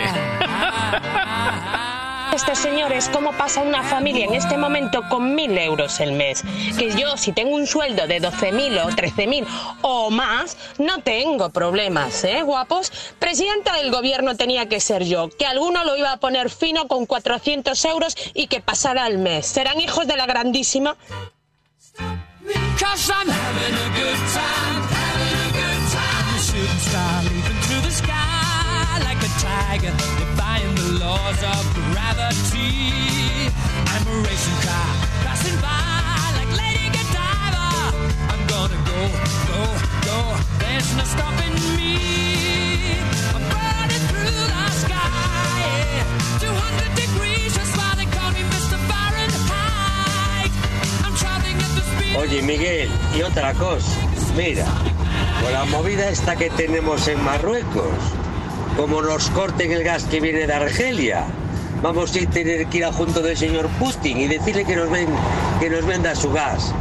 [2.36, 6.44] Estos señores, ¿cómo pasa una familia en este momento con mil euros el mes?
[6.78, 9.46] Que yo, si tengo un sueldo de 12.000 o 13.000
[9.80, 12.92] o más, no tengo problemas, ¿eh, guapos?
[13.18, 17.06] Presidenta del gobierno tenía que ser yo, que alguno lo iba a poner fino con
[17.06, 19.46] 400 euros y que pasara el mes.
[19.46, 20.94] ¿Serán hijos de la grandísima?
[31.06, 33.46] Laws of gravity.
[33.92, 34.90] I'm a racing car
[35.24, 37.66] passing by like Lady Godiva.
[38.32, 39.00] I'm gonna go,
[40.10, 40.20] go
[40.62, 41.94] There's no stopping me.
[43.34, 46.02] I'm burning through the sky.
[46.42, 48.78] 200 degrees, just why they call me Mr.
[48.90, 50.52] Fahrenheit.
[51.04, 52.16] I'm traveling at the speed.
[52.20, 53.94] Oye, Miguel, y otra cosa.
[54.36, 54.66] Mira,
[55.40, 57.94] con la movida esta que tenemos en Marruecos,
[58.76, 61.24] como nos corten el gas que viene de Argelia,
[61.82, 65.08] vamos a tener que ir a junto del señor Putin y decirle que nos, ven,
[65.60, 66.72] que nos venda su gas.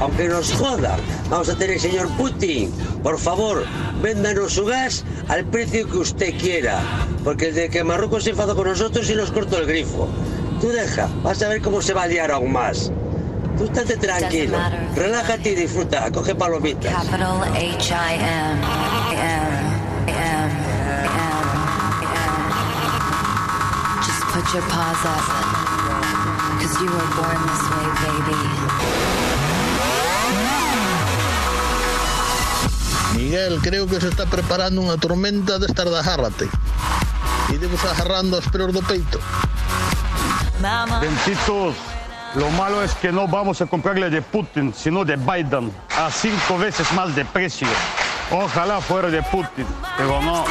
[0.00, 0.96] Aunque nos joda,
[1.28, 3.64] vamos a tener, señor Putin, por favor,
[4.02, 6.80] véndanos su gas al precio que usted quiera.
[7.24, 10.08] Porque desde que Marruecos se enfadó con nosotros y nos cortó el grifo.
[10.60, 12.92] Tú deja, vas a ver cómo se va a liar aún más.
[13.56, 14.56] Tú estate tranquilo,
[14.94, 16.94] relájate y disfruta, coge palomitas.
[16.94, 18.14] Capital H I
[19.16, 19.77] M
[24.38, 25.24] put your paws up.
[26.62, 28.38] Cause you were born this way, baby.
[33.16, 36.46] Miguel, creo que se está preparando unha tormenta de estar de agárrate.
[37.50, 39.18] Iremos agarrando os pelos do peito.
[41.02, 41.74] Bentitos,
[42.38, 46.58] lo malo es que no vamos a comprarle de Putin, sino de Biden, a cinco
[46.58, 47.66] veces más de precio.
[48.30, 50.46] Ojalá fuera de Putin, pero no.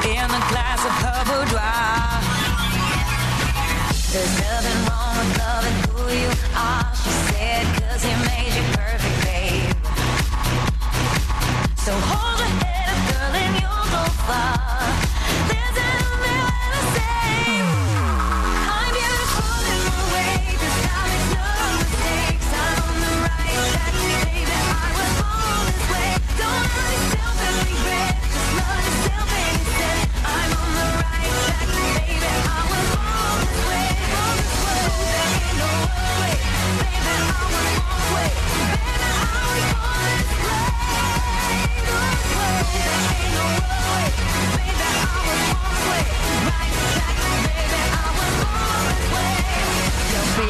[0.00, 2.19] In glass of.
[4.12, 9.18] There's nothing wrong with loving who you are, she said, cause he made you perfect,
[9.22, 9.70] babe.
[11.78, 15.19] So hold your head girl, and you'll go far.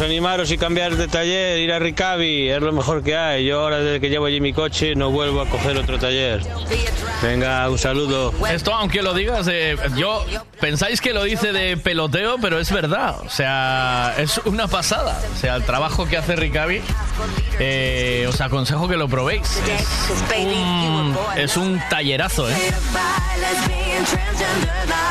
[0.00, 3.46] Animaros y cambiar de taller, ir a Ricavi, es lo mejor que hay.
[3.46, 6.42] Yo ahora desde que llevo allí mi coche no vuelvo a coger otro taller.
[7.22, 8.32] Venga, un saludo.
[8.50, 10.24] Esto, aunque lo digas, eh, yo
[10.60, 13.16] pensáis que lo dice de peloteo, pero es verdad.
[13.24, 15.18] O sea, es una pasada.
[15.34, 16.80] O sea, el trabajo que hace Ricavi,
[17.58, 19.60] eh, os aconsejo que lo probéis.
[19.66, 20.10] Es
[20.50, 22.56] un, es un tallerazo, ¿eh?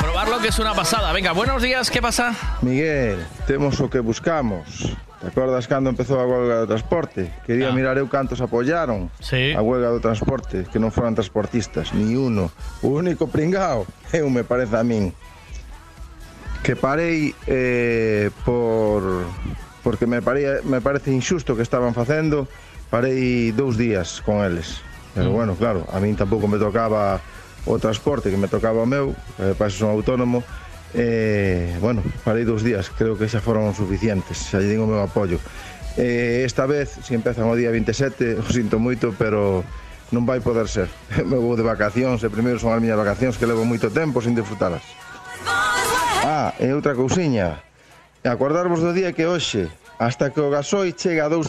[0.01, 1.11] Probarlo que es una pasada.
[1.13, 2.35] Venga, buenos días, ¿qué pasa?
[2.61, 4.95] Miguel, temos o que buscamos.
[5.25, 7.33] Te acordas cando empezou a huelga do transporte?
[7.47, 9.57] Quería mirar eu cantos apoyaron sí.
[9.57, 12.53] a huelga do transporte, que non foran transportistas, ni uno.
[12.85, 15.09] O único pringao, eu me parece a min.
[16.61, 19.25] Que parei eh, por
[19.85, 22.49] porque me, paría, me parece injusto que estaban facendo,
[22.89, 24.81] parei dous días con eles.
[25.13, 25.33] Pero mm.
[25.37, 27.21] bueno, claro, a min tampouco me tocaba
[27.69, 30.41] o transporte que me tocaba o meu, eh, para son autónomo,
[30.97, 35.05] eh, bueno, parei dous días, creo que xa foron suficientes, xa lle digo o meu
[35.05, 35.37] apoio.
[36.01, 39.61] Eh, esta vez, se si empezan o día 27, o sinto moito, pero
[40.09, 40.89] non vai poder ser.
[41.29, 44.33] Me vou de vacacións, e primeiro son as miñas vacacións que levo moito tempo sin
[44.33, 44.81] disfrutalas.
[46.25, 47.61] Ah, e outra cousiña,
[48.25, 49.69] E acordarvos do día que hoxe,
[50.01, 51.45] hasta que o gasoi chega a 2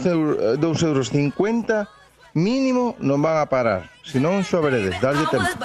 [0.84, 1.88] euros 50,
[2.36, 3.88] mínimo non van a parar.
[4.04, 5.56] Se non, xo veredes, darlle tempo.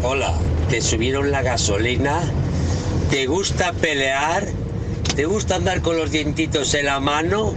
[0.00, 0.32] Hola,
[0.72, 2.24] ¿te subieron la gasolina?
[3.12, 4.48] ¿Te gusta pelear?
[5.12, 7.52] ¿Te gusta andar con los dientitos en la mano?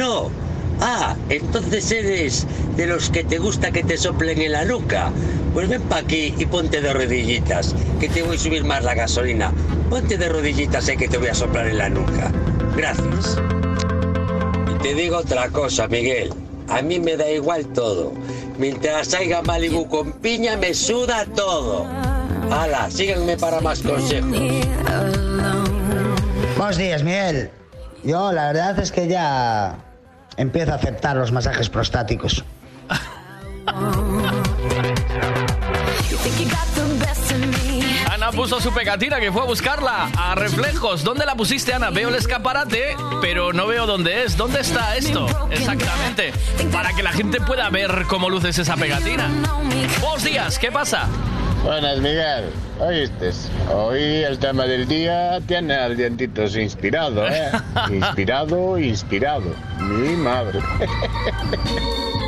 [0.00, 0.32] No.
[0.80, 5.12] Ah, entonces eres de los que te gusta que te soplen en la nuca.
[5.58, 8.94] Pues ven pa' aquí y ponte de rodillitas, que te voy a subir más la
[8.94, 9.52] gasolina.
[9.90, 12.30] Ponte de rodillitas, eh, que te voy a soplar en la nuca.
[12.76, 13.40] Gracias.
[14.72, 16.32] Y te digo otra cosa, Miguel.
[16.68, 18.12] A mí me da igual todo.
[18.56, 21.88] Mientras haya Malibu con piña, me suda todo.
[22.52, 24.30] Hala, síganme para más consejos.
[26.56, 27.50] Buenos días, Miguel.
[28.04, 29.76] Yo la verdad es que ya
[30.36, 32.44] empiezo a aceptar los masajes prostáticos.
[38.28, 41.02] Ana puso su pegatina que fue a buscarla a reflejos.
[41.02, 41.88] ¿Dónde la pusiste, Ana?
[41.88, 44.36] Veo el escaparate, pero no veo dónde es.
[44.36, 45.26] ¿Dónde está esto?
[45.50, 46.32] Exactamente.
[46.70, 49.30] Para que la gente pueda ver cómo luces esa pegatina.
[50.02, 51.08] Buenos días, ¿qué pasa?
[51.64, 52.50] Buenas, Miguel.
[52.78, 53.30] ¿Oíste?
[53.72, 57.50] Hoy el tema del día tiene al dientitos inspirado, ¿eh?
[57.90, 59.54] Inspirado, inspirado.
[59.80, 60.60] Mi madre.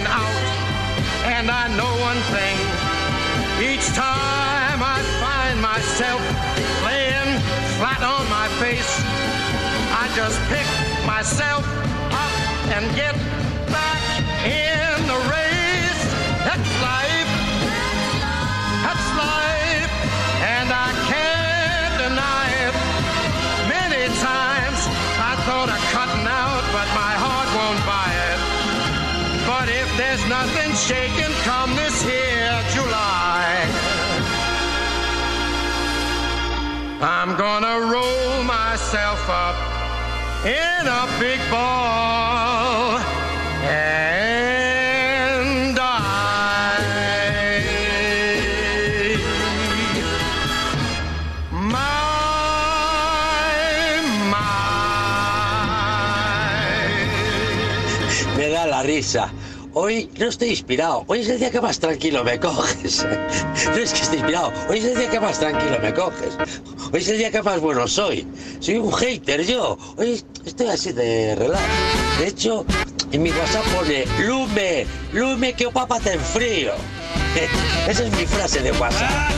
[1.41, 2.57] And I know one thing.
[3.65, 6.21] Each time I find myself
[6.85, 7.33] laying
[7.81, 8.93] flat on my face,
[9.89, 10.69] I just pick
[11.03, 11.65] myself
[12.13, 12.33] up
[12.77, 13.15] and get
[13.73, 14.05] back
[14.45, 16.03] in the race.
[16.45, 17.31] That's life.
[18.85, 19.93] That's life.
[20.45, 20.90] And I
[30.31, 33.67] nothing shaking come this here July,
[37.01, 39.57] I'm gonna roll myself up
[40.45, 42.97] in a big ball
[43.67, 45.89] and die.
[58.37, 59.40] Me da la risa.
[59.73, 61.05] Hoy no estoy inspirado.
[61.07, 63.05] Hoy es el día que más tranquilo me coges.
[63.65, 64.51] No es que esté inspirado.
[64.69, 66.37] Hoy es el día que más tranquilo me coges.
[66.91, 68.27] Hoy es el día que más bueno soy.
[68.59, 69.77] Soy un hater yo.
[69.97, 71.63] Hoy estoy así de relax.
[72.19, 72.65] De hecho,
[73.11, 76.73] en mi WhatsApp pone Lume, Lume que papa ten frío.
[77.87, 79.31] Esa es mi frase de WhatsApp.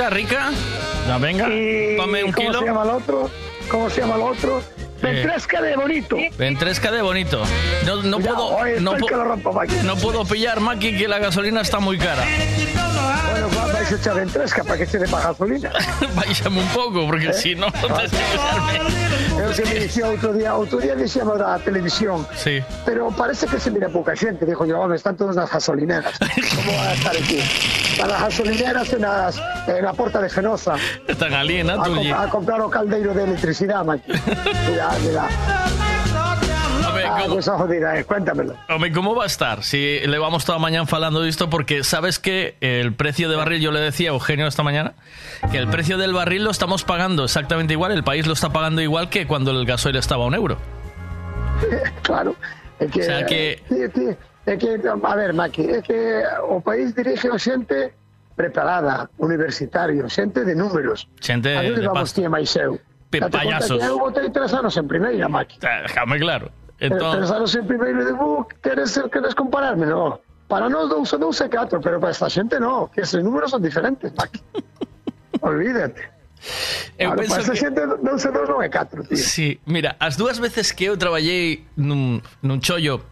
[0.00, 0.50] Rita, rica.
[1.06, 2.60] Ya venga, Y tome un ¿Cómo kilo.
[2.60, 3.30] se llama el otro?
[3.68, 4.62] ¿Cómo se llama el otro?
[5.02, 6.16] Ventresca de bonito.
[6.38, 7.42] Ventresca de bonito.
[7.84, 8.46] No, no puedo.
[8.56, 9.74] oye, No, estoy po- que lo rompo, Maki.
[9.84, 12.22] no puedo pillar, Maki, que la gasolina está muy cara.
[13.30, 15.70] Bueno, va- vais a echar ventresca para que se dé para gasolina.
[16.14, 17.32] Váyame un poco, porque ¿Eh?
[17.34, 20.54] si no, no te que me decía otro día.
[20.56, 22.26] Otro día decíamos da televisión.
[22.36, 22.60] Sí.
[22.86, 24.46] Pero parece que se mira poca gente.
[24.46, 26.14] Dijo yo, "Home, están todas las gasolineras.
[26.56, 27.40] ¿Cómo van a estar aquí?
[28.00, 30.76] Están las gasolineras en, las, en la puerta de Fenosa.
[31.06, 34.10] Están ali, A, a comprar o caldeiro de electricidad, Maki.
[34.70, 35.28] Mira, mira.
[37.12, 37.26] Ah,
[37.58, 38.56] jodida, eh, cuéntamelo.
[38.68, 39.62] Home, ¿cómo va a estar?
[39.62, 43.60] Si le vamos toda mañana falando de esto, porque sabes que el precio de barril,
[43.60, 44.94] yo le decía a Eugenio esta mañana,
[45.50, 48.80] que el precio del barril lo estamos pagando exactamente igual, el país lo está pagando
[48.80, 50.56] igual que cuando el gasoil estaba a un euro.
[52.02, 52.34] claro.
[52.80, 54.16] É que, O sea que- ti-
[54.50, 57.94] É que, a ver, Maqui, é que o país dirige a xente
[58.34, 61.06] preparada, universitario, xente de números.
[61.22, 62.74] Xente a de vamos ti máis eu.
[63.14, 63.78] Pe payasos.
[63.78, 65.62] Eu botei tres anos en primeira, Maqui.
[65.62, 66.50] Eh, Déjame claro.
[66.82, 67.22] Entón...
[67.22, 70.18] Tres anos en primeira de buc, queres, queres compararme, No.
[70.50, 73.54] Para nós dous ou dous e catro, pero para esta xente no, que eses números
[73.54, 74.42] son diferentes, Maqui.
[75.46, 76.10] Olvídate.
[76.98, 77.54] Eu claro, penso para que...
[77.54, 79.14] xente dous e dous non é catro, tío.
[79.14, 83.06] Sí, mira, as dúas veces que eu traballei nun, nun chollo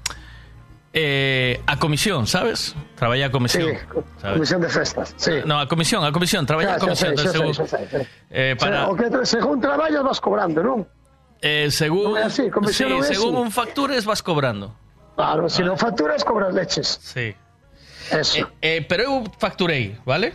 [0.99, 2.75] eh, a comisión, sabes?
[2.99, 3.71] Traballei a comisión.
[4.19, 4.35] sabes?
[4.35, 5.31] Comisión de festas, sí.
[5.47, 7.15] No, a comisión, a comisión, traballei a comisión.
[7.15, 8.03] sei, según- sei, sei.
[8.31, 10.83] eh, para, O que según traballas vas cobrando, non?
[11.41, 13.43] eh, según, Non é así, comisión sí, non é según así.
[13.47, 14.75] un factures vas cobrando.
[15.15, 16.99] Claro, se non facturas, cobras leches.
[16.99, 17.31] Sí.
[18.11, 18.49] Eso.
[18.63, 20.35] Eh, pero eu facturei, vale?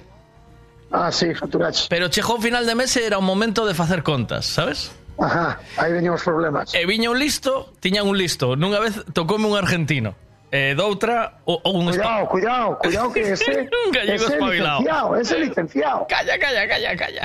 [0.94, 1.90] Ah, sí, facturache.
[1.90, 4.94] Pero chegou final de mes e era un momento de facer contas, sabes?
[5.18, 6.72] Ajá, aí veñen os problemas.
[6.74, 8.56] E viña un listo, tiñan un listo.
[8.56, 10.14] Nunha vez tocoume un argentino.
[10.54, 14.80] E doutra, o, o un Cuidado, cuidado, cuidado que ese, un gallego ese espabilado.
[14.86, 16.06] licenciado, ese licenciado.
[16.08, 17.24] Calla, calla, calla, calla.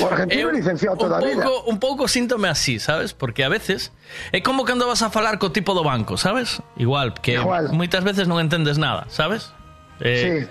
[0.00, 1.44] O argentino Eu- licenciado un toda a vida.
[1.44, 3.12] pouco, un pouco síntome así, sabes?
[3.12, 3.92] Porque a veces
[4.32, 6.64] é como cando vas a falar co tipo do banco, sabes?
[6.80, 7.68] Igual, que Igual.
[7.76, 9.52] moitas veces non entendes nada, sabes?
[10.00, 10.48] Eh,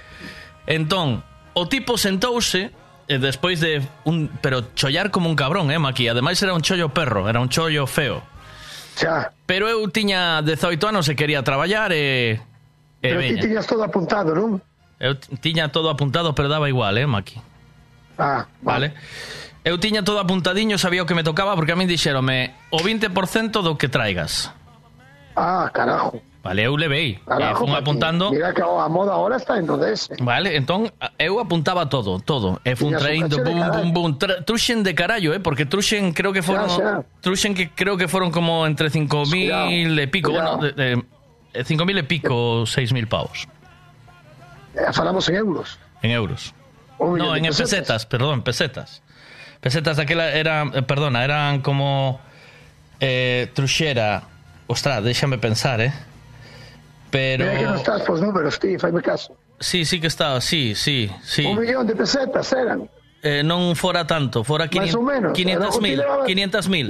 [0.69, 1.25] Entón,
[1.57, 2.69] o tipo sentouse
[3.09, 6.05] e despois de un pero chollar como un cabrón, eh, Maki.
[6.13, 8.21] Ademais era un chollo perro, era un chollo feo.
[8.99, 9.31] xa.
[9.47, 12.35] Pero eu tiña 18 anos e quería traballar e...
[12.35, 12.39] e
[12.99, 13.39] pero veña.
[13.39, 14.59] ti tiñas todo apuntado, non?
[14.99, 17.39] Eu tiña todo apuntado, pero daba igual, eh, Maki?
[18.19, 18.91] Ah, vale.
[18.91, 18.99] vale.
[19.63, 23.63] Eu tiña todo apuntadiño, sabía o que me tocaba porque a min dixérome o 20%
[23.63, 24.51] do que traigas.
[25.35, 26.19] Ah, carajo.
[26.41, 27.19] Vale, eu levei.
[27.25, 27.81] Carajo, fun Maki.
[27.81, 28.31] apuntando.
[28.31, 30.09] Mira que a moda ahora está en ODS.
[30.21, 32.61] Vale, entón eu apuntaba todo, todo.
[32.63, 34.17] E fun traindo, bum, bum, bum.
[34.45, 36.69] Truxen de carallo, eh, porque Truxen creo que foron...
[36.69, 37.03] xa.
[37.19, 40.57] Truxen que creo que foron como entre 5.000 e pico, cuidado.
[40.57, 41.03] bueno, de,
[41.53, 43.47] de, 5.000 e pico, 6.000 pavos.
[44.75, 45.77] Eh, falamos en euros.
[46.01, 46.53] En euros.
[46.99, 48.05] No, en de pesetas.
[48.05, 49.03] perdón, pesetas.
[49.59, 52.19] Pesetas daquela eran, eh, perdona, eran como
[52.99, 54.23] eh, truxera.
[54.67, 55.91] Ostras, déxame pensar, eh.
[57.09, 59.33] Pero Mira que non estás pos números, ti, faime caso.
[59.59, 61.45] Sí, sí que estaba, sí, sí, sí.
[61.45, 62.85] Un millón de pesetas eran.
[63.21, 65.33] Eh, non fora tanto, fora Máis ou menos.
[65.33, 66.85] 500 mil, 500 mil.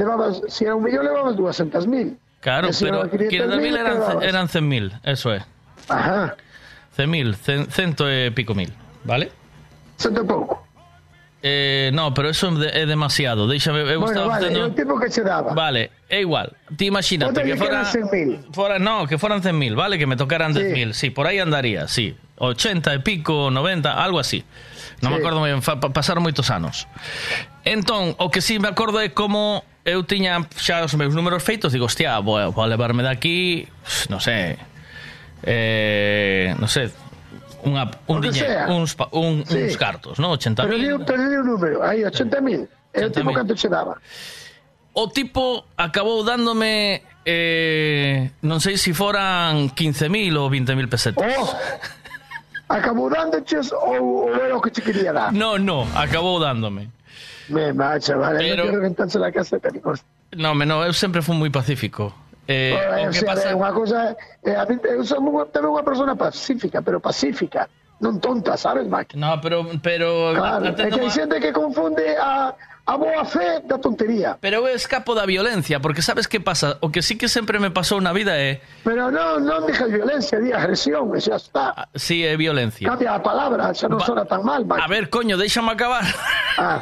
[0.51, 2.19] Si era un millón, levabas 200 mil.
[2.43, 5.41] Claro, si pero levabas 500 mil eran, eran 100 mil, eso é.
[5.87, 6.35] Ajá.
[6.99, 7.35] 100 mil,
[7.71, 8.69] cento e pico mil,
[9.07, 9.31] vale?
[9.97, 10.68] Cento pouco.
[11.41, 13.47] Eh, no, pero eso é demasiado.
[13.47, 14.59] Déixame, eu Bueno, vale, facendo...
[14.59, 15.53] é o tipo que che daba.
[15.55, 16.51] Vale, é igual.
[16.75, 18.51] Ti imagínate que que fuera, 100.000.
[18.51, 22.17] fuera no, que fueran 100.000, vale, que me tocaran 10.000, sí, por aí andaría, sí.
[22.39, 24.43] 80 e pico, 90, algo así.
[25.01, 25.23] Me Sí.
[25.23, 26.87] moi ben, fa- pa- pasaron moitos anos.
[27.63, 31.71] Entón, o que sí me acordo é como eu tiña xa os meus números feitos,
[31.71, 33.63] digo, hostia, vou, vou levarme daqui,
[34.11, 34.59] non sei,
[35.43, 36.91] eh, non sei,
[37.65, 39.57] unha, un diñeiro, uns, un, Sí.
[39.67, 40.31] uns cartos, non?
[40.37, 40.97] 80 Pero mil.
[40.97, 42.67] di, pero di un número, aí 80 mil.
[42.93, 43.35] E o tipo 80.000.
[43.35, 43.93] canto che daba?
[44.93, 51.21] O tipo acabou dándome eh, non sei se foran 15.000 ou 20.000 pesetas.
[51.21, 51.53] Oh,
[52.67, 55.31] acabou dándoches ou, ou era o que che quería dar?
[55.33, 56.89] No, no, acabou dándome.
[57.49, 60.01] Me macho, vale, Pero- non quero reventarse la casa de Pericos.
[60.37, 62.13] No, me no, eu sempre fui moi pacífico.
[62.49, 62.73] Eh,
[63.05, 63.49] o sea, pasa...
[63.51, 67.69] é unha cosa, eh, a mí, unha, tamén unha persona pacífica, pero pacífica,
[68.01, 69.13] non tonta, sabes, Mac?
[69.13, 72.49] No, pero pero Claro, atendo que hai má- xente que confunde a,
[72.89, 74.33] a boa fe da tontería.
[74.41, 76.81] Pero eu escapo da violencia, porque sabes que pasa?
[76.81, 80.41] O que sí que sempre me pasou na vida é Pero non, non dixas violencia,
[80.41, 81.85] di agresión, xa está.
[81.93, 82.89] sí, é violencia.
[82.89, 84.81] Cambia a palabra, xa non sona tan mal, Mac.
[84.81, 86.01] A ver, coño, déixame acabar.
[86.57, 86.81] Ah,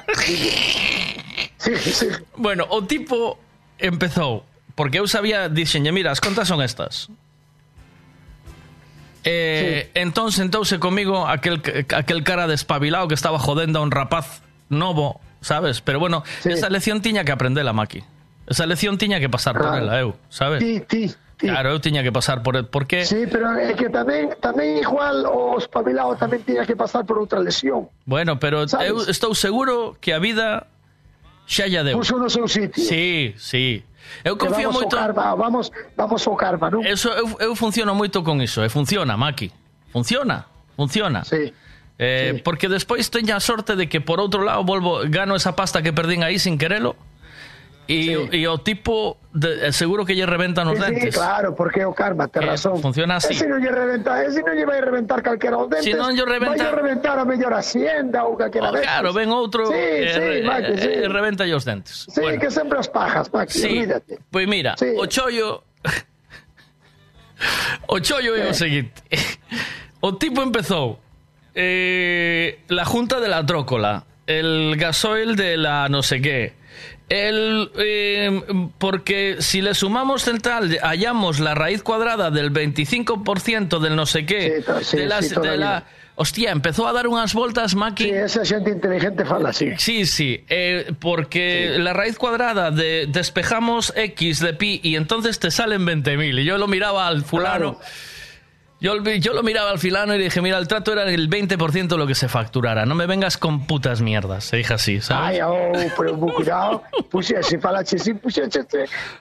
[1.59, 2.07] sí, sí.
[2.39, 3.35] Bueno, o tipo
[3.79, 7.09] empezou porque eu sabía, dixenlle, mira, as contas son estas.
[9.25, 11.59] Eh, entón sentouse comigo aquel,
[11.91, 15.81] aquel cara despabilado que estaba jodendo a un rapaz novo, sabes?
[15.81, 18.03] Pero bueno, esa lección tiña que aprendela, Maki.
[18.47, 19.83] Esa lección tiña que pasar por Claro.
[19.83, 20.59] ela, eu, sabes?
[20.63, 21.47] Ti, ti, ti.
[21.47, 25.27] Claro, eu tiña que pasar por el, porque Sí, pero é que tamén tamén igual
[25.27, 27.91] o espabilado tamén tiña que pasar por outra lesión.
[28.07, 28.87] Bueno, pero Sabes?
[28.87, 30.71] eu estou seguro que a vida
[31.43, 31.99] xa lla deu.
[31.99, 32.79] Puso no seu sitio.
[32.79, 33.83] Sí, sí.
[34.23, 34.95] Eu confío vamos moito...
[34.95, 36.83] Carva, vamos, vamos ao Carva, non?
[36.83, 39.51] Eso, eu, eu funciono moito con iso, e funciona, Maki.
[39.91, 40.45] Funciona,
[40.75, 41.23] funciona.
[41.23, 41.53] Sí.
[41.97, 42.41] Eh, sí.
[42.43, 45.93] Porque despois teña a sorte de que, por outro lado, volvo gano esa pasta que
[45.93, 46.95] perdín aí sin querelo,
[47.87, 51.15] e, o- e o tipo de, eh, seguro que lle reventan os Sí, dentes.
[51.15, 52.81] claro, porque é o karma, te Eh, razón.
[52.81, 53.31] funciona así.
[53.47, 55.87] Non lle reventa, ese non lle vai reventar calquera os dentes.
[55.87, 58.83] Si non lle reventa- Vai lle reventar a mellor hacienda ou calquera Oh, vez.
[58.83, 60.89] claro, ven outro Sí, e, sí, re- Maki, sí.
[60.91, 62.05] e reventa os dentes.
[62.11, 64.19] Sí, que sempre as pajas, Maki, Sí, olvídate.
[64.29, 64.91] pois mira, Sí.
[64.97, 65.63] o chollo
[67.87, 68.97] O chollo é o seguinte
[70.01, 70.99] O tipo empezou
[71.53, 76.56] eh, La junta de la trócola El gasoil de la no sé qué
[77.09, 78.41] el, eh,
[78.77, 84.63] porque si le sumamos central hallamos la raíz cuadrada del 25% del no sé qué
[84.83, 88.09] sí, de, las- sí, toda de la hostia empezó a dar unas vueltas Maki Sí,
[88.09, 89.69] esa xente inteligente fala así.
[89.77, 95.51] Sí, sí, eh, porque la raíz cuadrada de despejamos X de pi y entonces te
[95.51, 96.39] salen 20.000.
[96.41, 97.79] Y yo lo miraba al fulano.
[98.79, 101.87] Yo, yo lo miraba al filano y le dije, mira, el trato era el 20%
[101.87, 102.85] de lo que se facturara.
[102.85, 104.43] No me vengas con putas mierdas.
[104.43, 105.39] Se dije así, ¿sabes?
[105.39, 106.83] Ai, oh, pero muy cuidado.
[107.41, 108.43] Se falache así, puxe,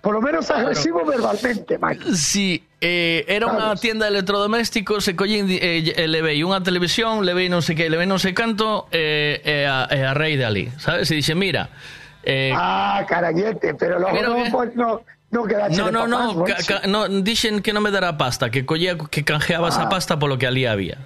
[0.02, 2.14] por lo menos agresivo verbalmente, Maki.
[2.14, 7.48] Sí, eh, era unha tienda de electrodomésticos e collín, eh, eh, levei unha televisión, levei
[7.48, 11.08] non sei que, levei non sei canto eh, e a, a rei de ali, sabes?
[11.08, 11.72] E dixe, mira,
[12.20, 14.36] eh, Ah, caraguete, pero logo Pero
[14.76, 18.50] no, Non quedache no, no, no, ca, ca, no, dixen que non me dará pasta,
[18.54, 19.86] que collía que canjeabas ah.
[19.86, 21.02] a pasta polo que ali había.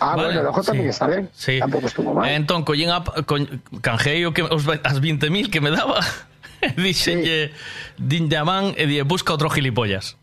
[0.00, 0.96] Ah, vale, bueno, logo tamén sí.
[0.96, 1.28] está ben.
[1.36, 1.60] Sí.
[1.60, 2.24] Tampouco estuvo mal.
[2.32, 6.00] Entón, collín a, con, canjeei o que, os, as 20.000 que me daba.
[6.80, 8.00] Dixenlle, sí.
[8.00, 10.16] din llamán e di, busca outro gilipollas.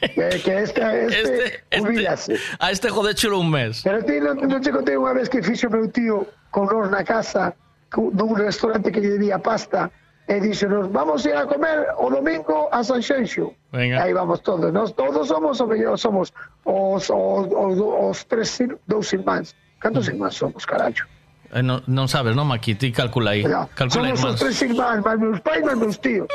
[0.00, 3.84] Que, que este, este, este, este a este jode chulo un mes.
[3.84, 7.04] Pero ti non, non te contei unha vez que fixo meu tío con nos na
[7.04, 7.52] casa
[7.92, 9.92] dun restaurante que lle debía pasta
[10.28, 13.54] e dixenos, vamos a ir a comer o domingo a San Xenxo.
[13.72, 14.70] Aí vamos todos.
[14.72, 15.56] Nós todos somos
[15.96, 16.32] somos
[16.64, 19.56] os, os, os, tres, ir- dous irmáns.
[19.80, 21.04] Cantos irmáns somos, carallo?
[21.50, 22.76] Eh, non, non sabes, non, Maki?
[22.76, 23.40] Ti calcula aí.
[23.72, 24.40] Calcula aí Somos os máis.
[24.44, 26.28] tres irmáns, máis meus pais, máis meus tíos.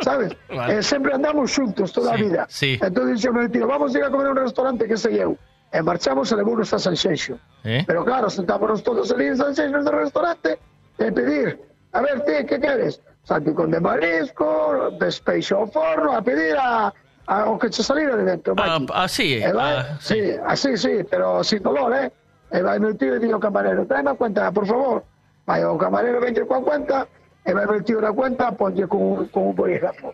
[0.00, 0.32] Sabes?
[0.48, 0.78] Vale.
[0.78, 2.48] Eh, sempre andamos xuntos toda a vida.
[2.48, 2.80] sí.
[2.80, 5.36] Entón dixo meu tío, vamos a ir a comer a un restaurante que sei eu.
[5.74, 7.36] E marchamos e levounos a San Xenxo.
[7.66, 7.84] Eh?
[7.84, 10.56] Pero claro, sentámonos todos ali en San Xenxo no restaurante
[10.96, 11.60] e pedir,
[11.92, 13.02] a ver, ti, que queres?
[13.24, 16.92] Salpicón de marisco, despeixo ao forno, a pedir a,
[17.26, 18.86] a o que che salira de dentro, Maki.
[18.92, 22.12] Así, E vai, ah, sí, así, sí, pero sin dolor, eh?
[22.52, 25.02] E vai meu tío e digo ao camarero, tráeme a cuenta, por favor.
[25.46, 27.08] Vai o camarero, venlle coa cuenta,
[27.44, 30.12] e vai meu tío na cuenta, ponlle con, un- con un bolígrafo.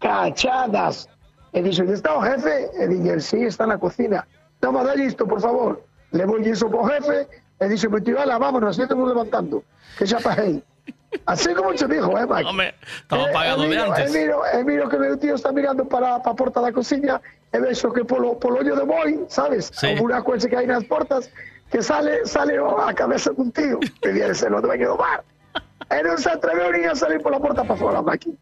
[0.00, 1.08] Cachadas.
[1.52, 2.70] E dixo, está o jefe?
[2.78, 4.26] E dixo, sí, está na cocina.
[4.60, 5.82] Toma, dalle isto, por favor.
[6.12, 7.26] Levou iso po jefe,
[7.60, 9.64] e dixo, meu tío, ala, vámonos, ya estamos levantando,
[9.98, 10.62] que xa paguei.
[11.24, 12.48] Así como che dijo, eh, Mike?
[12.48, 14.14] Home, estaba pagado e de miro, antes.
[14.14, 17.20] E miro, e miro que meu tío está mirando para, para a porta da cociña
[17.52, 19.70] e vexo que polo, polo ollo de boi, sabes?
[19.72, 19.94] Sí.
[19.94, 21.30] O buraco ese que hai nas portas,
[21.70, 25.24] que sale sale o- a cabeza dun tío, que viene ser o dueño do bar.
[25.90, 28.34] E non se atreveu nin a salir pola porta para fora, Maki.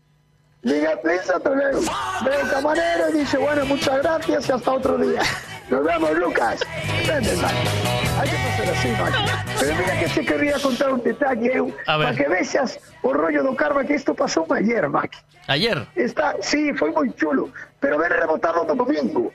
[0.64, 1.80] Nin, nin se atreveu.
[2.24, 5.20] Veo o camarero e dice, bueno, muchas gracias y hasta otro día.
[5.68, 6.60] Nos vemos, Lucas.
[7.06, 8.03] Vente, Maki.
[8.20, 9.22] Hai que facer así, Maki.
[9.60, 11.50] Pero mira que te quería contar un detalle,
[11.86, 15.18] A para que vexas o rollo do karma que isto pasou ayer, Maki.
[15.48, 15.86] Ayer.
[15.96, 17.50] Está, sí, foi moi chulo,
[17.82, 19.32] pero ven rebotado do domingo.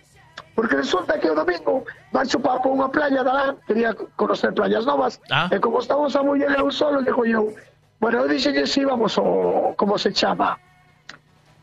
[0.55, 4.83] Porque resulta que o domingo van chupar por unha playa da lá, quería conocer playas
[4.87, 5.47] novas, Ah.
[5.51, 7.53] e como estamos a muller eu solo, digo eu,
[7.99, 10.57] bueno, eu dixenlle si vamos o, como se chama,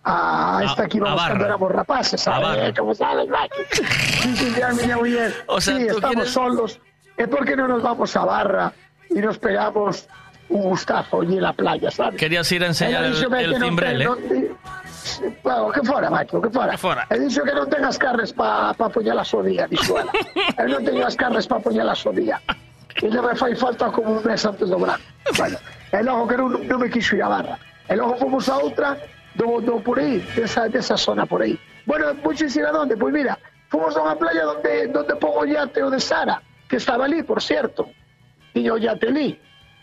[0.05, 1.29] a esta que a barra.
[1.35, 2.55] cando éramos rapaces, A barra.
[2.71, 2.79] ¿sabes?
[2.79, 3.61] Como sabes, Maki?
[4.31, 6.71] Dixenlle a miña muller, O sea, sí, estamos quieres- solos,
[7.17, 8.73] e por que non nos vamos a barra
[9.11, 10.05] e nos pegamos
[10.49, 12.21] un gustazo allí en la playa, sabes?
[12.21, 14.17] Querías ir a enseñar el, dixo, "Ve, el que non cimbrel, ten- eh?
[14.31, 14.51] di-
[15.43, 16.73] Bueno, que fora, macho, que fora.
[16.73, 17.07] Que fora.
[17.11, 20.11] He dixo que non tengas carnes para pa poñelas o día, dixo ela.
[20.59, 22.39] Eu non teño as carnes para poñelas o día.
[23.01, 25.03] E non me fai falta como un mes antes do verano.
[25.39, 25.57] Bueno,
[25.95, 27.57] e logo que non, non me quixo ir a barra.
[27.89, 28.99] E logo fomos a outra
[29.39, 31.55] do, do por aí, desa, desa zona por aí.
[31.87, 32.99] Bueno, puxes ir a donde?
[32.99, 33.39] Pois mira,
[33.71, 37.43] fomos a unha playa donde, donde pongo yate o de Sara, que estaba ali, por
[37.43, 37.89] cierto.
[38.53, 39.39] Tiño o yate ali,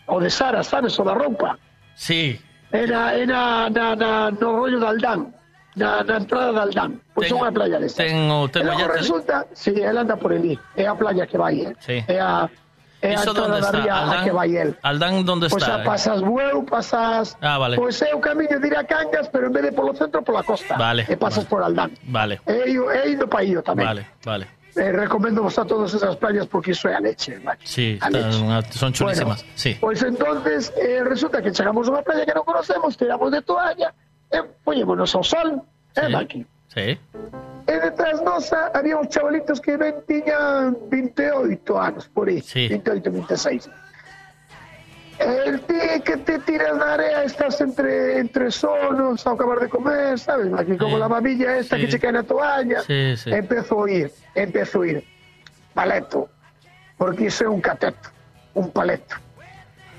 [0.06, 1.58] o de Sara, sabes, o da roupa.
[1.94, 2.38] Sí.
[2.72, 5.34] Era, era na, na, no rollo de Aldán.
[5.76, 7.00] na, na entrada de Aldán.
[7.14, 8.02] Pois é unha playa desta.
[8.06, 10.54] Tengo, tengo ya resulta, sí, él anda por ali.
[10.78, 11.74] É a playa que vai, eh?
[11.82, 11.98] Sí.
[12.06, 12.50] É a, a
[13.04, 13.82] ¿Eso dónde está?
[13.82, 14.70] ría a Aldán, que vai el.
[14.82, 15.82] Aldán, ¿dónde Pois está?
[15.82, 17.36] xa pasas Bueu, pasas...
[17.42, 17.74] Ah, vale.
[17.76, 20.42] Pois é o camiño de ir a Cangas, pero en vez de polo centro, pola
[20.42, 20.74] costa.
[20.78, 21.90] Vale, E pasas por Aldán.
[22.06, 23.86] Vale, E ido, e ido pa illo tamén.
[23.86, 24.46] vale, vale.
[24.76, 27.38] Eh, recomendo vos a todas esas playas porque iso é a leche.
[27.62, 28.72] Sí, A leche.
[28.72, 29.44] son chulísimas.
[29.54, 29.76] Sí.
[29.80, 33.94] Pois entonces eh, resulta que chegamos a unha playa que non conocemos, tiramos de toalla
[34.34, 35.62] e poñémonos ao sol,
[35.94, 36.42] eh, Maki?
[36.74, 36.98] Sí.
[37.64, 43.70] E detrás nosa había uns chavalitos que ben tiñan 28 anos, por aí, 28, 26.
[45.18, 50.18] El ti que te tiras na area estás entre, entre sonos ao acabar de comer,
[50.18, 50.76] sabes, Maki?
[50.76, 51.00] Como Sí.
[51.00, 51.82] la babilla esta Sí.
[51.82, 52.80] que che cae na toalla.
[52.82, 53.30] Sí, sí.
[53.32, 55.04] Empezo a oír, empezo a oír.
[55.72, 56.28] Paleto,
[56.98, 58.10] porque iso é un cateto,
[58.54, 59.16] un paleto.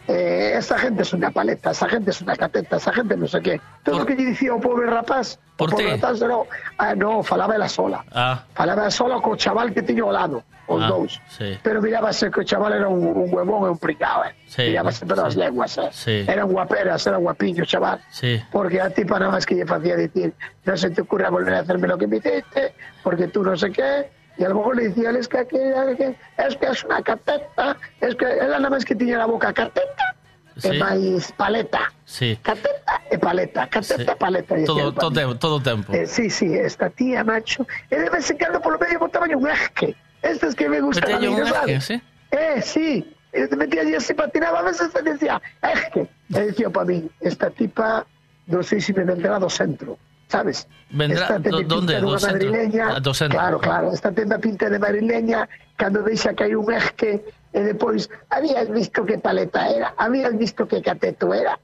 [0.07, 3.41] Eh, esa gente es una paleta, esa gente es una cateta, esa gente no sé
[3.41, 3.59] qué.
[3.83, 6.45] Todo lo que lle dicía o pobre rapaz, Por o pobre rapaz no,
[6.77, 8.05] ah, no, falaba ela sola.
[8.11, 11.19] Ah, Falaba sola co chaval que tiña ao lado, os ah, dous.
[11.27, 11.57] Sí.
[11.63, 14.35] Pero mirábase que o chaval era un, un huevón e un pringao, eh.
[14.45, 15.39] Sí, mirábase pero as sí.
[15.39, 15.89] lenguas, eh.
[15.91, 16.25] Sí.
[16.27, 17.99] Eran guaperas, era guapiño, chaval.
[18.11, 18.39] Sí.
[18.51, 20.33] Porque a tipa nada más que lle facía decir,
[20.65, 23.71] no se te ocurra volver a hacerme lo que me hiciste, porque tú no sé
[23.71, 24.11] qué.
[24.37, 28.15] Y a lo mejor le decía, es que, que- es que es una cateta, es
[28.15, 30.15] que ela nada más que tiña la boca cateta,
[30.57, 30.69] Sí.
[30.71, 31.91] e máis paleta.
[32.07, 32.39] Sí.
[32.39, 34.55] Cateta e paleta, cateta e paleta.
[34.63, 35.91] Todo, todo, tempo, todo tempo.
[35.91, 37.67] Eh, sí, sí, esta tía, macho.
[37.91, 39.95] E de vez en cando polo medio botaba un esque.
[40.23, 41.83] Estes que me gustan a Metía un ¿no sabes?
[41.83, 42.01] sí.
[42.31, 42.87] Eh, sí.
[43.35, 46.07] E te metía allí así, patinaba, a veces te decía, esque.
[46.31, 48.07] E decía para mí, esta tipa,
[48.47, 49.99] non sei se me vendrá do centro,
[50.35, 50.67] sabes?
[50.91, 51.93] Vendrá, Esta te do- pinta donde?
[51.99, 52.51] dunha Do centro?
[52.51, 52.85] madrileña.
[53.31, 53.85] Claro, claro.
[53.95, 55.47] Esta tenda pinta de madrileña,
[55.79, 57.23] cando deixa caer un esque,
[57.55, 61.55] e depois, habías visto que paleta era, habías visto que cateto era.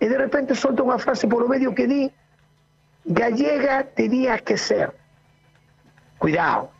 [0.00, 2.02] E de repente solta unha frase polo medio que di,
[3.04, 4.88] gallega tenía que ser.
[6.18, 6.72] Cuidado.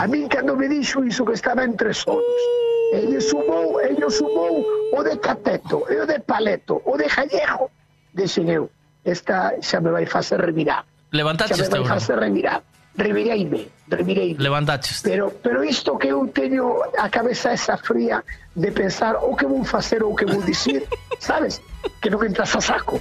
[0.00, 2.40] A min cando me dixo iso que estaba entre sonos,
[2.96, 4.64] ele sumou, ele sumou
[4.96, 7.68] o de cateto, e o de paleto, o de gallego,
[8.16, 8.72] dixen eu,
[9.04, 10.84] esta xa me vai facer revirar.
[11.12, 11.94] Levantaches Xa me vai euro.
[11.94, 12.62] facer revirar.
[12.96, 14.36] Revireime, revireime.
[15.02, 18.22] Pero, pero isto que eu teño a cabeza esa fría
[18.54, 20.84] de pensar o que vou facer ou o que vou dicir,
[21.18, 21.62] sabes?
[22.02, 23.00] Que non entras a saco.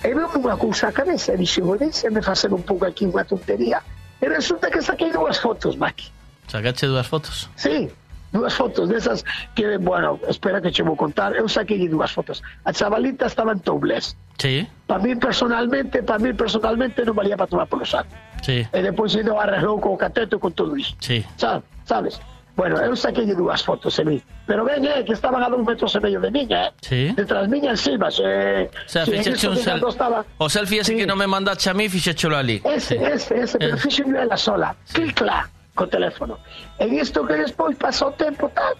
[0.00, 3.82] E veo unha cousa a cabeza e dixo, me facer un pouco aquí unha tontería.
[4.22, 6.08] E resulta que saquei dúas fotos, Maki.
[6.48, 7.50] Sacache dúas fotos.
[7.58, 7.90] Sí,
[8.32, 11.34] dúas fotos desas que, bueno, espera que che vou contar.
[11.34, 12.42] Eu saquei dúas fotos.
[12.64, 14.16] A chavalita estaba en topless.
[14.38, 18.08] Sí, Para mí personalmente, para mí personalmente non valía para tomar polo saco.
[18.42, 20.94] sí, E depois ido arreglou co cateto e con todo iso.
[21.00, 21.24] sí.
[21.36, 22.20] Sa- sabes?
[22.56, 24.18] Bueno, eu saquei dúas fotos en mí.
[24.44, 26.72] Pero ven, eh, que estaban a dous metros e medio de miña, eh.
[26.82, 27.02] Sí.
[27.16, 28.68] Detrás miña encima, se...
[28.68, 29.80] O sea, se fixeche un sel...
[29.86, 30.24] estaba...
[30.36, 32.60] O selfie ese que non me mandache a mí, fixechelo ali.
[32.64, 33.80] Ese, ese, ese, pero Eh.
[33.80, 34.76] fixo ela sola.
[34.92, 35.48] Clic, clac,
[35.80, 36.36] co teléfono.
[36.78, 38.76] En isto que despois pasou o tempo tal,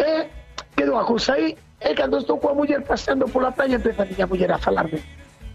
[0.00, 0.24] e
[0.72, 1.52] quedou a cousa aí,
[1.84, 5.04] e cando estou coa muller paseando pola playa, empeza a miña muller a falarme.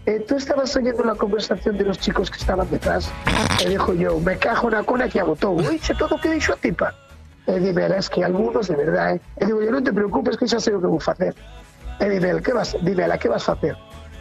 [0.06, 3.10] Eh, tú estabas oyendo la conversación de los chicos que estaban detrás.
[3.58, 5.58] E dijo yo, me cajo na cona que agotou.
[5.58, 6.94] Oixe todo o que dixo a tipa.
[7.48, 9.20] E dime, es que algunos de verdad, eh.
[9.40, 11.34] E digo, yo non te preocupes que xa sei o que vou facer.
[11.98, 13.74] E dime, que vas, dime, que vas facer?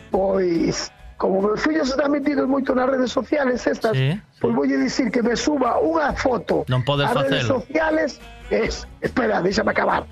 [0.09, 0.89] Pois,
[1.23, 4.11] como meus fillos están metidos moito nas redes sociales estas, Sí,
[4.43, 7.63] pois voulle dicir que me suba unha foto Non podes ás redes facelo.
[7.63, 8.19] sociales,
[8.51, 10.03] es, espera, déxame acabar,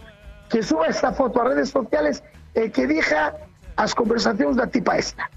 [0.48, 2.24] que suba esta foto ás redes sociales
[2.56, 3.36] e que diga
[3.76, 5.28] as conversacións da tipa esta.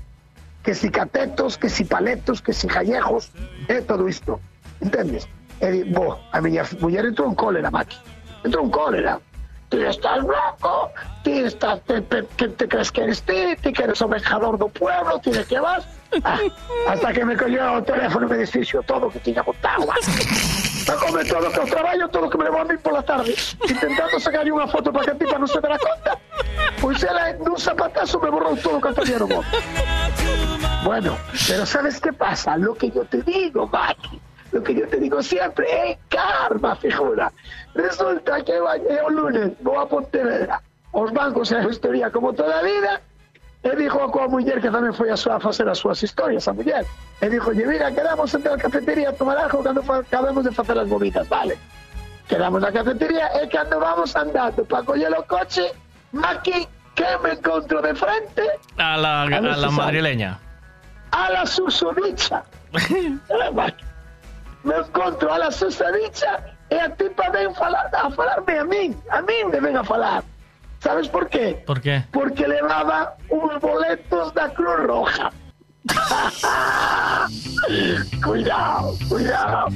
[0.62, 3.34] Que si catetos, que si paletos, que si gallejos,
[3.66, 4.38] e todo isto.
[4.78, 5.26] Entendes?
[5.58, 7.98] E di, bo, a miña muller entrou en cólera, Maki.
[8.46, 9.18] Entrou en cólera.
[9.74, 10.92] Ti estás loco,
[11.24, 15.18] ti estás, te, te, te crees que eres ti, que eres o venjador do pueblo,
[15.18, 15.84] ti de que vas.
[16.22, 16.38] Ah,
[16.90, 19.90] hasta que me cogió o teléfono e me desfixo todo que tiña montado.
[20.86, 23.34] Sacome todo que o traballo, todo que me levou a mí pola tarde,
[23.66, 26.14] intentando sacar unha foto para que a tipa non se dera conta.
[26.78, 29.58] Pois ela, nun zapatazo, me borrou todo que tenía no móvil.
[30.86, 31.18] Bueno,
[31.50, 32.54] pero ¿sabes qué pasa?
[32.54, 34.22] Lo que yo te digo, Maki,
[34.54, 37.32] lo que yo te digo siempre, es karma, figura.
[37.74, 42.32] Resulta que va, eh, o lunes vou a Pontevedra, os bancos e a historia como
[42.32, 43.02] toda a vida,
[43.66, 46.46] e dixo a coa muller que tamén foi a súa a facer as súas historias,
[46.46, 46.86] a muller.
[47.18, 50.86] E dixo, mira, quedamos entre a cafetería a tomar algo cando acabemos de facer as
[50.86, 51.58] movidas, vale.
[52.30, 55.74] Quedamos na cafetería e cando vamos andando para coller o coche,
[56.14, 58.44] Maki, que me encontro de frente?
[58.78, 60.38] A la, A a la madrileña.
[61.10, 62.46] a la susodicha.
[64.64, 69.20] me encontro a la susodicha e a tipa ven falar, a falarme a min, a
[69.22, 70.24] min me ven a falar.
[70.80, 71.62] Sabes por qué?
[71.66, 72.04] ¿Por qué?
[72.12, 75.30] Porque levaba uns boletos da Cruz Roja.
[78.24, 79.68] Cuidado, cuidado.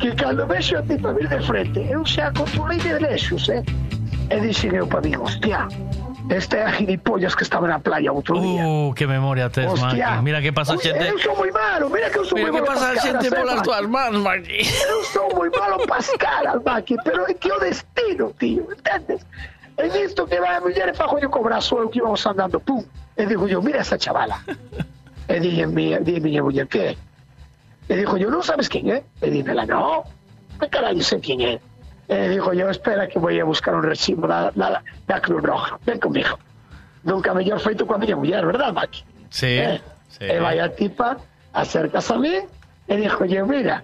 [0.00, 3.62] Que cando vexo a ti para vir de frente, eu xa controlei de lexos, eh?
[4.30, 5.68] E dixen eu para mí, hostia,
[6.28, 8.66] este gilipollas que estaba na playa outro día.
[8.66, 9.46] Uh, qué memoria.
[9.48, 10.02] Maki.
[10.22, 11.06] Mira que pasa xente.
[11.06, 13.86] Eu sou moi malo, mira que sou Mira que malo pasa caras, polas eh, túas
[13.86, 14.60] mans, Maki.
[14.88, 19.22] Eu sou moi malo pras caras, Maki, pero é que o destino, tío, entendes?
[19.78, 22.58] E visto que vai a muller e fajo yo co brazo, eu que íbamos andando,
[22.60, 22.82] pum,
[23.16, 24.42] e digo yo, mira esa chavala.
[25.28, 26.96] E dije mi, dije miña muller, que é?
[27.88, 29.02] E dijo yo, non sabes quen é?
[29.20, 30.06] E dímela, no,
[30.58, 31.58] que carallo sei quen é?
[32.08, 35.78] E dijo yo, espera que voy a buscar un recibo da, da, da Cruz Roja,
[35.84, 36.38] ven comigo.
[37.02, 39.02] Nunca mellor feito coa miña muller, verdad, Maki?
[39.30, 39.58] Sí.
[39.58, 40.24] Eh, sí.
[40.24, 41.18] E vai a tipa,
[41.52, 42.46] acercas a mí
[42.86, 43.82] e dijo yo, mira,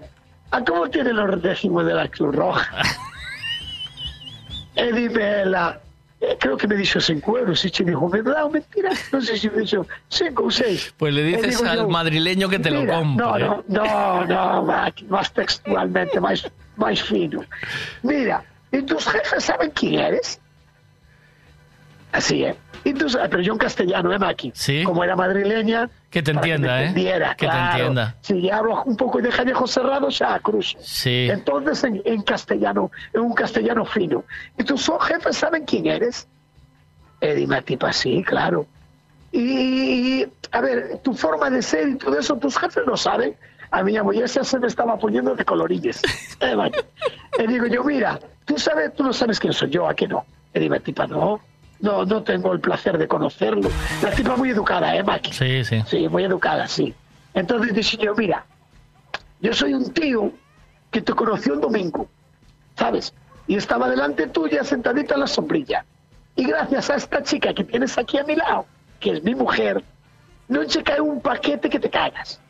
[0.51, 2.71] ¿a cómo tiene los décimos de la Cruz Roja?
[4.77, 5.81] e dime ela,
[6.21, 8.95] eh, creo que me dixo cinco euros, e che dijo, ¿verdad o mentira?
[9.11, 10.95] Non sei se me dixo cinco ou seis.
[10.95, 13.19] Pues le dices digo al yo, madrileño que te lo mira, compre.
[13.19, 17.45] No, no, no, no, más textualmente, más, más fino.
[18.03, 20.41] Mira, ¿y tus jefes saben quién eres?
[22.13, 22.57] Así, ¿eh?
[22.85, 24.53] Y tus, pero yo en castellano, ¿eh, Maki?
[24.55, 24.83] Sí.
[24.83, 25.89] Como era madrileña...
[26.11, 26.93] Que te entienda, me ¿eh?
[26.95, 27.71] Que te claro.
[27.71, 28.17] entienda.
[28.21, 30.77] Si ya hablo un poco de Jallejo cerrado, ya cruz.
[30.81, 31.29] Sí.
[31.31, 34.25] Entonces, en, en castellano, en un castellano fino.
[34.59, 36.27] ¿Y tus jefes saben quién eres?
[37.21, 38.67] Eh, dime a tipa, sí, claro.
[39.31, 43.37] Y, a ver, tu forma de ser y todo eso, tus jefes lo saben.
[43.73, 46.03] A mi ya se me estaba poniendo de colorillas.
[46.41, 46.71] Eh.
[47.39, 50.27] Y digo yo, mira, tú sabes, tú no sabes quién soy yo, ¿a que no?
[50.53, 51.41] Y dime, tipa, no,
[51.81, 53.71] no, no tengo el placer de conocerlo.
[54.03, 55.33] La tipa muy educada, ¿eh, Maki?
[55.33, 55.83] Sí, sí.
[55.87, 56.93] Sí, muy educada, sí.
[57.33, 58.45] Entonces dije yo, mira,
[59.41, 60.33] yo soy un tío
[60.91, 62.07] que te conoció un domingo,
[62.77, 63.15] ¿sabes?
[63.47, 65.87] Y estaba delante tuya sentadita en la sombrilla.
[66.37, 68.67] Y gracias a esta chica que tienes aquí a mi lado,
[69.01, 69.83] que es mi mujer,
[70.49, 72.41] no te cae un paquete que te cagas.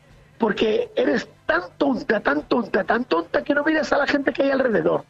[0.43, 4.43] Porque eres tan tonta, tan tonta, tan tonta que no miras a la gente que
[4.43, 5.05] hay alrededor.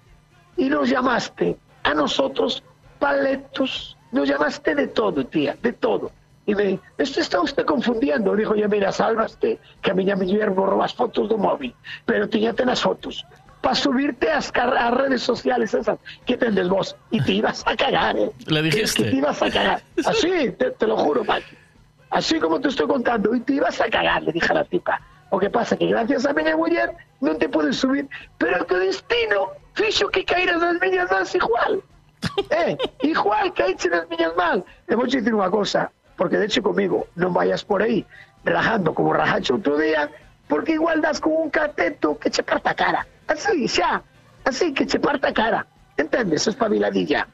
[0.58, 2.62] Y nos llamaste a nosotros
[3.00, 6.12] paletos, nos llamaste de todo, tía, de todo.
[6.46, 8.36] Y me esto está usted confundiendo.
[8.36, 11.74] Dijo yo, mira, salvaste que a miña muller borrou as fotos do móvil,
[12.06, 13.26] pero tiñate nas fotos
[13.64, 15.98] para subirte car- ás redes sociales esas
[16.28, 18.30] que tendes vos y te ibas a cagar, ¿eh?
[18.46, 19.02] Le dijiste.
[19.02, 19.82] Que, que te ibas a cagar.
[20.06, 20.30] Así,
[20.60, 21.56] te, te lo juro, Maki.
[22.12, 25.02] Así como te estoy contando, y te ibas a cagar, le dije a la tipa.
[25.34, 28.06] O que pasa que gracias a miña muller non te podes subir,
[28.38, 31.82] pero que o destino fixo que caíras nas miñas mans igual.
[32.54, 34.62] Eh, igual caíche nas miñas mans.
[34.86, 38.06] E vou dicir unha cosa, porque de hecho comigo, non vayas por aí
[38.46, 40.06] rajando como rajacho outro día,
[40.46, 43.02] porque igual das con un cateto que che parta a cara.
[43.26, 44.06] Así, xa.
[44.46, 45.66] Así que che parta a cara.
[45.98, 46.46] Entendes?
[46.46, 47.26] Espabiladilla.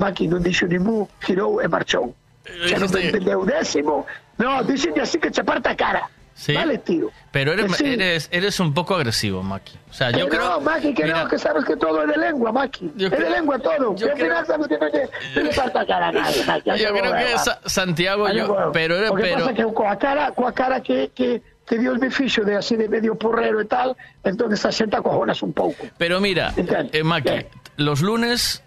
[0.00, 2.16] Maki non dixo ni mu, girou e marchou.
[2.48, 4.08] Xa non me entendeu décimo.
[4.40, 6.08] No, dixen así que che parta a cara.
[6.34, 6.52] Sí.
[6.52, 7.10] Vale, tío.
[7.30, 7.86] Pero eres, Que sí.
[7.94, 9.78] eres, eres un poco agresivo, Maki.
[9.88, 10.50] O sea, yo Que creo.
[10.50, 12.90] no, Maki, que Mira, no, que sabes que todo es de lengua, Maki.
[12.96, 13.94] Yo es de creo- lengua todo.
[13.96, 16.44] yo que al final creo- sabes que no te, no le falta cara a nadie,
[16.44, 16.70] Maki.
[16.76, 20.32] Yo creo que Sa- Santiago, yo, pero, Lo que pero pasa es que coa cara,
[20.32, 23.96] coa cara que, que, que Dios me fixo de así de medio porrero e tal,
[24.24, 25.86] entonces a xente acojonas un pouco.
[25.96, 27.46] Pero mira, eh, Maki,
[27.76, 28.62] los lunes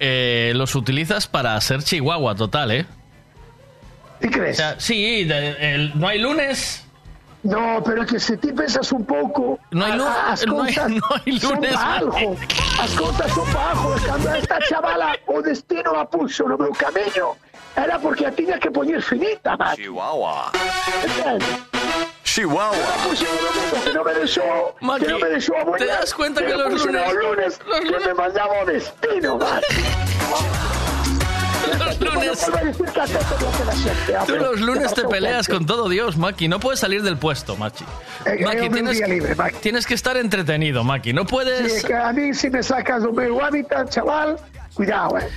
[0.00, 2.86] eh, los utilizas para ser chihuahua total, ¿eh?
[4.20, 4.56] ¿Y crees?
[4.56, 6.81] O sea, sí, el- no hay lunes.
[7.44, 11.00] No, pero que se ti pensas un pouco No lu- a- as no cousas no
[11.40, 12.36] son lunes, algo
[12.80, 17.34] as cousas son a esta chavala o destino a puxo no meu camiño
[17.74, 19.74] era porque a tiña que poñer finita, man.
[19.74, 20.52] Chihuahua.
[22.22, 22.76] Chihuahua.
[23.84, 26.84] Que no me dejó, Maki, que no me dejó ¿te das cuenta que me los
[26.86, 27.58] lunes- los lunes,
[27.98, 29.60] que me mandaba destino, man.
[31.78, 32.50] Los lunes.
[34.26, 36.48] Tú los lunes te peleas con todo Dios, Maki.
[36.48, 37.84] No puedes salir del puesto, Machi.
[38.26, 39.56] Eh, eh, Maki, un tienes, día libre, Maki.
[39.56, 41.12] tienes que estar entretenido, Maki.
[41.12, 41.84] No puedes.
[41.84, 44.36] que a mí si me sacas meu hábitat, chaval,
[44.74, 45.28] cuidado, eh.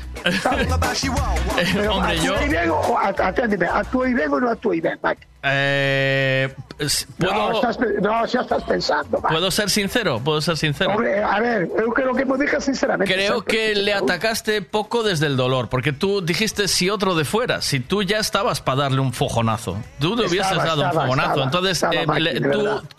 [1.73, 5.21] Pero hombre, yo- o- a- Aténdeme, actúa ben o no actúa ben, Maki?
[5.47, 9.33] Eh, s- No, ¿puedo, estás, no, xa estás pensando, Maki.
[9.35, 10.19] ¿Puedo ser sincero?
[10.23, 10.91] ¿Puedo ser sincero?
[10.91, 13.13] Hombre, a ver, eu creo que me digas sinceramente.
[13.13, 17.61] Creo que le atacaste poco desde el dolor, porque tú dijiste si otro de fuera,
[17.61, 21.05] si tú ya estabas para darle un fojonazo, tú le hubieses Estaba, dado un estaba,
[21.05, 21.29] fogonazo.
[21.29, 22.41] estaba, Entonces, eh, Maki, le-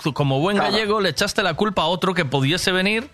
[0.02, 3.10] tú, como buen gallego, le echaste la culpa a otro que pudiese venir.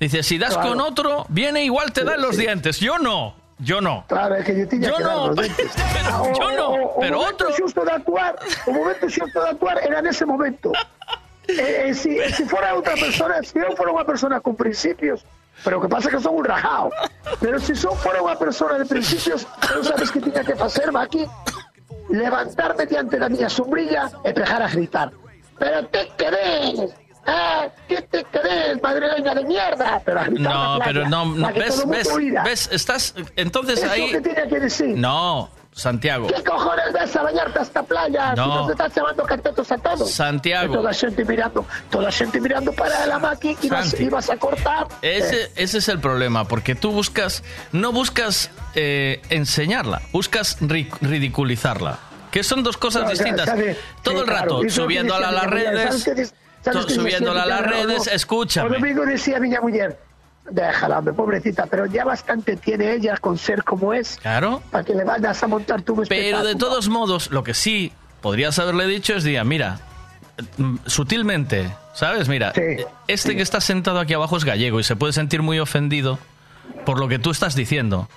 [0.00, 0.68] Dices, si das Claro.
[0.70, 2.78] con otro, viene igual te dan los dientes.
[2.80, 4.04] Yo no, yo no.
[4.08, 6.84] Claro, é que yo tiña Yo que no, dar los pero O- yo no, o-
[6.96, 7.56] o pero momento otro.
[7.56, 10.72] xusto de actuar, o momento xusto de actuar era nese momento.
[11.48, 15.24] E, e si, si fora outra persona, se eu fora unha persona con principios,
[15.64, 16.90] pero o que pasa é que son un rajao.
[17.40, 21.24] Pero se son fora unha persona de principios, non sabes que tiña que facer, aquí
[22.10, 25.10] levantarme diante da miña sombrilla e pejar a gritar.
[25.58, 26.92] ¿Pero qué querés?
[27.26, 30.00] Ah, ¿qué te crees, madrileña de mierda?
[30.04, 32.08] Pero No, pero no, no, ves, ves,
[32.44, 34.96] ves, estás, entonces Eso ahí, que tiene que decir.
[34.96, 38.34] no, Santiago, ¿Qué cojones ves a bañarte a esta playa?
[38.34, 38.44] No.
[38.44, 40.10] Si nos estás llamando catetos a todos.
[40.10, 40.72] Santiago.
[40.72, 44.08] Y toda la gente mirando, toda la gente mirando para la máquina y vas, y
[44.08, 44.86] vas a cortar.
[45.02, 51.98] ese, ese es el problema, porque tú buscas, no buscas eh, enseñarla, buscas ri- ridiculizarla,
[52.30, 53.50] que son dos cosas No, distintas.
[54.02, 56.34] Todo el claro, rato, que subiéndola a las redes,
[56.72, 58.68] ¿sabes qué dice- sabes to- qué decía subiéndola a las redes, O escúchame.
[58.78, 59.98] domingo decía mi mujer,
[60.50, 64.18] déjala, hombre, pobrecita, pero ya bastante tiene ella con ser como es.
[64.22, 64.62] Claro.
[64.70, 68.58] Para que le vayas a montar tu Pero de todos modos, lo que sí podrías
[68.58, 69.80] haberle dicho es, día, mira,
[70.58, 72.28] mm, sutilmente, ¿sabes?
[72.28, 72.52] Mira,
[73.08, 76.18] este que está sentado aquí abajo es gallego y se puede sentir muy ofendido
[76.84, 78.08] por lo que tú estás diciendo.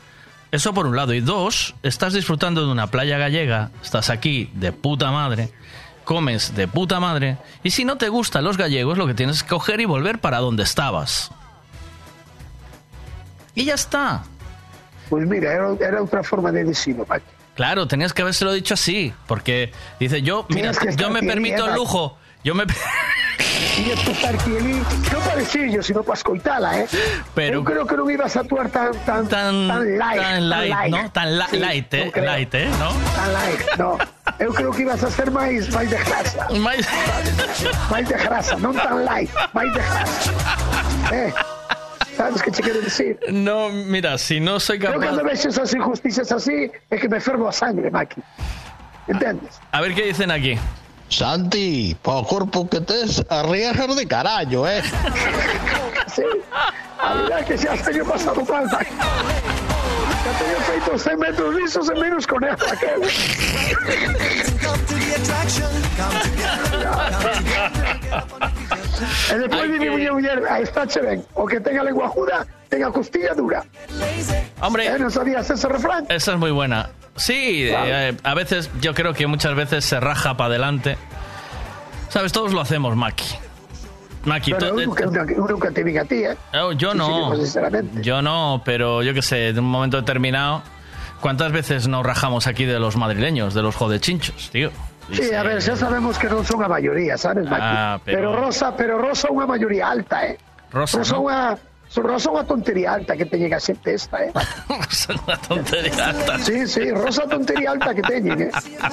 [0.52, 1.14] Eso por un lado.
[1.14, 5.52] Y dos, estás disfrutando de una playa gallega, estás aquí de puta madre,
[6.10, 9.50] comes de puta madre, y si no te gustan los gallegos, lo que tienes que
[9.50, 11.30] coger y volver para donde estabas.
[13.54, 14.24] Y ya está.
[15.08, 17.26] Pues mira, era, era otra forma de decirlo, Maki.
[17.54, 22.18] Claro, tenías que habérselo dicho así, porque dice yo, mira, yo me permito el lujo,
[22.44, 22.66] yo me
[23.76, 26.88] Tienes que estar non para decirlo, sino para escoitala, eh?
[27.36, 30.20] Pero- Eu creo que non ibas a actuar tan, tan, tan, light.
[30.20, 31.12] tan light, ¿no?
[31.14, 32.90] Tan la- Sí, light, eh, light, eh, ¿no?
[33.14, 34.19] Tan light, no.
[34.40, 36.48] Eu creo que ibas a ser máis, máis de grasa.
[36.56, 36.88] máis...
[37.92, 40.32] máis de grasa, non tan light, máis de grasa.
[41.12, 41.32] Eh?
[42.16, 43.20] Sabes que te quero decir?
[43.32, 45.00] No, mira, si no soy capaz...
[45.00, 48.24] cando vexo esas injusticias así, é que me fervo a sangre, Maki.
[49.08, 49.60] Entendes?
[49.72, 50.58] A ver qué dicen aquí.
[51.10, 54.84] Santi, po corpo que tes, arriesgas de carallo, eh?
[56.08, 56.24] Sí.
[57.00, 58.68] A verdade é que xa teño pasado mal,
[60.24, 62.58] Xa teño feito 100 metros lisos e menos con ela.
[69.32, 72.46] E depois de mi muller, muller, a esta che ben, o que tenga lengua juda,
[72.68, 73.64] tenga costilla dura.
[74.62, 75.00] Hombre, ¿Eh?
[75.00, 76.06] ¿No sabías ese refrán?
[76.10, 76.90] Esa es muy buena.
[77.16, 80.98] Sí, eh, a veces, yo creo que muchas veces se raja para adelante.
[82.10, 83.49] Sabes, todos lo hacemos, Maki.
[84.26, 86.36] Maki, Pero tú- eu nunca, eu nunca te vi a ti, eh?
[86.54, 87.36] Oh, yo Sí, no.
[87.36, 88.02] sinceramente.
[88.04, 90.62] Yo no, pero yo qué sé, en un momento determinado,
[91.22, 94.72] ¿cuántas veces nos rajamos aquí de los madrileños, de los jodechinchos, tío?
[95.12, 97.64] Sí, a ver, xa sabemos que non son a maioría, sabes, Maki?
[97.64, 98.46] Ah, pero- pero...
[98.46, 100.38] Rosa, pero Rosa é unha maioría alta, eh?
[100.70, 101.06] Rosa, ¿no?
[101.08, 101.24] son
[101.98, 104.30] Rosa é unha tontería alta que teñen a xente esta, eh?
[105.26, 106.38] Una tontería alta.
[106.38, 108.52] Sí, sí, Rosa tontería alta que teñen, eh?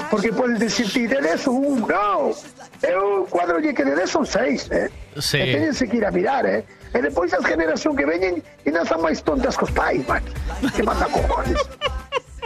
[0.09, 2.33] Porque podes decir ti, de 10 un, no,
[2.81, 4.89] eu cuadro lle que de 10 son 6, eh?
[5.21, 5.37] Sí.
[5.37, 6.65] E teñense que ir a mirar, eh?
[6.97, 10.33] E depois as generación que veñen e nazan máis tontas cos pais, Maki.
[10.73, 11.61] Que manda cojones.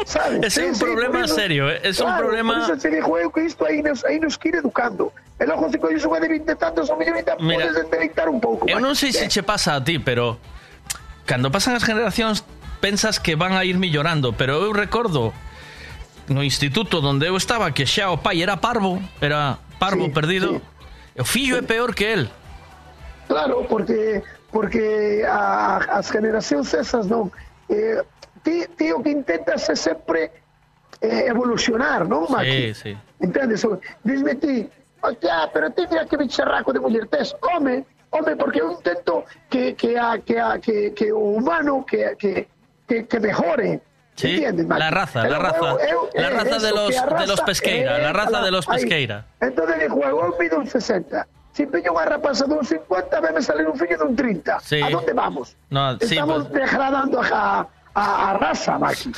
[0.07, 0.57] ¿Sabes?
[0.57, 3.45] Es un problema por iso- serio, eh, es un claro, problema- Por digo eu que
[3.45, 5.13] isto aí nos, aí nos que ir educando.
[5.41, 8.41] E logo se colles unha de 20 tantos, o mellor ainda Mira, podes deleitar un
[8.41, 8.69] pouco.
[8.69, 10.37] Eu non sei se che pasa a ti, pero
[11.25, 12.45] cando pasan as generacións
[12.81, 15.33] pensas que van a ir millorando, pero eu recordo
[16.29, 20.49] no instituto onde eu estaba que xa o pai era parvo, era parvo Sí, perdido.
[21.19, 22.25] O fillo é peor que el.
[23.29, 27.31] Claro, porque porque a, as generacións esas non
[27.71, 28.03] eh,
[28.43, 30.31] ti, ti o que intentas é sempre
[31.01, 32.75] eh, evolucionar, non, Maki?
[32.75, 32.99] Sí, sí.
[33.21, 33.65] Entendes?
[33.65, 34.69] O- Dime ti,
[35.01, 37.35] hostia, pero ti mira que bicharraco de muller tes.
[37.43, 39.95] Home, home, porque eu intento que, que,
[40.25, 42.49] que, que, que humano que, que,
[42.89, 43.81] que, que mejore.
[44.17, 45.77] Sí, Entiendes, la raza, la raza.
[45.89, 48.67] eu- La é raza de los- de los Pesqueira, la raza de los.
[48.67, 49.25] Pesqueira.
[49.41, 51.27] Entonces de juego mido un 60.
[51.57, 54.61] Si pillo unha rapaza dun 50, ve me salir un fillo dun 30.
[54.61, 54.79] Sí.
[54.85, 55.57] A dónde vamos?
[55.73, 59.13] No, sí, Estamos pues- degradando a, a, a raza, Maki.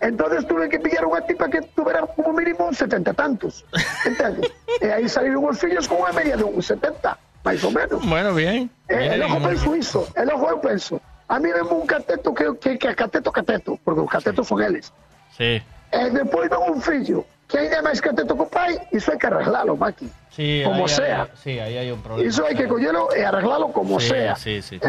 [0.00, 3.62] Entonces tuve que pillar unha tipa que tuvera como mínimo 70 tantos.
[4.02, 4.50] Entendes?
[4.82, 7.14] e aí salieron os fillos con unha media de un 70,
[7.46, 8.02] máis ou menos.
[8.02, 8.66] Bueno, bien.
[8.90, 9.54] Eh, bien, logo bueno.
[9.54, 10.98] penso iso, e logo eu penso,
[11.30, 14.90] a mí vemo un cateto que, que, que cateto cateto, porque os catetos son eles.
[15.38, 15.62] Sí.
[15.94, 19.30] E depois ven un fillo que ainda é máis cateto co pai, iso hai que
[19.30, 20.10] arreglalo, Maki.
[20.34, 21.20] Sí, como ahí hay- sea.
[21.38, 22.26] sí, ahí hay un problema.
[22.26, 24.34] Iso hai que collelo e arreglalo como Sí, sea.
[24.34, 24.82] sí, sí.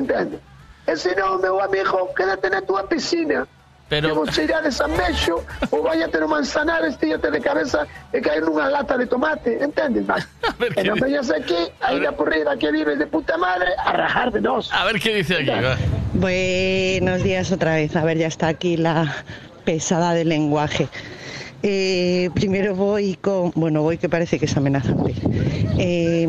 [0.84, 0.92] Entende?
[0.92, 3.48] E se non, meu amigo, quédate na túa piscina.
[3.90, 8.20] Pero- Que vos irá de San Mexo ou váyate no Manzanares, tíllate de cabeza e
[8.22, 9.60] caer nunha lata de tomate.
[9.62, 10.26] Entendes, Maki?
[10.76, 14.42] E non veñas aquí, aí da porrida que vives de puta madre, a rajar de
[14.42, 14.72] nos.
[14.74, 15.52] A ver qué dice aquí.
[15.52, 15.78] va.
[16.16, 17.94] Buenos días otra vez.
[17.96, 19.14] A ver, ya está aquí la
[19.64, 20.88] pesada del lenguaje.
[21.62, 25.14] Eh, primero voy con, bueno, voy que parece que es amenazante.
[25.78, 26.28] Eh,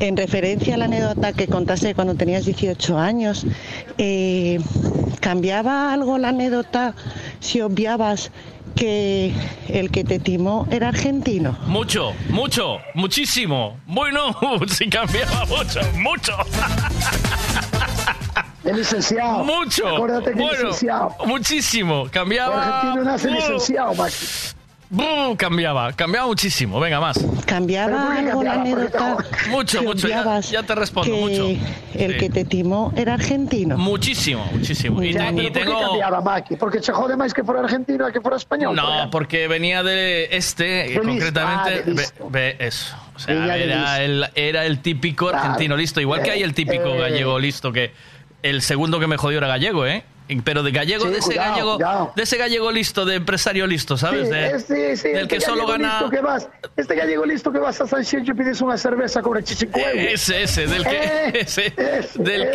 [0.00, 3.46] en referencia a la anécdota que contaste cuando tenías 18 años,
[3.98, 4.60] eh,
[5.20, 6.94] ¿cambiaba algo la anécdota
[7.40, 8.30] si obviabas
[8.74, 9.32] que
[9.68, 11.56] el que te timó era argentino.
[11.66, 13.78] Mucho, mucho, muchísimo.
[13.86, 14.34] Bueno,
[14.68, 16.32] sí cambiaba mucho, mucho.
[18.64, 19.44] El licenciado.
[19.44, 19.86] Mucho.
[19.86, 21.14] Acuérdate que bueno, licenciado.
[21.26, 22.04] muchísimo.
[22.04, 22.78] El Cambiaba.
[22.78, 24.14] argentino nace licenciado, Maki.
[24.90, 26.78] Uh, cambiaba, cambiaba muchísimo.
[26.80, 27.18] Venga, más.
[27.46, 29.16] Cambiaba algo la anécdota.
[29.50, 30.08] Mucho, mucho.
[30.08, 31.48] Ya, te respondo, que mucho.
[31.94, 32.18] El Sí.
[32.18, 33.76] que te timó era argentino.
[33.78, 35.02] Muchísimo, muchísimo.
[35.02, 35.80] Y, Ya, te- y ¿por qué tengo.
[35.80, 36.56] cambiaba, Maki?
[36.56, 38.74] Porque se jode más que fuera argentino a que fuera español.
[38.76, 41.90] No, porque venía de este, eh, De concretamente.
[41.90, 42.96] listo, ah, de ve- eso.
[43.14, 45.44] O sea, era el, era el típico Claro.
[45.44, 46.00] argentino listo.
[46.00, 47.00] Igual que hay el típico Eh, eh.
[47.00, 47.92] gallego listo, que
[48.42, 50.02] el segundo que me jodió era gallego, ¿eh?
[50.42, 52.12] Pero de gallego, Sí, de ese cuidado, gallego, cuidado.
[52.16, 54.28] de ese gallego listo, de empresario listo, ¿sabes?
[54.28, 55.98] Sí, De- este, sí, del este que solo gana.
[56.00, 59.36] Listo que vas, este gallego listo que vas a San y pides una cerveza con
[59.36, 59.86] el chichicuevo.
[59.94, 62.52] Ese, ese, del que, Eh, ese, ese, del ese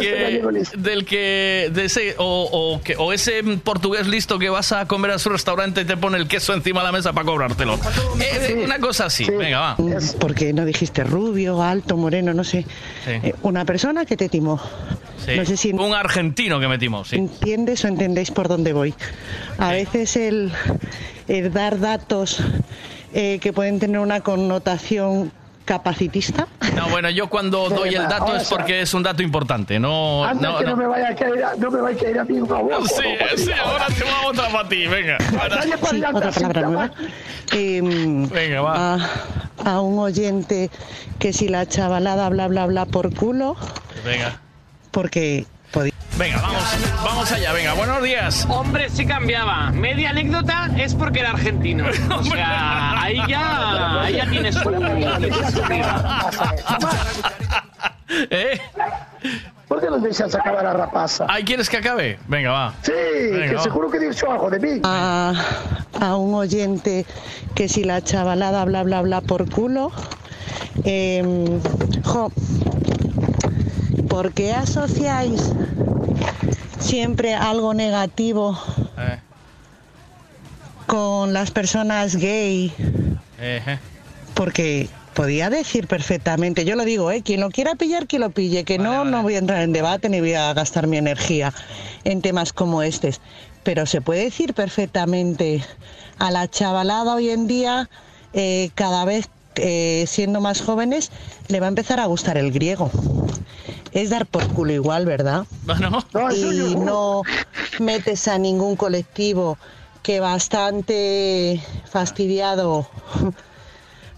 [1.06, 5.12] que, del de ese, o, o, que, o ese portugués listo que vas a comer
[5.12, 7.80] a su restaurante y te pone el queso encima de la mesa para cobrártelo.
[8.20, 9.78] Eh, una cosa así, venga, va.
[10.20, 12.64] Porque no dijiste rubio, alto, moreno, no sé.
[13.06, 13.12] Sí.
[13.12, 14.60] Eh, una persona que te timó.
[15.26, 15.36] Sí.
[15.36, 17.18] No sé si Un argentino que metimos, sí.
[17.18, 18.94] entiendes o entendéis por dónde voy.
[19.58, 20.52] A veces el,
[21.28, 22.40] el dar datos
[23.14, 25.32] eh, que pueden tener una connotación
[25.66, 26.48] capacitista.
[26.76, 30.24] No, bueno, yo cuando doy el dato es porque es un dato importante, no...
[30.24, 30.72] Antes no, que no.
[30.72, 30.78] no.
[30.78, 32.78] me vaya a caer, a- no me vaya a caer a mí una boca.
[32.88, 33.04] Sí,
[33.44, 35.18] sí, ahora te va otra para ti, venga.
[35.40, 36.92] Ahora- Sí, otra palabra nueva.
[37.52, 38.96] Em, Venga, va.
[38.96, 39.10] A,
[39.66, 40.72] a un oyente
[41.20, 43.56] que si la chavalada bla bla bla por culo,
[44.04, 44.40] Venga.
[44.92, 45.94] Porque podía.
[46.18, 46.64] Venga, vamos,
[47.04, 48.46] vamos allá, venga, buenos días.
[48.50, 49.72] Hombre, sí cambiaba.
[49.72, 51.86] Media anécdota es porque era argentino.
[52.12, 54.56] O sea, ahí ya, ahí ya tienes.
[58.30, 58.60] ¿Eh?
[59.68, 61.26] ¿Por qué no dejas acabar la rapaza?
[61.30, 62.18] ¿Ay, quieres que acabe?
[62.28, 62.74] Venga, va.
[62.82, 63.64] Sí, Venga, que va.
[63.64, 64.82] seguro que dicho algo de mí.
[64.84, 65.34] A,
[66.02, 67.06] a un oyente
[67.54, 69.92] que si la chavalada bla bla bla por culo,
[70.84, 71.62] em,
[72.04, 72.32] jo,
[74.08, 75.42] ¿por qué asociáis
[76.80, 78.58] siempre algo negativo
[78.98, 79.20] Eh,
[80.88, 82.74] con las personas gay?
[83.40, 83.78] eh,
[84.34, 87.22] porque podía decir perfectamente, yo lo digo, ¿eh?
[87.22, 90.10] quien lo quiera pillar, que lo pille, que no, no voy a entrar en debate
[90.10, 91.54] ni voy a gastar mi energía
[92.06, 93.20] en temas como estos,
[93.64, 95.64] pero se puede decir perfectamente
[96.20, 97.90] a la chavalada hoy en día,
[98.34, 99.30] eh, cada vez
[99.60, 101.12] eh, siendo más jóvenes,
[101.48, 102.90] le va a empezar a gustar el griego.
[103.92, 105.46] Es dar por culo igual, ¿verdad?
[105.64, 106.04] Bueno.
[106.36, 107.24] Y no
[107.80, 109.58] metes a ningún colectivo
[110.04, 112.88] que bastante fastidiado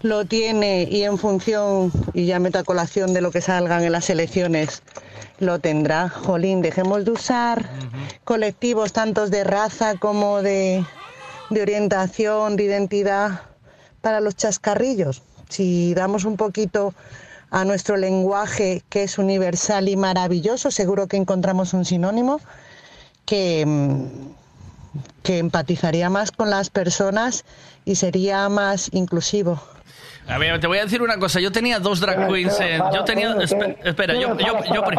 [0.02, 3.92] lo tiene y en función, y ya meto a colación de lo que salgan en
[3.92, 4.82] las elecciones,
[5.38, 6.08] lo tendrá.
[6.08, 7.68] Jolín, dejemos de usar
[8.24, 10.84] colectivos tantos de raza como de,
[11.50, 13.42] de orientación, de identidad
[14.00, 15.22] para los chascarrillos.
[15.52, 16.94] Si damos un poquito
[17.50, 22.40] a nuestro lenguaje, que es universal y maravilloso, seguro que encontramos un sinónimo
[23.26, 24.04] que, mm,
[25.22, 27.44] que empatizaría más con las personas
[27.84, 29.60] y sería más inclusivo.
[30.26, 31.40] A ver, te voy a decir una cosa.
[31.40, 32.58] Yo tenía dos drag queens.
[32.60, 33.34] en- yo tenía.
[33.36, 34.96] espe- Espera, yo, yo, yo, pri-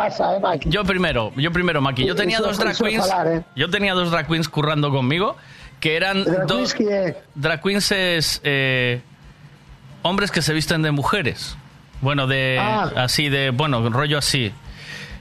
[0.69, 2.05] yo primero, yo primero, Maki.
[2.05, 3.09] Yo tenía dos drag queens.
[3.25, 3.41] ¿eh?
[3.55, 5.35] Yo tenía dos drag queens currando conmigo
[5.79, 6.75] que eran Drag dos.
[7.35, 9.01] Drag queens es eh,
[10.03, 11.57] hombres que se visten de mujeres.
[12.01, 12.91] Bueno, de Ah.
[12.97, 14.51] así de bueno, rollo así.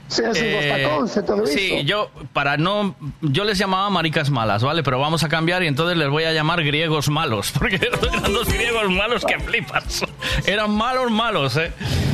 [0.09, 0.99] Hacen Eh,
[1.45, 4.83] sí, yo para no yo les llamaba maricas malas, ¿vale?
[4.83, 8.47] Pero vamos a cambiar y entonces les voy a llamar griegos malos, porque eran dos
[8.53, 10.03] griegos malos que flipas.
[10.45, 11.71] Eran malos malos, ¿eh?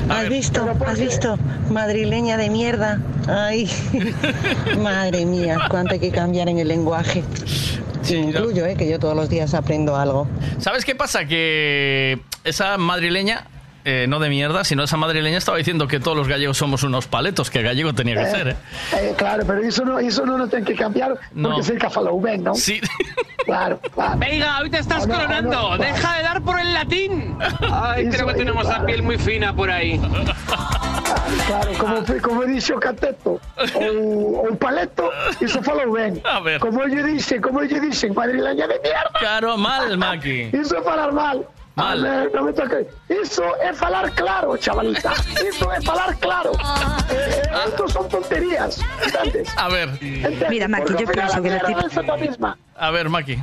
[0.10, 0.68] ¿Has visto?
[0.86, 1.38] ¿Has visto?
[1.70, 3.00] Madrileña de mierda.
[3.28, 3.70] Ay,
[4.82, 7.24] madre mía, cuánto hay que cambiar en el lenguaje.
[8.10, 8.76] Incluyo, ¿eh?
[8.76, 10.28] que yo todos los días aprendo algo.
[10.58, 11.26] ¿Sabes qué pasa?
[11.26, 13.46] Que esa madrileña,
[13.86, 17.08] eh, no de mierda, sino esa madrileña estaba diciendo que todos los gallegos somos unos
[17.08, 18.56] paletos, que gallego tenía que Eh, ser, ¿eh?
[18.94, 21.60] eh, claro, pero eso no, eso no lo tienen que cambiar porque No.
[21.60, 22.56] es el que falou ben, ¿no?
[22.56, 22.82] Sí.
[23.46, 24.20] Claro, claro.
[24.20, 25.58] Venga, hoy te estás Ah, no, coronando.
[25.72, 27.36] ah, no, Deja de dar por el latín.
[27.72, 28.86] Ay, Eso creo que es, tenemos la claro.
[28.86, 30.00] piel muy fina por ahí.
[31.48, 33.40] Claro, como, como dice o cateto
[33.76, 35.10] ou, ou paleto,
[35.42, 36.22] iso falou ben.
[36.26, 36.60] A ver.
[36.60, 39.12] Como ellos dicen, como ellos dicen, madrileña de mierda.
[39.20, 40.50] Claro, mal, Maki.
[40.54, 41.46] Iso é falar mal.
[41.80, 42.06] Mal.
[42.06, 42.88] Ah, no me toque.
[43.08, 45.14] Iso é falar claro, chavalita.
[45.48, 46.52] Iso é falar claro.
[47.10, 48.80] Eh, eh, esto son tonterías.
[49.56, 49.88] A ver,
[50.50, 52.38] Mira, Maki, yo pienso que la tipa- Es
[52.76, 53.36] a ver, Maki.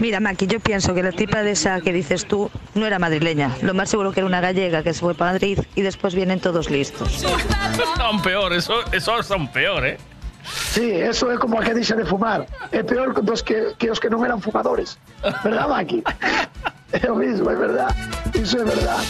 [0.00, 3.50] Mira, Maki, yo pienso que la tipa de esa que dices tú no era madrileña.
[3.62, 6.40] Lo más seguro que era una gallega que se fue para Madrid y después vienen
[6.40, 7.24] todos listos.
[7.96, 9.98] Son peor, eso, eso son peor, ¿eh?
[10.44, 12.46] Sí, eso é como a que dixa de fumar.
[12.70, 15.00] É peor dos que, que os que non eran fumadores.
[15.42, 16.04] Verdad, Maki?
[17.02, 17.90] É o mismo, é verdad.
[18.34, 19.02] Iso é verdad.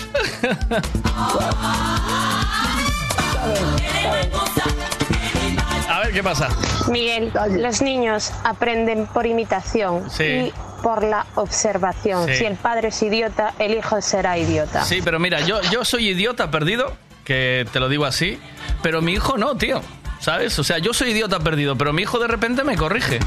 [5.88, 6.48] A ver qué pasa.
[6.88, 10.24] Miguel, los niños aprenden por imitación Sí.
[10.24, 12.26] y por la observación.
[12.26, 12.34] Sí.
[12.36, 14.84] Si el padre es idiota, el hijo será idiota.
[14.84, 16.92] Sí, pero mira, yo, yo soy idiota perdido,
[17.24, 18.38] que te lo digo así,
[18.82, 19.80] pero mi hijo no, tío.
[20.20, 20.58] ¿Sabes?
[20.58, 23.18] O sea, yo soy idiota perdido, pero mi hijo de repente me corrige.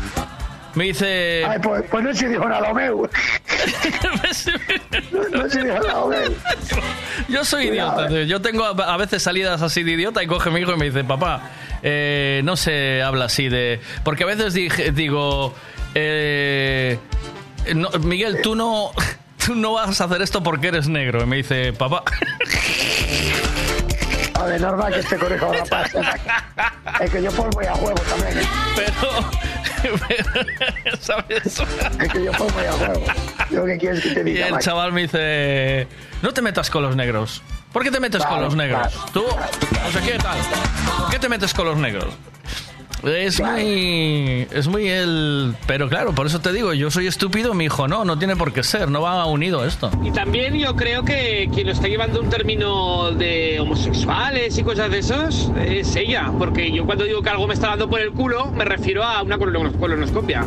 [0.77, 1.43] Me dice...
[1.43, 3.01] Ai, pois, pois non se dijo nada meu.
[5.33, 6.29] non se dijo nada meu.
[7.27, 8.07] Yo soy idiota.
[8.07, 8.21] tío.
[8.23, 11.03] Yo tengo a veces salidas así de idiota y coge mi hijo y me dice,
[11.03, 11.49] papá,
[11.81, 13.81] eh, no se habla así de...
[14.03, 15.55] Porque a veces dije- digo,
[15.95, 16.99] eh,
[17.73, 18.91] no, Miguel, tú no,
[19.45, 21.23] tú no vas a hacer esto porque eres negro.
[21.23, 22.03] Y me dice, papá...
[24.35, 25.99] A ver, normal que este conejo la pase.
[27.01, 28.37] Es que yo pongo a juego también.
[28.37, 28.47] ¿eh?
[28.75, 29.31] Pero,
[30.99, 31.59] ¿sabes?
[32.01, 33.05] Es que yo pongo a juego.
[33.51, 34.65] Yo qué quieres que te Y diga, el Maki?
[34.65, 35.87] chaval me dice,
[36.21, 37.41] no te metas con los negros.
[37.73, 38.93] ¿Por qué te metes con los negros?
[39.13, 40.37] Tú, no sé qué tal.
[40.99, 42.13] ¿Por qué te metes con los negros?
[43.03, 44.47] Es muy...
[44.51, 45.55] Es muy el...
[45.67, 48.51] Pero claro, por eso te digo, yo soy estúpido, mi hijo no, no tiene por
[48.53, 49.91] qué ser, no va unido esto.
[50.03, 54.89] Y también yo creo que quien lo está llevando un término de homosexuales y cosas
[54.89, 56.31] de esos es ella.
[56.39, 59.21] Porque yo cuando digo que algo me está dando por el culo, me refiero a
[59.21, 60.45] una colonos- colonoscopia.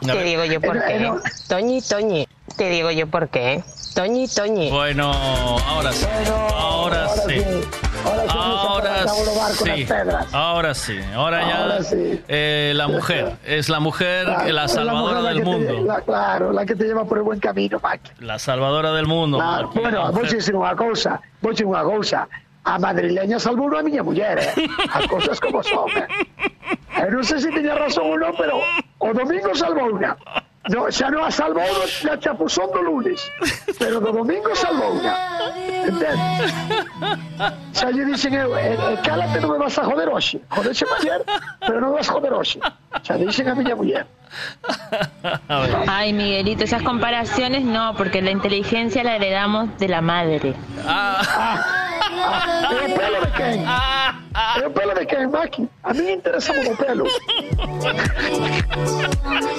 [0.00, 1.10] Te digo yo por qué.
[1.48, 2.26] Toñi, Toñi.
[2.56, 3.62] Te digo yo por qué.
[3.94, 4.70] Toñi, Toñi.
[4.70, 6.04] Bueno, ahora sí.
[6.52, 7.36] Ahora sí.
[8.04, 9.08] Ahora
[9.52, 9.86] sí.
[10.32, 10.98] Ahora sí.
[11.14, 12.20] Ahora ya Ahora sí.
[12.28, 13.32] eh, la mujer.
[13.44, 15.72] Es la mujer, la es salvadora mujer la del que te mundo.
[15.72, 18.10] lle- la- claro, la que te lleva por el buen camino, Maki.
[18.20, 19.38] La salvadora del mundo.
[19.38, 20.54] Claro, Aquí, bueno, la mujer.
[20.54, 22.28] unha cousa, vou dicir unha cousa.
[22.64, 24.52] A madrileña salvou a miña muller, eh?
[24.92, 26.08] As cousas como son, eh?
[27.12, 28.56] Non sei se tiña razón ou non, pero
[29.00, 30.16] o domingo salvou unha.
[30.72, 31.68] No, xa non a salvou
[32.08, 33.20] na chapuzón do lunes,
[33.76, 35.12] pero do domingo salvou unha.
[35.84, 36.50] Entendes?
[37.76, 40.40] Xa lle dixen eu, e, e cálate, non me vas a joder hoxe.
[40.48, 41.20] Jodexe ayer,
[41.60, 42.56] pero non me vas a joder hoxe.
[43.04, 44.08] Xa dixen a miña muller.
[45.88, 50.54] Ay, Miguelito, esas comparaciones no, porque la inteligencia la heredamos de la madre.
[52.14, 53.64] É o pelo de quen?
[53.64, 55.68] É o pelo de quen, Maki?
[55.82, 57.04] A mí me interesa o pelo.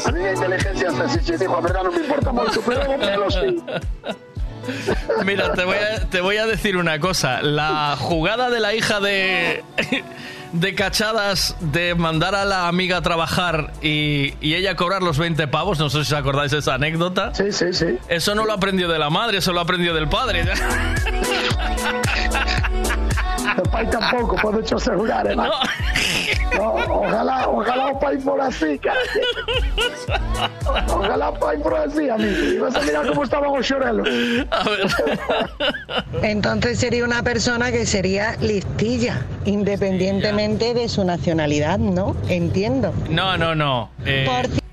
[0.06, 2.82] A mí a inteligencia hasta si se digo a verdad non me importa moito, pero
[2.92, 3.61] o pelo sí.
[5.24, 7.42] Mira, te voy, a, te voy a decir una cosa.
[7.42, 9.64] La jugada de la hija de,
[10.59, 15.48] de cachadas de mandar a la amiga a trabajar y, y ella cobrar los 20
[15.48, 17.34] pavos, no sé si os acordáis de esa anécdota.
[17.34, 17.98] Sí, sí, sí.
[18.08, 20.45] Eso no lo aprendió de la madre, eso lo aprendió del padre.
[23.57, 25.51] O pai tampouco, podo te asegurar, eh, Maki?
[26.57, 28.99] No, ojalá, ojalá o pai fora así, cara.
[30.88, 32.43] Ojalá o pai fora así, amigo.
[32.43, 34.07] Y vas a mirar cómo estaban os xorelos.
[36.22, 42.15] Entonces sería una persona que sería listilla, independientemente de su nacionalidad, ¿no?
[42.30, 42.93] Entiendo.
[43.09, 43.90] No, no, no.
[44.06, 44.27] Eh,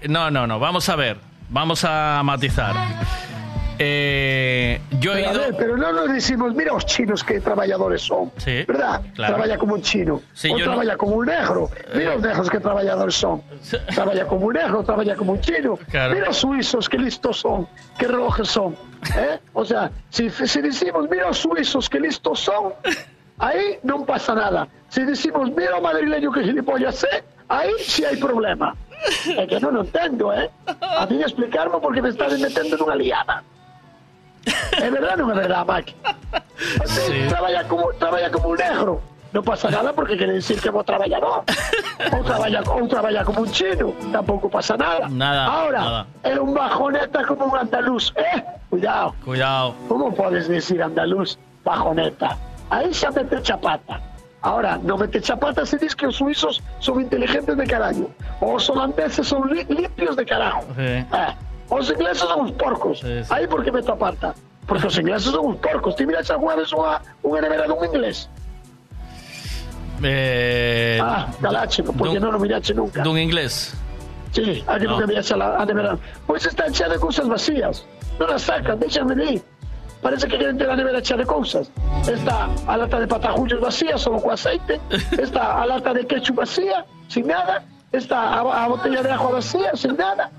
[0.09, 0.59] no, no, no.
[0.59, 1.19] Vamos a ver.
[1.51, 2.75] Vamos a matizar.
[3.85, 5.41] Eh, yo he Pero, ido.
[5.41, 9.01] ver, pero no nos decimos, mira os chinos que trabajadores son, Sí, ¿verdad?
[9.15, 9.35] claro.
[9.35, 11.69] Trabaja como un chino, Sí, o no- trabaja como un negro.
[11.95, 13.43] Mira los negros que trabajadores son.
[13.93, 15.77] Trabaja como un negro, trabaja como un chino.
[15.91, 16.15] Claro.
[16.15, 17.67] Mira os suizos, qué listos son,
[17.99, 18.77] qué relojes son.
[19.17, 19.41] ¿eh?
[19.53, 22.73] O sea, si, si decimos, mira os suizos, qué listos son,
[23.39, 24.69] ahí no pasa nada.
[24.91, 28.77] Si decimos, mira madrileño que gilipollas é, ahí sí hay problema.
[29.37, 30.49] Es que no lo entiendo, ¿eh?
[30.81, 33.43] A mí explicarme porque me estás metiendo en una liada.
[34.81, 35.93] É verdade ou non é verdade, Mike?
[36.87, 37.27] Sí.
[37.29, 38.95] Traballa, como, traballa como un negro.
[39.33, 41.41] Non pasa nada porque quere decir que é bo traballador.
[42.13, 43.97] Ou traballa, ou traballa como un chino.
[44.13, 45.09] Tampouco pasa nada.
[45.09, 46.03] Nada, Ahora, nada.
[46.21, 48.13] é un bajoneta como un andaluz.
[48.17, 49.17] Eh, cuidado.
[49.25, 49.73] Cuidado.
[49.89, 52.37] Como podes decir andaluz bajoneta?
[52.69, 54.01] Aí xa mete chapata.
[54.45, 58.13] Ahora, non mete chapata se diz que os suizos son inteligentes de carallo.
[58.45, 60.61] Ou os holandeses son li limpios de carajo.
[60.77, 61.01] Sí.
[61.09, 61.33] Eh,
[61.69, 63.03] os ingleses son uns porcos.
[63.31, 64.35] Aí por que me aparta?
[64.67, 65.95] Porque os ingleses son uns porcos.
[65.97, 68.29] Ti miras alguna vez unha, unha nevera dun inglés?
[70.03, 73.03] Eh, Ah, calache, porque non o mirache nunca.
[73.07, 73.75] Dun inglés.
[74.33, 74.97] Sí, a que No.
[74.99, 75.99] nunca mirache a, la, a nevera.
[76.27, 77.87] Pois está chea de cousas vacías.
[78.19, 79.43] Non as sacan, déxame de ir.
[80.03, 81.71] Parece que queren ter a nevera chea de cousas.
[82.09, 84.81] Está a lata de patajullos vacía, solo co aceite.
[85.15, 87.63] Está a lata de ketchup vacía, sin nada.
[87.93, 90.31] Está a, a botella de agua vacía, sin nada.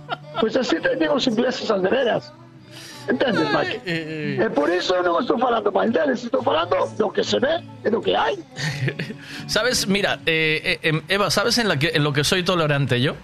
[0.41, 2.33] Pois así teñen os ingleses as.
[3.07, 3.81] Entendes, Mike?
[3.85, 7.91] E por iso non estou falando mal deles, estou falando do que se ve e
[7.91, 8.39] do que hai.
[9.47, 9.85] ¿Sabes?
[9.87, 13.19] Mira, eh, eh, em, Eva, ¿sabes en, la que, en lo que soy tolerante yo?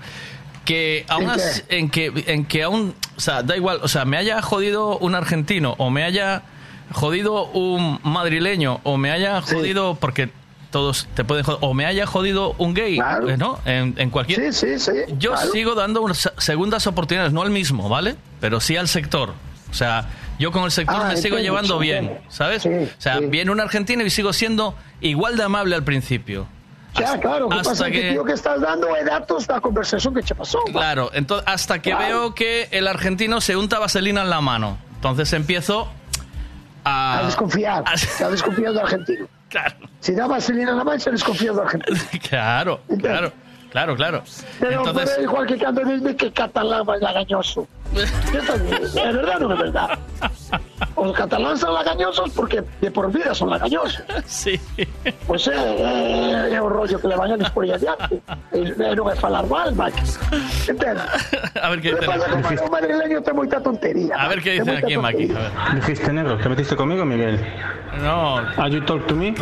[0.67, 1.31] Que aún
[1.69, 5.15] en que en que aún, o sea, da igual, o sea, me haya jodido un
[5.15, 6.43] argentino o me haya
[6.91, 10.29] jodido un madrileño o me haya jodido porque
[10.71, 13.59] todos te pueden joder, o me haya jodido un gay, eh, ¿no?
[13.65, 14.51] En, en cualquier
[15.17, 15.51] Yo claro.
[15.51, 18.15] sigo dando unas se- segundas oportunidades, no al mismo, ¿vale?
[18.39, 19.33] Pero sí al sector.
[19.69, 22.23] O sea, yo con el sector Ah, me sigo llevando sí, bien, entiendo.
[22.31, 22.65] ¿sabes?
[22.65, 26.47] o sea, viene un argentino y sigo siendo igual de amable al principio.
[26.95, 30.13] Xa, claro, o que hasta pasa que, que- tío que estás dando datos da conversación
[30.13, 30.61] que pasou.
[30.67, 30.71] va.
[30.71, 34.77] Claro, entonces hasta que veo que el argentino se unta vaselina en la mano.
[34.95, 35.87] Entonces empiezo
[36.83, 37.83] a, A desconfiar,
[38.25, 39.27] a desconfiar do argentino.
[39.49, 39.75] Claro.
[39.99, 41.97] Si da vaselina na mancha, desconfías do argentino.
[42.29, 43.33] Claro, claro,
[43.71, 44.23] claro, claro.
[44.59, 47.67] Pero, Entonces, pero igual que cando dice que catalán é lagañoso.
[47.93, 49.97] É verdade ou non é verdade?
[50.99, 54.03] Os cataláns son lagañosos porque de por vida son lagañosos.
[54.25, 54.59] Sí.
[55.25, 58.21] Pois é, é, é o rollo que le van a por aí adiante.
[58.51, 58.59] E,
[58.95, 59.99] non é falar mal, Mike.
[60.67, 61.01] Entende?
[61.55, 62.03] a ver dice.
[62.05, 64.13] pasa que o madrileño ten moita tontería.
[64.15, 64.93] A ver qué dice aquí.
[64.93, 65.17] A ver.
[65.81, 67.39] Dijiste negro, ¿te metiste conmigo, Miguel?
[68.01, 68.37] No.
[68.57, 69.33] Are you talk to me?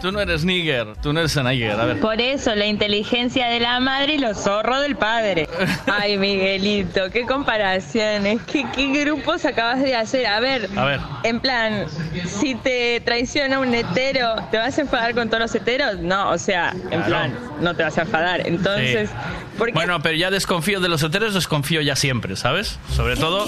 [0.00, 1.80] Tú no eres nigger, tú no eres a nigger.
[1.80, 2.00] A ver.
[2.00, 5.48] Por eso, la inteligencia de la madre y los zorros del padre.
[5.86, 10.26] Ay, Miguelito, qué comparaciones, qué, qué grupos acabas de hacer.
[10.26, 11.00] A ver, A ver.
[11.22, 11.86] En plan,
[12.26, 15.98] si te traiciona un hetero, ¿te vas a enfadar con todos los heteros?
[15.98, 17.06] No, o sea, en Claro.
[17.06, 18.46] plan, no te vas a enfadar.
[18.46, 19.16] Entonces, Sí.
[19.58, 22.78] ¿por qué Bueno, pero ya desconfío de los heteros, desconfío ya siempre, ¿sabes?
[22.94, 23.46] Sobre todo,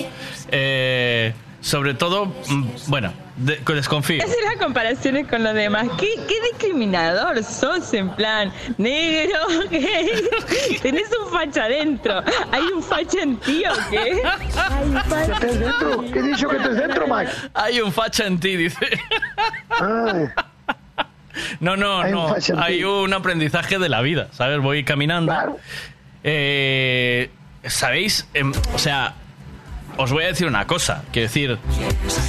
[0.50, 4.22] eh, sobre todo, mm, bueno, de- desconfío.
[4.22, 5.86] hacer las comparaciones con los demás?
[5.98, 9.38] ¿Qué, qué discriminador sos en plan negro,
[9.70, 10.10] gay?
[10.82, 12.22] Tenés un facha adentro.
[12.52, 14.22] ¿Hay un facha en ti o qué?
[14.56, 15.38] Hay un facha.
[15.40, 16.00] Tes dentro?
[16.12, 17.32] Que dixo que tes dentro, Mike?
[17.54, 18.86] Hay un facha en ti, dice.
[19.80, 20.28] Ay.
[21.60, 22.28] No, no, Hay un no.
[22.28, 24.60] facha en Hay un aprendizaje de la vida, ¿sabes?
[24.60, 25.32] Voy caminando.
[26.24, 27.30] Eh,
[27.64, 28.26] ¿Sabéis?
[28.34, 29.14] Em, o sea,
[29.98, 31.04] os voy a decir una cosa.
[31.12, 31.58] Quiero decir,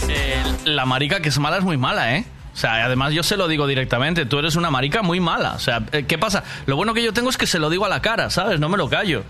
[0.09, 2.25] eh, la marica que es mala es muy mala, ¿eh?
[2.53, 5.53] O sea, además yo se lo digo directamente, tú eres una marica muy mala.
[5.53, 6.43] O sea, eh, ¿qué pasa?
[6.65, 8.59] Lo bueno que yo tengo es que se lo digo a la cara, ¿sabes?
[8.59, 9.23] No me lo callo.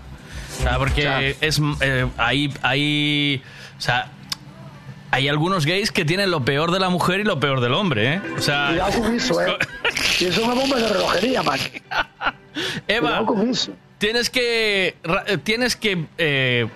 [0.58, 3.42] O sea, porque es eh, hay, hay,
[3.78, 4.10] o sea,
[5.10, 8.14] hay algunos gays que tienen lo peor de la mujer y lo peor del hombre,
[8.14, 8.22] ¿eh?
[8.36, 9.56] O sea, Cuidado con eso, eh.
[10.20, 11.82] Y eso es una bomba de relojería, Mike.
[12.88, 13.24] Eva,
[13.98, 14.96] tienes que
[15.26, 16.66] eh, tienes que eh,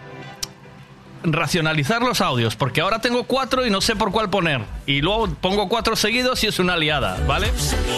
[1.25, 4.61] racionalizar los audios, porque ahora tengo cuatro y no sé por cuál poner.
[4.87, 7.51] Y luego pongo cuatro seguidos y es una liada, ¿vale?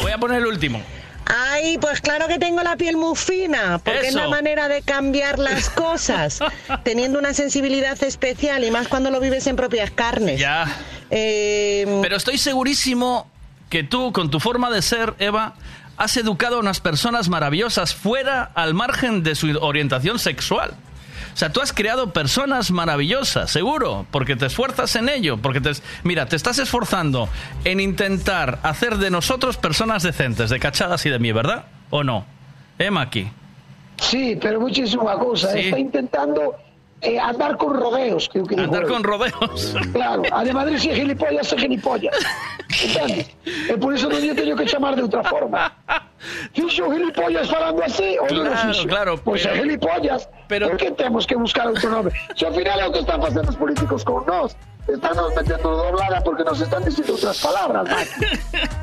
[0.03, 0.83] Voy a poner el último.
[1.27, 5.41] Ay, pues claro que tengo la piel muy fina, porque es la manera de cambiar
[5.41, 6.39] las cosas,
[6.85, 10.39] teniendo una sensibilidad especial y más cuando lo vives en propias carnes.
[10.39, 10.73] Ya.
[11.11, 13.29] Pero estoy segurísimo
[13.71, 15.55] que tú, con tu forma de ser, Eva,
[15.97, 20.75] has educado a unas personas maravillosas fuera al margen de su orientación sexual.
[21.36, 25.70] O sea, tú has creado personas maravillosas, seguro, porque te esfuerzas en ello, porque te...
[26.02, 27.28] Mira, te estás esforzando
[27.65, 31.66] en intentar hacer de nosotros personas decentes, de cachadas y de mí, ¿verdad?
[31.90, 32.24] ¿O no?
[32.78, 33.28] ¿Eh, Maki?
[34.00, 35.52] Sí, pero muchísima cosa.
[35.52, 35.58] Sí.
[35.58, 36.56] Está intentando
[37.02, 39.75] eh, andar con rodeos, creo que Andar con rodeos.
[39.92, 42.16] Claro, a de si é gilipollas, é gilipollas.
[42.83, 43.31] Entendes?
[43.44, 45.73] E por iso non lle teño que chamar de outra forma.
[46.57, 48.86] Fixo gilipollas falando así, o Claro, fixo?
[48.89, 50.28] claro, Pois é pero- gilipollas.
[50.49, 52.10] pero- Por que temos que buscar outro nome?
[52.34, 54.57] Se ao final é o que están facendo os políticos con nós.
[54.89, 58.23] Están nos metendo doblada porque nos están dicindo outras palabras, Maki.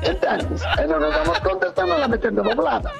[0.04, 0.60] Entendes?
[0.78, 2.92] E non nos damos conta, están nos la metendo doblada.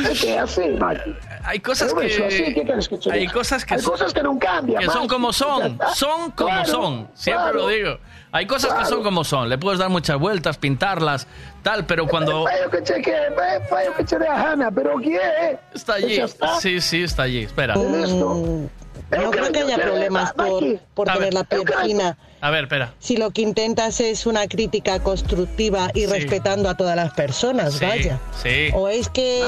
[0.00, 1.12] É que así, Maki.
[1.44, 4.78] Hay cosas que- así, que que hay cosas que Hay son- cosas que non cambian,
[4.80, 5.08] que son Maki.
[5.08, 7.58] como son, son como Claro, son, siempre claro.
[7.58, 7.98] lo digo.
[8.30, 8.88] Hay cosas que Claro.
[8.88, 11.26] son como son, le puedes dar muchas vueltas, pintarlas,
[11.62, 15.58] tal, pero cuando Fai o que che que, que a gana, pero o que é?
[15.74, 16.60] está E allí, está.
[16.60, 17.74] sí, sí, está allí, espera.
[17.76, 18.68] Mm,
[19.10, 20.64] no creo que haya problemas por,
[20.94, 22.16] por A tener ver, la piel fina.
[22.40, 22.94] A ver, espera.
[22.98, 27.84] Si lo que intentas es una crítica constructiva y respetando a todas las personas, Sí,
[27.84, 28.18] vaya.
[28.42, 28.70] sí.
[28.74, 29.44] O es que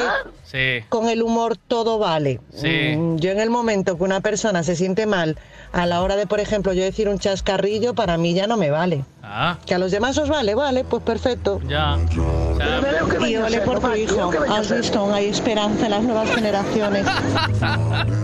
[0.55, 0.85] Sí.
[0.89, 2.39] con el humor todo vale.
[2.55, 2.95] Sí.
[2.97, 5.37] Mm, Yo en el momento que una persona se siente mal,
[5.73, 8.71] a la hora de, por ejemplo, yo decir un chascarrillo, para mí ya no me
[8.71, 9.05] vale.
[9.25, 11.61] Ah, Que a los demás os vale, vale, pues perfecto.
[11.67, 11.99] ya.
[13.27, 17.05] Y ole por tu hijo, has visto, aún hay esperanza en las nuevas generaciones.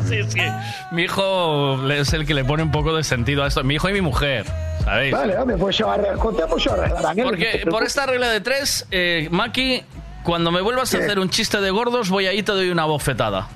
[0.08, 0.52] Sí, es que
[0.90, 3.62] mi hijo es el que le pone un poco de sentido a esto.
[3.62, 4.44] Mi hijo y mi mujer,
[4.84, 5.12] ¿sabéis?
[5.12, 6.46] Vale, hombre, pues yo arreglo, yo
[7.14, 9.82] te Porque por esta regla de tres, eh, Maki,
[10.22, 11.04] cuando me vuelvas a ¿Qué?
[11.04, 13.48] hacer un chiste de gordos, voy ahí y te doy una bofetada.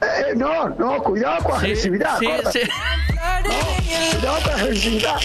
[0.00, 2.18] Eh, no, no, cuidado con Sí, agresividad.
[2.18, 2.60] sí, sí.
[4.24, 5.16] No, otra agresividad.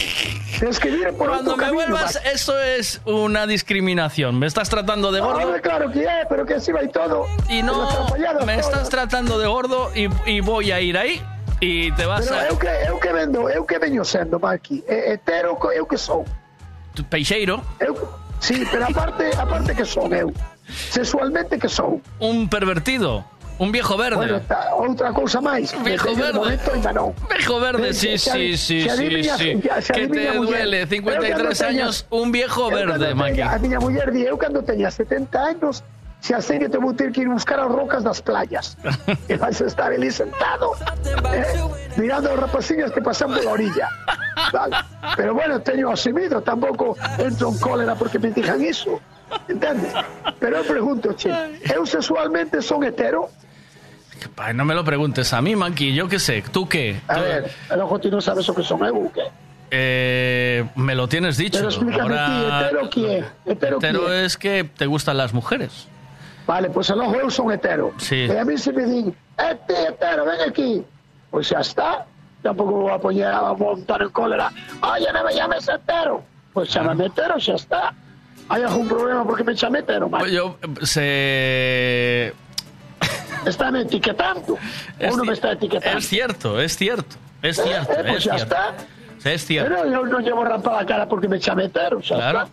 [0.62, 4.38] Es que viene por Cuando me camino, vuelvas, eso es una discriminación.
[4.40, 5.40] Me estás tratando de gordo.
[5.40, 7.26] Ahora, claro que es, pero que encima y todo.
[7.50, 8.06] Y Con no,
[8.46, 8.58] me todas.
[8.68, 11.22] estás tratando de gordo y, y voy a ir ahí
[11.60, 12.48] y te vas Pero a...
[12.48, 14.84] eu que, eu que vendo, eu que veño sendo, Maki.
[14.88, 16.24] Eh, Hetero, eu que son.
[16.94, 17.96] Tu Peixeiro, Eu,
[18.40, 20.32] sí, pero aparte, aparte que son eu.
[20.68, 22.02] Sexualmente que son.
[22.20, 23.26] un pervertido,
[23.60, 24.18] un viejo verde.
[24.18, 25.74] Bueno, ta- outra cousa máis.
[25.84, 26.40] Viejo verde.
[26.40, 27.14] momento ainda non.
[27.30, 29.62] Viejo verde, sí, sí, sí, sí, sí.
[29.94, 33.42] Que te duele, Eu 53 cando años, un viejo verde, Maki.
[33.42, 35.84] A miña muller di, eu cando teña 70 anos,
[36.20, 38.78] se a sei que te vou ter que ir buscar as rocas das playas.
[39.30, 40.74] e vais estar ali sentado,
[41.34, 41.62] eh,
[41.98, 43.90] mirando as rapaciñas que pasan pola orilla.
[44.54, 44.78] Vale.
[45.16, 49.02] Pero bueno, teño asumido, tampouco entro en cólera porque me digan iso.
[49.48, 49.94] Entendes?
[50.40, 51.30] Pero eu pregunto, che,
[51.74, 53.30] eu sexualmente son hetero?
[54.54, 56.44] No me lo preguntes a mí, Maki, yo qué sé.
[56.52, 57.00] ¿Tú qué?
[57.08, 59.24] A ver, el ojo ti non sabes o que son eu ou que?
[59.70, 61.60] Eh, me lo tienes dicho.
[61.60, 63.20] Pero explícame ti, hetero que é?
[63.46, 65.88] Hetero Hetero es que te gustan las mujeres.
[66.48, 67.94] Vale, pues, logo eu son hetero.
[68.00, 68.26] Sí.
[68.26, 70.84] E a mí se me din, eh, ti, hetero, ven aquí.
[71.30, 72.08] Pois xa está.
[72.42, 74.50] Tampouco vou a poñer a montar en cólera.
[74.82, 76.24] Oye, non me llames hetero.
[76.56, 77.94] Pois chamame hetero, xa está.
[78.50, 80.24] Hai algún problema porque me chame hetero, man?
[80.30, 82.34] Yo se...
[83.46, 84.58] Está me etiquetando.
[85.00, 85.98] Es ci- me está etiquetando.
[86.00, 88.56] Es cierto, es cierto, es cierto, Eh, pues es ya cierto.
[88.56, 88.76] está.
[89.30, 89.70] Es cierto.
[89.76, 92.50] Pero eu non llevo rampa la cara porque me chame hetero, xa Claro.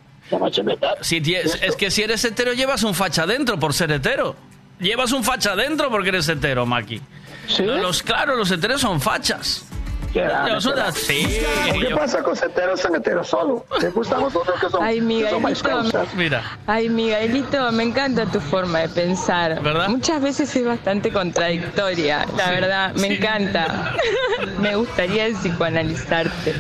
[0.67, 0.97] está.
[1.03, 4.35] Si tie- es que si eres hetero llevas un facha dentro por ser hetero.
[4.81, 7.01] Llevas un facha dentro porque eres hetero, Maki.
[7.59, 9.65] Los, claro, los heteros son fachas.
[10.15, 11.41] Yo soy así.
[11.71, 13.67] O que yo- pasa cos heteros son heteros solo.
[13.81, 16.15] Despois están os outros que son, Ay, que son Miguelito, causas.
[16.15, 16.43] Mira.
[16.67, 19.61] Ay, Miguelito, me encanta tu forma de pensar.
[19.61, 19.89] ¿Verdad?
[19.89, 23.95] Muchas veces es bastante contradictoria, la verdad, me encanta.
[24.61, 26.55] me gustaría psicoanalizarte.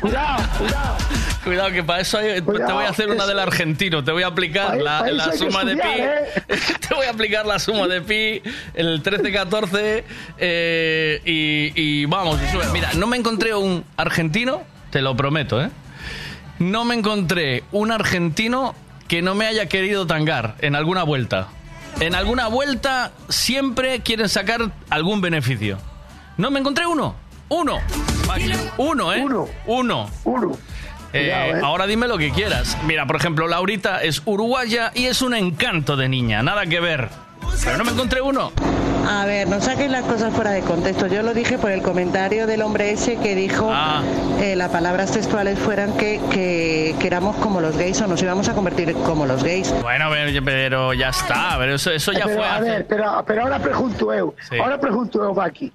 [0.00, 0.96] Cuidado, cuidado.
[1.44, 4.02] Cuidado que para eso hay- te voy a hacer una del argentino.
[4.02, 5.00] Te voy a aplicar la,
[5.36, 6.42] suma de estudiar, ¿eh?
[6.48, 6.54] pi.
[6.88, 8.42] Te voy a aplicar la suma de pi,
[8.74, 10.04] el 13-14
[10.38, 12.40] eh, y, y vamos.
[12.40, 12.72] y.
[12.72, 15.70] Mira, no me encontré un argentino, te lo prometo, ¿eh?
[16.58, 18.74] No me encontré un argentino
[19.08, 21.48] que no me haya querido tangar en alguna vuelta.
[22.00, 25.78] En alguna vuelta siempre quieren sacar algún beneficio.
[26.36, 27.14] No me encontré uno.
[27.48, 27.78] Uno.
[28.78, 29.22] Uno, ¿eh?
[29.22, 29.48] Uno.
[29.66, 30.10] Uno.
[30.24, 30.58] Uno.
[31.14, 31.60] Eh, Cuidado, ¿eh?
[31.62, 32.76] Ahora dime lo que quieras.
[32.84, 36.42] Mira, por ejemplo, Laurita es uruguaya y es un encanto de niña.
[36.42, 37.08] Nada que ver.
[37.62, 38.50] Pero no me encontré uno.
[39.08, 41.06] A ver, no saquéis las cosas fuera de contexto.
[41.06, 44.02] Yo lo dije por el comentario del hombre ese que dijo Ah.
[44.40, 48.48] eh, las palabras textuales fueran que, que, que éramos como los gays o nos íbamos
[48.48, 49.72] a convertir como los gays.
[49.82, 50.06] Bueno,
[50.44, 51.54] pero, ya está.
[51.58, 52.64] Pero eso, eso ya pero, fue a hace...
[52.70, 54.34] ver, pero, pero ahora pregunto eu.
[54.50, 54.58] Sí.
[54.58, 55.70] Ahora pregunto eu, Maki.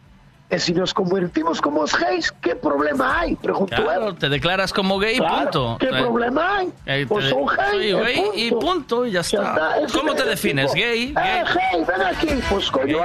[0.58, 3.36] Se nos convertimos como gays, que problema hai?
[3.38, 3.84] Pregunto eu.
[3.84, 5.78] Claro, te declaras como gay, Claro, punto.
[5.80, 6.74] ¿Qué Eh, problema hay?
[6.88, 9.78] eh, Pues te- son gay, soy gay y punto, y ya está.
[9.78, 10.74] Eso ¿Cómo te es, defines?
[10.74, 11.14] tipo, ¿Gay?
[11.16, 11.86] Eh, ¿Gay?
[11.86, 12.28] ven aquí.
[12.50, 12.98] Pues coño.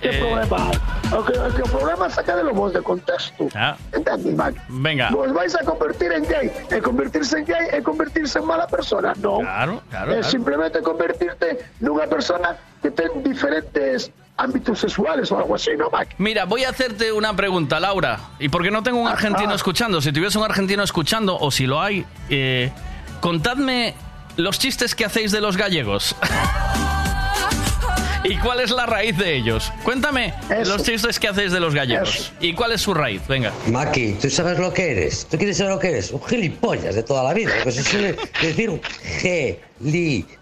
[0.00, 0.18] ¿Qué Eh.
[0.20, 0.78] problema hay?
[1.18, 3.48] O que, o que o problema saca de vos de contexto.
[3.56, 4.36] Ah, Entendí,
[4.68, 5.08] venga.
[5.10, 6.52] Vos vais a convertir en gay.
[6.70, 9.14] E convertirse en gay é convertirse en mala persona.
[9.18, 9.40] Non.
[9.42, 10.12] Claro, claro.
[10.12, 10.30] É claro.
[10.30, 16.14] simplemente convertirte nunha persona que ten diferentes ámbitos sexuales o algo así, ¿no, Maki?
[16.18, 18.20] Mira, voy a hacerte una pregunta, Laura.
[18.38, 20.00] ¿Y por qué no tengo un argentino escuchando?
[20.00, 22.70] Si tuviese un argentino escuchando, o si lo hay, eh,
[23.20, 23.94] contadme
[24.36, 26.16] los chistes que hacéis de los gallegos.
[28.24, 29.72] ¿Y cuál es la raíz de ellos?
[29.84, 30.34] Cuéntame
[30.66, 32.32] los chistes que hacéis de los gallegos.
[32.40, 33.26] ¿Y cuál es su raíz?
[33.26, 33.52] Venga.
[33.68, 35.26] Maki, ¿tú sabes lo que eres?
[35.30, 36.10] ¿Tú quieres saber lo que eres?
[36.10, 37.56] Un gilipollas de toda la vida.
[37.58, 38.80] Lo que se suele decir
[39.20, 40.37] gilipollas.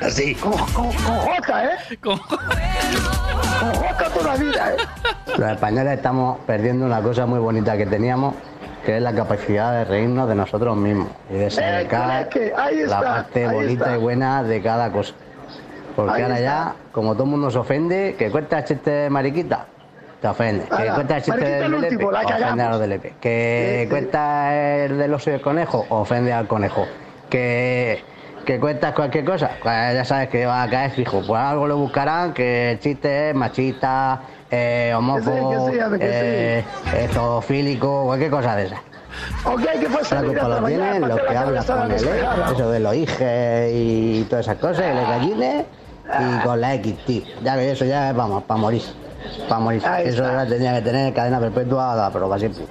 [0.00, 0.34] Así.
[0.34, 1.96] Con, con, con J, ¿eh?
[2.02, 4.76] Con, J toda la vida, ¿eh?
[5.38, 8.34] Los españoles estamos perdiendo una cosa muy bonita que teníamos,
[8.84, 13.00] que es la capacidad de reírnos de nosotros mismos y de sacar que ahí la
[13.00, 13.96] parte ahí bonita está.
[13.96, 15.14] y buena de cada cosa.
[15.94, 16.44] Porque Ahí ahora está.
[16.46, 19.66] ya, como todo el mundo se ofende, que cuenta chiste de mariquita,
[20.20, 20.64] te ofende.
[20.64, 23.14] Que Ala, cuenta chiste mariquita del el último, la ofende a los del Lepe.
[23.20, 23.90] Que Sí, sí.
[23.90, 24.54] cuenta
[24.84, 26.86] el del oso y el conejo, ofende al conejo.
[27.28, 28.02] Que,
[28.44, 31.22] que cuentas cualquier cosa, pues ya sabes que va a caer fijo.
[31.26, 34.20] Pues algo le buscarán que el chiste es machista,
[34.50, 35.70] eh, homófobo,
[36.00, 36.64] eh,
[37.12, 38.80] zoofílico, cualquier cosa de esas.
[39.44, 40.16] Ok, ¿qué pasa?
[40.16, 44.26] La culpa lo tienen los que hablan con el E, eso de los hijes y
[44.28, 45.64] todas esas cosas, y los gallines,
[46.20, 47.22] y con la X, tío.
[47.42, 48.82] Ya que eso ya es, vamos, para morir.
[49.48, 49.82] Para morir.
[49.86, 52.64] Ahí Eso ya tendría que tener cadena perpetua, pero para siempre.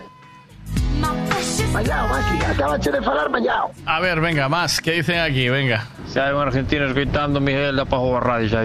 [1.71, 2.43] Mallao, Maki.
[2.51, 3.71] Acabache de falar Mallao.
[3.85, 4.81] A ver, venga, más.
[4.81, 5.49] ¿Qué dicen aquí?
[5.49, 5.85] Venga.
[6.07, 8.61] Si hay un argentino escuchando, Miguel, da para jugar radio ya.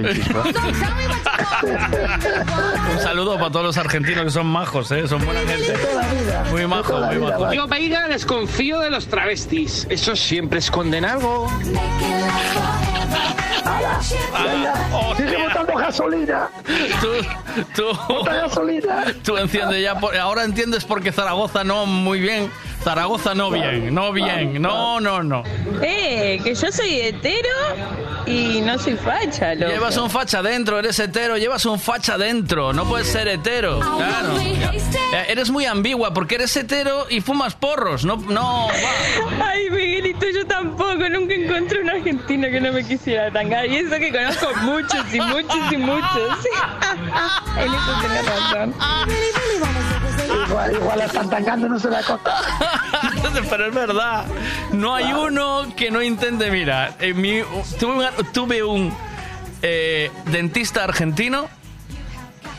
[2.93, 5.07] Un saludo para todos los argentinos que son majos, ¿eh?
[5.07, 5.75] Son buena gente.
[6.51, 7.51] Muy majos, muy majos.
[7.51, 9.87] Digo, Paiga, desconfío de los travestis.
[9.91, 11.51] Eso siempre esconden algo.
[14.93, 16.49] Oh, Sigue botando gasolina.
[17.01, 17.09] Tú,
[17.75, 19.05] tú, Bota gasolina.
[19.25, 19.99] tú entiendes ya.
[19.99, 22.51] por- ahora entiendes por qué Zaragoza no muy bien.
[22.83, 24.61] Zaragoza no bien, no bien.
[24.61, 25.43] No, no, no.
[25.83, 27.49] Eh, que yo soy hetero
[28.27, 29.73] y no soy facha, loco.
[29.73, 34.39] Llevas un facha dentro, eres hetero, llevas un facha dentro, no puedes ser hetero, claro.
[34.39, 39.47] Eh, Eres muy ambigua porque eres hetero y fumas porros, no, no, va.
[39.49, 40.95] Ay, Miguelito, yo tampoco.
[41.09, 43.31] Nunca encontré un argentino que no me quisiera
[43.67, 46.39] Y eso que conozco muchos y muchos y muchos.
[47.57, 48.75] en eso tenés razón.
[50.47, 52.41] Igual, igual la están tangando, no se da cuenta.
[53.51, 54.25] Pero es verdad,
[54.73, 57.43] no hay uno que no intente, mira, en mi-
[57.79, 58.95] tuve, un- tuve un
[59.63, 61.47] eh, dentista argentino,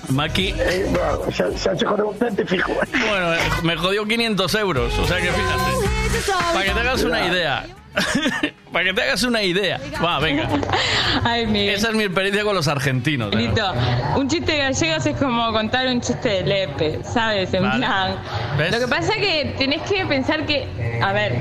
[0.09, 2.71] Maki, Eh, bueno, se, se ha hecho con un dente fijo.
[2.73, 7.25] bueno, eh, me jodió 500 euros, o sea que fíjate, para que te hagas una
[7.27, 7.65] idea.
[8.71, 9.79] Para que te hagas una idea.
[10.03, 10.49] Va, venga.
[11.23, 11.75] Ay, Miguel.
[11.75, 13.31] Esa es mi experiencia con los argentinos.
[13.31, 13.73] de Miguelito,
[14.17, 17.53] un chiste de gallegos es como contar un chiste de Lepe, ¿sabes?
[17.53, 17.77] En Vale.
[17.77, 18.15] plan.
[18.57, 18.71] ¿Ves?
[18.71, 20.67] Lo que pasa es que tenés que pensar que,
[21.01, 21.35] a ver,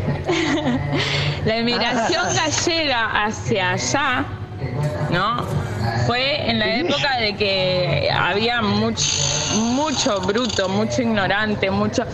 [1.45, 4.25] la inmigración gallega hacia allá,
[5.11, 5.45] ¿no?
[6.07, 9.03] Fue en la época de que había mucho,
[9.55, 12.05] mucho bruto, mucho ignorante, mucho.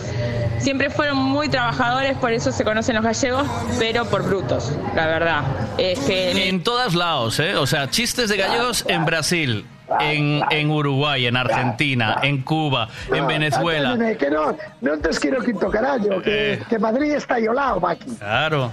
[0.59, 3.47] Siempre fueron muy trabajadores, por eso se conocen los gallegos,
[3.79, 5.41] pero por brutos, la verdad.
[5.77, 7.55] Es que En todos lados, ¿eh?
[7.55, 9.65] O sea, chistes de gallegos en Brasil,
[9.99, 13.97] en, en Uruguay, en Argentina, en Cuba, en Venezuela.
[14.19, 16.63] Que no, no te quiero quinto carallo, que, Eh.
[16.69, 18.11] que Madrid está iolado, Maki.
[18.19, 18.71] Claro,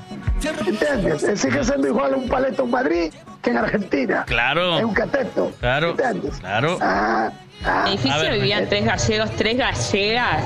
[0.66, 1.40] ¿Entiendes?
[1.40, 4.24] Sigue siendo igual un paleto en Madrid que en Argentina.
[4.26, 4.78] Claro.
[4.78, 5.52] Es un cateto.
[5.58, 6.38] claro, ¿Entiendes?
[6.38, 6.78] claro.
[6.82, 7.30] Ah.
[7.64, 10.42] En el edificio ver, vivían tres gallegos, tres gallegas,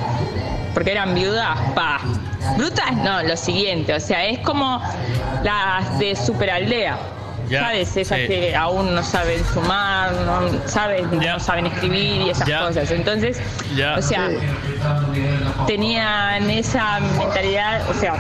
[0.75, 2.01] porque eran viudas, pa.
[2.57, 4.83] Brutas no, lo siguiente, o sea, es como
[5.43, 6.99] las de superaldea.
[7.49, 7.97] Ya, ¿Sabes?
[7.99, 8.27] Esas sí.
[8.29, 11.03] que aún no saben sumar, no, ¿sabes?
[11.13, 12.61] no saben escribir y esas Ya.
[12.67, 12.91] cosas.
[12.91, 13.39] Entonces,
[13.97, 14.31] o sea,
[15.67, 18.15] tenían esa mentalidad, o sea,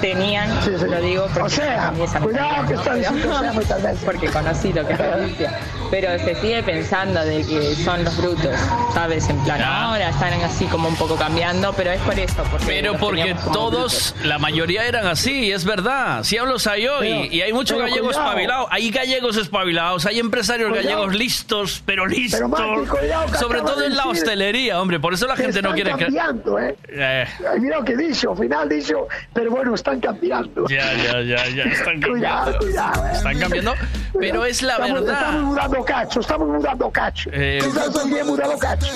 [0.00, 0.50] tenían,
[0.90, 2.96] lo digo porque O sea, esa cuidado que está ¿no?
[2.96, 4.00] diciendo Pero- sea muchas veces.
[4.04, 5.58] porque conocí lo que es Galicia.
[5.90, 8.56] Pero se sigue pensando de que son los brutos,
[8.92, 9.28] ¿sabes?
[9.28, 12.42] En plan, ahora están así como un poco cambiando, pero es por eso.
[12.50, 16.24] Porque Pero porque todos, la mayoría eran así, es verdad.
[16.24, 18.26] Si hablos hay hoy, Pero- y hay muchos gallegos cuidado.
[18.30, 20.88] espabilados, hay gallegos espabilados, hay empresarios Cuidado.
[20.88, 22.40] gallegos listos, pero listos.
[22.40, 25.72] Pero, Maki, cuidado, Sobre todo de en la hostelería, hombre, por eso la gente no
[25.90, 26.76] están quiere cambiando, ¿eh?
[26.88, 27.26] Eh,
[27.60, 30.66] Mira lo que dicho, al final dicho, pero bueno, están cambiando.
[30.68, 32.58] ya, ya, ya, ya, están Cuidado, cambiando.
[32.58, 33.06] cuidado.
[33.06, 33.10] eh.
[33.14, 33.74] Están cambiando,
[34.18, 35.14] pero es la Estamos- verdad.
[35.20, 37.30] Estamos mudando cacho, estamos mudando cacho.
[37.32, 38.86] Eh, ¿Tú sabes a quién mudado cacho?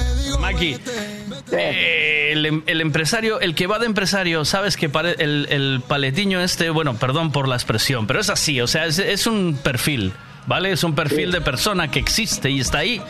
[0.40, 0.76] Maki,
[1.52, 5.82] eh, el, em- el empresario, el que va de empresario, sabes que pare- el, el
[5.86, 9.58] paletiño este, bueno, perdón por la expresión, pero es así, o sea, es, es un
[9.62, 10.12] perfil.
[10.50, 10.72] ¿Vale?
[10.72, 13.00] Es un perfil de persona que existe y está ahí.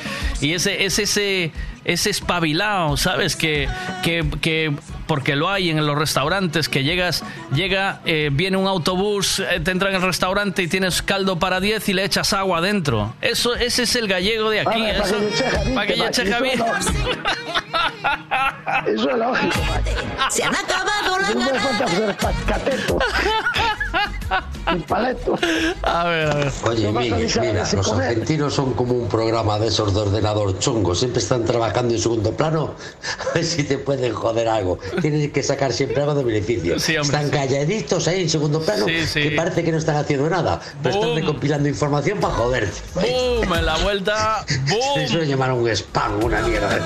[0.43, 1.53] Y ese, es ese,
[1.87, 3.35] ese espabilado, ¿sabes?
[3.35, 3.67] Que,
[4.03, 4.71] que, que
[5.07, 9.71] porque lo hay en los restaurantes, que llegas, llega, eh, viene un autobús, eh, te
[9.71, 13.15] entra en el restaurante y tienes caldo para 10 y le echas agua adentro.
[13.23, 14.79] Eso, ese es el gallego de aquí.
[14.83, 16.63] Vale, para eso- que le eche Javier, para que le Maki, eche eso Javier.
[18.87, 19.57] es Eso es lógico.
[20.29, 21.41] Se han acabado las No
[24.87, 25.35] paleto.
[25.83, 26.53] A ver, a ver.
[26.65, 28.09] Oye, Miguel, mira, los comer.
[28.09, 30.95] argentinos son como un programa de esos de ordenador chungo.
[30.95, 32.75] Siempre están trabajando en segundo plano.
[33.31, 34.79] A ver si te pueden joder algo.
[35.01, 36.79] Tienes que sacar siempre algo de beneficio.
[36.79, 37.37] Sí, hombre, están sí.
[37.37, 39.23] calladitos ahí en segundo plano Sí, sí.
[39.23, 40.61] que parece que no están haciendo nada.
[40.83, 41.21] Pero están Boom.
[41.21, 42.81] recopilando información para joderte.
[42.95, 43.55] ¡Boom!
[43.55, 45.01] En la vuelta, ¡boom!
[45.01, 46.79] Eso lo llamaron un spam, una mierda.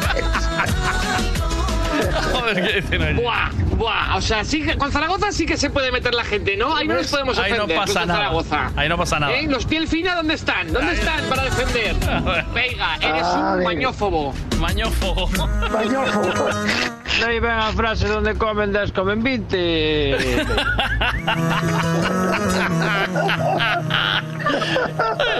[2.44, 3.14] Ver qué dicen ahí.
[3.14, 4.16] Buah, buah.
[4.16, 6.74] O sea, sí que- con Zaragoza sí que se puede meter la gente, ¿no?
[6.76, 7.76] Ahí no nos podemos Ahí ofender.
[7.76, 8.20] no pasa con nada.
[8.20, 8.70] Zaragoza.
[8.76, 9.32] Ahí no pasa nada.
[9.34, 9.46] ¿Eh?
[9.48, 10.72] Los piel fina, ¿dónde están?
[10.72, 11.94] ¿Dónde están para defender?
[12.54, 14.34] Venga, eres Ah, un mañófobo.
[14.58, 15.28] Mañofo.
[15.72, 16.22] Mañojo.
[17.20, 20.16] No hay una frase donde comen 10, comen 20.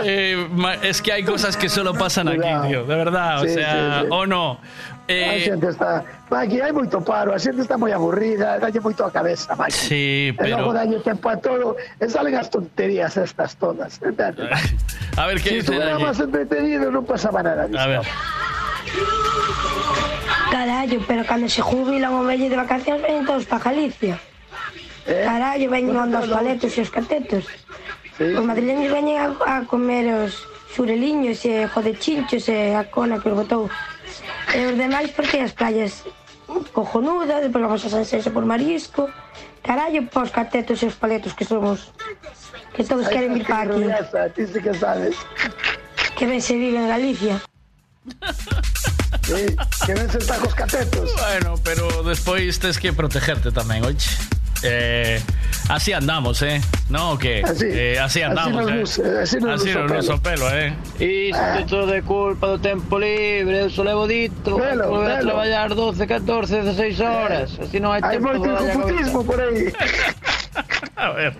[0.06, 0.48] Eh,
[0.82, 2.84] es que hay cosas que solo pasan aquí, tío.
[2.84, 4.06] De verdad, o Sí, sea, sí, sí.
[4.10, 4.58] o no.
[5.04, 6.00] A Eh, xente está...
[6.32, 9.76] Maki, hai moito paro, a xente está moi aburrida, dalle moito a cabeza, Maki.
[9.76, 10.80] sí, E logo pero.
[10.80, 14.48] dalle tempo a todo, e salen as tonterías estas todas, entendes?
[15.20, 17.84] A ver Si qué dicen estuviera máis entretenido non pasaba nada disto.
[17.84, 18.04] A ver.
[20.50, 24.16] Carallo, pero cando se jubilan o vello de vacacións venen todos para Galicia.
[25.04, 27.44] Carallo, veñen onde os paletos e os catetos.
[28.16, 30.32] Os madrileños veñen a, a comer os
[30.72, 33.68] xureliños e jodechinchos e a cona que os botou.
[34.54, 36.04] E os demais porque as playas
[36.72, 39.10] cojonudas, depois vamos a San Senso por Marisco.
[39.62, 41.90] Carallo, pos catetos e os paletos que somos.
[42.74, 44.34] Que todos queren vir para aquí.
[44.34, 45.16] Ti sí que sabes.
[46.16, 47.40] Que ben se vive en Galicia.
[49.24, 51.10] sí, que ven se está cos catetos.
[51.16, 54.12] Bueno, pero despois tes que protegerte tamén, oxe.
[54.64, 55.20] Eh,
[55.68, 56.60] así andamos, eh?
[56.88, 57.42] No, que?
[57.44, 59.20] Así, eh, así así andamos, nos eh?
[59.22, 59.94] así nos o nos pelo.
[59.94, 60.72] luce o pelo, eh?
[61.00, 65.20] Isto todo é culpa do tempo libre, eu só levo dito, Velo, a velo.
[65.20, 69.20] traballar 12, 14, 16 horas, así non hai Hai tempo moito de darlle a inconfutismo
[69.24, 69.68] por aí.
[70.96, 71.34] A ver.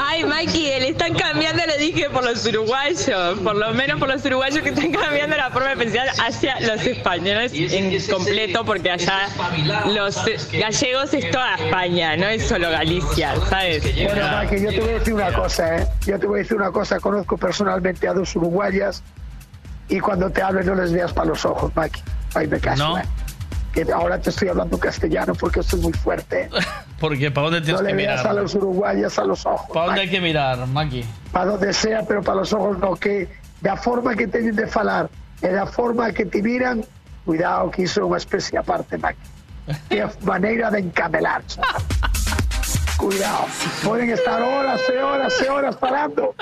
[0.00, 3.38] Ay, Mikey, le están cambiando, lo dije, por los uruguayos.
[3.40, 6.80] Por lo menos por los uruguayos que están cambiando la forma de pensar hacia los
[6.86, 9.28] españoles en completo, porque allá
[9.88, 10.16] los
[10.52, 13.82] gallegos es toda España, no es solo Galicia, ¿sabes?
[13.94, 15.86] Bueno, Maki, yo te voy a decir una cosa, ¿eh?
[16.06, 17.00] Yo te voy a decir una cosa.
[17.00, 19.02] Conozco personalmente a dos uruguayas
[19.88, 22.00] y cuando te hablen no les veas para los ojos, Maki.
[22.34, 22.98] Ahí me caso, No.
[22.98, 23.02] ¿eh?
[23.72, 26.42] Que ahora te estoy hablando castellano porque esto es muy fuerte.
[26.42, 26.50] ¿eh?
[27.00, 28.42] Porque ¿para dónde tienes No que le veas a mirar?
[28.42, 29.70] los uruguayas a los ojos.
[29.74, 31.04] ¿Para dónde hay que mirar, Maki?
[31.32, 32.94] Para donde sea, pero para los ojos no.
[32.94, 33.28] Que
[33.62, 35.08] la forma que tienen de falar
[35.42, 36.84] y la forma que te miran,
[37.24, 39.18] cuidado que hizo una especie aparte, Maki.
[39.88, 41.42] Qué manera de encamelar.
[42.96, 43.46] Cuidado.
[43.82, 46.34] Pueden estar horas e horas e horas falando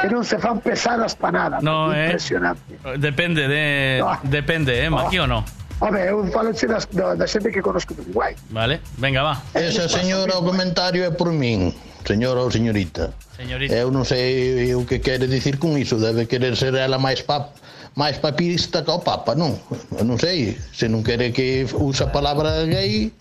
[0.00, 1.56] que non se fan pesadas para nada.
[1.62, 2.10] No, eh?
[2.10, 2.74] Impresionante.
[2.98, 5.44] Depende, de, depende, eh, Maki o no?
[5.80, 8.34] A ver, eu falo da, da, da xente que conozco do Uruguai.
[8.50, 9.42] Vale, venga, va.
[9.54, 11.70] Esa señora o comentario é por min,
[12.04, 13.14] señora ou señorita.
[13.38, 13.74] Señorita.
[13.78, 17.54] Eu non sei o que quere dicir con iso, debe querer ser ela máis pap
[17.94, 19.54] máis papista que o Papa, non?
[19.94, 23.14] Eu non sei, se non quere que usa a palabra gay,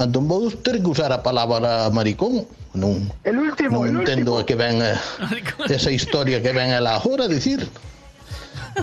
[0.00, 2.48] entón vou ter que usar a palabra maricón.
[2.72, 4.48] Non, el último, non el entendo último.
[4.48, 7.68] que ven eh, a, esa historia que ven ela agora a dicir.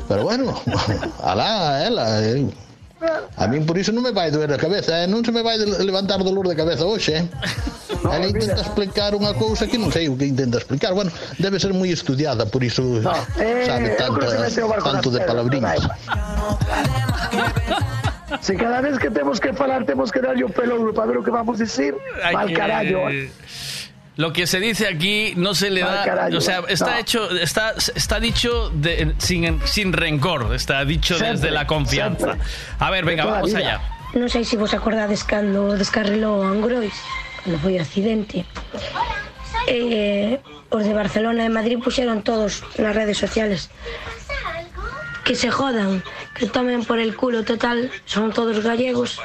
[0.10, 0.54] Pero bueno,
[1.26, 2.46] alá, ela, eh.
[3.36, 5.08] A min por iso non me vai doer a cabeza, eh?
[5.08, 7.20] non se me vai levantar dolor de cabeza hoxe.
[7.20, 7.24] Eh?
[8.00, 10.96] No, Ela intenta explicar unha cousa que non sei o que intenta explicar.
[10.96, 14.48] Bueno, debe ser moi estudiada, por iso no, eh, eh sabe tanta,
[14.80, 15.84] tanto de palabriñas.
[18.40, 21.24] Se cada vez que temos que falar temos que darlle o pelo para ver o
[21.24, 22.00] que vamos dicir,
[22.32, 23.12] mal carallo.
[23.12, 23.28] Eh.
[23.28, 23.75] eh
[24.18, 26.68] Lo que se dice aquí no se le da, o sea, no.
[26.68, 32.34] está hecho, está, está dicho de- sin, sin rencor, está dicho Siempre, desde la confianza.
[32.40, 32.48] siempre.
[32.80, 33.60] A ver, venga, vamos vida.
[33.60, 33.78] allá.
[34.16, 36.96] Non sei se vos acordades cando descarrilou a Angrois,
[37.44, 38.48] cando foi o accidente.
[39.68, 40.40] Eh,
[40.72, 43.68] os de Barcelona e Madrid puxeron todos nas redes sociales
[45.28, 46.00] que se jodan,
[46.38, 49.20] que tomen por el culo total, son todos gallegos.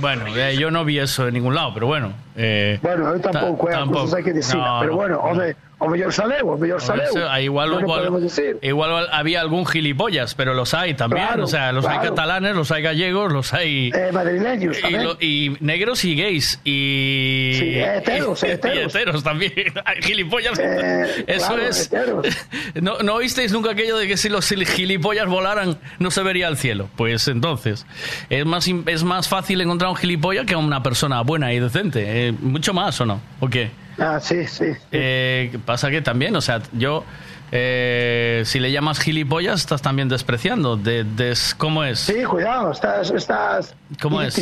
[0.00, 2.12] Bueno, eh, yo no vi eso en ningún lado, pero bueno.
[2.36, 4.14] eh, Bueno, eu tampouco, ta- tampoco.
[4.14, 5.67] hai que dicir, No, pero no, bueno, no.
[5.80, 7.06] O mellor saleu, o mellor saleu.
[7.40, 8.58] Igual, o hubo- podemos decir.
[8.62, 11.24] igual había algún gilipollas, pero los hay también.
[11.26, 13.90] Claro, o sea, los hay catalanes, los hay gallegos, los hay.
[13.94, 15.04] Eh, madrileños y, tamén.
[15.04, 16.60] lo- y negros y gays.
[16.64, 17.52] Y.
[17.58, 18.94] Sí, heteros, y, heteros.
[18.94, 19.52] y heteros también.
[19.84, 20.58] Hay gilipollas.
[20.58, 21.54] Eh, Eso
[21.90, 22.46] claro, es.
[22.82, 26.56] ¿No, ¿No oísteis nunca aquello de que si los gilipollas volaran no se vería el
[26.56, 26.88] cielo?
[26.96, 27.86] Pues entonces,
[28.30, 32.28] es más, es más fácil encontrar un gilipollas que a una persona buena y decente.
[32.28, 33.20] Eh, mucho más, ¿o no?
[33.40, 33.70] ¿O qué?
[33.98, 34.66] Ah, sí, sí.
[34.92, 37.04] Eh, pasa que también, o sea, yo,
[37.50, 40.76] eh, si le llamas gilipollas, estás también despreciando.
[40.76, 41.98] De, des- ¿Cómo es?
[42.00, 44.34] Sí, cuidado, estás, estás ¿Cómo es?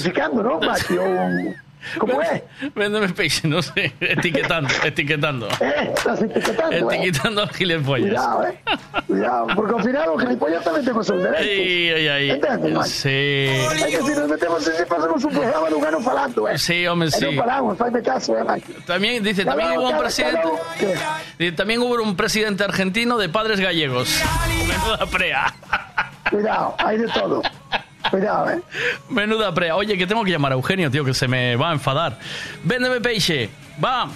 [0.43, 0.61] ¿no?
[1.99, 2.43] ¿Cómo es?
[2.75, 5.49] Véndeme peixe, no sé, etiquetando, etiquetando.
[5.61, 6.97] Eh, estás etiquetando, eh.
[6.97, 8.09] Etiquetando a gilipollas.
[8.09, 8.59] Cuidado, eh.
[9.07, 11.41] Cuidado, porque al final los gilipollas también tenemos sus derechos.
[11.41, 12.41] Ay, ay, ay.
[12.85, 13.09] Sí.
[13.85, 16.59] Hay que si nos metemos en pasamos un programa de un gano falando, eh.
[16.59, 17.25] Sí, hombre, Eh, sí.
[17.35, 18.45] No paramos, fazme caso, eh.
[18.87, 20.41] También dice, también hubo un presidente,
[21.39, 24.21] dice, también hubo un presidente argentino de padres gallegos.
[24.67, 25.55] Menuda prea.
[26.31, 27.43] Cuidado, hay de todo.
[28.11, 28.63] Cuidado, eh.
[29.09, 29.77] Menuda prea.
[29.77, 32.19] Oye, que tengo que llamar a Eugenio, tío, que se me va a enfadar.
[32.63, 33.51] Véndeme peixe.
[33.83, 34.09] Va.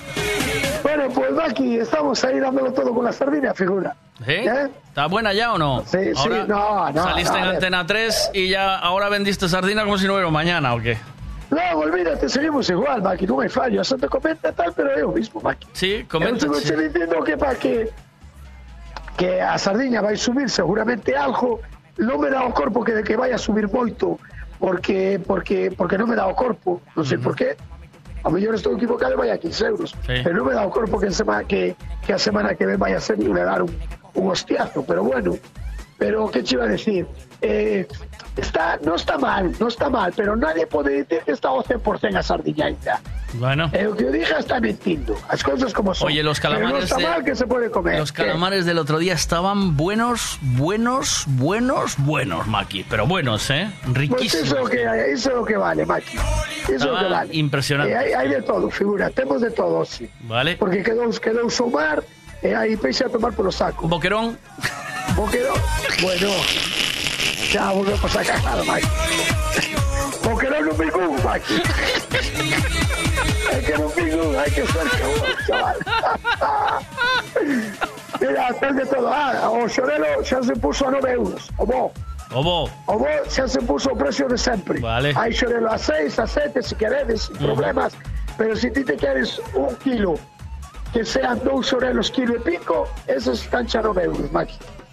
[0.82, 3.94] Bueno, pues Maki, estamos ahí dándolo todo con la sardina, figura.
[4.26, 4.68] ¿Eh?
[4.88, 5.82] ¿Está buena ya o no?
[5.86, 7.50] Sí, sí, no, no, Saliste no, en a.
[7.50, 10.98] Antena 3 y ya ahora vendiste sardina como si no hubiera mañana, ¿o qué?
[11.50, 13.82] No, olvídate, seguimos igual, Maki, non hai fallo.
[13.82, 15.66] Eso te comenta tal, pero é o mismo, Maki.
[15.74, 16.46] Sí, comenta.
[16.46, 16.62] sí.
[16.62, 17.90] che dicindo que para que
[19.18, 21.60] que a sardiña vai subir seguramente algo,
[22.00, 24.16] non me dá o corpo que de que vai a subir moito,
[24.56, 27.54] porque porque porque non me dá o corpo, non sei por qué.
[28.20, 29.96] A mellor estou equivocado e vai a 15 euros.
[30.04, 30.20] Sí.
[30.24, 32.80] Pero non me dá o corpo que, en semana, que, que a semana que ven
[32.80, 33.72] vai a ser me dar un,
[34.16, 35.36] un hostiazo, pero bueno.
[36.00, 37.04] Pero que che iba a decir?
[37.44, 37.84] Eh,
[38.40, 42.16] está, non está mal, non está mal, pero nadie pode decir que está ao 100%
[42.16, 42.96] a sardiña ainda.
[43.36, 43.68] Bueno.
[43.76, 45.12] E o que o diga está mentindo.
[45.28, 46.08] As cousas como son.
[46.08, 48.00] Oye, los Pero non calamares está de- mal que se puede comer.
[48.00, 52.84] Los calamares del otro día estaban buenos, buenos, buenos, buenos, Maki.
[52.88, 53.68] Pero buenos, ¿eh?
[53.84, 54.48] Pues Riquísimos.
[54.48, 54.80] iso é o que,
[55.14, 56.16] iso é o que vale, Maki.
[56.74, 57.28] Iso é o que vale.
[57.36, 57.92] impresionante.
[57.92, 59.12] E hai, hai de todo, figura.
[59.12, 60.08] Temos de todo, sí.
[60.24, 60.56] ¿Vale?
[60.56, 62.00] Porque quedou, quedou o mar
[62.42, 63.86] e hai peixe a tomar polo saco.
[63.86, 64.36] Boquerón.
[65.20, 65.58] Boquerón.
[66.00, 66.30] Bueno.
[67.52, 68.88] Xa volvemos a cagar, Maki.
[70.24, 71.60] Boquerón non ningún, Maki.
[73.52, 75.76] É que non ningún, hai que ser un, chaval.
[78.16, 79.12] Mira, ten de todo.
[79.12, 81.52] Ah, o xorelo xa se puso a 9 euros.
[81.60, 81.92] O bo.
[82.32, 82.72] Obo.
[82.88, 84.80] O bo xa se puso o precio de sempre.
[84.80, 85.12] Vale.
[85.20, 87.92] Hai xorelo a 6, a 7, se queredes, sin problemas.
[88.40, 90.16] Pero se ti te queres un kilo,
[90.96, 94.32] que sean dous xorelos kilo e pico, esos están xa 9 euros,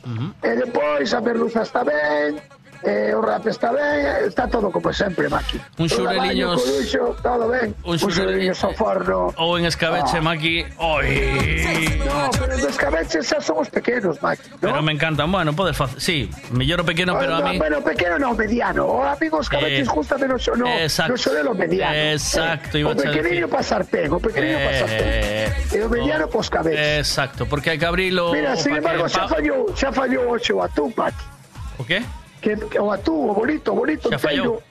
[0.06, 0.36] Maki.
[0.44, 2.40] E depois a merluza está ben,
[2.84, 5.60] eh, o rap está ben, está todo como sempre, Maki.
[5.78, 7.76] Un O xureliños- coruxo, todo ben.
[7.84, 9.34] Un Un xureliños ao forno.
[9.38, 10.22] O en escabeche, Ah.
[10.22, 10.66] Maki.
[10.80, 12.02] ¡Ay!
[12.06, 14.50] No, pero os escabeches xa somos pequenos, Maki.
[14.60, 15.32] Pero me encantan.
[15.32, 16.00] Bueno, podes facer.
[16.02, 17.58] Sí, mellor o pequeno, pero a no, mí.
[17.58, 18.86] Bueno, pequeno no, mediano.
[18.86, 21.14] O amigo escabeches Eh, justa menos no, exacto.
[21.14, 21.94] no xorelo mediano.
[21.96, 23.12] Exacto, Eh, iba o a decir.
[23.12, 25.08] pequeniño para sartén, o pequeniño para sartén.
[25.08, 27.00] Eh, E o mediano para os cabeches.
[27.04, 28.32] Exacto, porque hai que abrilo.
[28.32, 31.24] Mira, sin pa embargo, que xa pa- fallou, xa fallou o atún, Maki.
[31.78, 32.02] O qué?
[32.42, 34.62] Que, que o bonito, bonito Xa.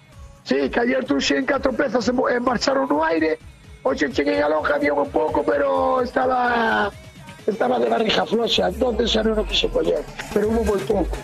[0.46, 3.38] Sí, que ayer truxen catro pezas e marcharon no aire.
[3.82, 6.90] Hoxe cheguei a lonja, había un pouco, pero estaba
[7.46, 11.18] estaba de barriga floxa, entonces xa non o quixo coller, pero hubo moi pouco.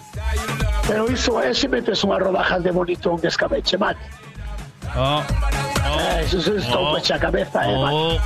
[0.90, 4.02] Pero iso é se metes unhas rodajas de bonito en escabeche, Maki.
[4.96, 5.22] Oh,
[5.82, 8.20] Eh, Eso se está oh, a cabeza, eh, oh, Maki.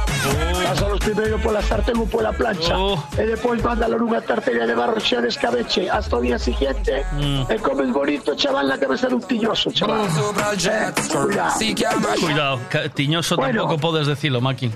[0.65, 2.77] Pásalos primeiro pola sartén ou pola plancha
[3.19, 7.49] E depois mándalo nunha tartería de barro xa de escabeche Hasta o día siguiente Mm.
[7.51, 12.57] E comes bonito, chaval, na cabeza dun tiñoso, chaval eh, Cuidado Cuidado,
[12.95, 13.67] tiñoso Bueno.
[13.67, 14.71] tampouco podes decilo, Maki.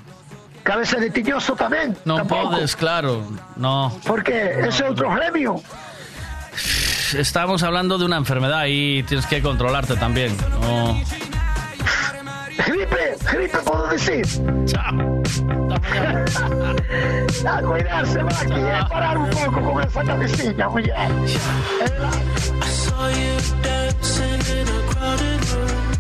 [0.65, 2.57] Cabeza de tiñoso tamén Non tampouco.
[2.59, 3.23] podes, claro.
[3.61, 3.93] No.
[4.09, 4.57] Por que?
[4.67, 5.61] Ese é outro gremio
[7.15, 10.31] Estamos hablando de una enfermedad y tienes que controlarte también.
[10.63, 10.95] No.
[12.67, 14.23] Gripe, gripe podo decir
[14.67, 15.21] Chao
[17.47, 24.43] A cuidarse, Maki, e parar un pouco con esa cabecilla, muller I saw you dancing
[24.59, 25.93] in a crowded room.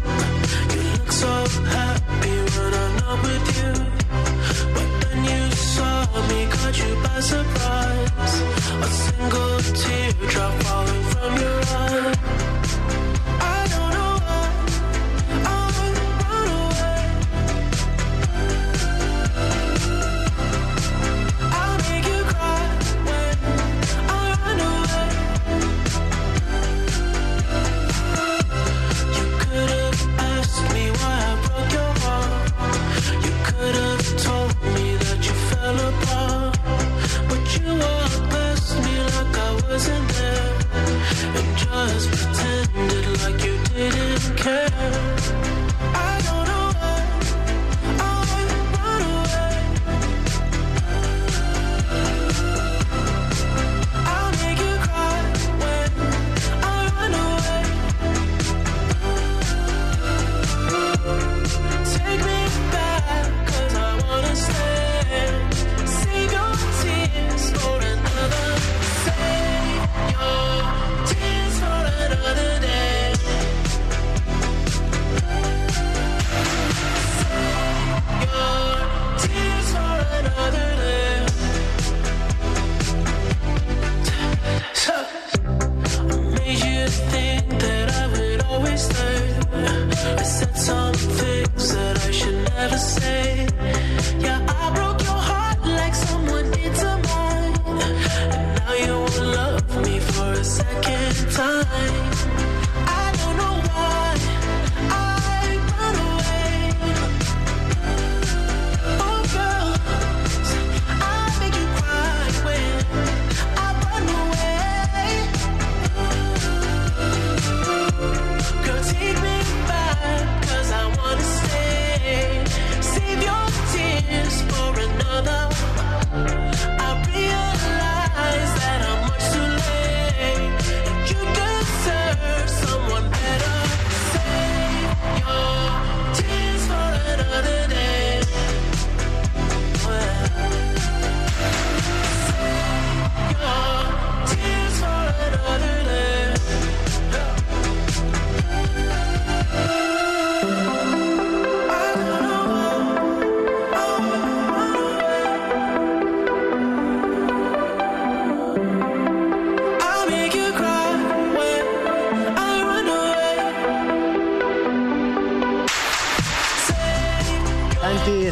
[0.74, 1.32] You look so
[1.64, 3.72] happy when I'm not with you.
[4.74, 8.34] But then you saw me, caught you by surprise.
[8.80, 12.59] A single teardrop falling from your eye.
[92.80, 93.49] say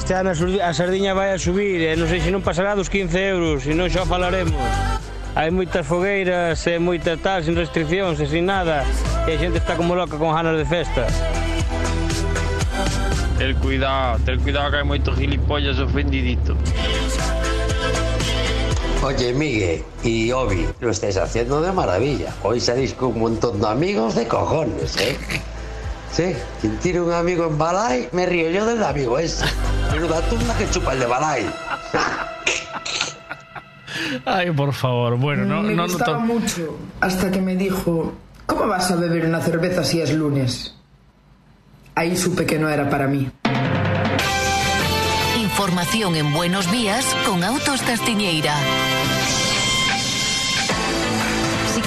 [0.08, 0.30] este ano
[0.64, 3.76] a sardiña vai a subir e non sei se non pasará dos 15 euros, se
[3.76, 4.56] non xa falaremos.
[5.36, 8.88] Hai moitas fogueiras e moita tal, sin restriccións e sin nada,
[9.28, 11.04] e a xente está como loca con ganas de festa.
[13.36, 16.56] Ten cuidado, ten cuidado que hai moito gilipollas ofendidito.
[19.04, 22.32] Oye, Miguel y Obi, lo estáis haciendo de maravilla.
[22.40, 25.20] Hoy salís con un montón de amigos de cojones, ¿eh?
[26.16, 26.32] Sí,
[26.64, 29.44] quien tiene un amigo en Balay, me río yo del amigo ese.
[30.06, 31.46] Tunda que chupa el de Balay.
[34.24, 35.16] Ay, por favor.
[35.16, 38.12] Bueno, no, me no, no gustaba to- mucho hasta que me dijo,
[38.46, 40.74] ¿cómo vas a beber una cerveza si es lunes?
[41.96, 43.28] Ahí supe que no era para mí.
[45.40, 48.54] Información en Buenos Días con Autos Castiñeira.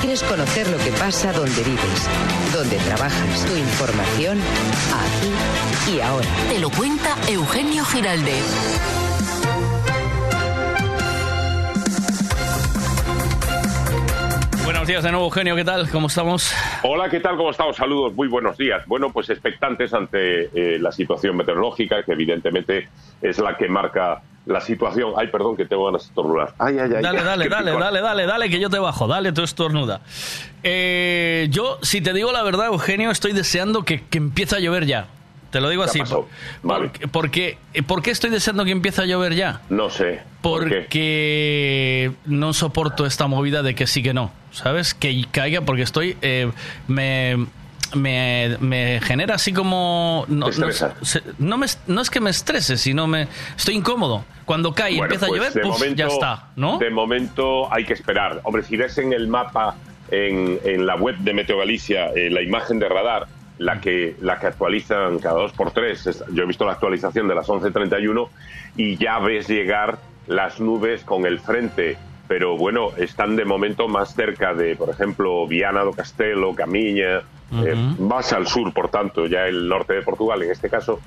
[0.02, 2.10] Quieres conocer lo que pasa donde vives,
[2.52, 4.40] donde trabajas, tu información
[4.98, 6.28] aquí y ahora.
[6.50, 8.44] Te lo cuenta Eugenio Giraldez.
[14.64, 15.56] Buenos días de nuevo, Eugenio.
[15.56, 15.88] ¿Qué tal?
[15.92, 16.52] ¿Cómo estamos?
[16.82, 17.38] Hola, ¿qué tal?
[17.38, 17.76] ¿Cómo estamos?
[17.76, 18.84] Saludos, muy buenos días.
[18.88, 22.90] Bueno, pues expectantes ante eh, la situación meteorológica, que evidentemente
[23.22, 25.14] es la que marca la situación.
[25.18, 26.54] Ay, perdón, que tengo ganas de estornudar.
[26.58, 27.02] Ay, ay, ay.
[27.04, 27.80] Dale, dale, dale, picor.
[27.82, 29.08] dale, dale, dale, que yo te bajo.
[29.08, 30.02] Dale, tú estornuda.
[30.64, 34.86] Eh, yo, si te digo la verdad, Eugenio, estoy deseando que, que empiece a llover
[34.86, 35.08] ya.
[35.52, 36.00] Te lo digo ¿Qué ha así.
[36.00, 36.28] pasado?
[36.62, 39.62] Porque, porque, ¿Por qué estoy deseando que empiece a llover ya?
[39.70, 40.22] No sé.
[40.42, 40.76] ¿por qué?
[40.82, 44.94] Porque no soporto esta movida de que sí que no, ¿sabes?
[44.94, 46.16] Que caiga porque estoy...
[46.22, 46.50] eh,
[46.88, 47.48] me,
[47.96, 50.26] me, me genera así como...
[50.28, 54.24] No, no, se- no me, no es que me estrese, sino me estoy incómodo.
[54.46, 56.78] Cuando cae y Bueno, empieza pues a llover, de puf, momento, ya está, ¿no?
[56.78, 58.42] De momento hay que esperar.
[58.44, 59.76] Hombre, si ves en el mapa,
[60.10, 64.40] en, en la web de Meteo Galicia, eh, la imagen de radar, la que, la
[64.40, 68.28] que actualizan cada dos por tres, es- yo he visto la actualización de las 11.31
[68.76, 71.98] y ya ves llegar las nubes con el frente.
[72.28, 77.24] Pero bueno, están de momento más cerca de, por ejemplo, Viana do Castelo, Camiña,
[77.54, 81.02] eh, más al sur, por tanto, ya el norte de Portugal en este caso,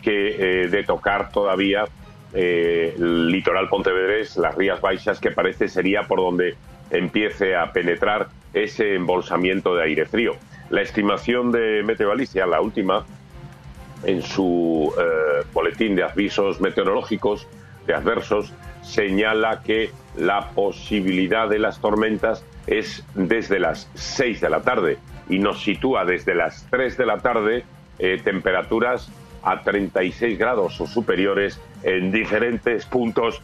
[0.00, 1.84] que eh, de tocar todavía
[2.32, 6.56] eh, el litoral pontevedrés, las Rías Baixas, que parece sería por donde
[6.90, 10.36] empiece a penetrar ese embolsamiento de aire frío.
[10.70, 13.04] La estimación de Meteo Galicia, la última,
[14.04, 14.92] en su
[15.52, 17.46] boletín de avisos meteorológicos,
[17.86, 24.62] de adversos, señala que la posibilidad de las tormentas es desde las 6 de la
[24.62, 24.98] tarde
[25.30, 27.64] y nos sitúa desde las 3 de la tarde
[27.98, 29.10] eh, temperaturas
[29.42, 33.40] a 36 grados o superiores en diferentes puntos.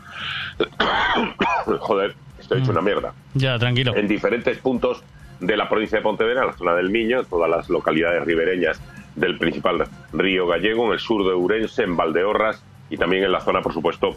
[1.81, 3.95] Joder, estoy hecho una mierda Ya, tranquilo.
[3.97, 5.03] en diferentes puntos
[5.41, 8.81] de la provincia de Pontevedra, en la zona del Miño, todas las localidades ribereñas
[9.15, 13.41] del principal río gallego, en el sur de Ourense, en Valdeorras y también en la
[13.41, 14.17] zona, por supuesto,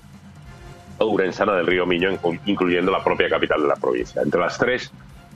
[0.98, 4.22] ourensana del río Miño, inclu- incluyendo la propia capital de la provincia.
[4.22, 4.92] Entre las 3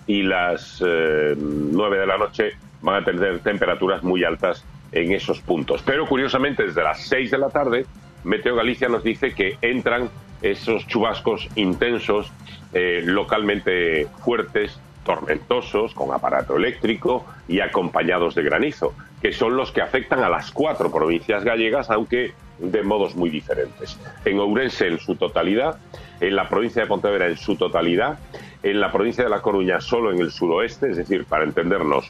[0.08, 2.52] y las eh, 9 de la noche
[2.82, 5.82] van a tener temperaturas muy altas en esos puntos.
[5.84, 7.86] Pero curiosamente, desde las 6 de la tarde,
[8.24, 10.10] Meteo Galicia nos dice que entran
[10.42, 12.32] esos chubascos intensos,
[12.74, 19.82] eh, localmente fuertes, tormentosos, con aparato eléctrico y acompañados de granizo, que son los que
[19.82, 24.00] afectan a las cuatro provincias gallegas, aunque de modos muy diferentes.
[24.26, 25.78] En Ourense en su totalidad,
[26.20, 28.20] en la provincia de Pontevedra en su totalidad,
[28.64, 32.10] en la provincia de La Coruña solo en el suroeste, es decir, para entendernos,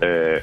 [0.00, 0.42] eh,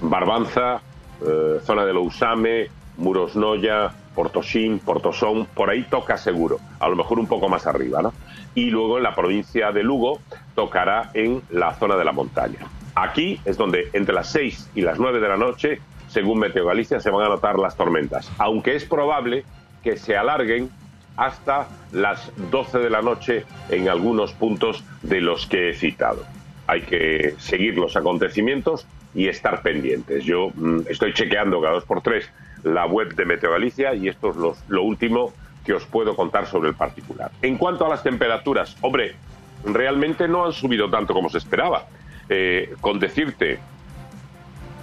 [0.00, 0.80] Barbanza,
[1.20, 7.26] eh, zona de Lousame, Murosnoya, Portosín, Portosón, por ahí toca seguro, a lo mejor un
[7.26, 8.12] poco más arriba, ¿no?
[8.54, 10.20] Y luego en la provincia de Lugo
[10.54, 12.60] tocará en la zona de la montaña.
[12.94, 17.00] Aquí es donde entre las 6 y las 9 de la noche, según Meteo Galicia,
[17.00, 19.44] se van a notar las tormentas, aunque es probable
[19.82, 20.70] que se alarguen
[21.18, 26.24] hasta las 12 de la noche en algunos puntos de los que he citado.
[26.68, 30.24] Hay que seguir los acontecimientos y estar pendientes.
[30.24, 32.30] Yo mm, estoy chequeando cada dos por tres
[32.62, 34.36] la web de Meteo Galicia y esto es
[34.68, 35.32] lo, último
[35.64, 37.32] que os puedo contar sobre el particular.
[37.42, 39.16] En cuanto a las temperaturas, hombre,
[39.64, 41.86] realmente no han subido tanto como se esperaba.
[42.28, 43.58] Eh, con decirte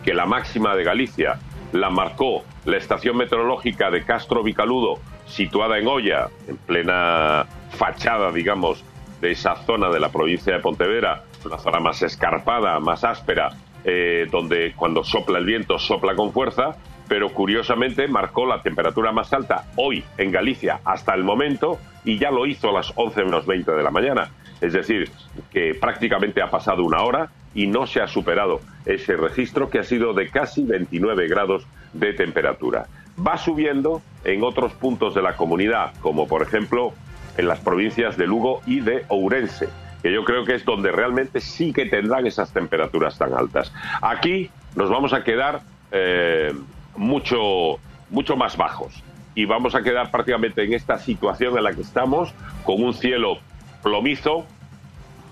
[0.03, 1.39] que la máxima de Galicia
[1.71, 8.83] la marcó la estación meteorológica de Castro Vicaludo, situada en Olla, en plena fachada, digamos,
[9.21, 13.51] de esa zona de la provincia de Pontevedra, una zona más escarpada, más áspera,
[13.83, 16.75] eh, donde cuando sopla el viento sopla con fuerza,
[17.07, 22.31] pero curiosamente marcó la temperatura más alta hoy en Galicia hasta el momento y ya
[22.31, 24.31] lo hizo a las 11 menos 20 de la mañana.
[24.61, 25.11] Es decir,
[25.51, 29.83] que prácticamente ha pasado una hora y no se ha superado ese registro que ha
[29.83, 32.87] sido de casi 29 grados de temperatura.
[33.17, 36.93] Va subiendo en otros puntos de la comunidad, como por ejemplo
[37.37, 39.69] en las provincias de Lugo y de Ourense,
[40.01, 43.73] que yo creo que es donde realmente sí que tendrán esas temperaturas tan altas.
[44.01, 45.61] Aquí nos vamos a quedar
[45.91, 46.53] eh,
[46.95, 47.79] mucho,
[48.09, 49.03] mucho más bajos
[49.33, 53.39] y vamos a quedar prácticamente en esta situación en la que estamos, con un cielo
[53.83, 54.45] plomizo,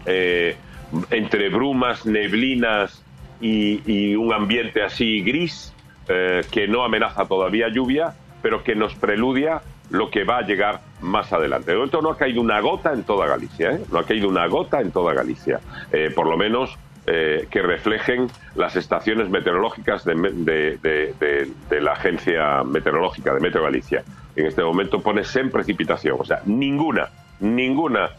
[0.06, 0.58] eh,
[1.10, 3.04] entre brumas, neblinas
[3.40, 5.73] y, y un ambiente así gris,
[6.08, 10.82] eh, que no amenaza todavía lluvia, pero que nos preludia lo que va a llegar
[11.02, 11.72] más adelante.
[11.72, 13.82] De momento no ha caído una gota en toda Galicia, ¿eh?
[13.92, 15.60] no ha caído una gota en toda Galicia,
[15.92, 16.76] Eh, por lo menos
[17.06, 20.16] eh, que reflejen las estaciones meteorológicas de,
[20.82, 24.04] de- la agencia meteorológica de Meteo Galicia.
[24.36, 27.10] En este momento pone en precipitación, o sea, ninguna,
[27.42, 28.10] ninguna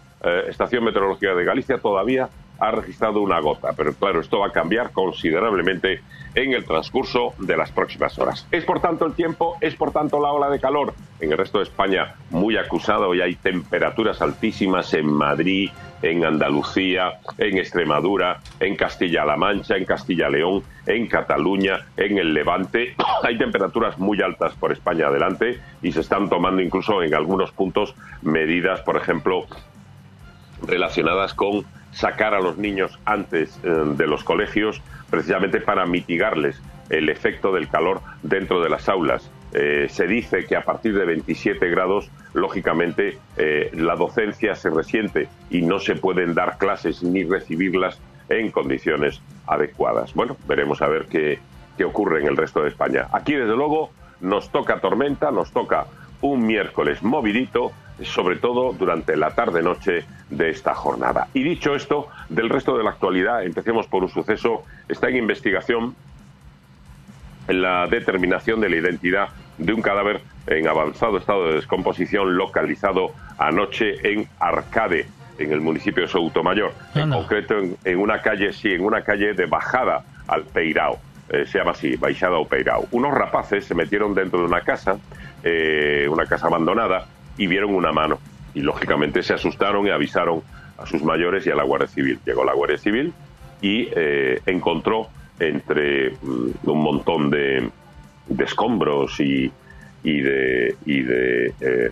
[0.48, 4.92] estación meteorológica de Galicia todavía ha registrado una gota, pero claro, esto va a cambiar
[4.92, 6.00] considerablemente
[6.34, 8.46] en el transcurso de las próximas horas.
[8.50, 10.94] Es por tanto el tiempo, es por tanto la ola de calor.
[11.20, 15.70] En el resto de España muy acusado y hay temperaturas altísimas en Madrid,
[16.02, 22.94] en Andalucía, en Extremadura, en Castilla-La Mancha, en Castilla-León, en Cataluña, en el Levante.
[23.22, 27.94] Hay temperaturas muy altas por España adelante y se están tomando incluso en algunos puntos
[28.22, 29.46] medidas, por ejemplo,
[30.66, 31.64] relacionadas con
[31.94, 37.68] sacar a los niños antes eh, de los colegios precisamente para mitigarles el efecto del
[37.68, 39.30] calor dentro de las aulas.
[39.52, 45.28] Eh, se dice que a partir de 27 grados, lógicamente, eh, la docencia se resiente
[45.50, 50.12] y no se pueden dar clases ni recibirlas en condiciones adecuadas.
[50.14, 51.38] Bueno, veremos a ver qué,
[51.78, 53.06] qué ocurre en el resto de España.
[53.12, 53.90] Aquí, desde luego,
[54.20, 55.86] nos toca tormenta, nos toca
[56.20, 57.70] un miércoles movidito,
[58.02, 61.28] sobre todo durante la tarde-noche de esta jornada.
[61.32, 65.94] Y dicho esto, del resto de la actualidad, empecemos por un suceso, está en investigación
[67.46, 73.12] en la determinación de la identidad de un cadáver en avanzado estado de descomposición localizado
[73.38, 75.06] anoche en Arcade,
[75.38, 79.34] en el municipio de Soutomayor, en concreto en, en una calle, sí, en una calle
[79.34, 80.98] de bajada al Peirao.
[81.28, 82.86] Eh, se llama así, Baixada ao Peirao.
[82.92, 84.98] Unos rapaces se metieron dentro de una casa,
[85.42, 87.06] eh, una casa abandonada,
[87.36, 88.18] y vieron una mano.
[88.54, 90.42] Y lógicamente se asustaron y avisaron
[90.78, 92.18] a sus mayores y a la Guardia Civil.
[92.24, 93.12] Llegó la Guardia Civil
[93.60, 97.68] y eh, encontró entre mm, un montón de,
[98.26, 99.50] de escombros y,
[100.02, 101.90] de eh,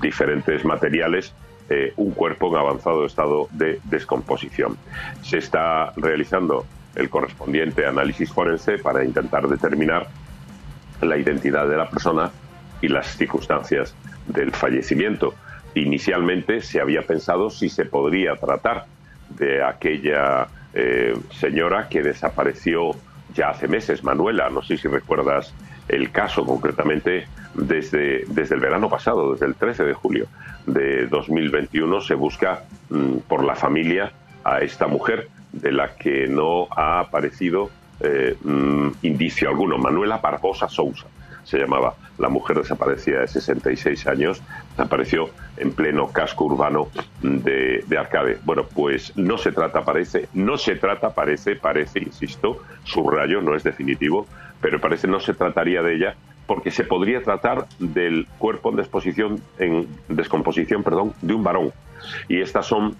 [0.00, 1.32] diferentes materiales
[1.70, 4.76] eh, un cuerpo en avanzado estado de descomposición.
[5.22, 6.64] Se está realizando
[6.94, 10.08] el correspondiente análisis forense para intentar determinar
[11.02, 12.30] la identidad de la persona
[12.80, 13.94] y las circunstancias
[14.28, 15.34] del fallecimiento.
[15.74, 18.86] Inicialmente se había pensado si se podría tratar
[19.30, 22.92] de aquella eh, señora que desapareció
[23.34, 25.54] ya hace meses, Manuela, no sé si recuerdas
[25.88, 30.26] el caso concretamente desde, desde el verano pasado, desde el 13 de julio
[30.66, 34.12] de 2021, se busca mm, por la familia
[34.44, 40.68] a esta mujer de la que no ha aparecido eh, mm, indicio alguno, Manuela Barbosa
[40.68, 41.06] Sousa
[41.48, 41.94] se llamaba.
[42.18, 46.88] La mujer desaparecida de 66 años, desapareció en pleno casco urbano
[47.22, 48.38] de, de Arcade.
[48.44, 53.64] Bueno, pues no se trata, parece, no se trata, parece, parece, insisto, subrayo, no es
[53.64, 54.26] definitivo,
[54.60, 59.88] pero parece no se trataría de ella porque se podría tratar del cuerpo en en
[60.08, 61.72] descomposición, perdón, de un varón.
[62.28, 62.94] Y estas son,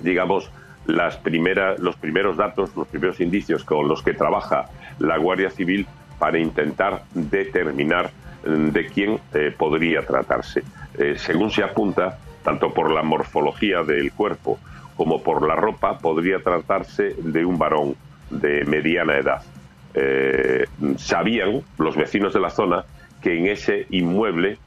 [0.00, 0.50] digamos,
[0.86, 4.66] las primeras, los primeros datos, los primeros indicios con los que trabaja
[4.98, 5.86] la Guardia Civil
[6.18, 8.10] para intentar determinar
[8.44, 10.62] mm, de quién eh, podría tratarse.
[10.98, 14.58] Eh, según se apunta, tanto por la morfología del cuerpo
[14.96, 17.96] como por la ropa, podría tratarse de un varón
[18.30, 19.42] de mediana edad.
[19.94, 20.64] Eh,
[20.96, 22.84] sabían los vecinos de la zona
[23.20, 24.58] que en ese inmueble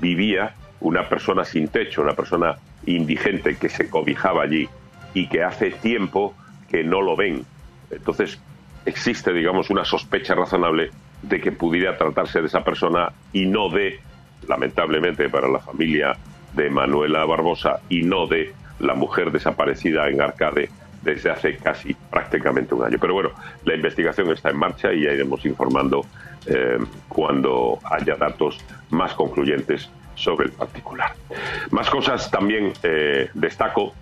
[0.00, 4.68] vivía una persona sin techo, una persona indigente que se cobijaba allí
[5.14, 6.34] y que hace tiempo
[6.70, 7.44] que no lo ven.
[7.90, 8.40] Entonces,
[8.86, 10.90] existe, digamos, una sospecha razonable
[11.22, 14.00] de que pudiera tratarse de esa persona y no de,
[14.48, 16.16] lamentablemente para la familia
[16.54, 20.68] de Manuela Barbosa, y no de la mujer desaparecida en Arcade
[21.02, 22.98] desde hace casi prácticamente un año.
[23.00, 23.30] Pero bueno,
[23.64, 26.04] la investigación está en marcha y ya iremos informando
[26.46, 26.78] eh,
[27.08, 28.58] cuando haya datos
[28.90, 31.12] más concluyentes sobre el particular.
[31.70, 33.94] Más cosas también eh, destaco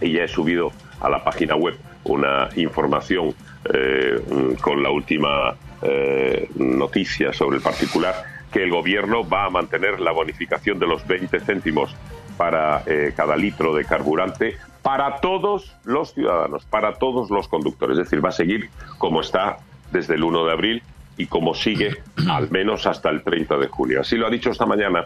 [0.00, 3.34] y ya he subido a la página web una información
[3.72, 4.20] eh,
[4.60, 8.14] con la última eh, noticia sobre el particular,
[8.52, 11.94] que el gobierno va a mantener la bonificación de los 20 céntimos
[12.36, 17.98] para eh, cada litro de carburante para todos los ciudadanos, para todos los conductores.
[17.98, 18.68] Es decir, va a seguir
[18.98, 19.58] como está
[19.92, 20.82] desde el 1 de abril
[21.16, 21.96] y como sigue
[22.30, 24.00] al menos hasta el 30 de junio.
[24.02, 25.04] Así lo ha dicho esta mañana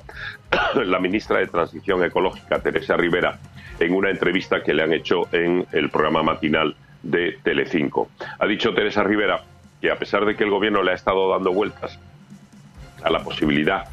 [0.75, 3.39] la ministra de Transición Ecológica, Teresa Rivera,
[3.79, 8.09] en una entrevista que le han hecho en el programa matinal de Telecinco.
[8.39, 9.43] Ha dicho Teresa Rivera
[9.81, 11.99] que a pesar de que el gobierno le ha estado dando vueltas
[13.03, 13.85] a la posibilidad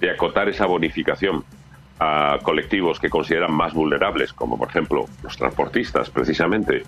[0.00, 1.44] de acotar esa bonificación
[2.00, 6.82] a colectivos que consideran más vulnerables, como por ejemplo los transportistas, precisamente,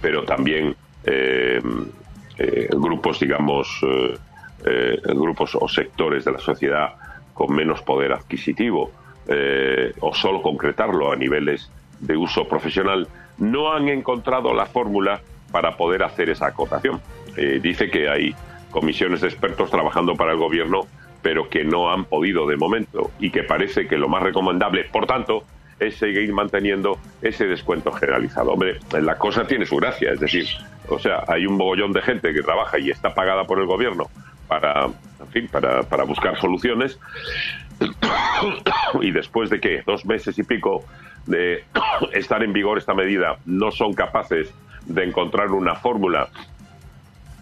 [0.00, 0.74] pero también
[1.04, 1.60] eh,
[2.38, 3.68] eh, grupos, digamos,
[4.64, 6.94] eh, grupos o sectores de la sociedad
[7.34, 8.90] con menos poder adquisitivo,
[10.00, 13.06] o solo concretarlo a niveles de uso profesional,
[13.38, 17.00] no han encontrado la fórmula para poder hacer esa acotación.
[17.36, 18.34] Eh, dice que hay
[18.70, 20.86] comisiones de expertos trabajando para el gobierno,
[21.22, 25.06] pero que no han podido de momento y que parece que lo más recomendable, por
[25.06, 25.44] tanto,
[25.80, 28.52] es seguir manteniendo ese descuento generalizado.
[28.52, 30.46] Hombre, la cosa tiene su gracia, es decir,
[30.88, 34.06] o sea, hay un mogollón de gente que trabaja y está pagada por el gobierno
[34.48, 36.98] para, en fin, para, para buscar soluciones
[39.00, 40.84] y después de que dos meses y pico
[41.26, 41.64] de
[42.12, 44.52] estar en vigor esta medida no son capaces
[44.86, 46.28] de encontrar una fórmula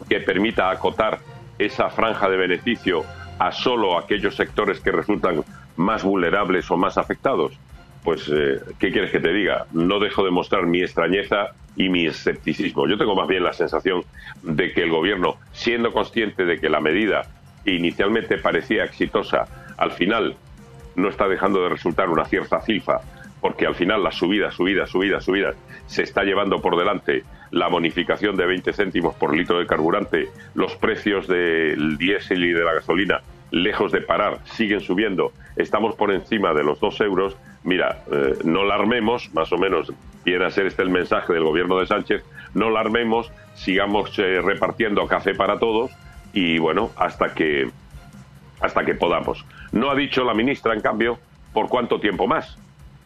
[0.09, 1.21] que permita acotar
[1.59, 3.05] esa franja de beneficio
[3.39, 5.45] a solo aquellos sectores que resultan
[5.77, 7.53] más vulnerables o más afectados,
[8.03, 9.67] pues, eh, ¿qué quieres que te diga?
[9.73, 12.87] No dejo de mostrar mi extrañeza y mi escepticismo.
[12.89, 14.05] Yo tengo más bien la sensación
[14.43, 17.23] de que el gobierno, siendo consciente de que la medida
[17.65, 19.47] inicialmente parecía exitosa,
[19.77, 20.37] al final
[20.95, 23.01] no está dejando de resultar una cierta cifra,
[23.47, 25.55] porque al final las subidas, subidas, subidas, subidas,
[25.87, 30.75] se está llevando por delante la bonificación de 20 céntimos por litro de carburante, los
[30.75, 33.21] precios del diésel y de la gasolina,
[33.53, 38.65] lejos de parar, siguen subiendo, estamos por encima de los 2 euros, mira, eh, no
[38.65, 39.93] la armemos, más o menos
[40.25, 44.41] viene a ser este el mensaje del gobierno de Sánchez, no la armemos, sigamos eh,
[44.43, 45.93] repartiendo café para todos
[46.33, 47.71] y bueno, hasta que
[48.61, 49.45] hasta que podamos.
[49.71, 51.21] No ha dicho la ministra, en cambio,
[51.53, 52.59] por cuánto tiempo más,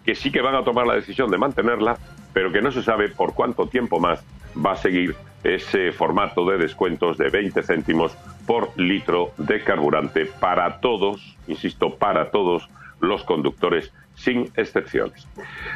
[0.05, 1.99] que sí que van a tomar la decisión de mantenerla,
[2.33, 5.15] pero que no se sabe por cuánto tiempo más va a seguir
[5.45, 12.31] ese formato de descuentos de 20 céntimos por litro de carburante para todos, insisto, para
[12.31, 12.69] todos
[13.01, 15.27] los conductores sin excepciones.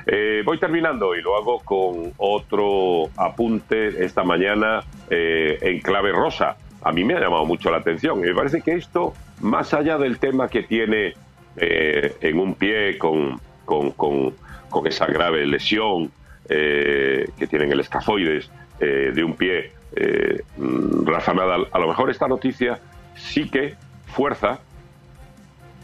[0.06, 6.56] Eh, voy terminando y lo hago con otro apunte esta mañana eh, en clave rosa.
[6.82, 9.96] A mí me ha llamado mucho la atención y me parece que esto, más allá
[9.96, 11.14] del tema que tiene
[11.56, 14.34] eh, en un pie con, con, con-
[14.70, 16.10] con esa grave lesión
[16.48, 21.78] eh, que tiene en el escafoides eh, de un pie, eh, mm, Rafa Nadal, a
[21.78, 22.80] lo mejor esta noticia
[23.14, 23.74] sí que
[24.06, 24.58] fuerza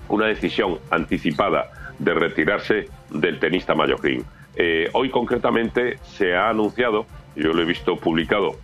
[0.08, 4.24] una decisión anticipada de retirarse del tenista mallorquín.
[4.56, 8.56] Eh, hoy concretamente se ha anunciado, yo lo he visto publicado,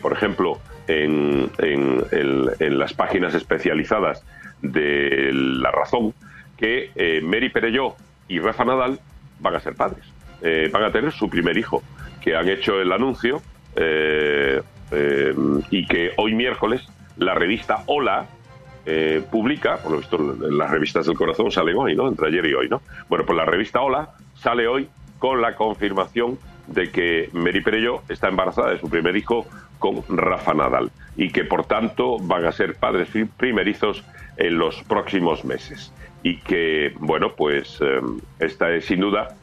[0.00, 4.24] por ejemplo, en, en- en- en las páginas especializadas
[4.62, 6.14] de La Razón,
[6.56, 7.94] que Mary Perelló
[8.28, 9.00] y Rafa Nadal
[9.40, 10.04] van a ser padres,
[10.40, 11.82] Eh, van a tener su primer hijo,
[12.20, 13.42] que han hecho el anuncio
[13.74, 15.34] eh, eh,
[15.70, 18.26] y que hoy miércoles la revista Hola
[18.86, 20.16] eh, publica, por lo visto
[20.50, 22.08] las revistas del corazón salen hoy, ¿no?
[22.08, 22.80] Entre ayer y hoy, ¿no?
[23.08, 28.28] Bueno, pues la revista Hola sale hoy con la confirmación de que Mary Perello está
[28.28, 29.44] embarazada de su primer hijo
[29.78, 34.04] con Rafa Nadal y que por tanto van a ser padres pri- primerizos
[34.36, 35.92] en los próximos meses.
[36.22, 38.00] Y que, bueno, pues eh,
[38.40, 39.36] esta es sin duda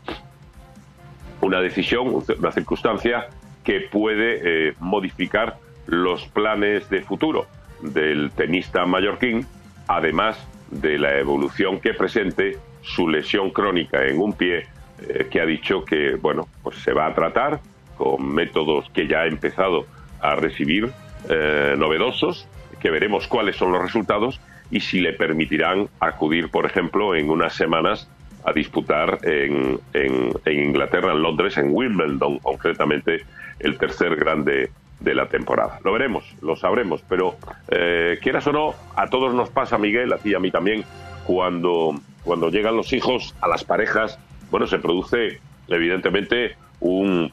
[1.42, 3.28] una decisión, una circunstancia
[3.64, 7.46] que puede eh, modificar los planes de futuro
[7.82, 9.46] del tenista mallorquín,
[9.88, 10.38] además
[10.72, 14.68] de la evolución que presente su lesión crónica en un pie,
[15.00, 17.60] eh, que ha dicho que bueno, pues se va a tratar
[17.98, 19.86] con métodos que ya ha empezado
[20.22, 20.92] a recibir
[21.30, 22.48] eh, novedosos,
[22.80, 27.54] que veremos cuáles son los resultados y si le permitirán acudir, por ejemplo, en unas
[27.54, 28.12] semanas
[28.44, 33.22] a disputar en, en- en Inglaterra, en Londres, en Wimbledon, concretamente
[33.60, 35.78] el tercer grande de la temporada.
[35.84, 37.38] Lo veremos, lo sabremos, pero
[37.70, 40.86] eh, quieras o no, a todos nos pasa, Miguel, a ti y a mí también,
[41.22, 44.20] cuando, cuando llegan los hijos a las parejas,
[44.50, 47.32] bueno, se produce evidentemente un...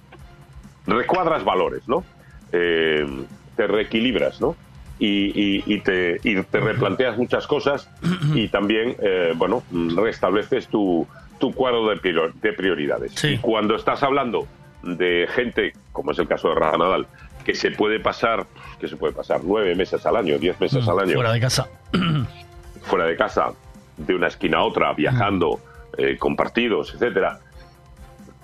[0.87, 2.07] recuadras valores, ¿no?
[2.53, 3.07] Eh,
[3.55, 4.57] te reequilibras, ¿no?
[5.05, 7.91] Y, y- y te, y te replanteas muchas cosas
[8.35, 9.65] y también, eh, bueno,
[9.97, 11.09] restableces tu,
[11.41, 13.13] tu cuadro de, prior- de prioridades.
[13.25, 14.47] Y cuando estás hablando
[14.85, 17.07] de gente, como es el caso de Rafa Nadal,
[17.45, 18.47] que se puede pasar,
[18.79, 21.69] que se puede pasar nueve meses al año, diez meses al año, Fuera de casa.
[22.83, 23.53] fuera de casa,
[23.97, 25.59] de una esquina a otra, viajando,
[25.99, 27.41] eh, con partidos, etcétera,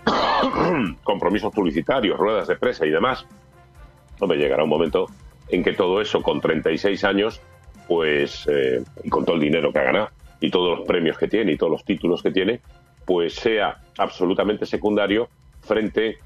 [1.04, 3.24] compromisos publicitarios, ruedas de presa y demás,
[4.18, 5.06] hombre, llegará un momento
[5.50, 7.40] en que todo eso, con 36 años,
[7.86, 10.10] pues, eh, y con todo el dinero que ha ganado,
[10.40, 12.60] y todos los premios que tiene, y todos los títulos que tiene,
[13.04, 15.28] pues sea absolutamente secundario
[15.62, 16.18] frente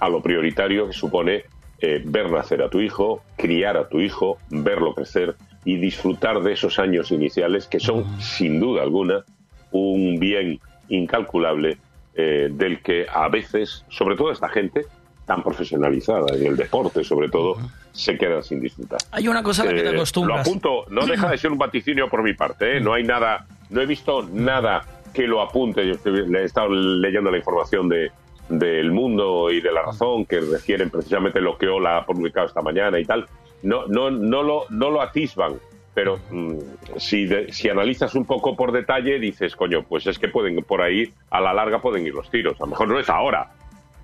[0.00, 1.44] a lo prioritario que supone
[1.80, 6.52] eh, ver nacer a tu hijo, criar a tu hijo, verlo crecer y disfrutar de
[6.52, 9.24] esos años iniciales que son, sin duda alguna,
[9.70, 11.78] un bien incalculable
[12.14, 14.86] eh, del que a veces, sobre todo esta gente
[15.26, 17.56] tan profesionalizada en el deporte, sobre todo,
[17.92, 18.98] se queda sin disfrutar.
[19.12, 20.36] Hay una cosa a la que te Eh, acostumbras.
[20.36, 22.80] Lo apunto, no deja de ser un vaticinio por mi parte, ¿eh?
[22.80, 24.82] no hay nada, no he visto nada
[25.14, 25.86] que lo apunte.
[25.86, 28.10] Yo estoy- le he estado leyendo la información de
[28.48, 32.60] del mundo y de la razón que refieren precisamente lo que Ola ha publicado esta
[32.60, 33.26] mañana y tal.
[33.62, 35.54] No, no, no lo, no lo atisban.
[35.94, 36.58] Pero mm,
[36.98, 40.82] si, de- si analizas un poco por detalle, dices, coño, pues es que pueden por
[40.82, 42.56] ahí, a la larga pueden ir los tiros.
[42.60, 43.52] A lo mejor no es ahora,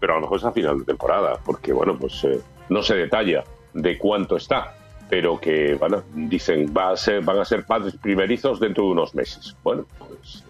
[0.01, 2.95] pero a lo mejor es a final de temporada, porque bueno, pues eh, no se
[2.95, 3.45] detalla
[3.75, 4.75] de cuánto está,
[5.09, 9.15] pero que bueno, dicen va a ser, van a ser padres primerizos dentro de unos
[9.15, 9.57] meses.
[9.63, 10.45] Bueno, pues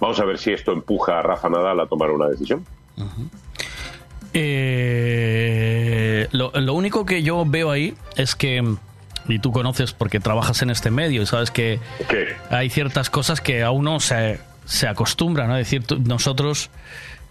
[0.00, 2.64] vamos a ver si esto empuja a Rafa Nadal a tomar una decisión.
[4.34, 8.64] Eh, lo, lo único que yo veo ahí es que,
[9.28, 11.80] y tú conoces porque trabajas en este medio y sabes que
[12.50, 15.56] hay ciertas cosas que a uno se, se acostumbra, ¿no?
[15.56, 16.70] Es decir, nosotros,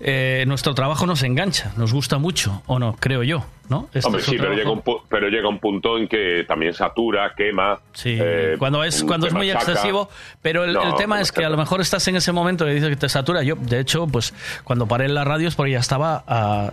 [0.04, 3.88] eh, nuestro trabajo nos engancha, nos gusta mucho, o no, creo yo, ¿no?
[3.94, 7.34] Este Hombre, sí, pero llega, un, pu- pero llega un punto en que también satura,
[7.36, 7.80] quema.
[8.06, 10.10] eh, cuando es cuando es muy excesivo
[10.42, 12.66] pero el, No, el tema te es que a lo mejor estás en ese momento
[12.66, 15.56] que dices que te satura yo de hecho pues cuando paré en la radio es
[15.56, 16.72] porque ya estaba ah,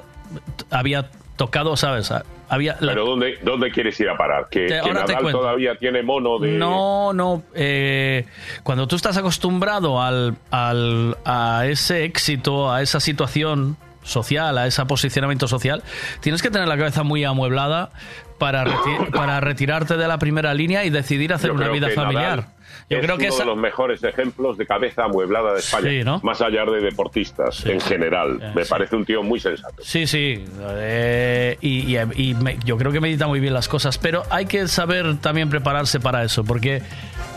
[0.70, 4.48] había tocado sabes Ah, había la- Pero ¿dónde, ¿dónde quieres ir a parar?
[4.50, 6.50] ¿Que, Te- que Nadal todavía tiene mono de...
[6.50, 7.42] No, no.
[7.54, 8.26] eh,
[8.62, 14.84] cuando tú estás acostumbrado al, al- a ese éxito, a esa situación social, a ese
[14.86, 15.82] posicionamiento social,
[16.20, 17.90] tienes que tener la cabeza muy amueblada
[18.38, 22.36] para, reti- para retirarte de la primera línea y decidir hacer una vida familiar.
[22.38, 22.57] Nadal
[22.90, 25.90] Yo es creo que uno esa- de los mejores ejemplos de cabeza amueblada de España,
[25.90, 26.20] Sí, ¿no?
[26.22, 28.38] más allá de deportistas en general.
[28.42, 29.82] Eh, Me parece un tío muy sensato.
[29.82, 30.44] Sí, sí.
[30.70, 34.46] eh, y y- y me- yo creo que medita muy bien las cosas, pero hay
[34.46, 36.82] que saber también prepararse para eso, porque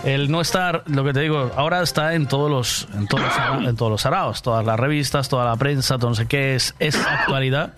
[0.06, 3.68] el no estar, lo que te digo, ahora está en todos los, en todos los,
[3.68, 6.76] en todos los araos, todas las revistas, toda la prensa, todo no sé qué, es,
[6.80, 7.74] es actualidad.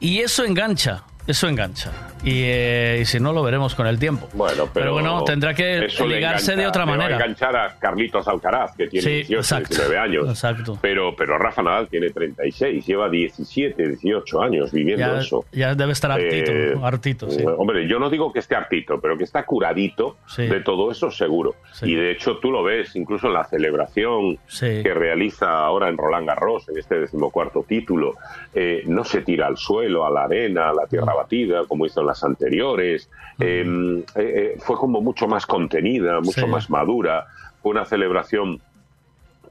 [0.00, 1.90] Y eso engancha, eso engancha.
[2.22, 4.28] Y, eh, y si no, lo veremos con el tiempo.
[4.32, 7.16] Bueno, pero, bueno, tendrá que ligarse engancha, de otra va manera.
[7.16, 9.68] a enganchar a Carlitos Alcaraz, que tiene Sí, 18, exacto.
[9.70, 10.28] 19 años.
[10.30, 10.78] Exacto.
[10.80, 15.44] Pero, pero Rafa Nadal tiene 36, lleva 17, 18 años viviendo Ya, eso.
[15.52, 17.44] ya debe estar hartito, Eh, hartito, sí.
[17.58, 20.46] Hombre, yo no digo que esté hartito, pero que está curadito Sí.
[20.46, 21.56] de todo eso seguro.
[21.82, 26.26] Y de hecho tú lo ves incluso en la celebración que realiza ahora en Roland
[26.26, 28.14] Garros, en este decimocuarto título.
[28.54, 31.13] Eh, no se tira al suelo, a la arena, a la tierra.
[31.14, 33.10] Batida, como hizo en las anteriores.
[33.40, 36.46] Eh, eh, eh, fue como mucho más contenida, mucho Sí.
[36.46, 37.26] más madura.
[37.62, 38.60] Fue una celebración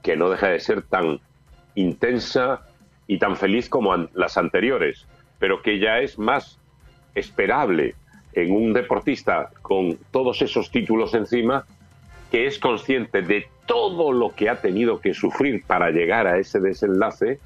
[0.02, 1.18] que no deja de ser tan
[1.74, 2.62] intensa
[3.06, 5.06] y tan feliz como las anteriores,
[5.38, 6.58] pero que ya es más
[7.14, 7.94] esperable
[8.32, 11.64] en un deportista con todos esos títulos encima,
[12.30, 16.60] que es consciente de todo lo que ha tenido que sufrir para llegar a ese
[16.60, 17.38] desenlace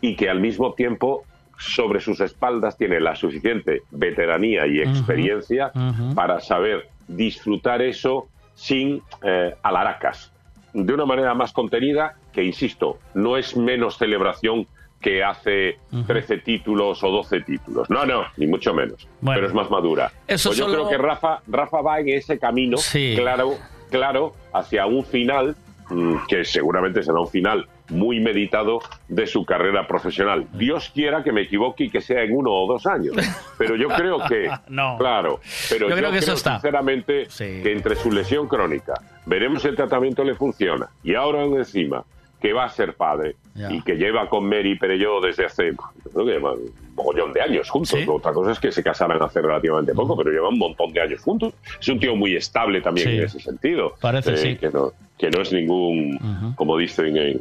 [0.00, 1.24] y que al mismo tiempo
[1.60, 5.70] sobre sus espaldas tiene la suficiente veteranía y experiencia
[6.14, 10.32] para saber disfrutar eso sin eh, alaracas,
[10.72, 14.66] de una manera más contenida que, insisto, no es menos celebración
[15.00, 17.88] que hace 13 títulos o 12 títulos.
[17.88, 19.08] No, no, ni mucho menos.
[19.20, 19.36] Bueno.
[19.38, 20.12] pero es más madura.
[20.26, 22.76] Eso Pues yo solo- creo que Rafa, Rafa va en ese camino,
[23.16, 23.54] claro,
[23.90, 25.56] claro, hacia un final
[25.88, 30.46] mm, que seguramente será un final muy meditado de su carrera profesional.
[30.52, 33.14] Dios quiera que me equivoque y que sea en uno o dos años.
[33.58, 34.96] Pero yo creo que, No.
[34.98, 36.54] claro, pero Yo yo, creo que eso está.
[36.54, 38.94] sinceramente que entre su lesión crónica,
[39.26, 42.04] veremos si el tratamiento le funciona y ahora encima
[42.40, 43.36] que va a ser padre
[43.68, 47.98] y que lleva con Mary Perelló desde hace, que un mogollón de años juntos.
[48.06, 51.20] Otra cosa es que se casaran hace relativamente poco, pero llevan un montón de años
[51.22, 51.54] juntos.
[51.80, 53.16] Es un tío muy estable también Sí.
[53.16, 53.94] en ese sentido.
[54.00, 54.56] Parece, Eh, sí.
[54.56, 57.38] Que no, que no es ningún, como dicen en,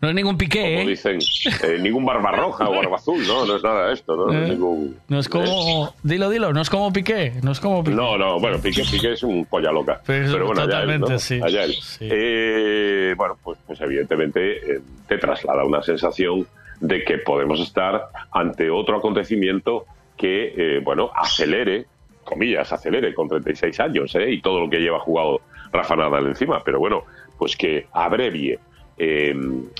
[0.00, 0.86] No es ningún piqué, como ¿eh?
[0.86, 1.18] dicen,
[1.64, 4.32] eh, ningún barba roja o barba azul, no, no es nada de esto, no, No
[4.42, 4.52] es Eh.
[4.52, 4.96] ningún...
[5.08, 5.92] No es como.
[6.04, 7.32] Dilo, dilo, no es como Piqué.
[7.42, 7.96] No es como Piqué.
[7.96, 10.00] No, no, bueno, Piqué, Piqué es un polla loca.
[10.06, 11.18] Pero Pero, bueno, allá él, totalmente, ¿no?
[11.18, 11.40] sí.
[11.42, 11.74] Allá él.
[12.00, 16.46] Eh, bueno, pues, pues evidentemente eh, te traslada una sensación
[16.80, 19.84] de que podemos estar ante otro acontecimiento
[20.16, 21.86] que, eh, bueno, acelere,
[22.24, 24.30] comillas, acelere con 36 años, ¿eh?
[24.30, 25.40] Y todo lo que lleva jugado
[25.72, 26.62] Rafa Nadal encima.
[26.64, 27.04] Pero bueno,
[27.38, 28.58] pues que abrevie
[28.96, 29.34] eh,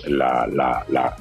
[0.06, 1.16] la, la- la-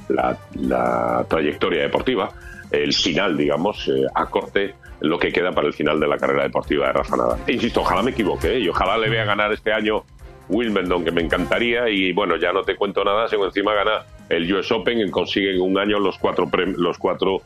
[0.55, 2.29] la- trayectoria deportiva
[2.71, 6.43] el final, digamos, eh, a corte lo que queda para el final de la carrera
[6.43, 7.39] deportiva de Rafa Nadal.
[7.47, 8.59] E insisto, ojalá me equivoque ¿eh?
[8.59, 10.03] y ojalá le vea ganar este año
[10.49, 14.51] Wimbledon, que me encantaría, y bueno, ya no te cuento nada, si encima gana el
[14.53, 17.41] US Open y consigue en un año los cuatro, los cuatro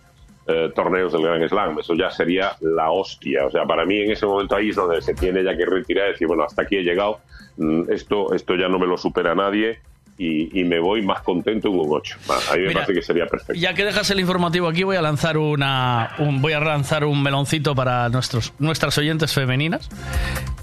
[0.48, 1.80] eh, torneos del Grand Slam.
[1.80, 3.46] Eso ya sería la hostia.
[3.46, 6.10] O sea, para mí en ese momento ahí es donde se tiene ya que retirar
[6.10, 7.20] y decir, bueno, hasta aquí he llegado,
[7.58, 9.80] mm, esto, esto ya no me lo supera nadie
[10.24, 12.18] y, y me voy más contento en un 8.
[12.30, 13.54] A mí me Mira, parece que sería perfecto.
[13.60, 17.24] Ya que dejas el informativo aquí, voy a lanzar una, un, voy a lanzar un
[17.24, 19.90] meloncito para nuestros, nuestras oyentes femeninas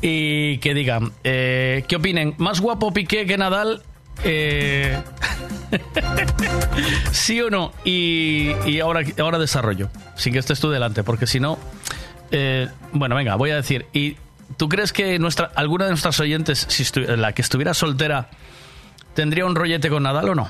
[0.00, 2.34] y que digan, eh, ¿qué opinen?
[2.38, 3.82] ¿Más guapo Piqué que Nadal?
[4.22, 4.96] Eh,
[7.10, 7.72] ¿Sí o no?
[7.84, 11.58] Y, y ahora, ahora desarrollo, sin que estés tú delante, porque si no...
[12.30, 13.86] eh, bueno, venga, voy a decir.
[13.92, 14.16] ¿Y
[14.56, 18.28] tú crees que nuestra, alguna de nuestras oyentes, si la que estuviera soltera,
[19.18, 20.48] tendría un rollete con Nadal o no?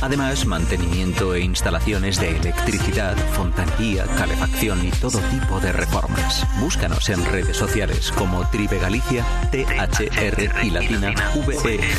[0.00, 6.46] Además, mantenimiento e instalaciones de electricidad, fontanería, calefacción y todo tipo de reformas.
[6.58, 11.14] Búscanos en redes sociales como Tribe Galicia, T-H-R y latina
[11.46, 11.90] V-E-G-A-L-I-C-I-A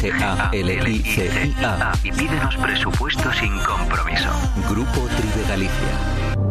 [2.03, 4.29] y pídenos presupuesto sin compromiso.
[4.69, 6.50] Grupo Tribe Galicia.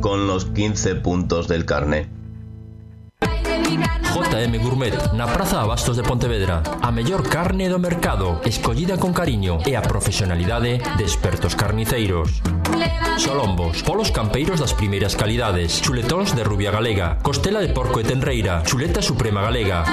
[0.00, 2.08] con los 15 puntos del carné.
[4.16, 9.60] JM Gourmet na Praza Abastos de Pontevedra A mellor carne do mercado Escollida con cariño
[9.68, 12.40] E a profesionalidade de expertos carniceiros
[13.18, 18.62] Solombos, polos campeiros das primeiras calidades Chuletóns de rubia galega Costela de porco e tenreira
[18.64, 19.84] Chuleta suprema galega.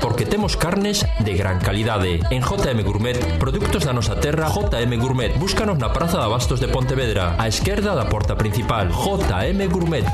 [0.00, 2.20] Porque temos carnes de gran calidade.
[2.30, 6.68] En JM Gourmet, produtos da nosa terra JM Gourmet, búscanos na Praza de Abastos de
[6.68, 10.04] Pontevedra A esquerda da porta principal JM Gourmet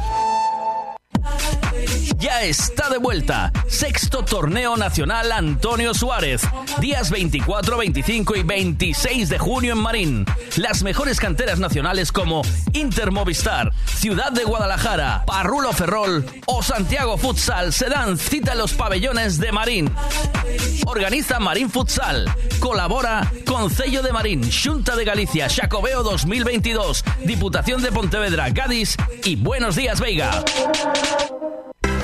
[2.19, 3.53] ya está de vuelta.
[3.69, 6.43] Sexto Torneo Nacional Antonio Suárez.
[6.81, 10.27] Días 24, 25 y 26 de junio en Marín.
[10.57, 17.73] Las mejores canteras nacionales como Inter Movistar, Ciudad de Guadalajara, Parrulo Ferrol o Santiago Futsal
[17.73, 19.91] se dan cita en los pabellones de Marín.
[20.87, 22.31] Organiza Marín Futsal.
[22.59, 29.77] Colabora Concello de Marín, Junta de Galicia, Chacobeo 2022, Diputación de Pontevedra, Cádiz y Buenos
[29.77, 30.43] Días Veiga.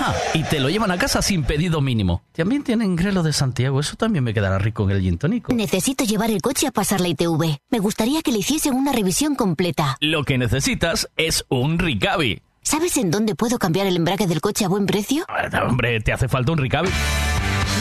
[0.00, 2.22] Ajá, y te lo llevan a casa sin pedido mínimo.
[2.32, 3.80] También tienen grelo de Santiago.
[3.80, 5.52] Eso también me quedará rico en el gin tónico.
[5.52, 7.58] Necesito llevar el coche a pasar la ITV.
[7.70, 9.96] Me gustaría que le hiciesen una revisión completa.
[10.00, 12.42] Lo que necesitas es un Ricavi.
[12.62, 15.24] ¿Sabes en dónde puedo cambiar el embrague del coche a buen precio?
[15.66, 16.88] Hombre, ¿te hace falta un Ricavi?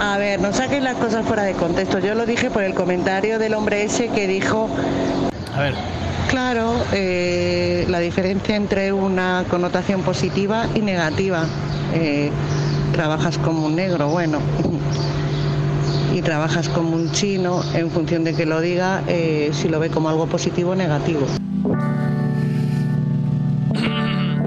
[0.00, 1.98] A ver, no saquen las cosas fuera de contexto.
[1.98, 4.70] Yo lo dije por el comentario del hombre ese que dijo...
[5.56, 5.74] A ver.
[6.28, 11.46] Claro, eh, la diferencia entre una connotación positiva y negativa.
[11.94, 12.30] Eh,
[12.92, 14.38] trabajas como un negro, bueno,
[16.14, 19.90] y trabajas como un chino, en función de que lo diga, eh, si lo ve
[19.90, 21.26] como algo positivo o negativo.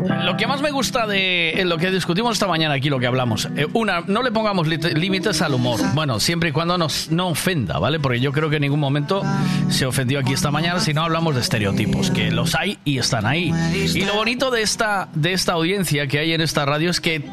[0.07, 3.07] Lo que más me gusta de eh, lo que discutimos esta mañana aquí, lo que
[3.07, 5.79] hablamos, eh, una, no le pongamos límites al humor.
[5.93, 7.99] Bueno, siempre y cuando nos no ofenda, ¿vale?
[7.99, 9.21] Porque yo creo que en ningún momento
[9.69, 13.25] se ofendió aquí esta mañana si no hablamos de estereotipos, que los hay y están
[13.25, 13.53] ahí.
[13.73, 17.23] Y lo bonito de esta, de esta audiencia que hay en esta radio es que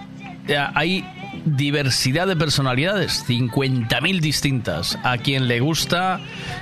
[0.48, 1.04] eh, hay
[1.56, 4.98] diversidad de personalidades, 50.000 distintas.
[5.02, 6.20] A quien le gusta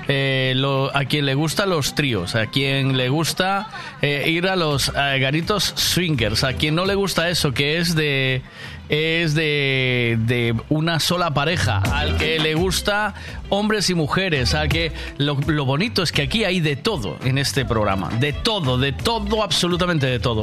[0.09, 3.69] eh, lo- a quien le gusta los tríos, a quien le gusta
[4.03, 7.95] eh, ir a los eh, garitos swingers, a quien no le gusta eso, que es
[7.95, 8.43] de
[8.89, 13.15] es de, de una sola pareja, al que le gusta
[13.49, 15.35] hombres y mujeres, al que lo,
[15.65, 20.07] bonito es que aquí hay de todo en este programa, de todo, de todo, absolutamente
[20.07, 20.43] de todo.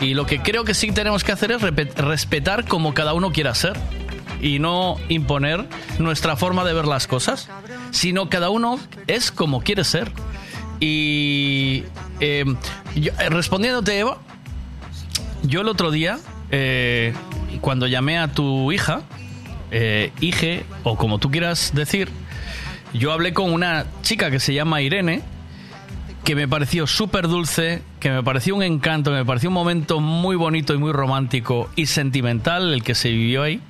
[0.00, 1.60] Y lo que creo que sí tenemos que hacer es
[1.96, 3.76] respetar como cada uno quiera ser
[4.40, 5.66] y no imponer
[5.98, 7.48] nuestra forma de ver las cosas,
[7.90, 10.12] sino cada uno es como quiere ser.
[10.78, 11.84] Y
[12.20, 12.44] eh,
[12.94, 14.18] yo- respondiéndote, Eva,
[15.42, 16.18] yo el otro día,
[16.50, 17.12] eh,
[17.60, 19.02] cuando llamé a tu hija,
[19.70, 22.08] eh, Ige, o como tú quieras decir,
[22.92, 25.22] yo hablé con una chica que se llama Irene,
[26.24, 30.36] que me pareció súper dulce, que me pareció un encanto, me pareció un momento muy
[30.36, 33.60] bonito y muy romántico y sentimental el que se vivió ahí.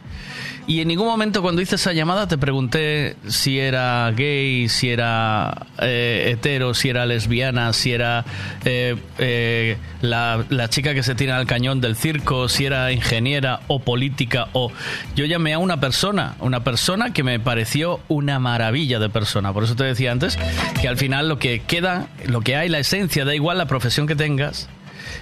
[0.70, 5.66] Y en ningún momento cuando hice esa llamada te pregunté si era gay, si era
[5.82, 8.24] eh, hetero, si era lesbiana, si era
[8.64, 13.80] eh, eh, la, chica que se tira al cañón del circo, si era ingeniera o
[13.80, 14.70] política o...
[15.16, 19.52] Yo llamé a una persona, una persona que me pareció una maravilla de persona.
[19.52, 20.38] Por eso te decía antes
[20.80, 24.06] que al final lo que queda, lo que hay, la esencia, da igual la profesión
[24.06, 24.68] que tengas,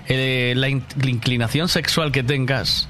[0.08, 2.86] eh, la inclinación sexual que tengas,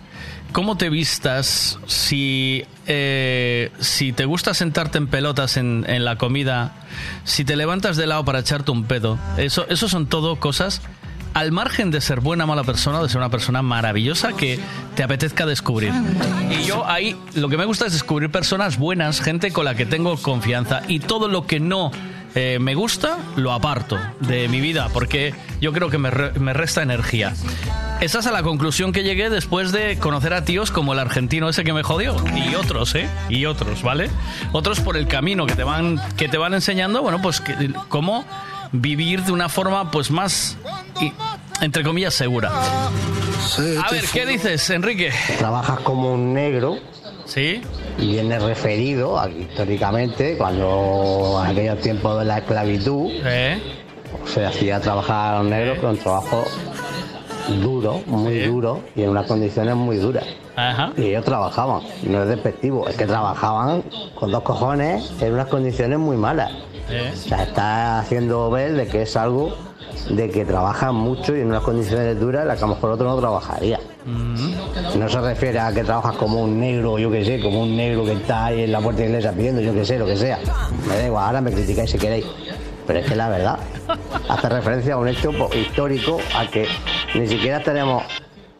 [0.52, 6.74] cómo te vistas, si, eh, si te gusta sentarte en pelotas en, en la comida,
[7.24, 10.82] si te levantas de lado para echarte un pedo, eso, son todo cosas
[11.34, 14.58] al margen de ser buena mala persona, de ser una persona maravillosa que
[14.96, 15.92] te apetezca descubrir.
[16.50, 19.86] Y yo ahí lo que me gusta es descubrir personas buenas, gente con la que
[19.86, 21.92] tengo confianza y todo lo que no
[22.34, 26.52] eh, me gusta lo aparto de mi vida porque yo creo que me, re- me
[26.52, 27.34] resta energía.
[28.00, 31.48] Esa es a la conclusión que llegué después de conocer a tíos como el argentino
[31.48, 33.08] ese que me jodió y otros, ¿eh?
[33.28, 34.08] Y otros, ¿vale?
[34.52, 38.24] Otros por el camino que te van que te van enseñando, bueno, pues que- cómo
[38.70, 40.56] vivir de una forma pues más
[41.00, 41.12] y-
[41.60, 42.50] entre comillas segura.
[42.52, 45.12] A ver, ¿qué dices, Enrique?
[45.38, 46.78] Trabajas como un negro.
[47.28, 47.60] Sí.
[47.98, 53.10] Y viene referido históricamente, cuando en aquellos tiempos de la esclavitud
[54.24, 56.44] se hacía trabajar a los negros con trabajo
[57.62, 60.24] duro, muy duro y en unas condiciones muy duras.
[60.96, 63.84] Y ellos trabajaban, no es despectivo, es que trabajaban
[64.14, 66.50] con dos cojones en unas condiciones muy malas.
[66.90, 67.12] Eh.
[67.12, 69.54] O sea, está haciendo ver de que es algo
[70.10, 72.90] de que trabajan mucho y en unas condiciones duras en las que a lo mejor
[72.90, 73.78] otro no trabajaría.
[74.96, 78.04] No se refiere a que trabajas como un negro, yo que sé, como un negro
[78.04, 80.38] que está ahí en la puerta de iglesia pidiendo, yo que sé, lo que sea.
[80.88, 82.24] Me da igual, ahora me criticáis si queréis.
[82.86, 83.58] Pero es que la verdad
[84.28, 86.66] hace referencia a un hecho po- histórico a que
[87.14, 88.02] ni siquiera tenemos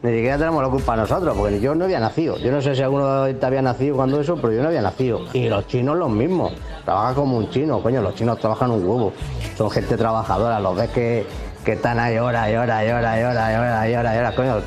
[0.01, 2.37] ni siquiera tenemos la culpa nosotros, porque yo no había nacido.
[2.37, 5.21] Yo no sé si alguno de había nacido cuando eso, pero yo no había nacido.
[5.33, 6.53] Y los chinos los mismos.
[6.85, 9.11] Trabajan como un chino, coño, los chinos trabajan un huevo.
[9.57, 11.25] Son gente trabajadora, los ves que,
[11.69, 14.17] que están ahí horas y horas y horas y horas y horas y horas y
[14.17, 14.33] horas.
[14.33, 14.61] Coño,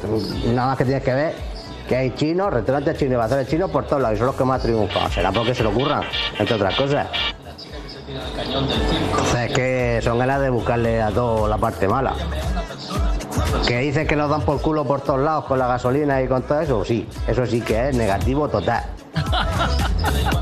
[0.54, 1.34] nada más que tienes que ver
[1.88, 4.44] que hay chinos, restaurantes chinos y bazares chinos por todos lados y son los que
[4.44, 5.10] más triunfan.
[5.10, 6.04] Será porque se lo ocurran,
[6.38, 7.08] entre otras cosas.
[8.06, 12.14] Entonces es que son ganas de buscarle a todo la parte mala.
[13.66, 16.42] Que dicen que nos dan por culo por todos lados con la gasolina y con
[16.42, 18.84] todo eso, sí, eso sí que es negativo total.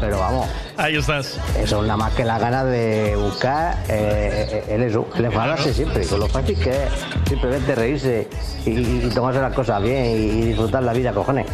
[0.01, 0.49] Pero vamos.
[0.77, 1.39] Ahí estás.
[1.59, 6.07] Eso es nada más que la ganas de buscar eh, el eso, el enfadarse siempre,
[6.07, 6.91] con lo fácil que es
[7.29, 8.29] simplemente reírse
[8.65, 11.47] y, tomarse las cosas bien y, y disfrutar la vida, cojones.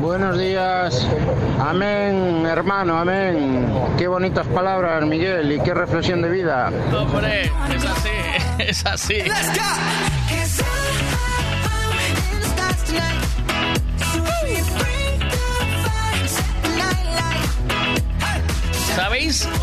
[0.00, 1.08] Buenos días.
[1.58, 3.66] Amén, hermano, amén.
[3.96, 6.70] Qué bonitas palabras, Miguel, y qué reflexión de vida.
[6.94, 8.10] Hombre, es así,
[8.58, 9.22] es así.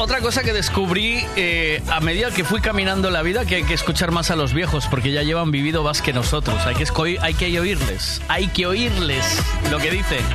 [0.02, 3.76] Otra cosa que descubrí eh, a medida que fui caminando la vida, que hay que
[3.76, 6.58] escuchar más a los viejos, porque ya llevan vivido más que nosotros.
[6.66, 6.88] Hay que,
[7.22, 9.24] hay que oírles, hay que oírles
[9.70, 10.26] lo que dicen,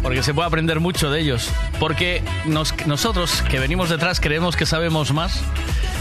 [0.00, 1.50] porque se puede aprender mucho de ellos.
[1.80, 5.40] Porque nos- nosotros, que venimos detrás, creemos que sabemos más,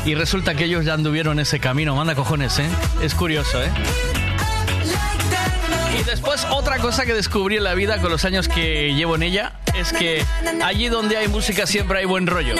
[0.06, 1.96] y resulta que ellos ya anduvieron ese camino.
[1.96, 2.70] Manda cojones, ¿eh?
[3.02, 3.72] Es curioso, ¿eh?
[6.04, 9.24] Y después otra cosa que descubrí en la vida con los años que llevo en
[9.24, 10.24] ella es que
[10.64, 12.56] allí donde hay música siempre hay buen rollo.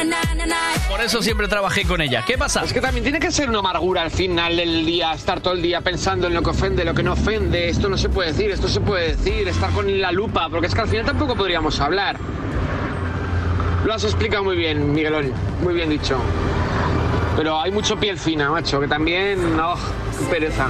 [0.90, 2.24] Por eso siempre trabajé con ella.
[2.26, 2.64] ¿Qué pasa?
[2.64, 5.62] Es que también tiene que ser una amargura al final del día, estar todo el
[5.62, 8.50] día pensando en lo que ofende, lo que no ofende, esto no se puede decir,
[8.50, 11.80] esto se puede decir, estar con la lupa, porque es que al final tampoco podríamos
[11.82, 12.18] hablar.
[13.84, 16.18] Lo has explicado muy bien, Miguelón, muy bien dicho.
[17.36, 19.78] Pero hay mucho piel fina, macho, que también, oh,
[20.18, 20.68] qué pereza.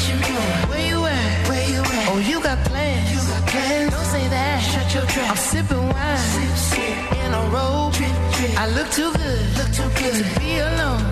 [0.00, 0.32] What you doing?
[0.32, 0.70] What you doing?
[0.70, 1.48] Where you at?
[1.48, 2.08] Where you at?
[2.08, 3.10] Oh, you got plans.
[3.12, 3.92] You got plans.
[3.92, 4.58] Don't say that.
[4.72, 5.30] Shut your trap.
[5.30, 6.16] I'm sipping wine.
[6.16, 7.12] Sip, sip.
[7.20, 7.92] In a robe.
[7.92, 8.58] Drip, drip.
[8.58, 9.44] I look too good.
[9.58, 11.02] Look too good to be alone.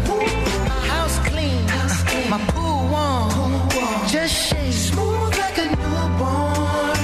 [0.72, 1.68] My house clean.
[1.68, 2.30] House clean.
[2.30, 3.28] My pool warm.
[3.28, 4.08] Pool warm.
[4.08, 4.72] Just shake.
[4.72, 6.97] Smooth like a newborn.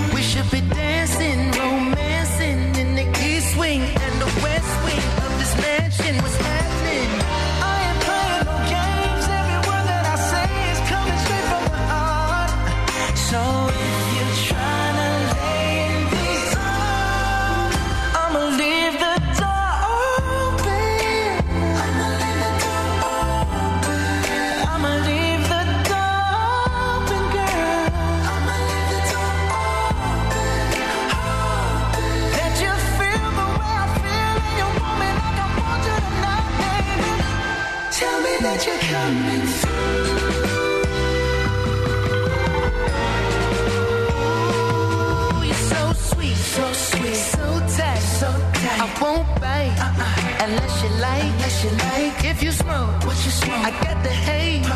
[49.01, 50.45] Won't bite uh-uh.
[50.45, 52.25] unless you like, unless you like.
[52.25, 53.65] If you smoke, what you smoke?
[53.69, 54.67] I got the haze.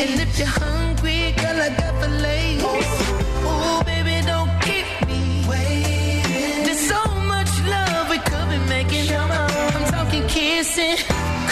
[0.00, 2.62] And if you're hungry, girl, I got the lace.
[2.62, 6.64] Ooh, baby, don't keep me waiting.
[6.66, 9.06] There's so much love we could be making.
[9.16, 10.96] I'm talking kissing,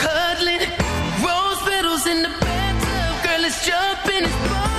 [0.03, 0.65] cuddling,
[1.25, 3.13] rose petals in the bathtub.
[3.25, 4.74] Girl, it's jumping, it's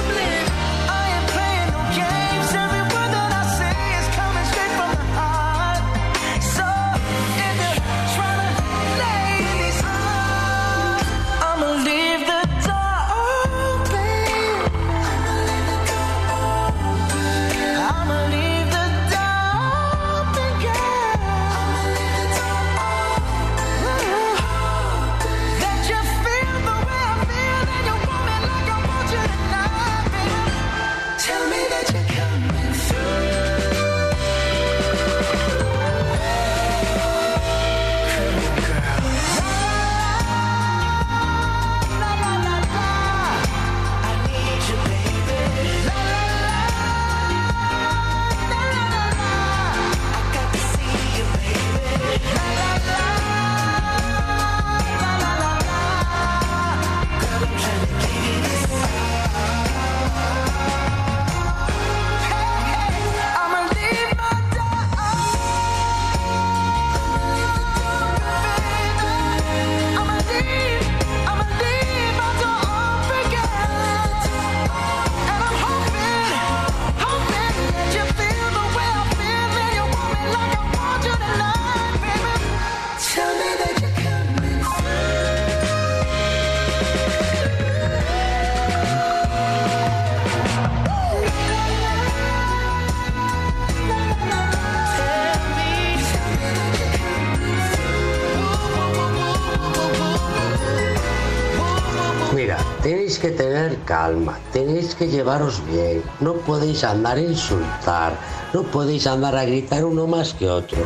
[103.85, 108.14] calma, tenéis que llevaros bien, no podéis andar a insultar,
[108.53, 110.80] no podéis andar a gritar uno más que otro.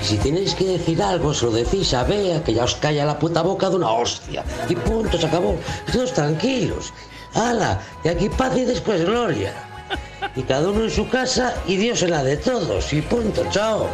[0.00, 3.04] Y si tenéis que decir algo, se lo decís a Bea, que ya os calla
[3.04, 4.44] la puta boca de una hostia.
[4.68, 5.56] Y punto, se acabó.
[5.92, 6.92] Todos tranquilos.
[7.34, 7.80] ¡Hala!
[8.04, 9.52] Y aquí paz y después gloria.
[10.36, 12.92] Y cada uno en su casa y Dios en la de todos.
[12.92, 13.88] Y punto, chao.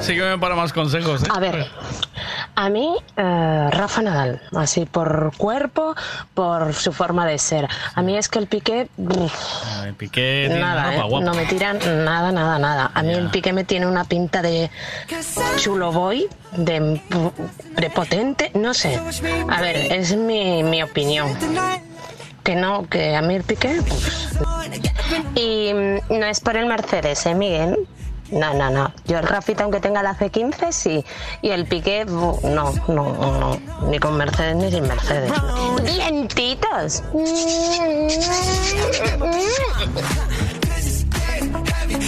[0.00, 1.22] Sígueme para más consejos.
[1.22, 1.26] ¿eh?
[1.30, 1.66] A ver,
[2.54, 5.94] a mí, eh, Rafa Nadal, así por cuerpo,
[6.34, 7.68] por su forma de ser.
[7.94, 8.88] A mí es que el Piqué,
[9.80, 11.08] Ay, Piqué tiene nada, ropa ¿eh?
[11.08, 11.24] guapa.
[11.24, 12.90] no me tiran nada, nada, nada.
[12.94, 14.70] A mí el Piqué me tiene una pinta de
[15.56, 17.00] chulo boy, de
[17.74, 19.00] prepotente, no sé.
[19.48, 21.34] A ver, es mi, mi opinión.
[22.42, 24.28] Que no, que a mí el Piqué, pues,
[25.36, 27.78] y mm, no es por el Mercedes, ¿eh, Miguel?
[28.32, 28.90] No, no, no.
[29.06, 31.04] Yo el Rafita, aunque tenga la C15, sí.
[31.42, 33.58] Y el Piqué, no, no, no.
[33.88, 35.30] Ni con Mercedes ni sin Mercedes.
[35.84, 37.02] ¡Dientitos!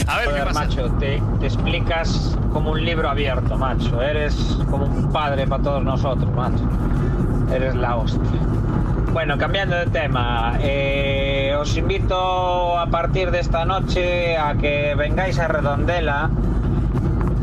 [0.06, 4.00] A ver, Joder, macho, te, te explicas como un libro abierto, macho.
[4.00, 4.34] Eres
[4.70, 6.64] como un padre para todos nosotros, macho.
[7.54, 8.20] Eres la hostia.
[9.14, 15.38] Bueno, cambiando de tema, eh, os invito a partir de esta noche a que vengáis
[15.38, 16.30] a Redondela,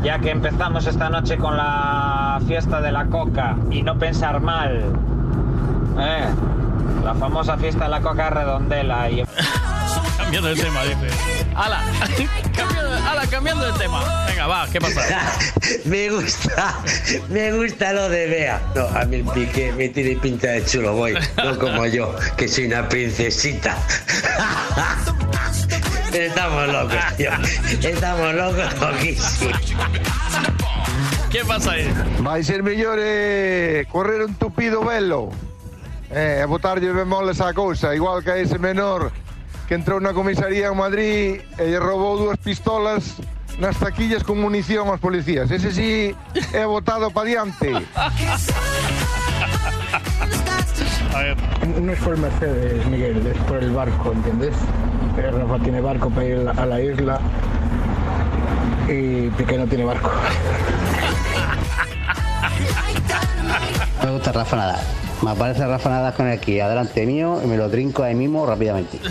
[0.02, 4.82] ya que empezamos esta noche con la fiesta de la coca y no pensar mal.
[5.98, 6.24] Eh,
[7.02, 9.10] la famosa fiesta de la coca Redondela.
[9.10, 9.24] Y...
[10.16, 11.08] Cambiando de tema, dice.
[11.54, 11.84] ¡Hala!
[12.56, 14.24] cambiando, ala, cambiando de tema.
[14.26, 15.02] Venga, va, ¿qué pasa?
[15.84, 16.78] me gusta,
[17.28, 18.62] me gusta lo de Bea.
[18.74, 22.48] No, a mí el pique me tiene pinta de chulo voy, no como yo, que
[22.48, 23.76] soy una princesita.
[26.12, 27.30] Estamos locos, tío.
[27.82, 29.74] Estamos locos, loquísimos.
[31.30, 31.90] ¿Qué pasa aí?
[32.20, 35.30] Vai ser mellor eh, correr un tupido velo
[36.12, 39.10] eh, e botarlle bemoles á cousa, igual que a ese menor
[39.66, 43.16] que entrou na comisaría en Madrid e lle roubou dúas pistolas
[43.56, 45.50] nas taquillas con munición aos policías.
[45.50, 46.14] Ese sí
[46.52, 47.72] é botado pa diante.
[51.80, 54.54] No es por el Mercedes, Miguel, es por el barco, ¿entiendes?
[55.16, 57.20] Eh, Rafa tiene barco para ir a la isla
[58.88, 60.10] y Piqué no tiene barco.
[64.02, 64.80] Me gusta Rafa Nadal.
[65.22, 68.44] Me aparece Rafa Nadal con el aquí adelante mío y me lo trinco ahí mismo
[68.46, 68.98] rápidamente.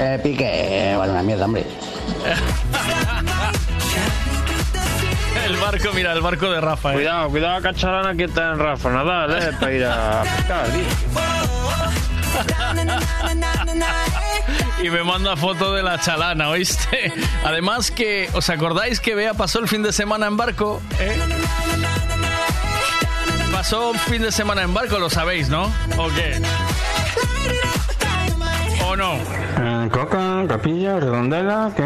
[0.00, 1.64] Eh, pique, vale, una mierda, hombre.
[5.46, 6.90] El barco, mira, el barco de Rafa.
[6.90, 6.94] ¿eh?
[6.94, 10.82] Cuidado, cuidado, cacharana que está en Rafa Nadal, eh, para ir a pescar, tío.
[14.82, 17.12] Y me manda foto de la chalana, ¿oíste?
[17.44, 20.82] Además que, ¿os acordáis que Bea pasó el fin de semana en barco?
[20.98, 21.16] ¿Eh?
[23.64, 25.72] Pasó un fin de semana en barco, lo sabéis, ¿no?
[25.96, 26.38] ¿O qué?
[28.84, 29.14] ¿O no?
[29.14, 31.82] Eh, Coca, Capilla, Redondela, ¿qué?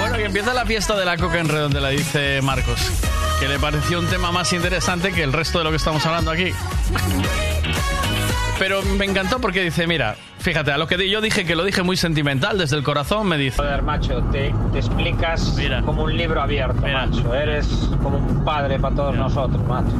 [0.00, 2.90] Bueno, y empieza la fiesta de la coca en Redondela, dice Marcos.
[3.38, 6.32] Que le pareció un tema más interesante que el resto de lo que estamos hablando
[6.32, 6.52] aquí.
[8.60, 11.82] Pero me encantó porque dice, mira, fíjate, a lo que yo dije que lo dije
[11.82, 13.56] muy sentimental, desde el corazón, me dice.
[13.56, 15.56] Joder, macho, te, te explicas
[15.86, 17.34] como un libro abierto, macho.
[17.34, 17.66] Eres
[18.02, 19.94] como un padre para todos nosotros, macho.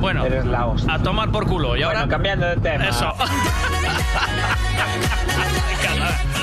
[0.00, 0.94] Bueno, Eres la hostia.
[0.94, 1.76] a tomar por culo.
[1.76, 2.88] Y ahora Bueno, cambiando de tema.
[2.88, 3.12] Eso.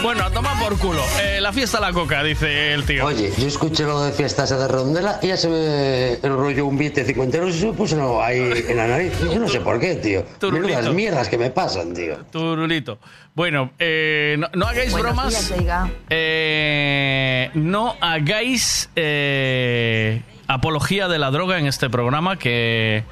[0.05, 1.01] Bueno, a tomar por culo.
[1.19, 3.05] Eh, la fiesta de la coca, dice el tío.
[3.05, 7.01] Oye, yo escuché lo de fiestas de Redondela y ya se me enrolló un billete
[7.01, 9.13] de 50 euros y se me puso no, ahí en la nariz.
[9.19, 10.23] Yo no sé por qué, tío.
[10.39, 10.67] Turulito.
[10.67, 12.17] Menudas mierdas que me pasan, tío.
[12.29, 12.99] Turulito.
[13.33, 15.57] Bueno, eh, no, no hagáis Buenos bromas.
[15.59, 15.89] días.
[16.11, 23.03] Eh, no hagáis eh, apología de la droga en este programa que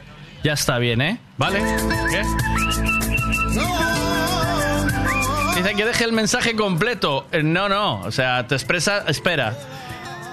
[0.43, 1.17] ya está bien, ¿eh?
[1.39, 1.59] ¿Vale?
[2.11, 2.22] ¿Qué?
[5.56, 7.25] Dice que deje el mensaje completo.
[7.32, 8.01] Eh, No, no.
[8.01, 9.03] O sea, te expresa.
[9.07, 9.53] Espera.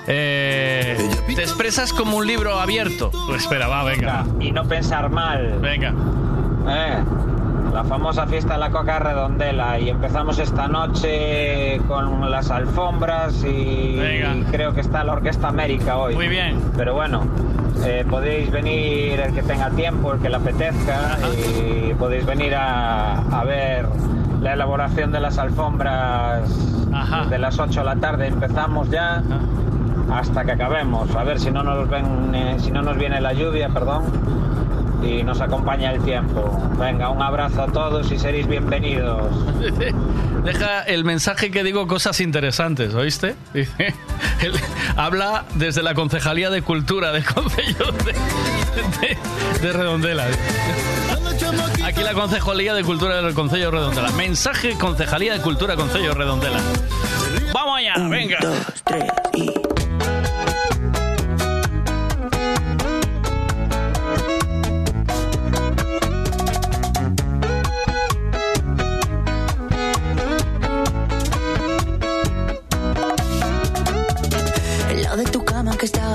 [0.07, 0.97] Eh,
[1.35, 3.11] te expresas como un libro abierto.
[3.29, 4.25] Pues espera, va, venga.
[4.41, 5.59] Y no pensar mal.
[5.61, 5.93] Venga.
[6.69, 6.99] Eh,
[7.73, 9.79] la famosa fiesta de la coca redondela.
[9.79, 14.35] Y empezamos esta noche con las alfombras y, Venga.
[14.37, 16.15] y creo que está la Orquesta América hoy.
[16.15, 16.61] Muy bien.
[16.77, 17.25] Pero bueno,
[17.85, 23.19] eh, podéis venir el que tenga tiempo, el que le apetezca, y podéis venir a,
[23.39, 23.87] a ver
[24.41, 26.49] la elaboración de las alfombras
[27.29, 28.27] de las 8 de la tarde.
[28.29, 29.23] Empezamos ya
[30.13, 31.15] hasta que acabemos.
[31.15, 34.05] A ver si no nos ven, eh, si no nos viene la lluvia, perdón.
[35.03, 36.59] Y nos acompaña el tiempo.
[36.79, 39.23] Venga, un abrazo a todos y seréis bienvenidos.
[40.45, 43.35] Deja el mensaje que digo cosas interesantes, ¿oíste?
[43.53, 43.95] Dice,
[44.43, 44.53] él
[44.97, 48.13] habla desde la Concejalía de Cultura del Concello de,
[49.09, 49.19] de-
[49.61, 50.27] de Redondela.
[51.85, 54.11] Aquí la Concejalía de Cultura del Concello de Redondela.
[54.13, 56.61] Mensaje Concejalía de Cultura Concello de Redondela.
[57.53, 58.39] Vamos allá, venga.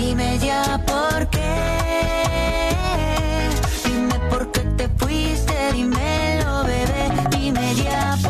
[0.00, 1.52] Dime ya por qué.
[3.84, 7.04] Dime por qué te fuiste, dímelo, bebé.
[7.30, 8.29] Dime ya por qué.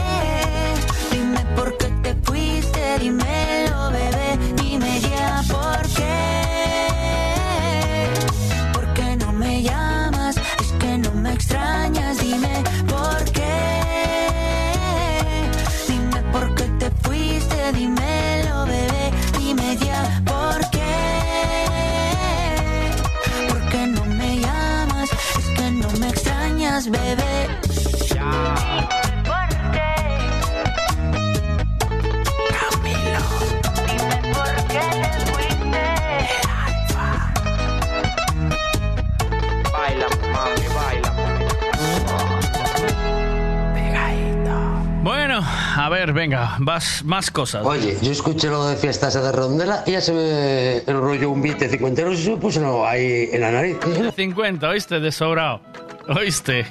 [46.05, 47.63] Ver, venga, vas, más cosas.
[47.63, 51.65] Oye, yo escuché lo de fiestas de Rondela y ya se me enrolló un billete
[51.65, 53.77] de 50 euros y se me puso no, ahí en la nariz.
[53.81, 54.99] De 50, ¿oíste?
[54.99, 55.61] De sobrado.
[56.07, 56.65] ¿Oíste?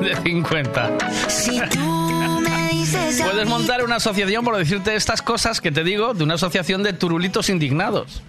[0.00, 0.98] De 50.
[1.28, 6.14] Si tú me dices Puedes montar una asociación, por decirte estas cosas que te digo,
[6.14, 8.22] de una asociación de turulitos indignados.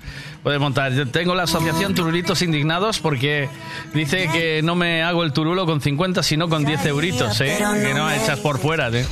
[0.43, 3.47] Puedes montar, yo tengo la asociación Turulitos Indignados porque
[3.93, 7.57] dice que no me hago el turulo con 50, sino con 10 euritos, ¿eh?
[7.59, 9.05] Que no echas por fuera, ¿eh?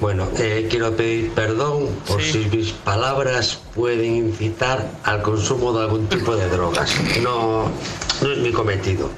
[0.00, 6.08] Bueno, eh, quiero pedir perdón por si mis palabras pueden incitar al consumo de algún
[6.08, 6.90] tipo de drogas.
[7.22, 7.70] No,
[8.22, 9.10] no es mi cometido.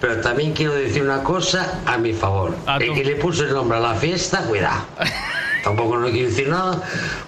[0.00, 2.56] Pero también quiero decir una cosa a mi favor.
[2.80, 4.82] El que le puso el nombre a la fiesta, cuidado.
[5.62, 6.82] Tampoco no quiero decir nada,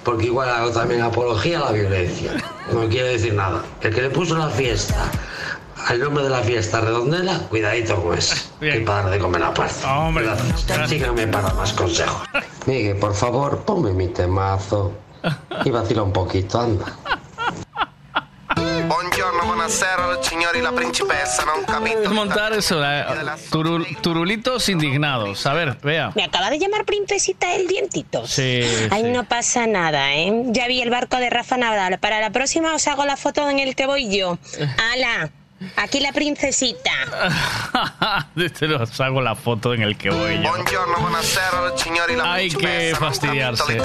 [0.04, 2.32] porque igual hago también apología a la violencia.
[2.72, 3.64] No quiero decir nada.
[3.80, 5.10] El que le puso la fiesta
[5.86, 8.34] al nombre de la fiesta redondela, cuidadito con eso.
[8.60, 9.74] Que para de comer aparte.
[10.14, 10.90] Gracias.
[10.90, 12.22] Síganme para más consejos.
[12.66, 14.92] Miguel, por favor, ponme mi temazo.
[15.64, 16.86] Y vacila un poquito, anda.
[18.88, 22.10] Buongiorno, buonasera, signori, la principessa, non capito.
[22.10, 23.04] Montar eso, eh,
[23.50, 25.44] turul- turulitos indignados.
[25.46, 26.10] A ver, vea.
[26.14, 28.26] Me acaba de llamar princesita el dientito.
[28.26, 29.08] Sí, Ay, sí.
[29.10, 30.32] no pasa nada, ¿eh?
[30.46, 31.98] Ya vi el barco de Rafa Nadal.
[31.98, 34.38] Para la próxima os hago la foto en el que voy yo.
[34.92, 35.30] ¡Hala!
[35.76, 36.90] Aquí la princesita.
[38.58, 40.52] Te los hago la foto en el que voy yo.
[42.24, 43.78] Hay que fastidiarse.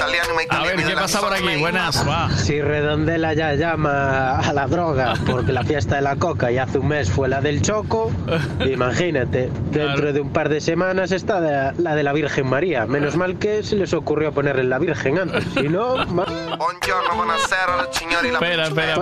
[0.50, 1.56] A ver, ¿qué pasa por aquí?
[1.58, 2.30] Buenas, va.
[2.30, 6.78] Si Redondela ya llama a la droga porque la fiesta de la coca y hace
[6.78, 8.12] un mes fue la del Choco,
[8.64, 12.86] imagínate, dentro de un par de semanas está de- la de la Virgen María.
[12.86, 15.96] Menos mal que se les ocurrió ponerle la Virgen antes, si no...
[18.30, 18.94] la Espera, espera,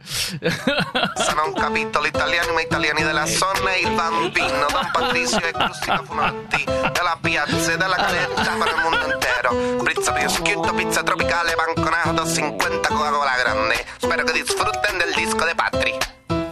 [0.00, 1.12] Madre mía.
[1.16, 6.64] Se non capito l'italiano, ma italiani della zona il bambino Don Patrizio e Cristina Funatti
[6.64, 12.88] della piazza e della caletta per il mondo intero Pizza prosciutto, pizza tropicale, banconato 50
[12.88, 15.98] Coca-Cola grande Spero che disfruten del disco de Patri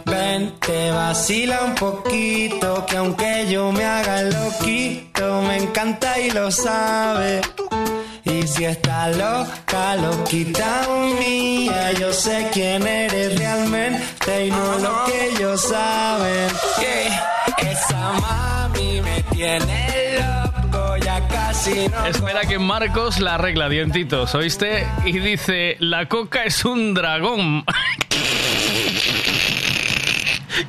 [0.05, 7.41] Vente, vacila un poquito, que aunque yo me haga loquito, me encanta y lo sabe.
[8.31, 10.87] Y si está loca, loquita
[11.19, 16.49] mía, yo sé quién eres realmente y no lo que ellos saben.
[16.79, 17.71] Yeah.
[17.71, 22.05] Esa mami me tiene loco, ya casi no.
[22.05, 24.85] Espera que Marcos la arregla, dientitos, ¿oíste?
[25.05, 27.65] Y dice, la coca es un dragón.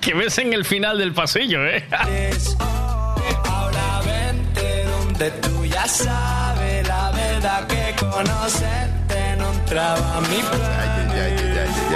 [0.00, 1.84] que ves en el final del pasillo, ¿eh?
[3.44, 6.59] Ahora vente donde tú ya sabes
[7.42, 10.42] verdad que conocerte no entraba mi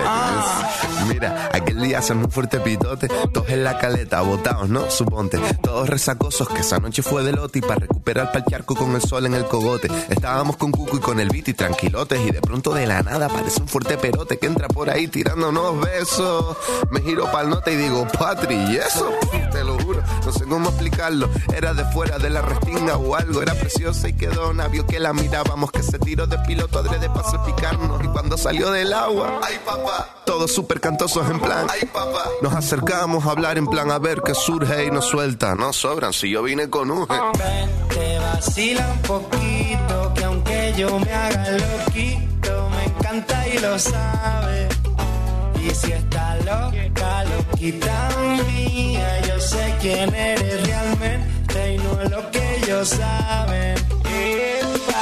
[0.06, 0.83] Ah.
[1.08, 4.90] Mira, aquel día hacemos un fuerte pitote, todos en la caleta, botados, ¿no?
[4.90, 8.94] Suponte, todos resacosos, que esa noche fue de lote y para recuperar pa'l charco con
[8.94, 9.88] el sol en el cogote.
[10.08, 13.26] Estábamos con Cuco y con el beat y tranquilotes y de pronto de la nada
[13.26, 16.56] aparece un fuerte perote que entra por ahí tirándonos besos.
[16.90, 19.10] Me giro pa'l nota y digo, Patri, ¿y eso?
[19.52, 21.28] Te lo juro, no sé cómo explicarlo.
[21.54, 25.12] Era de fuera de la restinga o algo, era preciosa y quedó navio que la
[25.12, 29.60] mirábamos, que se tiró de piloto adrede para salpicarnos y cuando salió del agua, ay
[29.64, 33.98] papá, todos súper cantosos en plan, ay papá, nos acercamos a hablar en plan a
[33.98, 37.08] ver qué surge y nos suelta, no sobran, si yo vine con un...
[37.08, 44.68] Te vacila un poquito, que aunque yo me haga loquito, me encanta y lo sabe.
[45.64, 48.08] Y si está loca, loquita
[48.46, 53.74] mía, yo sé quién eres realmente y no es lo que ellos saben.
[54.64, 54.93] Don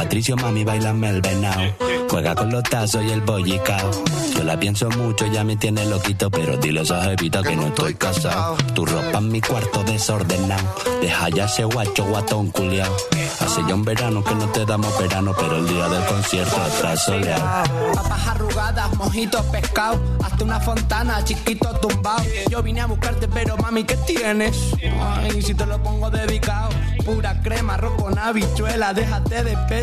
[0.00, 1.74] Patricio, mami, bailame el venao.
[2.08, 3.90] Juega con los tazos y el bollicao.
[4.34, 7.94] Yo la pienso mucho, ya me tiene loquito, pero dile a jevita que no estoy
[7.96, 8.56] casado.
[8.74, 10.74] Tu ropa en mi cuarto desordenado.
[11.02, 12.96] Deja ya ese guacho guatón culiao.
[13.40, 16.96] Hace ya un verano que no te damos verano, pero el día del concierto está
[16.96, 17.64] soleado.
[17.94, 22.22] Papas arrugadas, mojitos pescado, hasta una fontana, chiquito tumbado.
[22.50, 24.56] Yo vine a buscarte, pero mami, ¿qué tienes?
[24.98, 26.70] Ay, si te lo pongo dedicado,
[27.04, 29.56] pura crema, arroz con habichuela, déjate de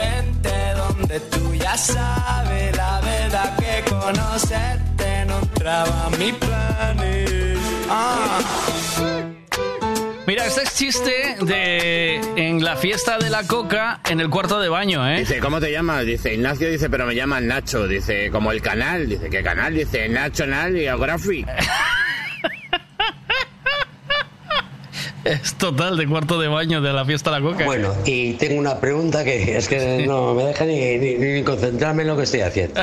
[0.00, 7.58] Vente donde tú ya sabes la verdad que conocerte no entraba a mis planes.
[7.88, 8.40] Ah.
[10.26, 14.68] Mira, este es chiste de en la fiesta de la coca en el cuarto de
[14.68, 15.18] baño, ¿eh?
[15.18, 16.06] Dice, ¿cómo te llamas?
[16.06, 17.88] Dice, Ignacio, dice, pero me llaman Nacho.
[17.88, 19.08] Dice, como el canal.
[19.08, 19.74] Dice, ¿qué canal?
[19.74, 21.48] Dice, National Geographic.
[25.24, 27.64] Es total de cuarto de baño de la fiesta de la coca.
[27.64, 32.02] Bueno, y tengo una pregunta que es que no me deja ni, ni- ni concentrarme
[32.02, 32.80] en lo que estoy haciendo.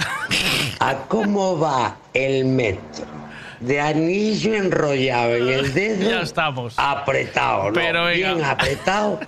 [0.79, 3.05] ¿A cómo va el metro?
[3.59, 6.09] De anillo enrollado en el dedo.
[6.11, 6.75] Ya estamos.
[6.77, 7.73] Apretado, ¿no?
[7.73, 8.07] Pero.
[8.09, 9.19] Bien apretado,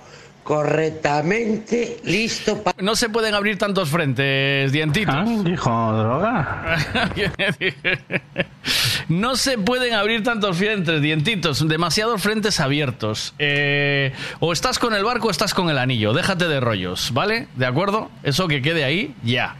[0.42, 2.82] correctamente, listo para.
[2.82, 5.44] No se pueden abrir tantos frentes, dientitos.
[5.44, 6.76] dijo droga.
[9.08, 11.66] no se pueden abrir tantos frentes, dientitos.
[11.68, 13.34] Demasiados frentes abiertos.
[13.38, 16.12] Eh, o estás con el barco o estás con el anillo.
[16.12, 17.48] Déjate de rollos, ¿vale?
[17.56, 18.10] ¿De acuerdo?
[18.22, 19.56] Eso que quede ahí, ya.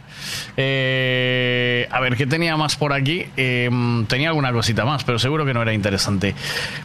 [0.57, 3.25] Eh, a ver, ¿qué tenía más por aquí?
[3.37, 3.69] Eh,
[4.07, 6.35] tenía alguna cosita más, pero seguro que no era interesante.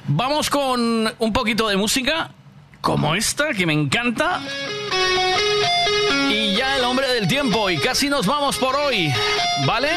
[0.09, 2.31] Vamos con un poquito de música
[2.87, 4.41] como esta, que me encanta.
[6.31, 9.13] Y ya el hombre del tiempo, y casi nos vamos por hoy,
[9.67, 9.91] ¿vale?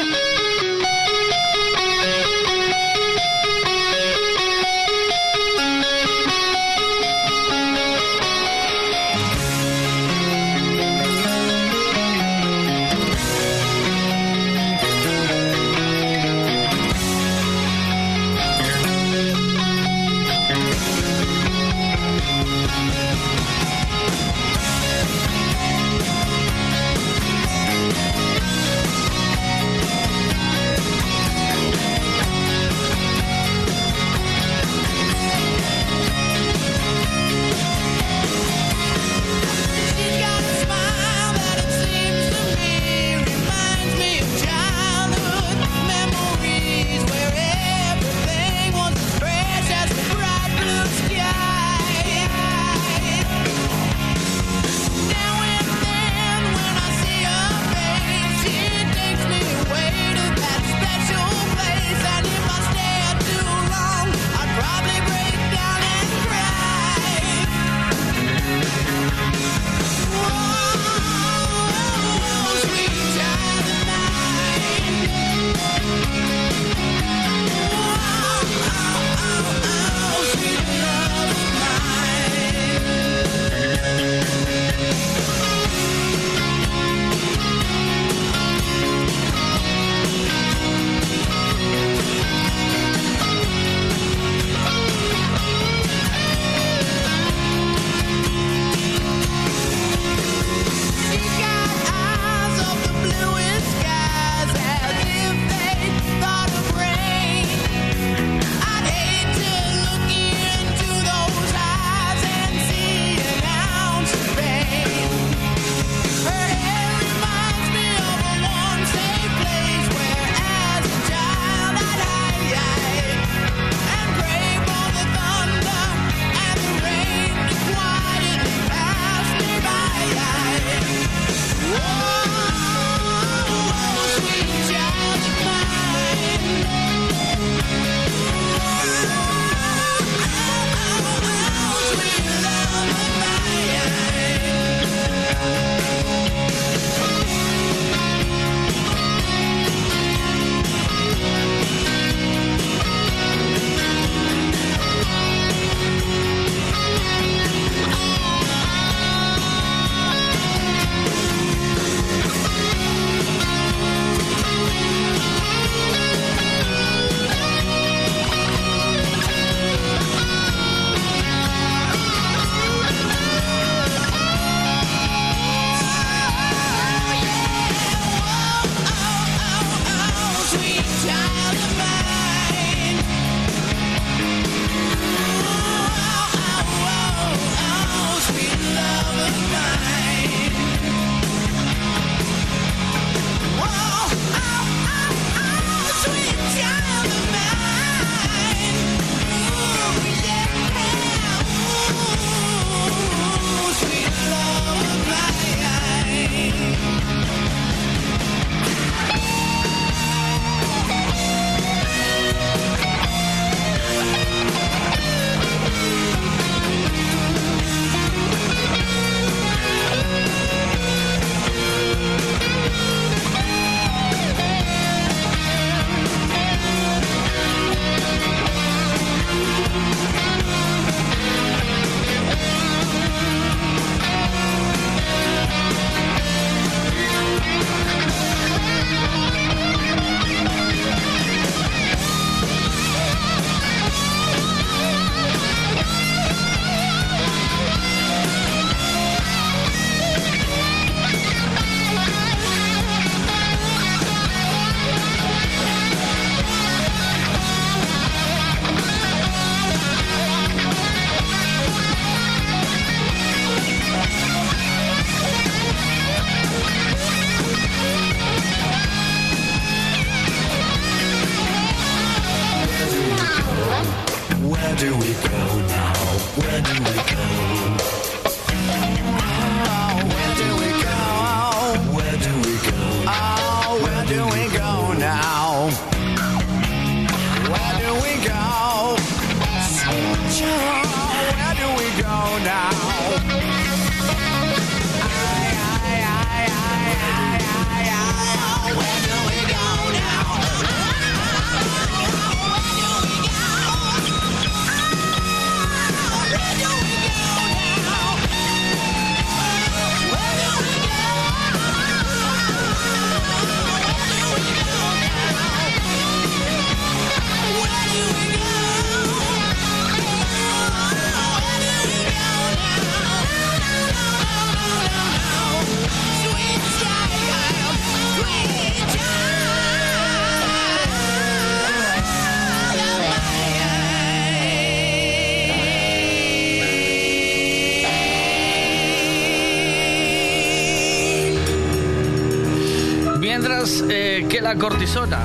[344.59, 345.19] Cortisona,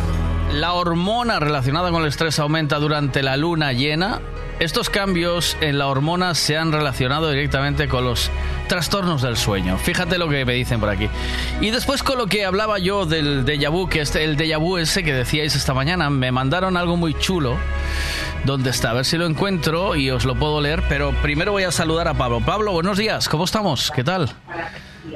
[0.53, 4.21] la hormona relacionada con el estrés aumenta durante la luna llena,
[4.61, 8.31] estos cambios en la hormona se han relacionado directamente con los
[8.69, 9.77] trastornos del sueño.
[9.77, 11.09] Fíjate lo que me dicen por aquí.
[11.61, 14.79] Y después con lo que hablaba yo del déjà vu, que es el déjà vu
[14.79, 17.57] ese que decíais esta mañana, me mandaron algo muy chulo.
[18.45, 18.91] ¿Dónde está?
[18.91, 22.07] A ver si lo encuentro y os lo puedo leer, pero primero voy a saludar
[22.07, 22.41] a Pablo.
[22.41, 23.91] Pablo, buenos días, ¿cómo estamos?
[23.91, 24.31] ¿Qué tal?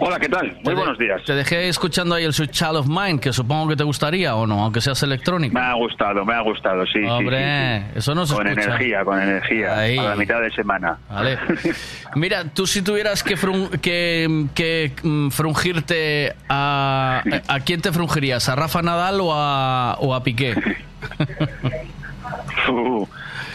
[0.08, 0.58] Hola, ¿qué tal?
[0.64, 1.22] Muy buenos días.
[1.26, 4.46] Te dejé escuchando ahí el Sweet Child of Mine, que supongo que te gustaría o
[4.46, 5.52] no, aunque seas electrónico.
[5.52, 6.92] Me ha gustado, me ha gustado, sí.
[7.00, 7.98] sí, Hombre, sí, sí.
[7.98, 8.68] eso no se Con escucha.
[8.68, 9.78] energía, con energía.
[9.78, 9.98] Ahí.
[9.98, 10.96] A la mitad de semana.
[11.10, 11.38] Vale.
[12.14, 17.22] Mira, tú si tuvieras que, frun- que, que, mm, frungirte a...
[17.46, 18.48] ¿A quién te frungirías?
[18.48, 20.54] ¿A Rafa Nadal o a, o a Piqué?
[22.70, 23.06] Uh,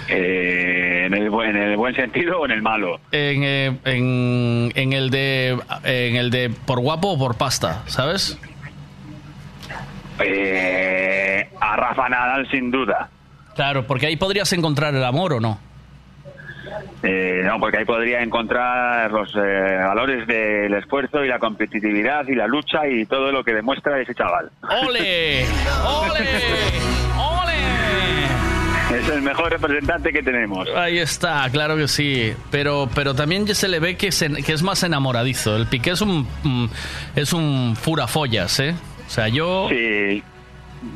[0.10, 3.00] eh, ¿en, el, ¿En el buen sentido o en el malo?
[3.12, 4.33] En, eh, en,
[4.94, 8.38] en el de en el de por guapo o por pasta, ¿sabes?
[10.20, 13.10] Eh, a Rafa Nadal, sin duda.
[13.56, 15.60] Claro, porque ahí podrías encontrar el amor o no.
[17.04, 22.36] Eh, no, porque ahí podría encontrar los eh, valores del esfuerzo y la competitividad y
[22.36, 24.50] la lucha y todo lo que demuestra ese chaval.
[24.86, 25.46] ¡Ole!
[25.86, 26.20] ¡Ole!
[27.18, 28.23] ¡Ole!
[29.00, 30.68] Es el mejor representante que tenemos.
[30.76, 32.34] Ahí está, claro que sí.
[32.52, 35.56] Pero, pero también ya se le ve que, se- que es más enamoradizo.
[35.56, 36.28] El Piqué es un
[37.16, 38.76] es un furafollas, ¿eh?
[39.06, 40.24] O sea, yo Sí.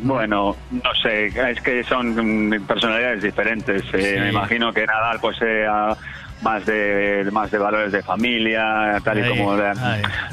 [0.04, 3.84] Bueno, no sé, es que son personalidades diferentes.
[3.94, 4.18] Eh.
[4.20, 5.96] Me imagino que Nadal pues sea
[6.42, 9.74] más de más de valores de familia, tal y como de-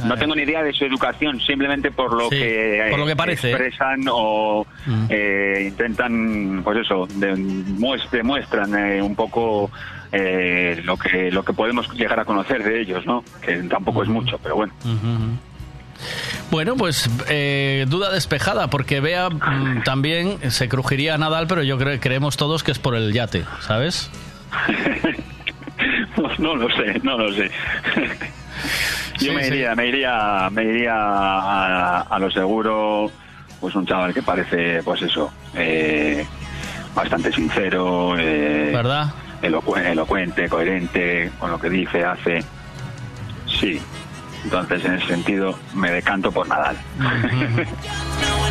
[0.04, 3.16] no tengo ni idea de su educación, simplemente por lo Sí, que por lo que
[3.16, 3.52] parece, ¿eh?
[3.52, 5.06] expresan o Mm.
[5.08, 9.70] eh, intentan, pues eso, de- muest- demuestran eh, un poco
[10.12, 13.24] eh, lo que lo que podemos llegar a conocer de ellos, ¿no?
[13.44, 14.72] Que tampoco es mucho, pero bueno.
[14.84, 15.38] Ujú.
[16.50, 21.78] Bueno, pues eh, duda despejada, porque Bea mm, también se crujiría a Nadal, pero yo
[21.78, 24.10] creo creemos todos que es por el yate, ¿sabes?
[26.38, 27.50] No lo sé, no lo sé.
[29.20, 29.54] Yo Sí, me sí.
[29.54, 33.10] iría, me iría, me iría a, a lo seguro,
[33.60, 36.26] pues un chaval que parece, pues eso, eh,
[36.94, 39.08] bastante sincero, eh, ¿Verdad?
[39.42, 42.44] elocu- elocuente, coherente con lo que dice, hace.
[43.46, 43.80] Sí.
[44.44, 46.76] Entonces, en ese sentido, me decanto por Nadal.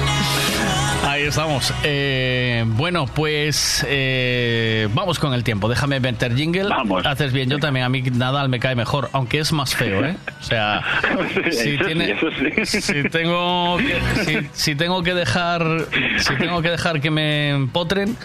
[1.06, 1.74] Ahí estamos.
[1.84, 5.68] Eh, bueno, pues eh, vamos con el tiempo.
[5.68, 6.70] Déjame meter jingle.
[6.70, 7.06] Vamos.
[7.06, 7.50] Haces bien.
[7.50, 7.86] Yo también.
[7.86, 10.16] A mí Nadal me cae mejor, aunque es más feo, ¿eh?
[10.40, 10.82] O sea,
[11.52, 12.16] si, tiene-
[13.12, 15.64] tengo que, si, si tengo que dejar,
[16.18, 18.16] si tengo que dejar que me empotren,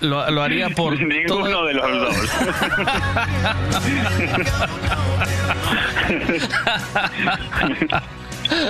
[0.00, 2.16] lo, lo haría por Ninguno todo- de los dos.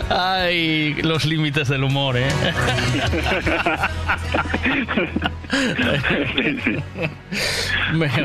[0.08, 2.28] Ay, los límites del humor, ¿eh?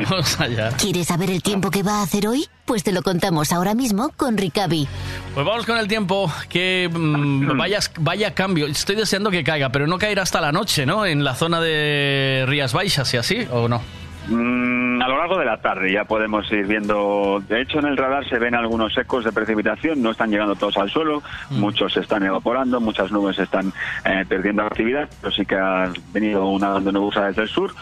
[0.08, 0.70] Vamos allá.
[0.78, 2.46] ¿Quieres saber el tiempo que va a hacer hoy?
[2.64, 4.88] Pues te lo contamos ahora mismo con Ricavi.
[5.34, 6.32] Pues vamos con el tiempo.
[6.48, 8.66] Que mm, vayas, vaya cambio.
[8.66, 11.06] Estoy deseando que caiga, pero no caerá hasta la noche, ¿no?
[11.06, 13.82] En la zona de Rías Baixas y así, ¿o no?
[14.28, 17.42] Mm, a lo largo de la tarde ya podemos ir viendo.
[17.48, 20.02] De hecho, en el radar se ven algunos ecos de precipitación.
[20.02, 21.22] No están llegando todos al suelo.
[21.50, 22.78] Muchos se están evaporando.
[22.78, 23.72] Muchas nubes están
[24.04, 25.08] eh, perdiendo actividad.
[25.20, 27.72] Pero sí que ha venido una nubosa desde el sur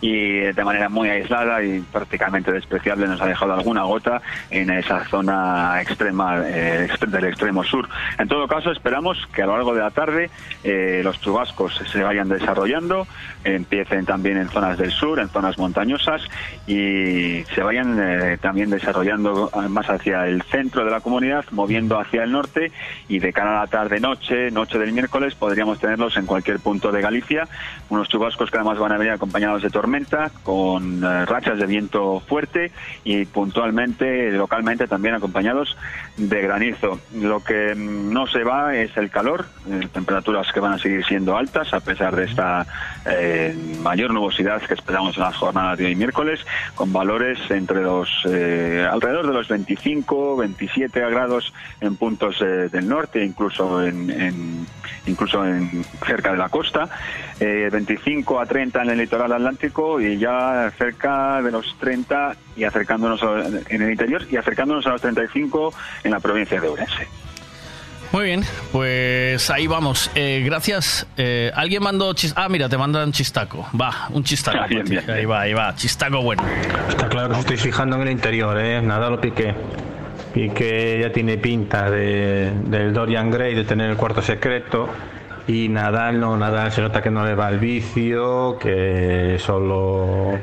[0.00, 4.70] y eh, de manera muy aislada y prácticamente despreciable nos ha dejado alguna gota en
[4.70, 7.88] esa zona extrema eh, del extremo sur.
[8.18, 10.30] En todo caso, esperamos que a lo largo de la tarde
[10.62, 13.08] eh, los chubascos se vayan desarrollando,
[13.42, 15.95] empiecen también en zonas del sur, en zonas montañosas
[16.66, 21.98] y se vayan eh, también desarrollando eh, más hacia el centro de la comunidad, moviendo
[21.98, 22.72] hacia el norte
[23.08, 27.00] y de cara a la tarde-noche, noche del miércoles, podríamos tenerlos en cualquier punto de
[27.00, 27.48] Galicia.
[27.88, 32.20] Unos chubascos que además van a venir acompañados de tormenta, con eh, rachas de viento
[32.20, 32.72] fuerte
[33.04, 35.76] y puntualmente, localmente también acompañados
[36.16, 36.98] de granizo.
[37.14, 39.46] Lo que mm, no se va es el calor,
[39.92, 42.66] temperaturas que van a seguir siendo altas a pesar de esta
[43.82, 46.40] mayor nubosidad que esperamos en las jornadas de hoy miércoles,
[46.74, 52.88] con valores entre los eh, alrededor de los 25, 27 grados en puntos eh, del
[52.88, 54.66] norte, incluso en,
[55.06, 56.88] incluso en cerca de la costa,
[57.40, 62.64] eh, 25 a 30 en el litoral atlántico y ya cerca de los 30 y
[62.64, 65.72] acercándonos a- en el interior y acercándonos a los 35
[66.04, 67.06] en la provincia de Ourense.
[68.12, 70.10] Muy bien, pues ahí vamos.
[70.14, 71.06] Eh, gracias.
[71.16, 73.66] Eh, ¿Alguien mandó chis- Ah, mira, te mandan chistaco.
[73.78, 74.58] Va, un chistaco.
[74.62, 75.08] Ah, bien, bien.
[75.10, 75.74] Ahí va, ahí va.
[75.74, 76.42] Chistaco bueno.
[76.88, 78.80] Está claro que os estoy fijando en el interior, ¿eh?
[78.80, 79.54] Nada lo piqué.
[80.34, 84.88] que ya tiene pinta de, del Dorian Gray de tener el cuarto secreto.
[85.48, 90.38] Y Nadal no, Nadal se nota que no le va el vicio, que solo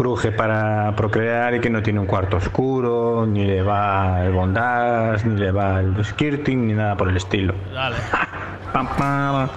[0.00, 5.26] cruje para procrear y que no tiene un cuarto oscuro, ni le va el bondage,
[5.26, 7.54] ni le va el skirting, ni nada por el estilo.
[7.70, 7.96] Dale.
[8.72, 9.48] Pam, pam.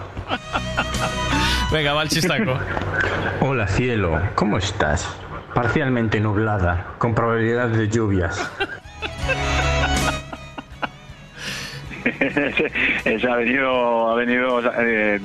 [1.72, 2.58] Venga, va el chistaco.
[3.40, 5.08] Hola cielo, ¿cómo estás?
[5.54, 8.52] Parcialmente nublada, con probabilidad de lluvias.
[13.06, 15.20] ese, ha venido, ha venido eh,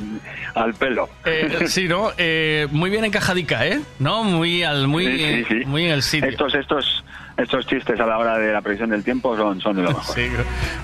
[0.54, 1.08] al pelo.
[1.24, 2.12] Eh, sí, ¿no?
[2.16, 3.80] Eh, muy bien encajadica, ¿eh?
[3.98, 4.24] ¿No?
[4.24, 5.64] Muy, al, muy, Sí, sí, sí.
[5.66, 6.28] muy en el sitio.
[6.28, 7.04] Estos, estos,
[7.36, 10.14] estos chistes a la hora de la previsión del tiempo son, son de lo mejor.
[10.14, 10.28] Sí.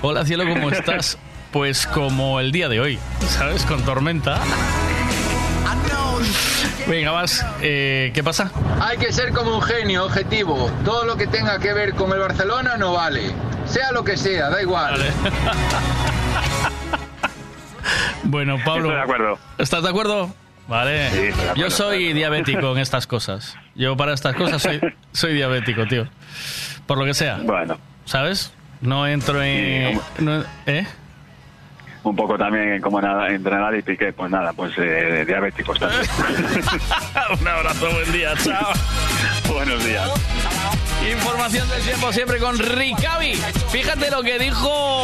[0.01, 1.17] Hola, cielo, ¿cómo estás?
[1.51, 3.65] Pues como el día de hoy, ¿sabes?
[3.65, 4.41] Con tormenta.
[6.87, 7.45] Venga, vas.
[7.61, 8.51] Eh, ¿Qué pasa?
[8.81, 10.69] Hay que ser como un genio objetivo.
[10.83, 13.31] Todo lo que tenga que ver con el Barcelona no vale.
[13.65, 14.95] Sea lo que sea, da igual.
[18.23, 18.85] Bueno, Pablo.
[18.89, 19.39] Estoy de acuerdo.
[19.57, 20.35] ¿Estás de acuerdo?
[20.67, 21.11] Vale.
[21.11, 23.55] Sí, acuerdo, Yo soy diabético en estas cosas.
[23.75, 24.81] Yo para estas cosas soy,
[25.11, 26.07] soy diabético, tío.
[26.87, 27.37] Por lo que sea.
[27.43, 27.77] Bueno.
[28.05, 28.51] ¿Sabes?
[28.81, 29.99] No entro en...
[30.19, 30.85] no- ¿Eh?
[32.05, 36.03] Un poco también como nada, entre Nadal y Piqué, pues nada, pues eh, diabéticos también.
[37.41, 38.71] Un abrazo, buen día, chao.
[39.51, 40.11] Buenos días.
[41.11, 43.33] Información del tiempo siempre con Ricavi.
[43.71, 44.99] Fíjate lo que dijo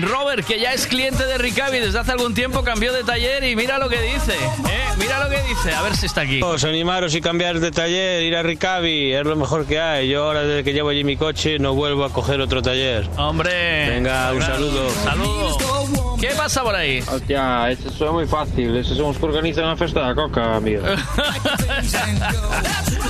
[0.00, 3.56] Robert, que ya es cliente de Ricavi desde hace algún tiempo, cambió de taller y
[3.56, 4.34] mira lo que dice.
[4.34, 4.84] ¿eh?
[4.98, 6.40] Mira lo que dice, a ver si está aquí.
[6.42, 10.08] Os animaros y cambiar de taller, ir a Ricavi, es lo mejor que hay.
[10.08, 13.08] Yo ahora desde que llevo allí mi coche no vuelvo a coger otro taller.
[13.16, 13.90] Hombre.
[13.90, 14.90] Venga, un saludo.
[15.04, 16.16] Saludo.
[16.20, 17.02] ¿Qué pasa por ahí?
[17.12, 18.74] Hostia, eso es muy fácil.
[18.76, 20.82] Eso somos que organizan una fiesta de coca, amigo.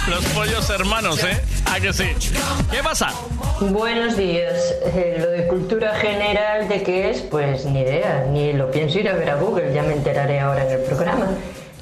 [0.09, 1.41] Los pollos hermanos, ¿eh?
[1.77, 2.05] ¿A que sí?
[2.71, 3.13] ¿Qué pasa?
[3.61, 4.75] Buenos días.
[4.95, 9.11] Eh, lo de cultura general de qué es, pues ni idea, ni lo pienso ir
[9.11, 11.27] a ver a Google, ya me enteraré ahora en el programa.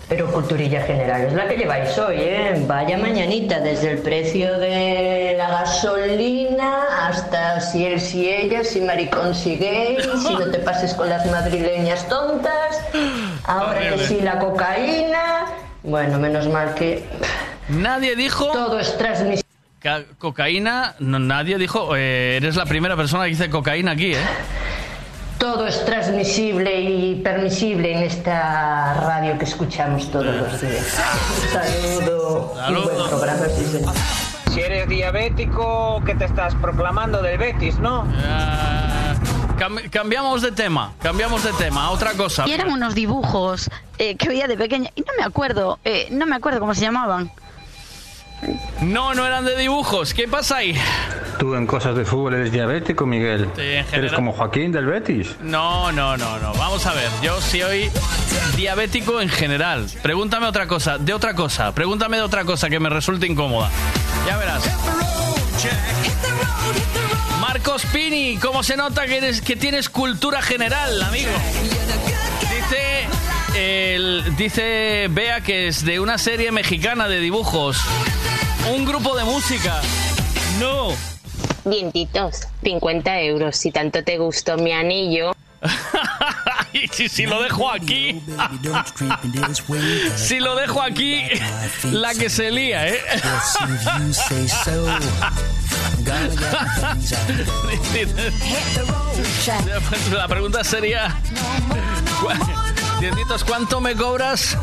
[0.08, 2.64] Pero culturilla general es la que lleváis hoy, ¿eh?
[2.66, 9.32] Vaya mañanita, desde el precio de la gasolina hasta si él, si ella, si maricón,
[9.32, 12.80] si gay, si no te pases con las madrileñas tontas,
[13.44, 15.44] ahora que sí la cocaína.
[15.84, 17.04] Bueno, menos mal que
[17.68, 18.50] Nadie dijo...
[18.50, 19.43] todo es transmisible.
[19.84, 21.94] Ca- cocaína, no, nadie dijo...
[21.94, 24.18] eh, eres la primera persona que dice cocaína aquí, ¿eh?
[25.38, 30.98] Todo es transmisible y permisible en esta radio que escuchamos todos los días.
[31.42, 31.52] Un
[32.00, 32.54] saludo.
[32.66, 33.92] Un buen programa, sí, señor.
[34.54, 38.06] Si eres diabético, que te estás proclamando del Betis, ¿no?
[39.58, 42.44] Cam- cambiamos de tema, cambiamos de tema, otra cosa.
[42.48, 43.68] Y eran unos dibujos
[43.98, 46.80] eh, que veía de pequeña y no me acuerdo, eh, no me acuerdo cómo se
[46.80, 47.30] llamaban.
[48.80, 50.12] No, no eran de dibujos.
[50.14, 50.78] ¿Qué pasa ahí?
[51.38, 53.48] Tú en cosas de fútbol eres diabético, Miguel.
[53.56, 54.14] Sí, en Eres general.
[54.14, 55.34] como Joaquín del Betis.
[55.42, 56.52] No, no, no, no.
[56.54, 57.08] Vamos a ver.
[57.22, 57.90] Yo soy
[58.56, 59.86] diabético en general.
[60.02, 61.72] Pregúntame otra cosa, de otra cosa.
[61.74, 63.70] Pregúntame de otra cosa que me resulte incómoda.
[64.26, 64.62] Ya verás.
[67.40, 71.30] Marcos Pini, ¿cómo se nota que, eres, que tienes cultura general, amigo?
[72.40, 73.06] Dice,
[73.94, 77.78] el, dice Bea que es de una serie mexicana de dibujos.
[78.72, 79.80] Un grupo de música.
[80.58, 80.88] No.
[81.64, 83.56] Dientitos, 50 euros.
[83.56, 85.32] Si tanto te gustó mi anillo.
[86.72, 88.20] Y si, si lo dejo aquí,
[90.16, 91.22] si lo dejo aquí,
[91.84, 92.98] la que se lía, ¿eh?
[100.12, 101.14] La pregunta sería,
[102.20, 104.56] ¿cu- Dientitos, ¿cuánto me cobras?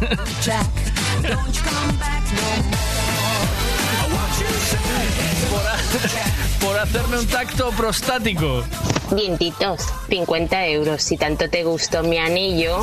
[5.49, 8.63] Por, ha- por hacerme un tacto prostático.
[9.11, 11.01] Dientitos, 50 euros.
[11.03, 12.79] Si tanto te gustó mi anillo.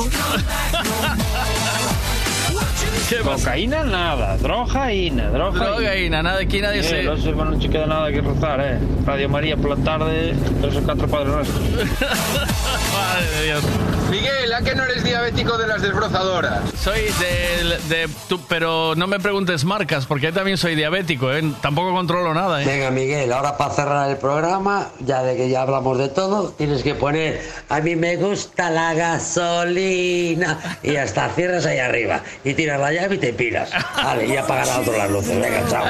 [3.23, 5.65] Cocaína nada, drogaína, drogaína.
[5.65, 7.17] Drogaína, nada, aquí nadie se- No
[7.59, 8.77] se queda nada que rezar, eh.
[9.05, 11.59] Radio María por la tarde, tres o cuatro padres nuestros.
[13.09, 13.63] Madre de Dios.
[14.11, 16.61] Miguel, ¿a que no eres diabético de las desbrozadoras?
[16.79, 21.43] Soy de, de tú, pero no me preguntes marcas, porque yo también soy diabético, ¿eh?
[21.61, 22.65] Tampoco controlo nada, ¿eh?
[22.65, 26.81] Venga, Miguel, ahora para cerrar el programa, ya de que ya hablamos de todo, tienes
[26.83, 32.79] que poner a mí me gusta la gasolina y hasta cierras ahí arriba y tiras
[32.79, 33.71] la llave y te piras.
[33.95, 35.39] Vale, y apagará otro las luces.
[35.39, 35.85] Venga, chao.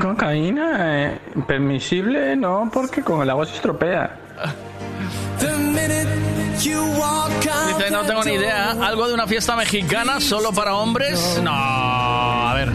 [0.00, 4.20] Cocaína, eh, permisible, no, porque con el agua se estropea.
[7.68, 8.72] Dice, no tengo ni idea.
[8.72, 11.40] ¿Algo de una fiesta mexicana solo para hombres?
[11.42, 12.72] No, a ver.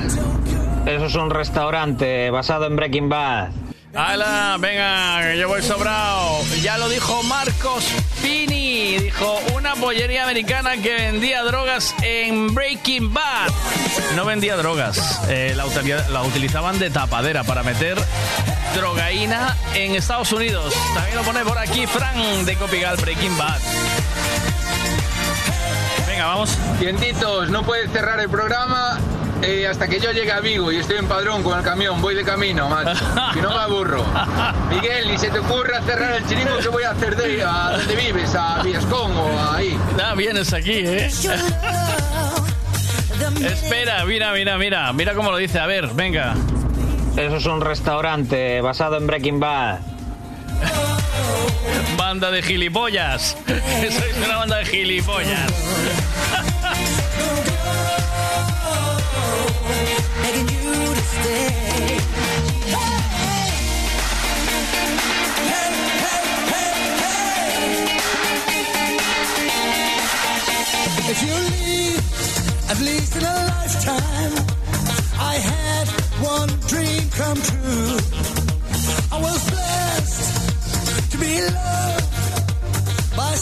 [0.86, 3.50] Eso es un restaurante basado en Breaking Bad.
[3.94, 4.56] ¡Hala!
[4.58, 6.42] Venga, yo voy sobrado.
[6.62, 7.86] Ya lo dijo Marcos
[8.22, 8.98] Pini.
[9.00, 13.52] Dijo una pollería americana que vendía drogas en Breaking Bad.
[14.16, 15.20] No vendía drogas.
[15.28, 17.98] eh, la, utilizaban de tapadera para meter
[18.76, 20.74] drogaína en Estados Unidos.
[20.94, 23.60] También lo pone por aquí Fran de Copigal Breaking Bad.
[26.08, 26.58] Venga, vamos.
[26.80, 29.00] Cientitos, no puedes cerrar el programa
[29.42, 32.02] eh, hasta que yo llegue a Vigo y estoy en padrón con el camión.
[32.02, 33.04] Voy de camino, macho.
[33.34, 34.06] Si no me aburro.
[34.70, 37.96] Miguel, ni se te ocurra cerrar el chiringo que voy a hacer de a donde
[37.96, 39.78] vives, a Viescón o ahí.
[40.04, 41.10] Ah, vienes aquí, ¿eh?
[43.42, 44.92] Espera, mira, mira, mira.
[44.94, 45.60] Mira cómo lo dice.
[45.60, 46.36] A ver, venga.
[47.18, 49.80] Eso es un restaurante basado en Breaking Bad.
[51.98, 53.38] Banda de gilipollas.
[53.48, 55.52] Sois una banda de gilipollas.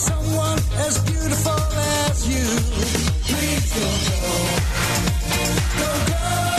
[0.00, 1.62] Someone as beautiful
[2.08, 2.46] as you.
[3.28, 4.79] Please don't go.
[4.90, 6.49] Don't go.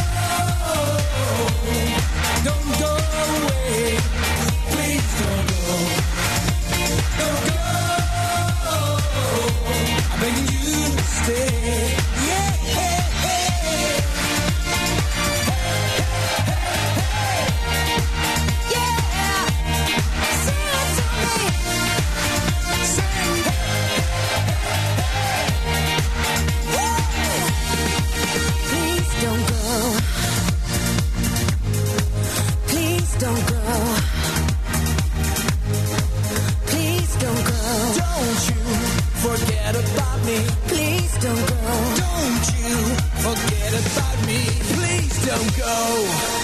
[45.71, 46.40] Go.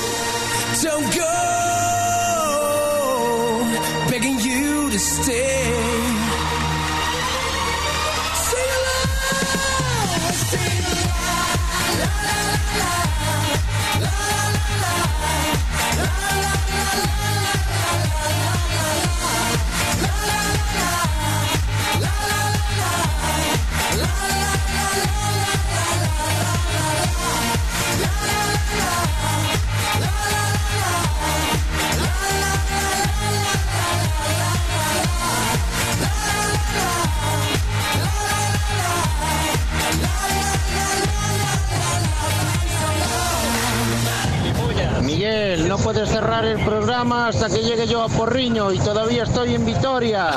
[47.28, 50.32] Hasta que llegue yo a Porriño y todavía estoy en Vitoria.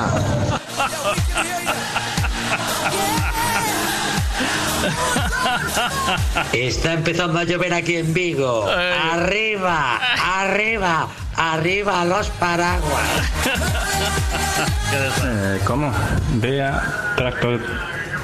[6.52, 8.66] Está empezando a llover aquí en Vigo.
[8.68, 11.06] Arriba, arriba,
[11.36, 13.08] arriba los paraguas.
[15.24, 15.92] Eh, ¿Cómo?
[16.34, 17.60] Vea, tracto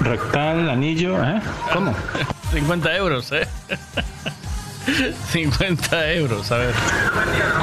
[0.01, 1.41] rectal, anillo, ¿eh?
[1.73, 1.95] ¿Cómo?
[2.53, 3.47] 50 euros, ¿eh?
[5.31, 6.75] 50 euros, a ver.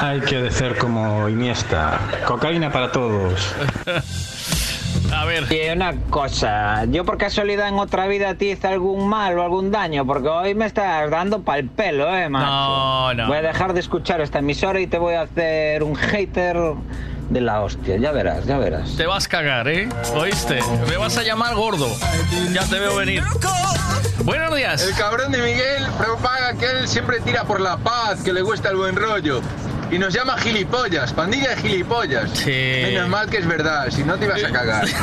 [0.01, 1.99] Hay que ser como Iniesta.
[2.25, 3.53] Cocaína para todos.
[5.11, 5.45] A ver.
[5.51, 9.69] Y una cosa, yo por casualidad en otra vida te hice algún mal o algún
[9.71, 12.45] daño, porque hoy me estás dando pa'l pelo, eh, macho.
[12.45, 13.27] No, no.
[13.27, 16.57] Voy a dejar de escuchar esta emisora y te voy a hacer un hater
[17.29, 18.95] de la hostia, ya verás, ya verás.
[18.95, 19.87] Te vas a cagar, ¿eh?
[20.15, 20.59] ¿Oíste?
[20.89, 21.87] Me vas a llamar gordo.
[22.51, 23.23] Ya te veo venir.
[24.23, 24.81] Buenos días.
[24.87, 28.69] El cabrón de Miguel propaga que él siempre tira por la paz, que le gusta
[28.69, 29.41] el buen rollo.
[29.91, 32.45] Y nos llama gilipollas, pandilla de gilipollas.
[32.45, 34.85] Menos mal que es verdad, si no te ibas a cagar.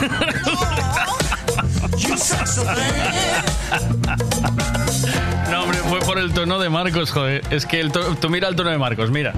[5.51, 7.43] No, hombre, fue por el tono de Marcos, joder.
[7.51, 9.33] Es que el to- tú mira el tono de Marcos, mira.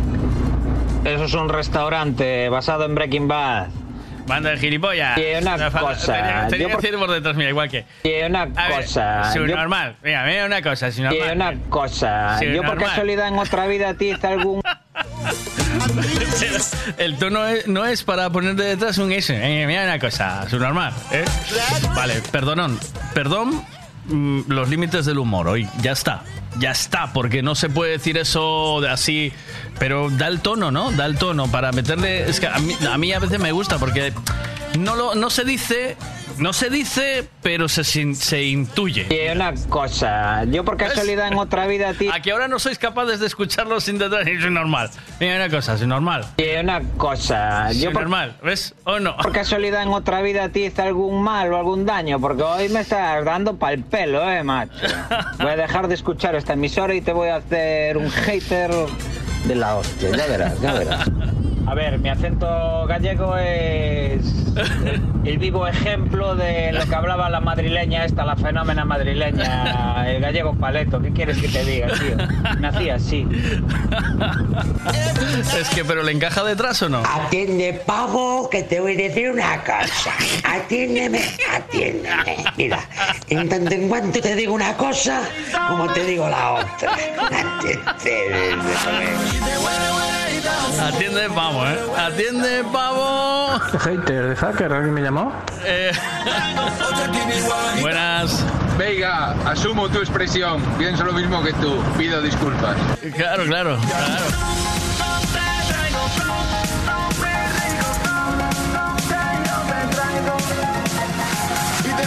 [1.05, 3.69] Eso es un restaurante basado en Breaking Bad.
[4.27, 5.19] Banda de gilipollas.
[5.19, 7.85] Y una No, cosa, Tenía, tenía yo que por- decir por detrás, mira, igual que.
[8.05, 9.33] Y una A ver, cosa.
[9.35, 9.97] yo- Subnormal.
[10.03, 11.33] Mira, mira una cosa, Y subnormal.
[11.35, 12.89] una cosa, yo por Subnormal.
[12.89, 14.63] casualidad en otra vida te hice algún...
[16.99, 19.35] El tono es- no es para poner de detrás un S.
[19.35, 20.93] Eh, mira una cosa, subnormal.
[21.11, 21.25] ¿eh?
[21.95, 22.79] Vale, perdonón.
[23.15, 23.65] Perdón
[24.07, 25.69] mm, los límites del humor hoy.
[25.81, 26.23] Ya está.
[26.59, 29.33] Ya está, porque no se puede decir eso de así.
[29.79, 30.91] Pero da el tono, ¿no?
[30.93, 32.29] Da el tono para meterle.
[32.29, 34.13] Es que a mí a, mí a veces me gusta porque
[34.79, 35.97] no, lo, no se dice
[36.39, 39.07] No se dice, pero se, se intuye.
[39.11, 42.09] Y una cosa, yo por casualidad en otra vida a ti...
[42.13, 44.27] A que ahora no sois capaces de escucharlo sin detrás.
[44.27, 44.91] Es normal.
[45.21, 46.27] Mira una cosa, es normal.
[46.37, 48.75] Y una cosa, yo por, normal, ¿ves?
[48.85, 49.17] ¿O no?
[49.17, 52.69] por casualidad en otra vida a ti hice algún mal o algún daño, porque hoy
[52.69, 54.73] me estás dando pa'l pelo, eh, macho.
[55.39, 58.71] Voy a dejar de escuchar esta emisora y te voy a hacer un hater
[59.45, 61.09] de la hostia, ya verás, ya verás.
[61.67, 64.21] A ver, mi acento gallego es
[65.25, 70.55] el vivo ejemplo de lo que hablaba la madrileña esta, la fenómena madrileña, el gallego
[70.55, 71.01] paleto.
[71.01, 72.17] ¿Qué quieres que te diga, tío?
[72.61, 73.27] Nací así.
[75.59, 77.03] Es que, pero ¿le encaja detrás o no?
[77.05, 80.13] Atiende, pavo, que te voy a decir una cosa.
[80.45, 81.23] Atiéndeme,
[81.55, 82.45] atiéndeme.
[82.57, 82.81] Mira,
[83.29, 85.23] en tanto en cuanto te digo una cosa,
[85.69, 86.93] como te digo la otra.
[87.87, 88.63] Atiéndeme.
[90.81, 91.79] Atiende, pavo, ¿eh?
[91.97, 93.59] Atiende, pavo.
[93.79, 95.33] Hater de hacker, ¿alguien me llamó?
[95.65, 95.93] Eh,
[97.81, 98.45] Buenas.
[98.79, 100.61] Venga, asumo tu expresión.
[100.79, 101.83] Pienso lo mismo que tú.
[101.97, 102.77] Pido disculpas.
[103.15, 104.25] Claro, claro, claro.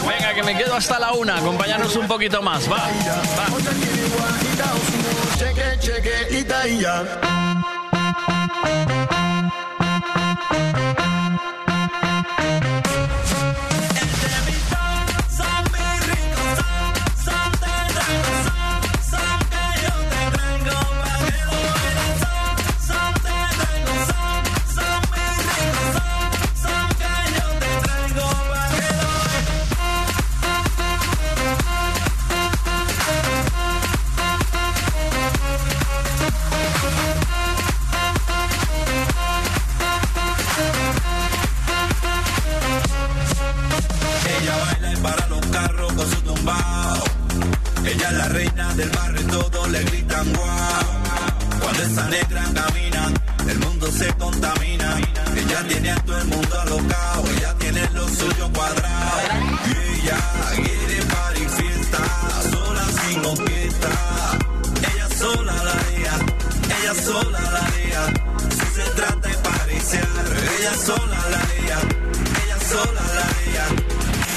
[0.08, 1.38] Venga, que me quedo hasta la una.
[1.38, 2.70] Acompáñanos un poquito más.
[2.70, 3.46] Va, va.
[47.86, 50.86] Ella es la reina del barrio y todos le gritan guau.
[51.62, 53.12] Cuando esa negra camina,
[53.48, 54.98] el mundo se contamina.
[55.36, 59.20] Ella tiene a todo el mundo alocado, ella tiene lo suyo cuadrado.
[59.66, 60.18] Y ella
[60.56, 62.00] quiere party fiesta,
[62.52, 63.90] sola sin orquesta.
[64.94, 66.14] Ella sola la haría,
[66.80, 68.02] ella sola la haría.
[68.50, 70.08] Si se trata de pariciar,
[70.60, 71.78] ella sola la haría,
[72.44, 73.85] ella sola la haría.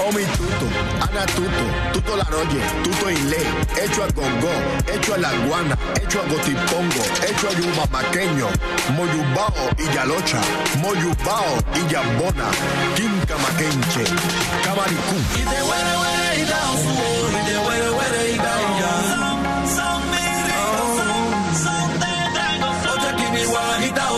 [0.01, 0.67] Omi tuto,
[1.01, 3.39] Ana tuto, tuto la noche, tuto inle,
[3.83, 4.53] hecho a gongo,
[4.87, 8.49] hecho a la guana, hecho a gotipongo, hecho a yuba maqueño,
[8.95, 10.41] moyubao y yalocha,
[10.79, 12.49] moyubao y yambona,
[12.95, 14.05] quinca maquenche,
[14.63, 15.17] camaricú.
[15.35, 18.39] Y huele, huele y y huele, huele y.
[19.75, 20.39] Son mis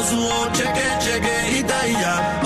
[0.08, 2.39] son cheque, cheque y ya.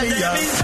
[0.00, 0.63] Cheque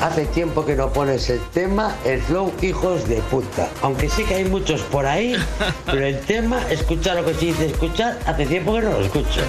[0.00, 3.68] hace tiempo que no pones el tema El Flow Hijos de Puta.
[3.82, 5.36] Aunque sí que hay muchos por ahí,
[5.86, 9.40] pero el tema, escuchar lo que se dice escuchar, hace tiempo que no lo escucho.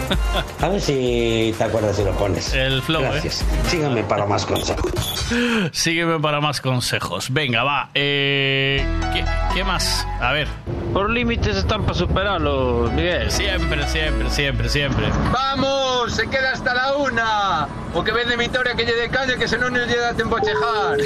[0.61, 2.53] A ver si te acuerdas si lo pones.
[2.53, 3.09] El flow, ¿eh?
[3.11, 3.43] Gracias.
[3.67, 4.91] Síganme para más consejos.
[5.71, 7.31] Sígueme para más consejos.
[7.31, 7.89] Venga, va.
[7.93, 9.23] Eh, ¿qué,
[9.53, 10.05] qué más?
[10.19, 10.47] A ver.
[10.93, 13.29] Por límites están para superarlo, Miguel.
[13.29, 15.05] Siempre, siempre, siempre, siempre.
[15.31, 15.88] ¡Vamos!
[16.07, 17.67] ¡Se queda hasta la una!
[17.93, 20.41] O que vende Vitoria que llegue de calle que se no nos llega tiempo a
[20.41, 20.97] chejar.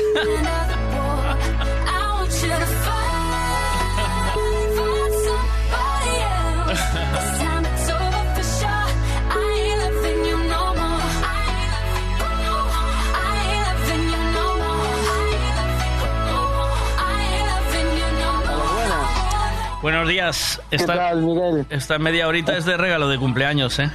[19.82, 20.62] Buenos días.
[20.70, 21.66] ¿Qué Esta, tal, Miguel?
[21.70, 23.92] esta media horita es de regalo de cumpleaños, ¿eh?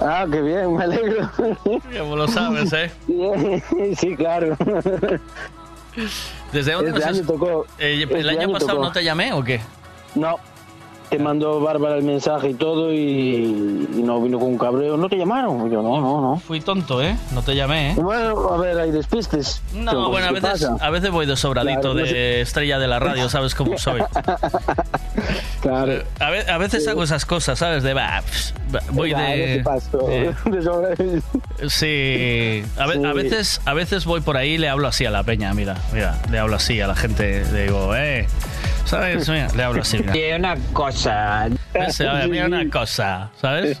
[0.00, 1.30] Ah, qué bien, me alegro.
[1.98, 2.90] Como lo sabes, ¿eh?
[3.98, 4.56] Sí, claro.
[6.52, 7.66] ¿Desde dónde Este año tocó.
[7.78, 8.84] Eh, ¿El Este año año pasado tocó.
[8.84, 9.60] no te llamé o qué?
[10.14, 10.36] No,
[11.10, 12.98] te mandó Bárbara el mensaje y todo y,
[13.96, 14.96] y no vino con un cabreo.
[14.96, 15.68] ¿No te llamaron?
[15.70, 16.38] Yo, no, no, no.
[16.38, 17.16] Fui tonto, ¿eh?
[17.32, 17.94] No te llamé, ¿eh?
[17.96, 19.60] Bueno, a ver, hay despistes.
[19.74, 20.76] No, Pero, bueno, a ¿qué veces, pasa?
[20.80, 22.40] a veces voy de sobradito Claro, no de sé.
[22.42, 24.00] estrella de la radio, ¿sabes cómo soy?
[25.60, 26.02] Claro.
[26.18, 27.82] A, ve- a veces hago esas cosas, ¿sabes?
[27.82, 28.22] De va,
[28.92, 29.56] voy de.
[29.56, 29.64] eh,
[30.46, 31.22] De sobre-
[31.68, 33.16] Sí, a, ve- a Sí.
[33.16, 36.18] veces a veces voy por ahí y le hablo así a la peña, mira, mira,
[36.30, 38.26] le hablo así a la gente, le digo, eh,
[38.90, 39.28] ¿sabes?
[39.28, 40.16] Mira, le hablo así, mira.
[40.16, 41.48] Y una cosa.
[41.72, 43.78] Ese, a ver, mira una cosa, ¿sabes?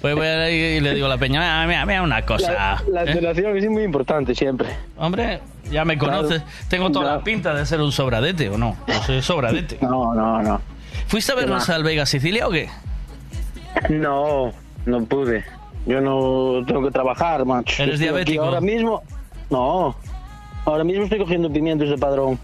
[0.00, 2.52] Pues voy ahí y le digo a la peña, "Ah, mira, mira una cosa.
[2.52, 3.10] La, la ¿eh?
[3.12, 4.68] entonación es muy importante siempre.
[4.96, 5.40] Hombre,
[5.70, 8.76] ya me conoces, tengo toda la pinta de ser un sobradete, ¿o no?
[8.86, 9.78] No soy sobradete.
[9.82, 10.60] No, no, no.
[11.08, 12.68] ¿Fuiste a vernos al Vega Sicilia o qué?
[13.90, 14.52] No,
[14.86, 15.44] no pude.
[15.86, 17.82] Yo no tengo que trabajar, macho.
[17.82, 18.44] ¿Eres Estoy diabético?
[18.44, 19.02] Ahora mismo,
[19.50, 19.96] no.
[20.64, 22.38] Ahora mismo estoy cogiendo pimientos de padrón.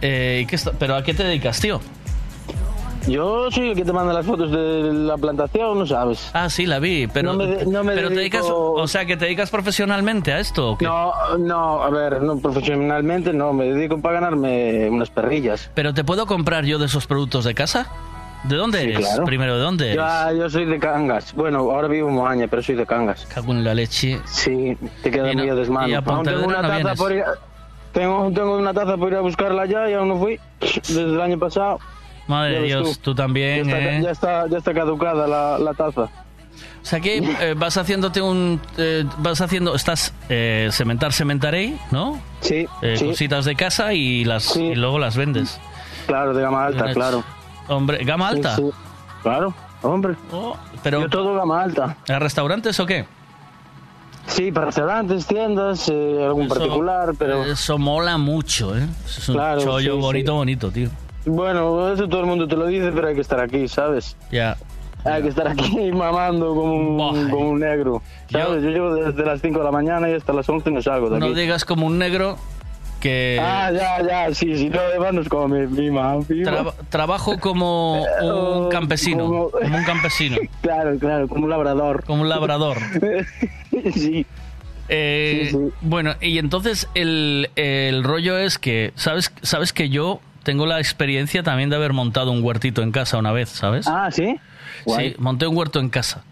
[0.00, 1.80] Eh, ¿y qué está- ¿Pero a qué te dedicas, tío?
[3.06, 6.30] Yo soy el que te manda las fotos de la plantación, ¿no sabes?
[6.32, 9.04] Ah, sí, la vi, pero, No me no me pero te dedico- dedicas, o sea,
[9.04, 10.86] que te dedicas profesionalmente a esto o qué?
[10.86, 15.70] No, no, a ver, no profesionalmente no, me dedico para ganarme unas perrillas.
[15.74, 17.88] ¿Pero te puedo comprar yo de esos productos de casa?
[18.44, 18.98] ¿De dónde Sí, eres?
[19.06, 19.24] claro.
[19.26, 19.96] Primero, ¿de dónde eres?
[19.96, 21.34] Ya, yo soy de Cangas.
[21.34, 23.26] Bueno, ahora vivo en Moaña, pero soy de Cangas.
[23.26, 24.18] Cago en la leche.
[24.24, 25.88] Sí, te queda a desmano.
[25.88, 26.98] y a Pontevedra una no taza vienes.
[26.98, 27.34] por ir a-
[27.94, 30.38] tengo, tengo una taza por ir a buscarla ya y aún no fui.
[30.60, 31.78] Desde el año pasado.
[32.26, 34.02] Madre de Dios, tú, también, ya está, ¿eh?
[34.02, 36.02] ya está, ya está caducada la, la taza.
[36.02, 38.60] O sea que eh, vas haciéndote un...
[38.76, 39.74] eh, vas haciendo...
[39.74, 42.20] Estás eh, cementar, cementaré, ¿no?
[42.40, 43.06] Sí, sí.
[43.06, 45.60] Cositas de casa y, las, y luego las vendes.
[46.06, 47.24] Claro, de gama alta, claro.
[47.68, 48.56] Hombre, ¿gama alta?
[48.56, 48.70] sí.
[49.22, 50.16] Claro, hombre.
[50.82, 51.96] pero Yo todo gama alta.
[52.08, 53.06] ¿A restaurantes o qué?
[54.26, 57.44] Sí, para restaurantes, tiendas, eh, algún Eso- particular, pero...
[57.44, 58.86] Eso mola mucho, ¿eh?
[59.06, 60.36] Eso es un Claro, chollo sí, bonito, sí.
[60.36, 60.88] bonito, tío.
[61.26, 64.16] Bueno, eso todo el mundo te lo dice, pero hay que estar aquí, ¿sabes?
[64.30, 64.56] Ya.
[65.04, 68.02] Hay que estar aquí mamando como un, como un negro.
[68.30, 68.62] ¿Sabes?
[68.62, 71.16] Yo, llevo desde las 5 de la mañana y hasta las 11 no salgo de
[71.18, 71.28] aquí.
[71.28, 72.36] No digas como un negro
[73.04, 73.38] que...
[73.40, 76.24] Ah, ya, ya, sí, sí, no, además nos come, mi mamá.
[76.42, 79.26] Traba- trabajo como un campesino.
[79.26, 80.36] como- Como un campesino.
[80.62, 82.02] Claro, claro, como un labrador.
[82.04, 82.78] Como un labrador.
[83.94, 84.24] sí.
[84.88, 85.58] Eh, Sí, sí.
[85.82, 91.42] Bueno, y entonces el, el rollo es que, ¿sabes, sabes que yo tengo la experiencia
[91.42, 93.86] también de haber montado un huertito en casa una vez, ¿sabes?
[93.86, 94.36] Ah, ¿sí?
[94.86, 95.10] Guay.
[95.10, 96.24] Sí, monté un huerto en casa.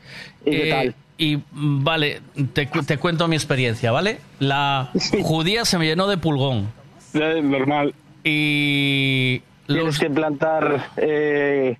[0.45, 0.95] ¿Y qué Eh, tal?
[1.19, 2.21] Y mm, vale,
[2.53, 4.19] te, te cuento mi experiencia, ¿vale?
[4.39, 4.91] La
[5.23, 6.73] judía se me llenó de pulgón.
[7.15, 7.95] normal.
[8.25, 11.77] Y Tienes que plantar eh,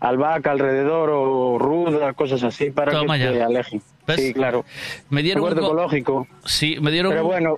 [0.00, 3.32] albahaca alrededor o ruda, cosas así, para Toma que ya.
[3.32, 3.82] te alejen.
[4.06, 4.16] ¿Ves?
[4.20, 4.64] Sí, claro.
[5.10, 6.26] me dieron Un ecológico.
[6.44, 7.56] Sí, me dieron Pero bueno,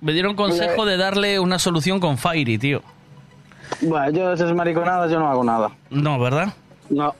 [0.00, 2.82] me dieron consejo de darle una solución con Fairy, tío.
[3.82, 5.70] bueno, yo esas mariconadas yo no hago nada.
[5.90, 6.54] No, ¿verdad?
[6.88, 7.14] No,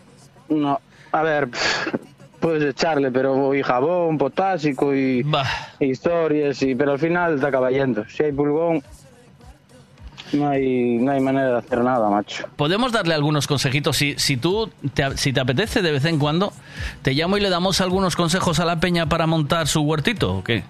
[0.48, 0.80] no.
[1.12, 1.48] A ver,
[2.40, 5.24] puedes echarle, pero y jabón, potásico y
[5.78, 8.04] historias, y, pero al final te acaba yendo.
[8.08, 8.82] Si hay pulgón,
[10.32, 12.46] no hay, no hay manera de hacer nada, macho.
[12.56, 13.96] Podemos darle algunos consejitos.
[13.96, 16.52] Si, si tú, te, si te apetece de vez en cuando,
[17.02, 20.44] te llamo y le damos algunos consejos a la peña para montar su huertito, ¿o
[20.44, 20.62] qué?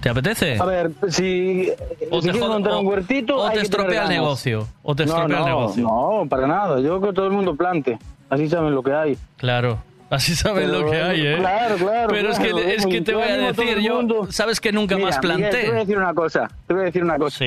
[0.00, 0.58] ¿Te apetece?
[0.58, 1.68] A ver, si,
[2.10, 5.06] O si te montar o- un huertito, o hay te estropea el negocio, o te
[5.06, 5.84] No, estropea el negocio.
[5.84, 6.80] No, para nada.
[6.80, 7.98] Yo creo que todo el mundo plante.
[8.28, 9.16] Así saben lo que hay.
[9.36, 9.78] Claro.
[10.12, 11.36] Así saben Pero, lo que hay, ¿eh?
[11.38, 12.08] Claro, claro.
[12.10, 12.68] Pero es que, claro.
[12.68, 15.56] es que te voy a decir, yo, sabes que nunca Mira, más Miguel, planté.
[15.62, 16.50] te voy a decir una cosa.
[16.66, 17.44] Te voy a decir una cosa.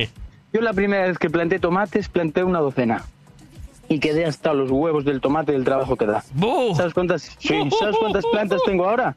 [0.51, 3.03] Yo la primera vez que planté tomates, planté una docena.
[3.87, 6.23] Y quedé hasta los huevos del tomate del trabajo que da.
[6.75, 9.15] ¿Sabes cuántas, sí, ¿sabes cuántas plantas tengo ahora?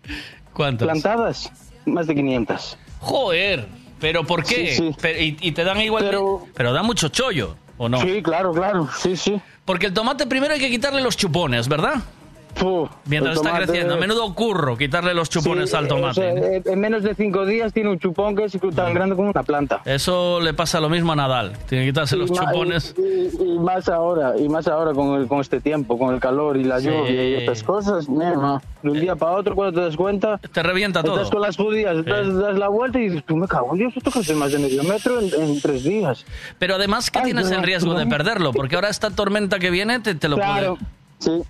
[0.53, 0.85] ¿Cuántas?
[0.87, 1.51] Plantadas,
[1.87, 2.77] más de 500.
[3.01, 3.67] Joder,
[3.99, 4.75] ¿pero por qué?
[4.75, 4.97] Sí, sí.
[5.01, 6.05] Pero- y, y te dan igual.
[6.05, 7.99] Pero, pero da mucho chollo, ¿o no?
[8.03, 8.91] Sí, claro, claro.
[8.95, 9.41] Sí, sí.
[9.65, 11.95] Porque el tomate primero hay que quitarle los chupones, ¿verdad?
[13.07, 13.95] Mientras está tomate- creciendo.
[13.95, 16.11] A menudo curro quitarle los chupones Sí, al tomate.
[16.11, 19.15] o sea, eh, en menos de cinco días tiene un chupón que es tan grande
[19.17, 19.81] como una planta.
[19.85, 21.53] Eso le pasa lo mismo a Nadal.
[21.69, 22.95] Tiene que quitarse los Y ma- chupones.
[22.99, 26.21] Y, y- y más ahora, y más ahora con, el- con este tiempo, con el
[26.21, 26.87] calor y la Sí.
[26.89, 31.03] lluvia y estas cosas, de un día para otro cuando te das cuenta, Te revienta
[31.03, 31.17] todo.
[31.17, 33.93] estás con las judías, das, das la vuelta y dices, tú me cago en Dios,
[33.97, 36.25] esto crece más de medio metro en, en tres días.
[36.59, 37.99] Pero además que tienes no, el riesgo no.
[37.99, 40.77] de perderlo, porque ahora esta tormenta que viene te, te lo Claro,
[41.19, 41.49] puede, sí.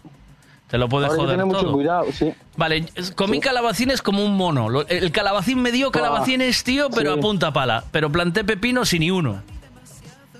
[0.68, 1.72] Te lo puede Ahora hay que joder mucho todo.
[1.72, 2.32] cuidado, sí.
[2.56, 2.84] Vale,
[3.16, 4.82] comí calabacines como un mono.
[4.88, 7.18] El calabacín me dio calabacines, tío, pero sí.
[7.18, 7.84] a punta pala.
[7.90, 9.42] Pero planté pepinos y ni uno.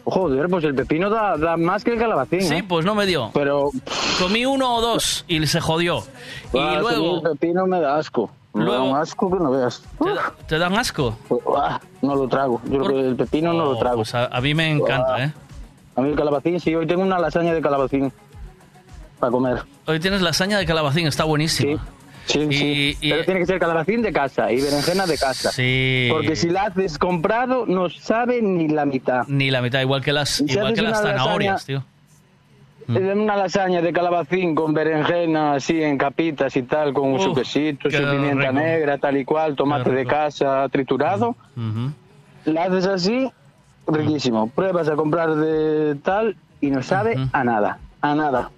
[0.05, 2.41] Joder, pues el pepino da, da más que el calabacín.
[2.43, 2.65] Sí, ¿eh?
[2.67, 3.31] pues no me dio.
[3.35, 3.71] Pero
[4.19, 5.99] Comí uno o dos y se jodió.
[6.55, 8.31] ah, Y luego, el pepino me da asco.
[8.55, 9.83] Me da Luego- un asco que no veas.
[10.03, 11.15] ¿te, da- te dan asco?
[11.57, 12.61] Ah, no lo trago.
[12.65, 13.97] Yo creo que el pepino no lo trago.
[13.97, 15.33] Pues a, a mí me encanta, ¿eh?
[15.95, 18.11] A mí el calabacín, sí, hoy tengo una lasaña de calabacín
[19.19, 19.59] para comer.
[19.87, 21.85] Hoy tienes lasaña de calabacín, está buenísima.
[22.27, 22.97] Sí, sí.
[23.01, 25.51] Pero tiene que ser calabacín de casa y berenjena de casa.
[25.51, 26.09] Sí.
[26.11, 29.27] Porque si la haces comprado, no sabe ni la mitad.
[29.29, 31.85] Ni la mitad, igual que las, si igual que las zanahorias, lasaña-
[32.87, 32.95] tío.
[32.97, 37.91] eh, una lasaña de calabacín con berenjena así en capitas y tal, con su quesito,
[37.91, 38.53] su pimienta rico.
[38.53, 41.31] negra, tal y cual, tomate de casa triturado.
[41.57, 41.93] Ujú.
[42.45, 43.31] La haces así,
[43.87, 44.49] riquísimo.
[44.51, 48.51] Pruebas a comprar de tal y no sabe a nada, a nada.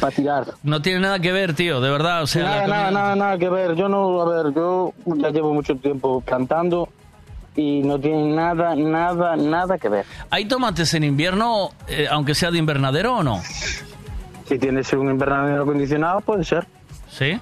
[0.00, 0.44] Para tirar.
[0.62, 2.22] No tiene nada que ver, tío, de verdad.
[2.22, 3.74] O sea, nada, nada, nada, nada que ver.
[3.76, 6.88] Yo no, a ver, yo ya llevo mucho tiempo cantando
[7.56, 10.04] y no tiene nada, nada, nada que ver.
[10.30, 13.40] ¿Hay tomates en invierno, eh, aunque sea de invernadero o no?
[14.48, 16.66] Si tienes un invernadero acondicionado, puede ser.
[17.08, 17.40] ¿Sí?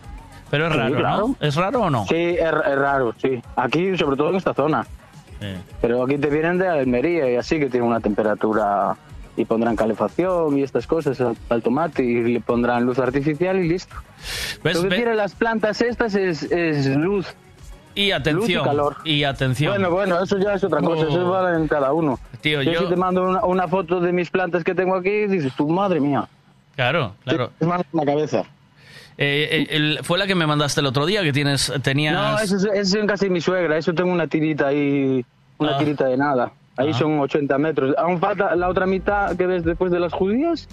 [0.51, 1.29] Pero es Sí, raro, claro.
[1.29, 1.37] ¿no?
[1.41, 2.05] ¿Es raro o no?
[2.07, 3.43] Sí, es, es raro, sí.
[3.57, 4.87] Aquí, sobre todo en esta zona.
[5.81, 8.95] Pero aquí te vienen de Almería y así que tiene una temperatura
[9.37, 13.95] y pondrán calefacción y estas cosas al, tomate y le pondrán luz artificial y listo.
[14.63, 14.77] ¿Ves?
[14.77, 17.27] Lo que Ve- tienen las plantas estas es, es luz.
[17.95, 18.41] Y atención.
[18.41, 18.97] Luz y calor.
[19.05, 19.73] Y atención.
[19.73, 21.31] Bueno, bueno, eso ya es otra cosa, eso Oh.
[21.31, 22.19] va en cada uno.
[22.41, 25.27] Tío, yo, yo- si te mando una, una foto de mis plantas que tengo aquí,
[25.27, 26.27] dices, tu madre mía.
[26.77, 27.51] Claro, claro.
[27.61, 28.45] Es más la cabeza.
[29.19, 32.15] Eh, eh, el- fue la que me mandaste el otro día, que tienes, tenías...
[32.15, 35.23] No, eso es, eso es en casa de mi suegra, eso tengo una tirita ahí,
[35.59, 35.79] una Ah.
[35.79, 36.51] tirita de nada.
[36.77, 36.95] Ahí Ah.
[36.99, 37.95] son 80 metros.
[37.99, 40.69] Aún falta la otra mitad que ves después de las judías.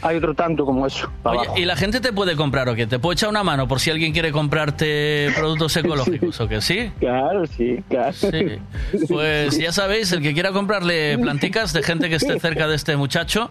[0.00, 1.10] Hay otro tanto como eso.
[1.24, 2.86] Oye, ¿y la gente te puede comprar o qué?
[2.86, 6.60] ¿Te puedo echar una mano por si alguien quiere comprarte productos ecológicos o qué?
[6.60, 6.92] ¿Sí?
[7.00, 8.12] Claro, sí, claro.
[8.12, 8.30] Sí.
[9.08, 12.96] Pues ya sabéis, el que quiera comprarle planticas de gente que esté cerca de este
[12.96, 13.50] muchacho,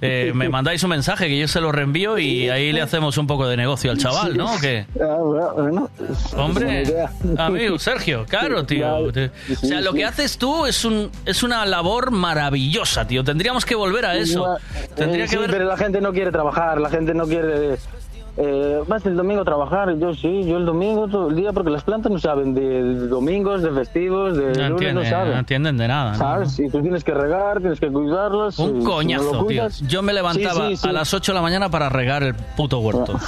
[0.00, 3.26] eh, me mandáis un mensaje que yo se lo reenvío y ahí le hacemos un
[3.26, 4.54] poco de negocio al chaval, ¿no?
[4.54, 4.86] ¿O qué?
[5.00, 6.84] Ah, Hombre,
[7.38, 8.96] amigo Sergio, claro, tío.
[8.98, 9.12] O
[9.66, 13.24] sea, lo que haces tú es un es una labor maravillosa, tío.
[13.24, 14.56] Tendríamos que volver a eso.
[14.94, 17.76] Tendría Eh, que ver pero la gente no quiere trabajar, la gente no quiere...
[18.36, 21.70] Eh, vas el domingo a trabajar, yo sí, yo el domingo todo el día, porque
[21.70, 25.32] las plantas no saben de domingos, de festivos, de no lunes, no entienden, saben.
[25.34, 26.10] no entienden de nada.
[26.12, 26.18] ¿no?
[26.18, 26.58] ¿Sabes?
[26.58, 28.58] Y tú tienes que regar, tienes que cuidarlas.
[28.58, 29.44] Un lo coñazo, tío.
[29.44, 30.88] cuidas- Yo me levantaba Sí, sí, sí.
[30.88, 33.20] a las 8 de la mañana para regar el puto huerto.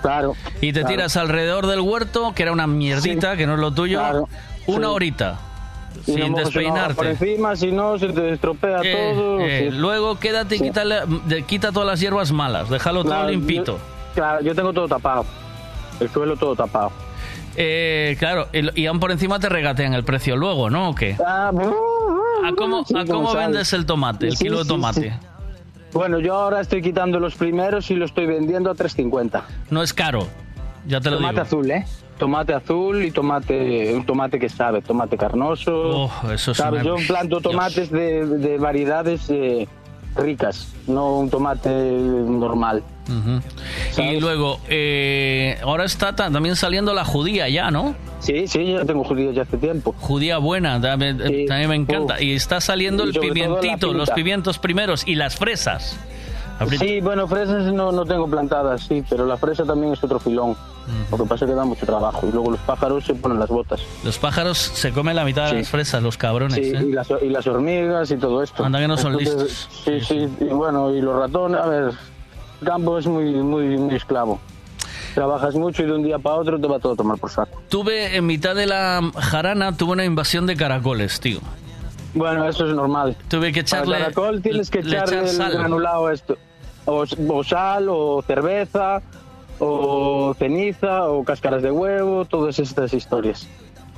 [0.00, 0.32] Claro.
[0.62, 0.88] Y te claro.
[0.88, 4.28] tiras alrededor del huerto, que era una mierdita, que no es lo tuyo, Claro,
[4.68, 5.38] una horita.
[6.06, 7.10] Y sin no hoja Por despeinarte.
[7.10, 9.40] encima, si no, se te estropea Eh, todo.
[9.40, 9.76] eh, sí.
[9.76, 10.70] Luego quédate y Sí.
[11.26, 13.78] de- quita todas las hierbas malas, déjalo todo limpito.
[14.16, 15.24] Claro, yo tengo todo tapado.
[16.00, 16.90] El suelo todo tapado.
[17.54, 20.88] Eh, claro, y, aún por encima te regatean el precio luego, ¿no?
[20.90, 21.16] ¿O qué?
[21.24, 21.50] Ah,
[22.44, 23.46] ¿A cómo, sí, a como cómo sabes.
[23.48, 25.10] vendes el tomate, el Sí, kilo de tomate?
[25.10, 25.26] sí.
[25.92, 29.42] Bueno, yo ahora estoy quitando los primeros y lo estoy vendiendo a 3.50.
[29.70, 30.26] No es caro,
[30.86, 31.42] ya te lo tomate digo.
[31.44, 31.86] azul, ¿eh?
[32.18, 35.72] Tomate azul y tomate, un tomate que sabe, tomate carnoso.
[35.74, 39.68] Oh, eso una- Yo planto tomates de, de variedades eh,
[40.14, 42.82] ricas, no un tomate normal.
[43.08, 44.02] Ujú.
[44.02, 47.94] Y luego, eh, ahora está ta- también saliendo la judía ya, ¿no?
[48.20, 49.94] Sí, sí, yo tengo judías ya hace tiempo.
[50.00, 52.20] Judía buena, también, eh, también me encanta.
[52.20, 55.96] Y está saliendo Y el pimientito, los pimientos primeros y las fresas.
[56.78, 60.56] Sí, bueno, fresas no, no tengo plantadas, sí, pero la fresa también es otro filón.
[61.10, 63.48] Lo que pasa es que da mucho trabajo y luego los pájaros se ponen las
[63.50, 63.80] botas.
[64.04, 65.56] Los pájaros se comen la mitad de Sí.
[65.58, 66.54] las fresas, los cabrones.
[66.54, 66.86] Sí, ¿eh?
[66.88, 68.64] y, las, y las hormigas y todo esto.
[68.64, 71.90] Anda que no son Entonces, Sí, sí, y bueno, y los ratones, a ver,
[72.60, 74.40] el campo es muy, muy, muy esclavo.
[75.14, 77.62] Trabajas mucho y de un día para otro te va todo a tomar por saco.
[77.68, 81.40] Tuve, en mitad de la jarana, tuve una invasión de caracoles, tío.
[82.14, 83.16] Bueno, eso es normal.
[83.28, 83.96] Tuve que echarle...
[83.96, 85.52] Al caracol tienes que le echarle echar el sal.
[85.52, 86.36] granulado esto.
[86.84, 89.02] O, o sal, o cerveza,
[89.58, 93.48] o ceniza, o cáscaras de huevo, todas estas historias.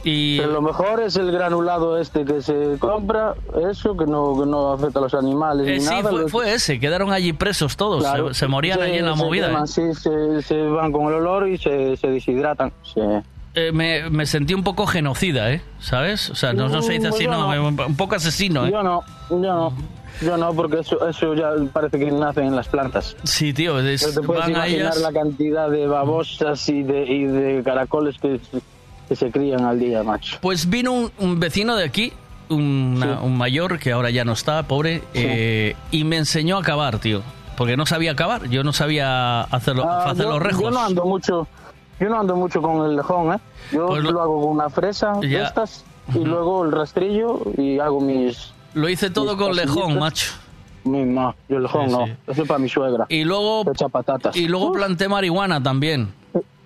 [0.04, 0.38] Y...
[0.38, 3.34] Pero lo mejor es el granulado este que se compra,
[3.70, 6.10] eso, que no, que no afecta a los animales Eh, ni sí, nada.
[6.10, 9.16] fue, los- fue ese, quedaron allí presos todos, Claro, se, se morían allí en la
[9.16, 9.47] se movida.
[9.48, 9.66] queman, ¿eh?
[9.66, 12.72] Sí, se, se van con el olor y se, se deshidratan.
[12.82, 13.00] Sí.
[13.54, 15.62] Eh, me, me sentí un poco genocida, ¿eh?
[15.81, 16.31] ¿Sabes?
[16.31, 17.66] O sea, no, no se dice Mm, así, no, no.
[17.86, 18.70] un poco asesino, ¿eh?
[18.70, 19.72] Yo no, yo no.
[20.20, 23.16] Yo no, porque eso, eso ya parece que nace en las plantas.
[23.24, 25.00] Sí, tío, es- No te puedes van imaginar ellas...
[25.00, 28.40] la cantidad de babosas y de, y de caracoles que,
[29.08, 30.36] que se crían al día, macho.
[30.40, 32.12] Pues vino un, un vecino de aquí,
[32.48, 36.98] una- un mayor que ahora ya no está, pobre, eh, y me enseñó a cavar,
[36.98, 37.22] tío.
[37.56, 40.62] Porque no sabía cavar, yo no sabía hacerlo, Ah, hacer yo, los rejos.
[40.62, 41.48] yo no ando mucho,
[41.98, 43.38] yo no ando mucho con el lejón, ¿eh?
[43.72, 45.44] Yo Pues lo- lo hago con una fresa de Ya.
[45.44, 48.52] estas y luego el rastrillo y hago mis...
[48.74, 50.30] Lo hice todo con lejón, macho.
[50.84, 53.04] Ma, yo el lejón Sí, no, eso es para mi suegra.
[53.08, 54.36] Y luego, Echa patatas.
[54.36, 56.08] y luego planté marihuana también.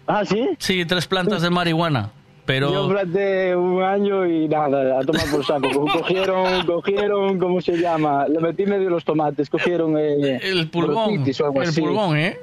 [0.06, 0.48] Ah, ¿sí?
[0.58, 2.10] Sí, tres plantas de marihuana.
[2.54, 2.70] Pero...
[2.70, 5.68] Yo planté un año y nada, a tomar por saco.
[5.90, 8.28] Cogieron, cogieron, ¿cómo se llama?
[8.28, 11.80] Le metí medio los tomates, cogieron eh, El pulgón, o algo el así.
[11.80, 12.38] pulgón, ¿eh?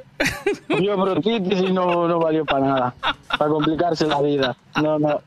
[0.68, 2.94] Cogió brotitis y no, no valió para nada,
[3.38, 4.58] para complicarse la vida.
[4.82, 5.22] No, no.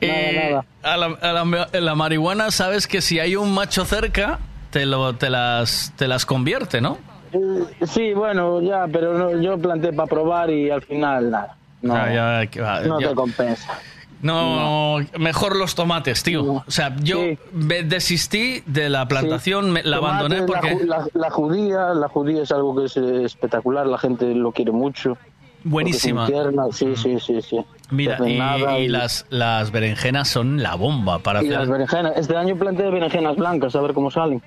[0.00, 0.64] Eh, nada.
[0.82, 4.86] A, la, a la- en la marihuana sabes que si hay un macho cerca, te,
[4.86, 6.98] lo, te, las, te las convierte, ¿no?
[7.32, 11.54] Eh, Sí, bueno, ya, pero no, yo planteé para probar y al final nada.
[11.82, 12.48] No, Ya,
[12.86, 13.78] no te compensa.
[14.20, 16.42] No, mejor los tomates, tío.
[16.54, 17.20] O sea, yo
[17.52, 20.76] me desistí de la plantación, me- la abandoné porque...
[20.84, 24.72] La, la judía, la judía es algo que es eh, espectacular, la gente lo quiere
[24.72, 25.16] mucho.
[25.62, 26.24] Buenísima.
[26.24, 27.64] Es tierna, Sí, sí, sí, sí.
[27.90, 31.58] Mira, nada y las, las berenjenas son la bomba para y hacer...
[31.60, 32.12] las berenjenas.
[32.16, 34.42] Este año planteé berenjenas blancas, a ver cómo salen.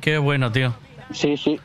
[0.00, 0.74] Qué bueno, tío.
[1.12, 1.60] Sí, sí.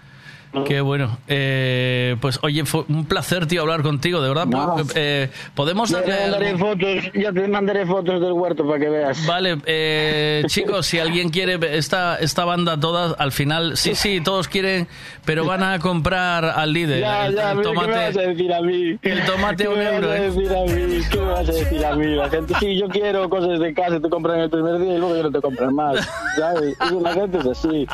[0.65, 1.17] Qué bueno.
[1.27, 4.45] Eh, pues oye, fue un placer, tío, hablar contigo, de verdad.
[4.47, 4.75] No.
[4.95, 6.53] Eh, Podemos Ya te darle...
[6.53, 9.25] mandaré fotos, ya te mandaré fotos del huerto para que veas.
[9.25, 14.47] Vale, eh, chicos, si alguien quiere esta, esta banda toda, al final, sí, sí, todos
[14.47, 14.87] quieren,
[15.25, 17.01] pero van a comprar al líder.
[17.01, 18.27] Ya, el, ya, el ¿qué me vas a tomate.
[18.27, 18.97] decir a mí?
[19.01, 20.21] El tomate ¿Qué un me vas euro, a ¿eh?
[20.31, 21.01] decir a mí?
[21.11, 22.15] ¿Qué me vas a decir a mí?
[22.15, 25.15] La gente, sí, yo quiero cosas de casa, te compran el primer día y luego
[25.15, 26.07] ya no te compran más.
[26.37, 26.75] ¿Sabes?
[26.91, 27.85] Y La gente es así.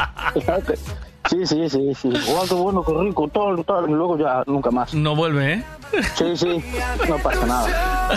[1.33, 2.10] Sí, sí, sí, sí.
[2.48, 3.88] Qué bueno, qué rico, todo, todo.
[3.88, 4.94] Y luego ya nunca más.
[4.94, 5.64] No vuelve, ¿eh?
[6.14, 6.64] Sí, sí,
[7.10, 8.10] no pasa nada.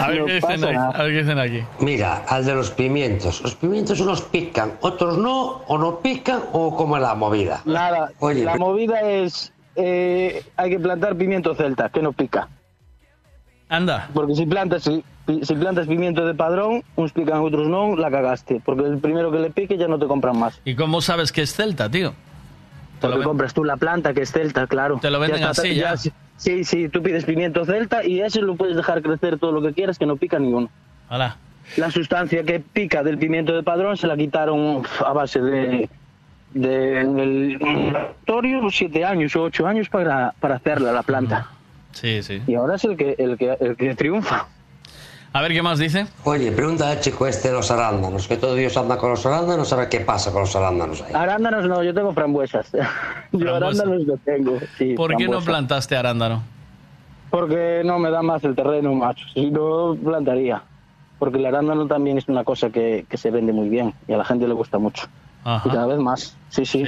[0.00, 0.62] A ver No qué pasa aquí.
[0.74, 0.90] nada.
[0.90, 1.62] A ver qué dicen aquí.
[1.80, 3.40] Mira, al de los pimientos.
[3.40, 7.62] Los pimientos unos pican, otros no, o no pican, o como es la movida.
[7.64, 12.48] Nada, Oye, la pero- movida es, eh, hay que plantar pimiento celta, que no pica.
[13.68, 14.08] Anda.
[14.14, 15.02] Porque si plantas, si,
[15.42, 18.60] si plantas pimiento de padrón, uns pican, otros no, la cagaste.
[18.64, 20.60] Porque el primero que le pique ya no te compran más.
[20.64, 22.14] ¿Y cómo sabes que es celta, tío?
[23.00, 24.98] Porque compras tú la planta que es celta, claro.
[25.00, 25.96] Te lo venden está, así, ya.
[25.96, 29.72] Sí, sí, tú pides pimiento celta y ese lo puedes dejar crecer todo lo que
[29.72, 30.68] quieras, que no pica ni uno.
[31.08, 31.36] Hala.
[31.76, 35.88] La sustancia que pica del pimiento de padrón se la quitaron a base de,
[36.54, 41.50] de en el laboratorio siete años o ocho años para, para hacerla la planta.
[41.96, 42.42] Sí, sí.
[42.46, 44.46] Y ahora es el que, el que, el que triunfa.
[45.32, 46.06] A ver qué más dice.
[46.24, 49.72] Oye, pregunta al chico este de los arándanos, que todo Dios anda con los arándanos,
[49.72, 51.12] a ver qué pasa con los arándanos ahí.
[51.14, 52.70] Arándanos no, yo tengo frambuesas.
[53.32, 54.58] Yo arándanos no tengo.
[54.76, 56.42] sí, ¿Por qué no plantaste arándano?
[57.30, 59.26] Porque no me da más el terreno, macho.
[59.32, 60.62] Si no, plantaría.
[61.18, 64.18] Porque el arándano también es una cosa que, que se vende muy bien y a
[64.18, 65.06] la gente le gusta mucho.
[65.46, 65.68] Ajá.
[65.68, 66.36] Y cada vez más.
[66.48, 66.82] Sí, sí.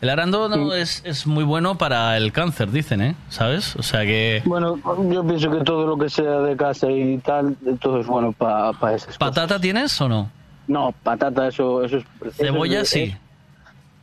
[0.00, 3.16] El arándano es, es muy bueno para el cáncer, dicen, ¿eh?
[3.30, 3.74] ¿Sabes?
[3.76, 4.42] O sea que...
[4.44, 4.76] Bueno,
[5.10, 8.72] yo pienso que todo lo que sea de casa y tal, todo es bueno para
[8.74, 9.18] pa esas cosas.
[9.18, 10.30] ¿Patata tienes o no?
[10.68, 12.04] No, patata, eso, eso es...
[12.22, 13.02] eso Cebolla es- sí.
[13.02, 13.25] es-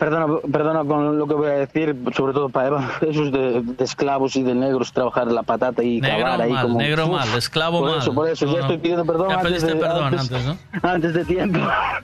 [0.03, 3.61] Perdona, perdona con lo que voy a decir, sobre todo para Eva, eso es de,
[3.61, 6.77] de esclavos y de negros trabajar la patata y Negro cavar ahí mal, como...
[6.77, 7.99] negro mal, esclavo por mal.
[7.99, 10.57] Eso, por eso, No, ya estoy pidiendo perdón antes de, perdón antes, antes, ¿no?
[10.89, 11.59] antes de tiempo.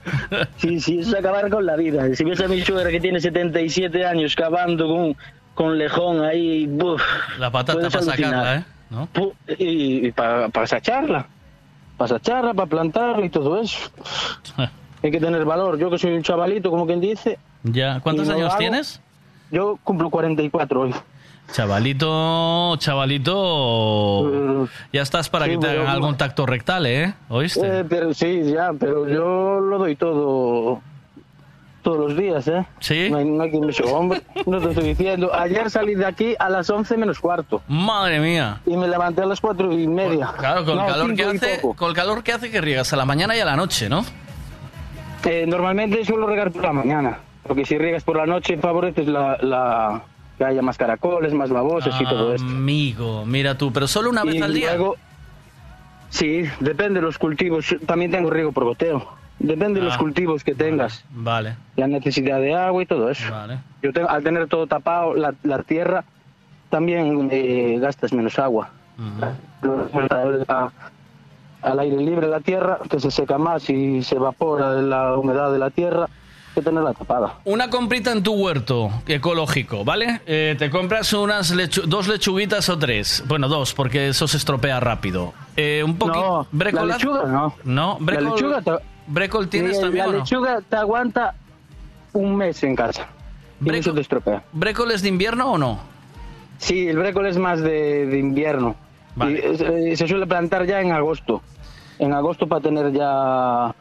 [0.56, 2.14] sí, sí, eso es acabar con la vida.
[2.14, 5.16] Si ves a mi suegra que tiene 77 años cavando con,
[5.54, 7.02] con lejón ahí, buf,
[7.38, 8.64] La patata para sacarla, ¿eh?
[8.88, 9.08] ¿No?
[9.58, 11.26] Y, y para, para sacharla.
[11.98, 13.90] Para sacharla, para plantar y todo eso.
[15.02, 15.76] Hay que tener valor.
[15.76, 17.38] Yo que soy un chavalito, como quien dice.
[17.62, 18.00] Ya.
[18.00, 18.58] ¿Cuántos años hago.
[18.58, 19.00] tienes?
[19.50, 20.94] Yo cumplo 44 hoy.
[21.52, 27.12] Chavalito, chavalito, ya estás para sí, que te hagan algún tacto rectal, ¿eh?
[27.28, 27.80] ¿Oíste?
[27.80, 30.80] Eh, pero sí, ya, pero yo lo doy todo
[31.82, 32.64] todos los días, ¿eh?
[32.78, 33.08] Sí.
[33.10, 35.34] No hay, no hay quien me diga, hombre, no te estoy diciendo.
[35.34, 37.62] Ayer salí de aquí a las 11 menos cuarto.
[37.68, 38.60] Madre mía.
[38.66, 40.32] Y me levanté a las 4 y media.
[40.38, 42.96] Claro, con No, el calor que hace, con el calor que hace que riegas a
[42.96, 44.04] la mañana y a la noche, ¿no?
[45.24, 49.36] Eh, normalmente suelo regar por la mañana, porque si riegas por la noche favoreces la,
[49.40, 50.02] la-
[50.38, 52.46] que haya más caracoles, más babosas y todo esto.
[52.46, 54.74] Amigo, mira tú, pero solo una vez Y al día.
[54.74, 54.96] luego-
[56.08, 57.76] sí, depende de los cultivos.
[57.86, 59.06] También tengo riego por goteo.
[59.38, 59.98] Depende de los Ah.
[59.98, 63.30] cultivos que tengas, Vale, la necesidad de agua y todo eso.
[63.30, 63.58] vale.
[63.82, 66.04] Yo tengo, al tener todo tapado, la, la tierra,
[66.68, 68.70] también eh, gastas menos agua.
[70.48, 70.70] A-
[71.62, 75.58] al aire libre la tierra, que se seca más y se evapora la humedad de
[75.58, 76.06] la tierra,
[76.54, 77.34] que tenerla tapada.
[77.44, 80.20] Una comprita en tu huerto ecológico, ¿vale?
[80.26, 83.22] Eh, te compras unas lechu- dos lechuguitas o tres.
[83.28, 85.32] Bueno, dos, porque eso se estropea rápido.
[85.56, 86.46] Eh, un poquito.
[86.52, 87.54] No, la lechuga no.
[87.64, 90.18] No, La brécol, lechuga te- brécol tienes Eh, también La o no?
[90.18, 91.34] lechuga te aguanta
[92.12, 93.06] un mes en casa.
[93.64, 94.42] Se te estropea.
[94.52, 95.80] ¿Brécol es de invierno o no?
[96.58, 98.74] Sí, el brécol es más de, de invierno.
[99.16, 101.42] Y, eh, se suele plantar ya en agosto.
[102.00, 103.74] En agosto para tener ya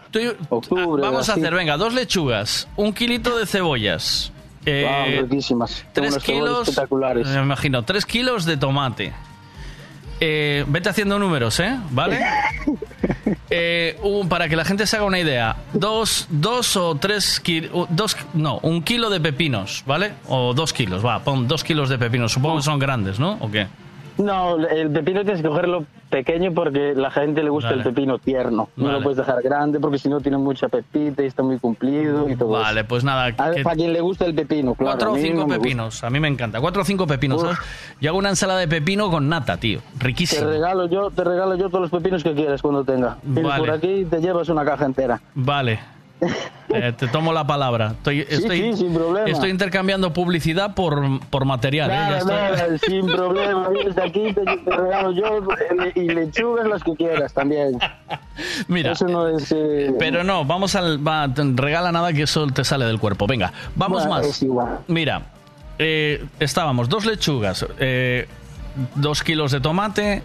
[0.49, 1.01] octubre.
[1.01, 4.31] Vamos a hacer, venga, dos lechugas, un kilito de cebollas.
[4.65, 5.39] eh, Wow.
[5.93, 7.27] Tengo tres kilos, espectaculares.
[7.27, 9.13] me imagino, tres kilos de tomate.
[10.21, 11.77] Eh, vete haciendo números, ¿eh?
[11.91, 12.19] ¿Vale?
[13.51, 17.87] Eh, un- para que la gente se haga una idea, dos, dos o tres kilos,
[17.89, 20.13] dos, no, un kilo de pepinos, ¿vale?
[20.27, 23.37] O dos kilos, va, pon dos kilos de pepinos, supongo que son grandes, ¿no?
[23.39, 23.67] ¿O qué?
[24.19, 27.81] No, el pepino tienes que cogerlo pequeño porque la gente le gusta Vale.
[27.83, 28.67] el pepino tierno.
[28.75, 32.29] No lo puedes dejar grande porque si no tiene mucha pepita y está muy cumplido
[32.29, 33.25] y todo Vale, pues nada.
[33.37, 34.91] A- que- Para quien le gusta el pepino, claro.
[34.97, 36.59] Cuatro o cinco no pepinos, a mí me encanta.
[36.59, 37.57] Cuatro o cinco pepinos, ¿sabes?
[38.01, 39.79] Yo hago una ensalada de pepino con nata, tío.
[39.97, 40.49] Te Riquísimo.
[40.49, 43.17] regalo yo, te regalo yo todos los pepinos que quieras cuando tenga.
[43.23, 43.57] Vale.
[43.57, 45.21] por aquí y te llevas una caja entera.
[45.33, 45.79] Vale.
[46.71, 47.91] Eh, te tomo la palabra.
[47.97, 49.27] Estoy, estoy, sí, sin problema.
[49.27, 51.89] estoy intercambiando publicidad por, por material.
[51.89, 51.93] ¿eh?
[51.95, 53.69] Nada, nada, sin problema.
[54.03, 55.39] Aquí, te, te regalo yo
[55.85, 57.79] eh, y lechugas las que quieras también.
[58.67, 58.91] Mira.
[58.91, 59.51] Eso no es...
[59.51, 61.05] eh, Pero no, vamos al.
[61.05, 63.25] Va, regala nada que eso te sale del cuerpo.
[63.25, 64.45] Venga, vamos Bueno, más.
[64.87, 65.23] Mira,
[65.79, 67.65] eh, estábamos dos lechugas,
[68.95, 70.21] dos kilos de tomate,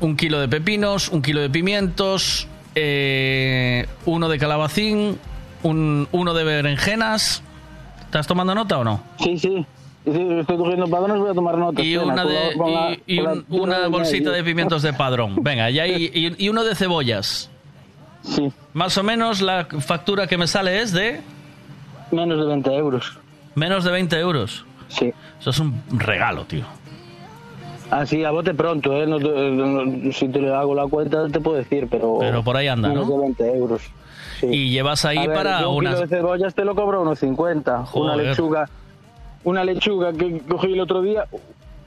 [0.00, 5.18] un kilo de pepinos, un kilo de pimientos, eh, uno de calabacín,
[5.62, 7.42] un, uno de berenjenas.
[8.04, 9.02] ¿Estás tomando nota o no?
[9.20, 9.64] Sí, sí.
[10.04, 11.84] Sí, Estoy cogiendo padrones, voy a tomar notas.
[11.84, 14.42] Y una, de, la- con la- y- y con la un- tierra una bolsita de
[14.42, 15.36] pimientos de padrón.
[15.42, 17.48] Venga, y, hay- y, y uno de cebollas.
[18.22, 18.52] Sí.
[18.72, 21.20] Más o menos la factura que me sale es de...
[22.10, 23.16] Menos de 20 euros.
[23.54, 24.64] Menos de 20 euros.
[24.88, 25.12] Sí.
[25.40, 26.64] Eso es un regalo, tío.
[27.92, 29.06] Así, a bote pronto, ¿eh?
[29.06, 32.16] No te- no- si te le hago la cuenta te puedo decir, pero...
[32.20, 33.04] Pero por ahí anda, ¿no?
[33.04, 33.82] de 20 euros.
[34.40, 34.46] Sí.
[34.46, 35.94] Y llevas ahí A ver, para un unas...
[35.96, 37.84] kilo de cebollas te lo cobro unos 50.
[37.94, 38.68] Una lechuga...
[39.44, 41.24] Una lechuga que cogí el otro día,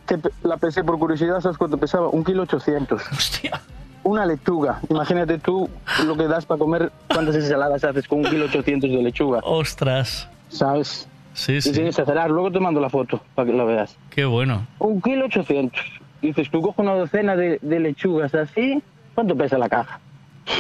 [0.06, 2.10] pe- la pesé por curiosidad, ¿sabes cuánto pesaba?
[2.10, 3.02] Un kilo 800.
[3.12, 3.62] Hostia.
[4.04, 4.82] Una lechuga.
[4.90, 5.68] Imagínate tú
[6.06, 9.40] lo que das para comer, cuántas ensaladas haces con un kilo 800 de lechuga.
[9.44, 10.28] Ostras.
[10.50, 11.08] ¿Sabes?
[11.36, 11.74] Sí, Y sí.
[11.74, 13.96] sin exagerar, luego te mando la foto para que la veas.
[14.10, 14.66] Qué bueno.
[14.80, 15.80] Un kilo 800.
[16.22, 18.82] Dices, tú coges una docena de, de lechugas así,
[19.14, 20.00] ¿cuánto pesa la caja?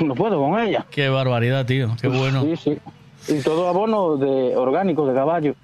[0.06, 0.85] No puedo con ella.
[0.91, 1.95] Qué barbaridad, tío.
[1.99, 2.41] Qué bueno.
[2.43, 3.33] Sí, sí.
[3.33, 5.56] Y todo abono de orgánico, de caballo.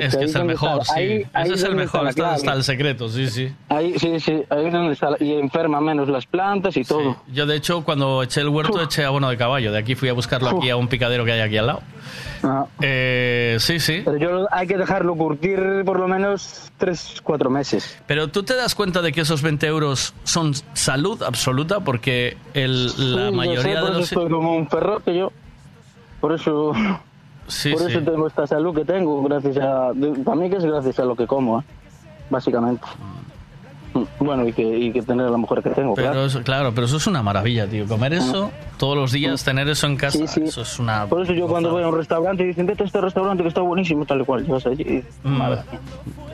[0.00, 1.00] Es que es el mejor, está- sí.
[1.00, 3.52] ahí- ahí Ese es el está mejor, está, está el secreto, sí, sí.
[3.68, 5.10] Ahí, sí, sí, ahí es donde está.
[5.10, 7.16] la- Y enferma menos las plantas y todo.
[7.32, 9.72] Yo, de hecho, cuando eché el huerto, eché abono de caballo.
[9.72, 11.80] De aquí fui a buscarlo aquí a un picadero que hay aquí al lado.
[12.42, 12.66] Ah.
[12.82, 14.02] Eh, sí, sí.
[14.04, 17.98] Pero yo hay que dejarlo curtir por lo menos 3, 4 meses.
[18.06, 22.86] Pero tú te das cuenta de que esos 20 euros son salud absoluta porque el,
[22.86, 24.02] la Sí, yo mayoría sé, de por los...
[24.12, 25.32] estoy como un ferrote yo.
[26.20, 26.72] Por eso,
[27.48, 27.86] Sí, por sí.
[27.90, 29.90] eso tengo esta salud que tengo, gracias a...
[30.24, 31.64] Para mí que es gracias a lo que como, ¿eh?
[32.30, 32.84] básicamente.
[33.94, 36.26] Mm, Bueno, y que, y que tener a la mujer que tengo, Pero claro.
[36.26, 37.86] eso, claro, pero eso es una maravilla, tío.
[37.86, 41.06] Comer eso todos los días, tener eso en casa, eso es una...
[41.06, 43.48] Por eso yo cuando voy a un restaurante y dicen, vete a este restaurante que
[43.48, 45.28] está buenísimo, tal y cual, vas allí Mm.
[45.30, 45.60] madre.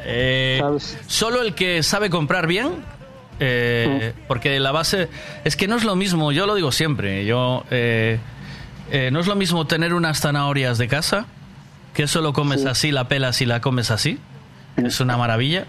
[0.05, 0.61] Eh,
[1.07, 2.69] solo el que sabe comprar bien,
[3.39, 5.09] eh, porque la base
[5.45, 6.33] es que no es lo mismo.
[6.33, 7.25] Yo lo digo siempre.
[7.25, 8.19] Yo eh,
[8.93, 11.27] eh, no es lo mismo tener unas zanahorias de casa
[11.95, 14.19] que eso lo comes así, la pelas y la comes así.
[14.77, 15.67] Es una maravilla.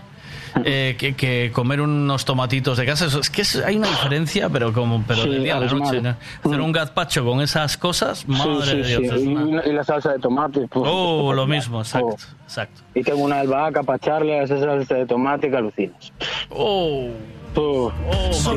[0.66, 3.08] eh, que, que comer unos tomatitos de casa.
[3.08, 6.00] Es que es- hay una diferencia, pero como pero Sí, del día a la noche.
[6.00, 6.16] ¿no?
[6.46, 9.20] Hacer un gazpacho con esas cosas, madre Sí, sí, de Dios.
[9.22, 9.28] sí.
[9.30, 10.68] una- y la salsa de tomate.
[10.70, 12.44] pues, Oh, lo mismo, exacto, Oh.
[12.44, 12.82] exacto.
[12.94, 16.14] Y tengo una albahaca para echarle a esa salsa de tomate que alucinas.
[16.52, 17.10] Oh.
[17.56, 17.92] Oh,
[18.32, 18.50] sí,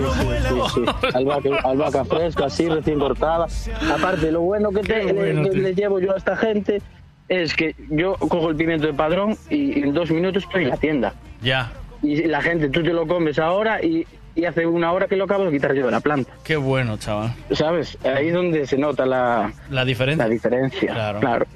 [0.74, 1.08] sí.
[1.14, 3.46] Albahaca, albahaca fresca, así, recién cortada.
[3.94, 6.80] Aparte, lo bueno que, te- bueno, le, le llevo yo a esta gente
[7.28, 10.76] es que yo cojo el pimiento de padrón y en dos minutos estoy en la
[10.76, 11.14] tienda.
[11.42, 11.72] Ya.
[12.02, 15.24] Y la gente, tú te lo comes ahora y, y hace una hora que lo
[15.24, 16.30] acabo de quitar yo de la planta.
[16.44, 17.34] Qué bueno, chaval.
[17.52, 17.98] ¿Sabes?
[18.04, 20.24] Ahí es donde se nota la, La diferencia.
[20.24, 20.92] la diferencia.
[20.92, 21.20] Claro.
[21.20, 21.46] claro.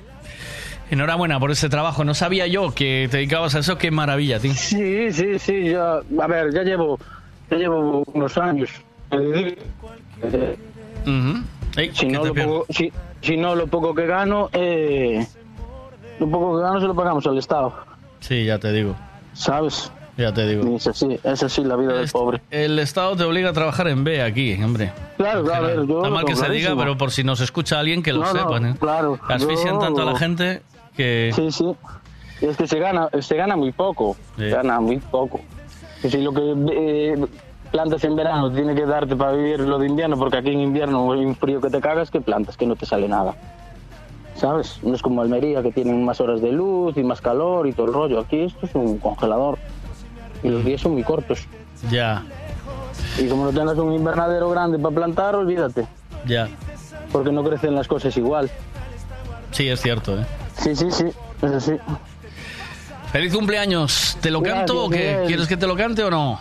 [0.90, 2.02] Enhorabuena por ese trabajo.
[2.04, 3.78] No sabía yo que te dedicabas a eso.
[3.78, 4.52] Qué maravilla, tío.
[4.54, 5.70] Sí, sí, sí.
[5.70, 6.98] Ya, a ver, ya llevo,
[7.50, 8.70] ya llevo unos años.
[9.10, 9.56] Eh,
[11.02, 11.42] Ujú.
[11.76, 15.26] Ey, si, no lo poco, si, si no lo poco que gano, eh,
[16.18, 17.72] lo poco que gano se lo pagamos al Estado.
[18.20, 18.94] Sí, ya te digo.
[19.32, 19.90] ¿Sabes?
[20.16, 20.76] Ya te digo.
[20.76, 22.40] Es así, es así la vida del pobre.
[22.50, 24.92] El Estado te obliga a trabajar en B aquí, hombre.
[25.16, 28.20] Claro, claro, Está mal que se diga, pero por si nos escucha alguien que lo
[28.20, 28.66] No, sepan.
[28.66, 28.74] ¿eh?
[28.78, 30.62] claro, Asfixian yo- tanto a la gente
[30.96, 31.32] que...
[31.34, 31.64] Sí, sí.
[32.42, 34.16] Y es que se gana, se gana muy poco.
[34.36, 34.42] Sí.
[34.42, 35.40] Se gana muy poco.
[36.02, 37.26] Que si lo que eh,
[37.70, 41.12] plantas en verano tiene que darte para vivir lo de invierno, porque aquí en invierno
[41.12, 43.34] hay un frío que te cagas, que plantas que no te sale nada.
[44.36, 44.78] ¿Sabes?
[44.82, 47.86] No es como Almería, que tienen más horas de luz y más calor y todo
[47.86, 48.20] el rollo.
[48.20, 49.58] Aquí esto es un congelador.
[50.42, 51.46] Y los días son muy cortos.
[51.90, 52.22] Ya,
[53.18, 55.86] Y como no tengas un invernadero grande para plantar, olvídate.
[56.26, 56.48] ya.
[57.12, 58.48] Porque no crecen las cosas igual.
[59.50, 60.24] Sí, es cierto, ¿eh?
[60.58, 61.06] Sí, sí, sí.
[61.42, 61.72] Es así.
[63.12, 64.16] Feliz cumpleaños.
[64.20, 64.96] ¿Te lo canto Gracias, o qué?
[65.12, 65.26] Miguel.
[65.26, 66.40] ¿Quieres que te lo cante o no?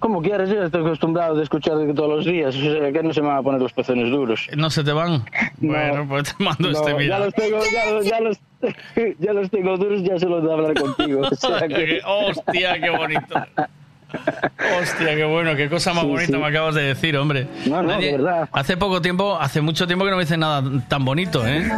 [0.00, 3.22] Como quieras, yo estoy acostumbrado de escuchar todos los días, o sea, que no se
[3.22, 4.48] me van a poner los pezones duros.
[4.56, 5.24] ¿No se te van?
[5.58, 7.18] Bueno, pues te mando No, este, ya mira.
[7.20, 8.38] los tengo, ya los, ya los,
[9.20, 11.20] ya los tengo duros ya solo de hablar contigo.
[11.30, 13.34] O sea que- Hostia, qué bonito.
[14.80, 16.38] Hostia, qué bueno, qué cosa más Sí, bonita sí.
[16.38, 17.46] me acabas de decir, hombre.
[17.66, 18.48] No, no, de verdad.
[18.52, 21.70] Hace poco tiempo, hace mucho tiempo que no me dice nada tan bonito, ¿eh?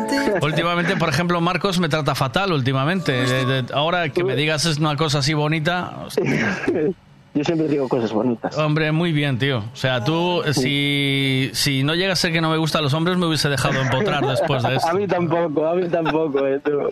[0.43, 3.25] Últimamente, por ejemplo, Marcos me trata fatal últimamente.
[3.73, 6.59] Ahora que me digas es una cosa así bonita, hostia.
[7.35, 8.57] Yo siempre digo cosas bonitas.
[8.57, 9.59] hombre, muy bien, tío.
[9.59, 13.17] O sea, tú, si, si no llega a ser que no me gustan los hombres,
[13.19, 14.95] me hubiese dejado empotrar después de A esto.
[14.95, 16.89] mí tampoco, a mí tampoco, eh, tú.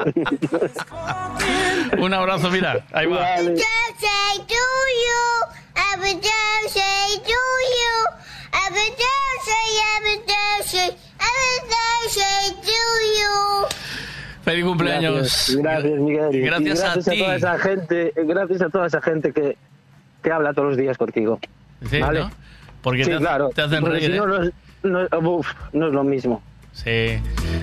[2.03, 3.21] Un abrazo, mira, ahí va.
[3.21, 3.55] Vale.
[14.43, 15.15] Feliz cumpleaños.
[15.15, 16.35] Gracias, gracias, Miguel.
[16.35, 17.19] Y Gracias a ti.
[17.19, 19.57] toda esa gente, gracias a toda esa gente que,
[20.23, 21.39] que habla todos los días contigo.
[21.89, 22.21] Sí, ¿Vale?
[22.21, 22.31] ¿no?
[22.83, 23.49] Porque sí, te, hace- claro.
[23.55, 24.21] te hacen porque reír, si ¿eh?
[24.21, 26.43] no, no es, no, uf, no es lo mismo.
[26.73, 27.19] Sí.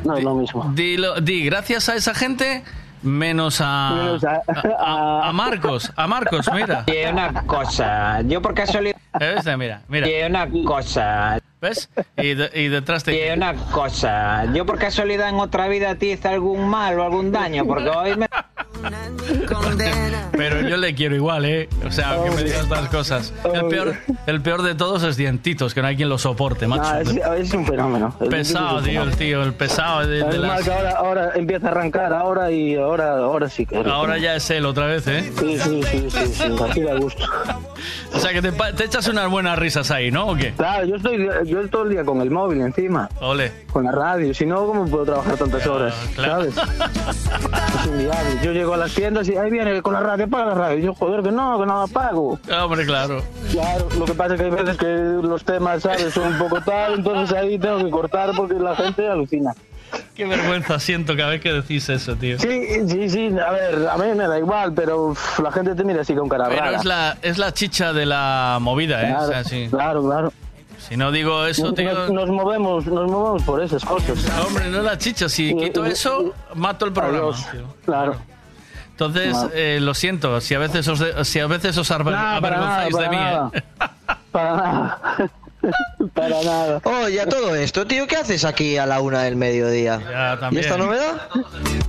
[0.06, 0.72] No es lo mismo.
[0.76, 2.64] Di, gracias a esa gente,
[3.02, 4.42] menos a, Menos a-
[4.80, 5.92] a, a Marcos.
[5.96, 6.84] A Marcos, mira.
[6.88, 8.96] Y una cosa, yo por casualidad...
[9.18, 9.46] ¿Ves?
[9.58, 10.08] Mira, mira.
[10.10, 11.40] Y una cosa...
[11.62, 11.90] ¿Ves?
[12.18, 13.28] Y, de- y detrás te...
[13.28, 17.32] Y una cosa, yo por casualidad en otra vida te hice algún mal o algún
[17.34, 18.28] daño, porque hoy me...
[20.32, 21.68] Pero yo le quiero igual, ¿eh?
[21.86, 23.34] O sea, que me digas estas cosas.
[23.54, 27.00] El peor, el peor de todos es Dientitos, que no hay quien lo soporte, macho.
[27.00, 28.16] Es, es un fenómeno.
[28.22, 31.32] Es- pesado, tío, el tío, el pesado de, de Es las- más que ahora, ahora
[31.36, 33.78] empieza a arrancar, ahora y ahora, ahora sí que.
[33.78, 35.30] Ahora ya es él otra vez, ¿eh?
[35.40, 37.24] Sí, sí, sí, sí, sí, así da gusto.
[38.14, 40.28] O sea, que te echas unas buenas risas ahí, ¿no?
[40.28, 40.52] ¿O qué?
[40.54, 43.52] Claro, yo estoy, yo todo el día con el móvil encima, Ole.
[43.72, 45.94] con la radio, si no, ¿cómo puedo trabajar tantas horas?
[46.16, 46.52] claro.
[46.52, 46.56] ¿Sabes?
[47.80, 48.40] Es inviable.
[48.44, 50.80] Yo llego a las tiendas y ahí viene con la radio, apaga la radio.
[50.80, 52.40] Y yo, joder, que no, que no la apago.
[52.62, 53.22] Hombre, claro.
[53.52, 54.86] Claro, lo que pasa es que hay veces que
[55.28, 56.14] los temas, ¿sabes?
[56.14, 59.54] Son un poco tal, entonces ahí tengo que cortar porque la gente alucina.
[60.16, 62.38] Qué vergüenza siento cada vez que decís eso, tío.
[62.40, 65.84] Sí, sí, sí, a ver, a mí me da igual, pero uf, la gente te
[65.84, 66.78] mira así con cara Pero rara.
[66.78, 69.08] es la, es la chicha de la movida, ¿eh?
[69.10, 69.68] Claro, o sea, sí.
[69.70, 70.34] claro, claro.
[70.78, 71.94] Si no digo eso, tío...
[71.94, 74.18] nos- nos movemos, nos movemos por esas cosas.
[74.46, 75.30] Hombre, no es la chicha.
[75.30, 76.94] Si quito eso, mato el
[77.52, 77.64] tío.
[77.86, 78.16] Claro.
[78.92, 79.50] Entonces, No.
[79.54, 82.96] eh, lo siento, si a veces os, de- si a veces os Nada, nada, avergonzáis
[82.96, 83.52] de para mí, nada.
[83.54, 83.64] ¿eh?
[84.32, 85.00] Para nada.
[86.14, 86.82] Para nada.
[86.84, 90.00] Oye, a todo esto, tío, ¿qué haces aquí a la una del mediodía?
[90.10, 90.64] Ya, ¿Y también.
[90.64, 91.30] esta novedad?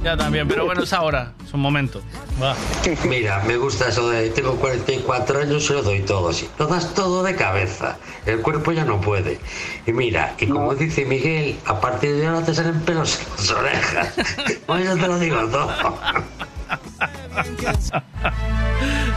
[0.03, 2.03] Ya también, pero bueno, es ahora, es un momento.
[2.43, 2.57] Va.
[3.05, 6.49] Mira, me gusta eso de tengo 44 años y lo doy todo así.
[6.59, 7.97] Lo das todo de cabeza.
[8.27, 9.39] El cuerpo ya no puede.
[9.87, 13.51] Y mira, y como dice Miguel, a partir de ahora te salen pelos en las
[13.51, 14.15] orejas.
[14.67, 15.69] Pues yo te lo digo todo.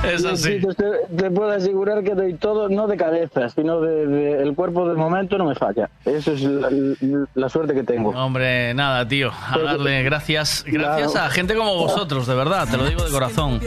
[0.03, 0.60] Es Sí, así.
[0.60, 4.53] sí, te, te puedo asegurar que doy todo, no de cabeza, sino de, de- el
[4.56, 5.90] cuerpo del momento no me falla.
[6.06, 6.69] Eso es la,
[7.36, 8.10] la suerte que tengo.
[8.12, 9.32] Hombre, nada, tío.
[9.32, 11.28] A darle gracias, gracias Claro.
[11.28, 13.60] a gente como vosotros, de verdad, te lo digo de corazón.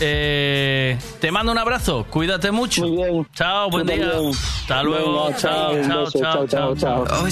[0.00, 2.84] Eh, te mando un abrazo, cuídate mucho.
[3.34, 4.10] Chao, buen día.
[4.10, 4.30] también.
[4.32, 5.24] Hasta luego.
[5.26, 7.22] Venga, Chao, chao, chao, chao, chao, chao, chao.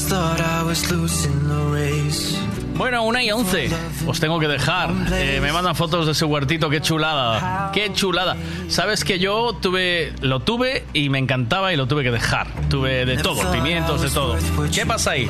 [2.77, 3.71] Bueno, una y once.
[4.07, 4.91] Os tengo que dejar.
[5.13, 6.71] Eh, me mandan fotos de su huertito.
[6.71, 7.71] Qué chulada.
[7.73, 8.37] Qué chulada.
[8.69, 12.47] Sabes que yo tuve, lo tuve y me encantaba y lo tuve que dejar.
[12.69, 14.37] Tuve de todo, pimientos, de todo.
[14.73, 15.29] ¿Qué pasa ahí?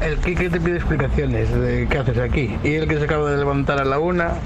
[0.00, 2.56] El Kike te pide explicaciones de qué haces aquí.
[2.62, 4.34] Y el que se acaba de levantar a la una.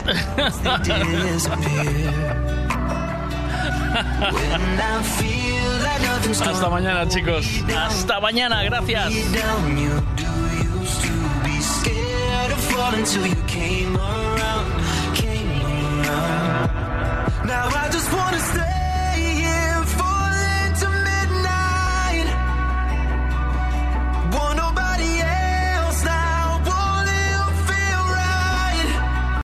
[6.30, 7.46] Hasta mañana, chicos.
[7.76, 9.12] Hasta mañana, gracias.
[12.80, 15.48] Till you came around, came
[16.06, 16.70] around.
[17.46, 18.79] Now I just wanna stay.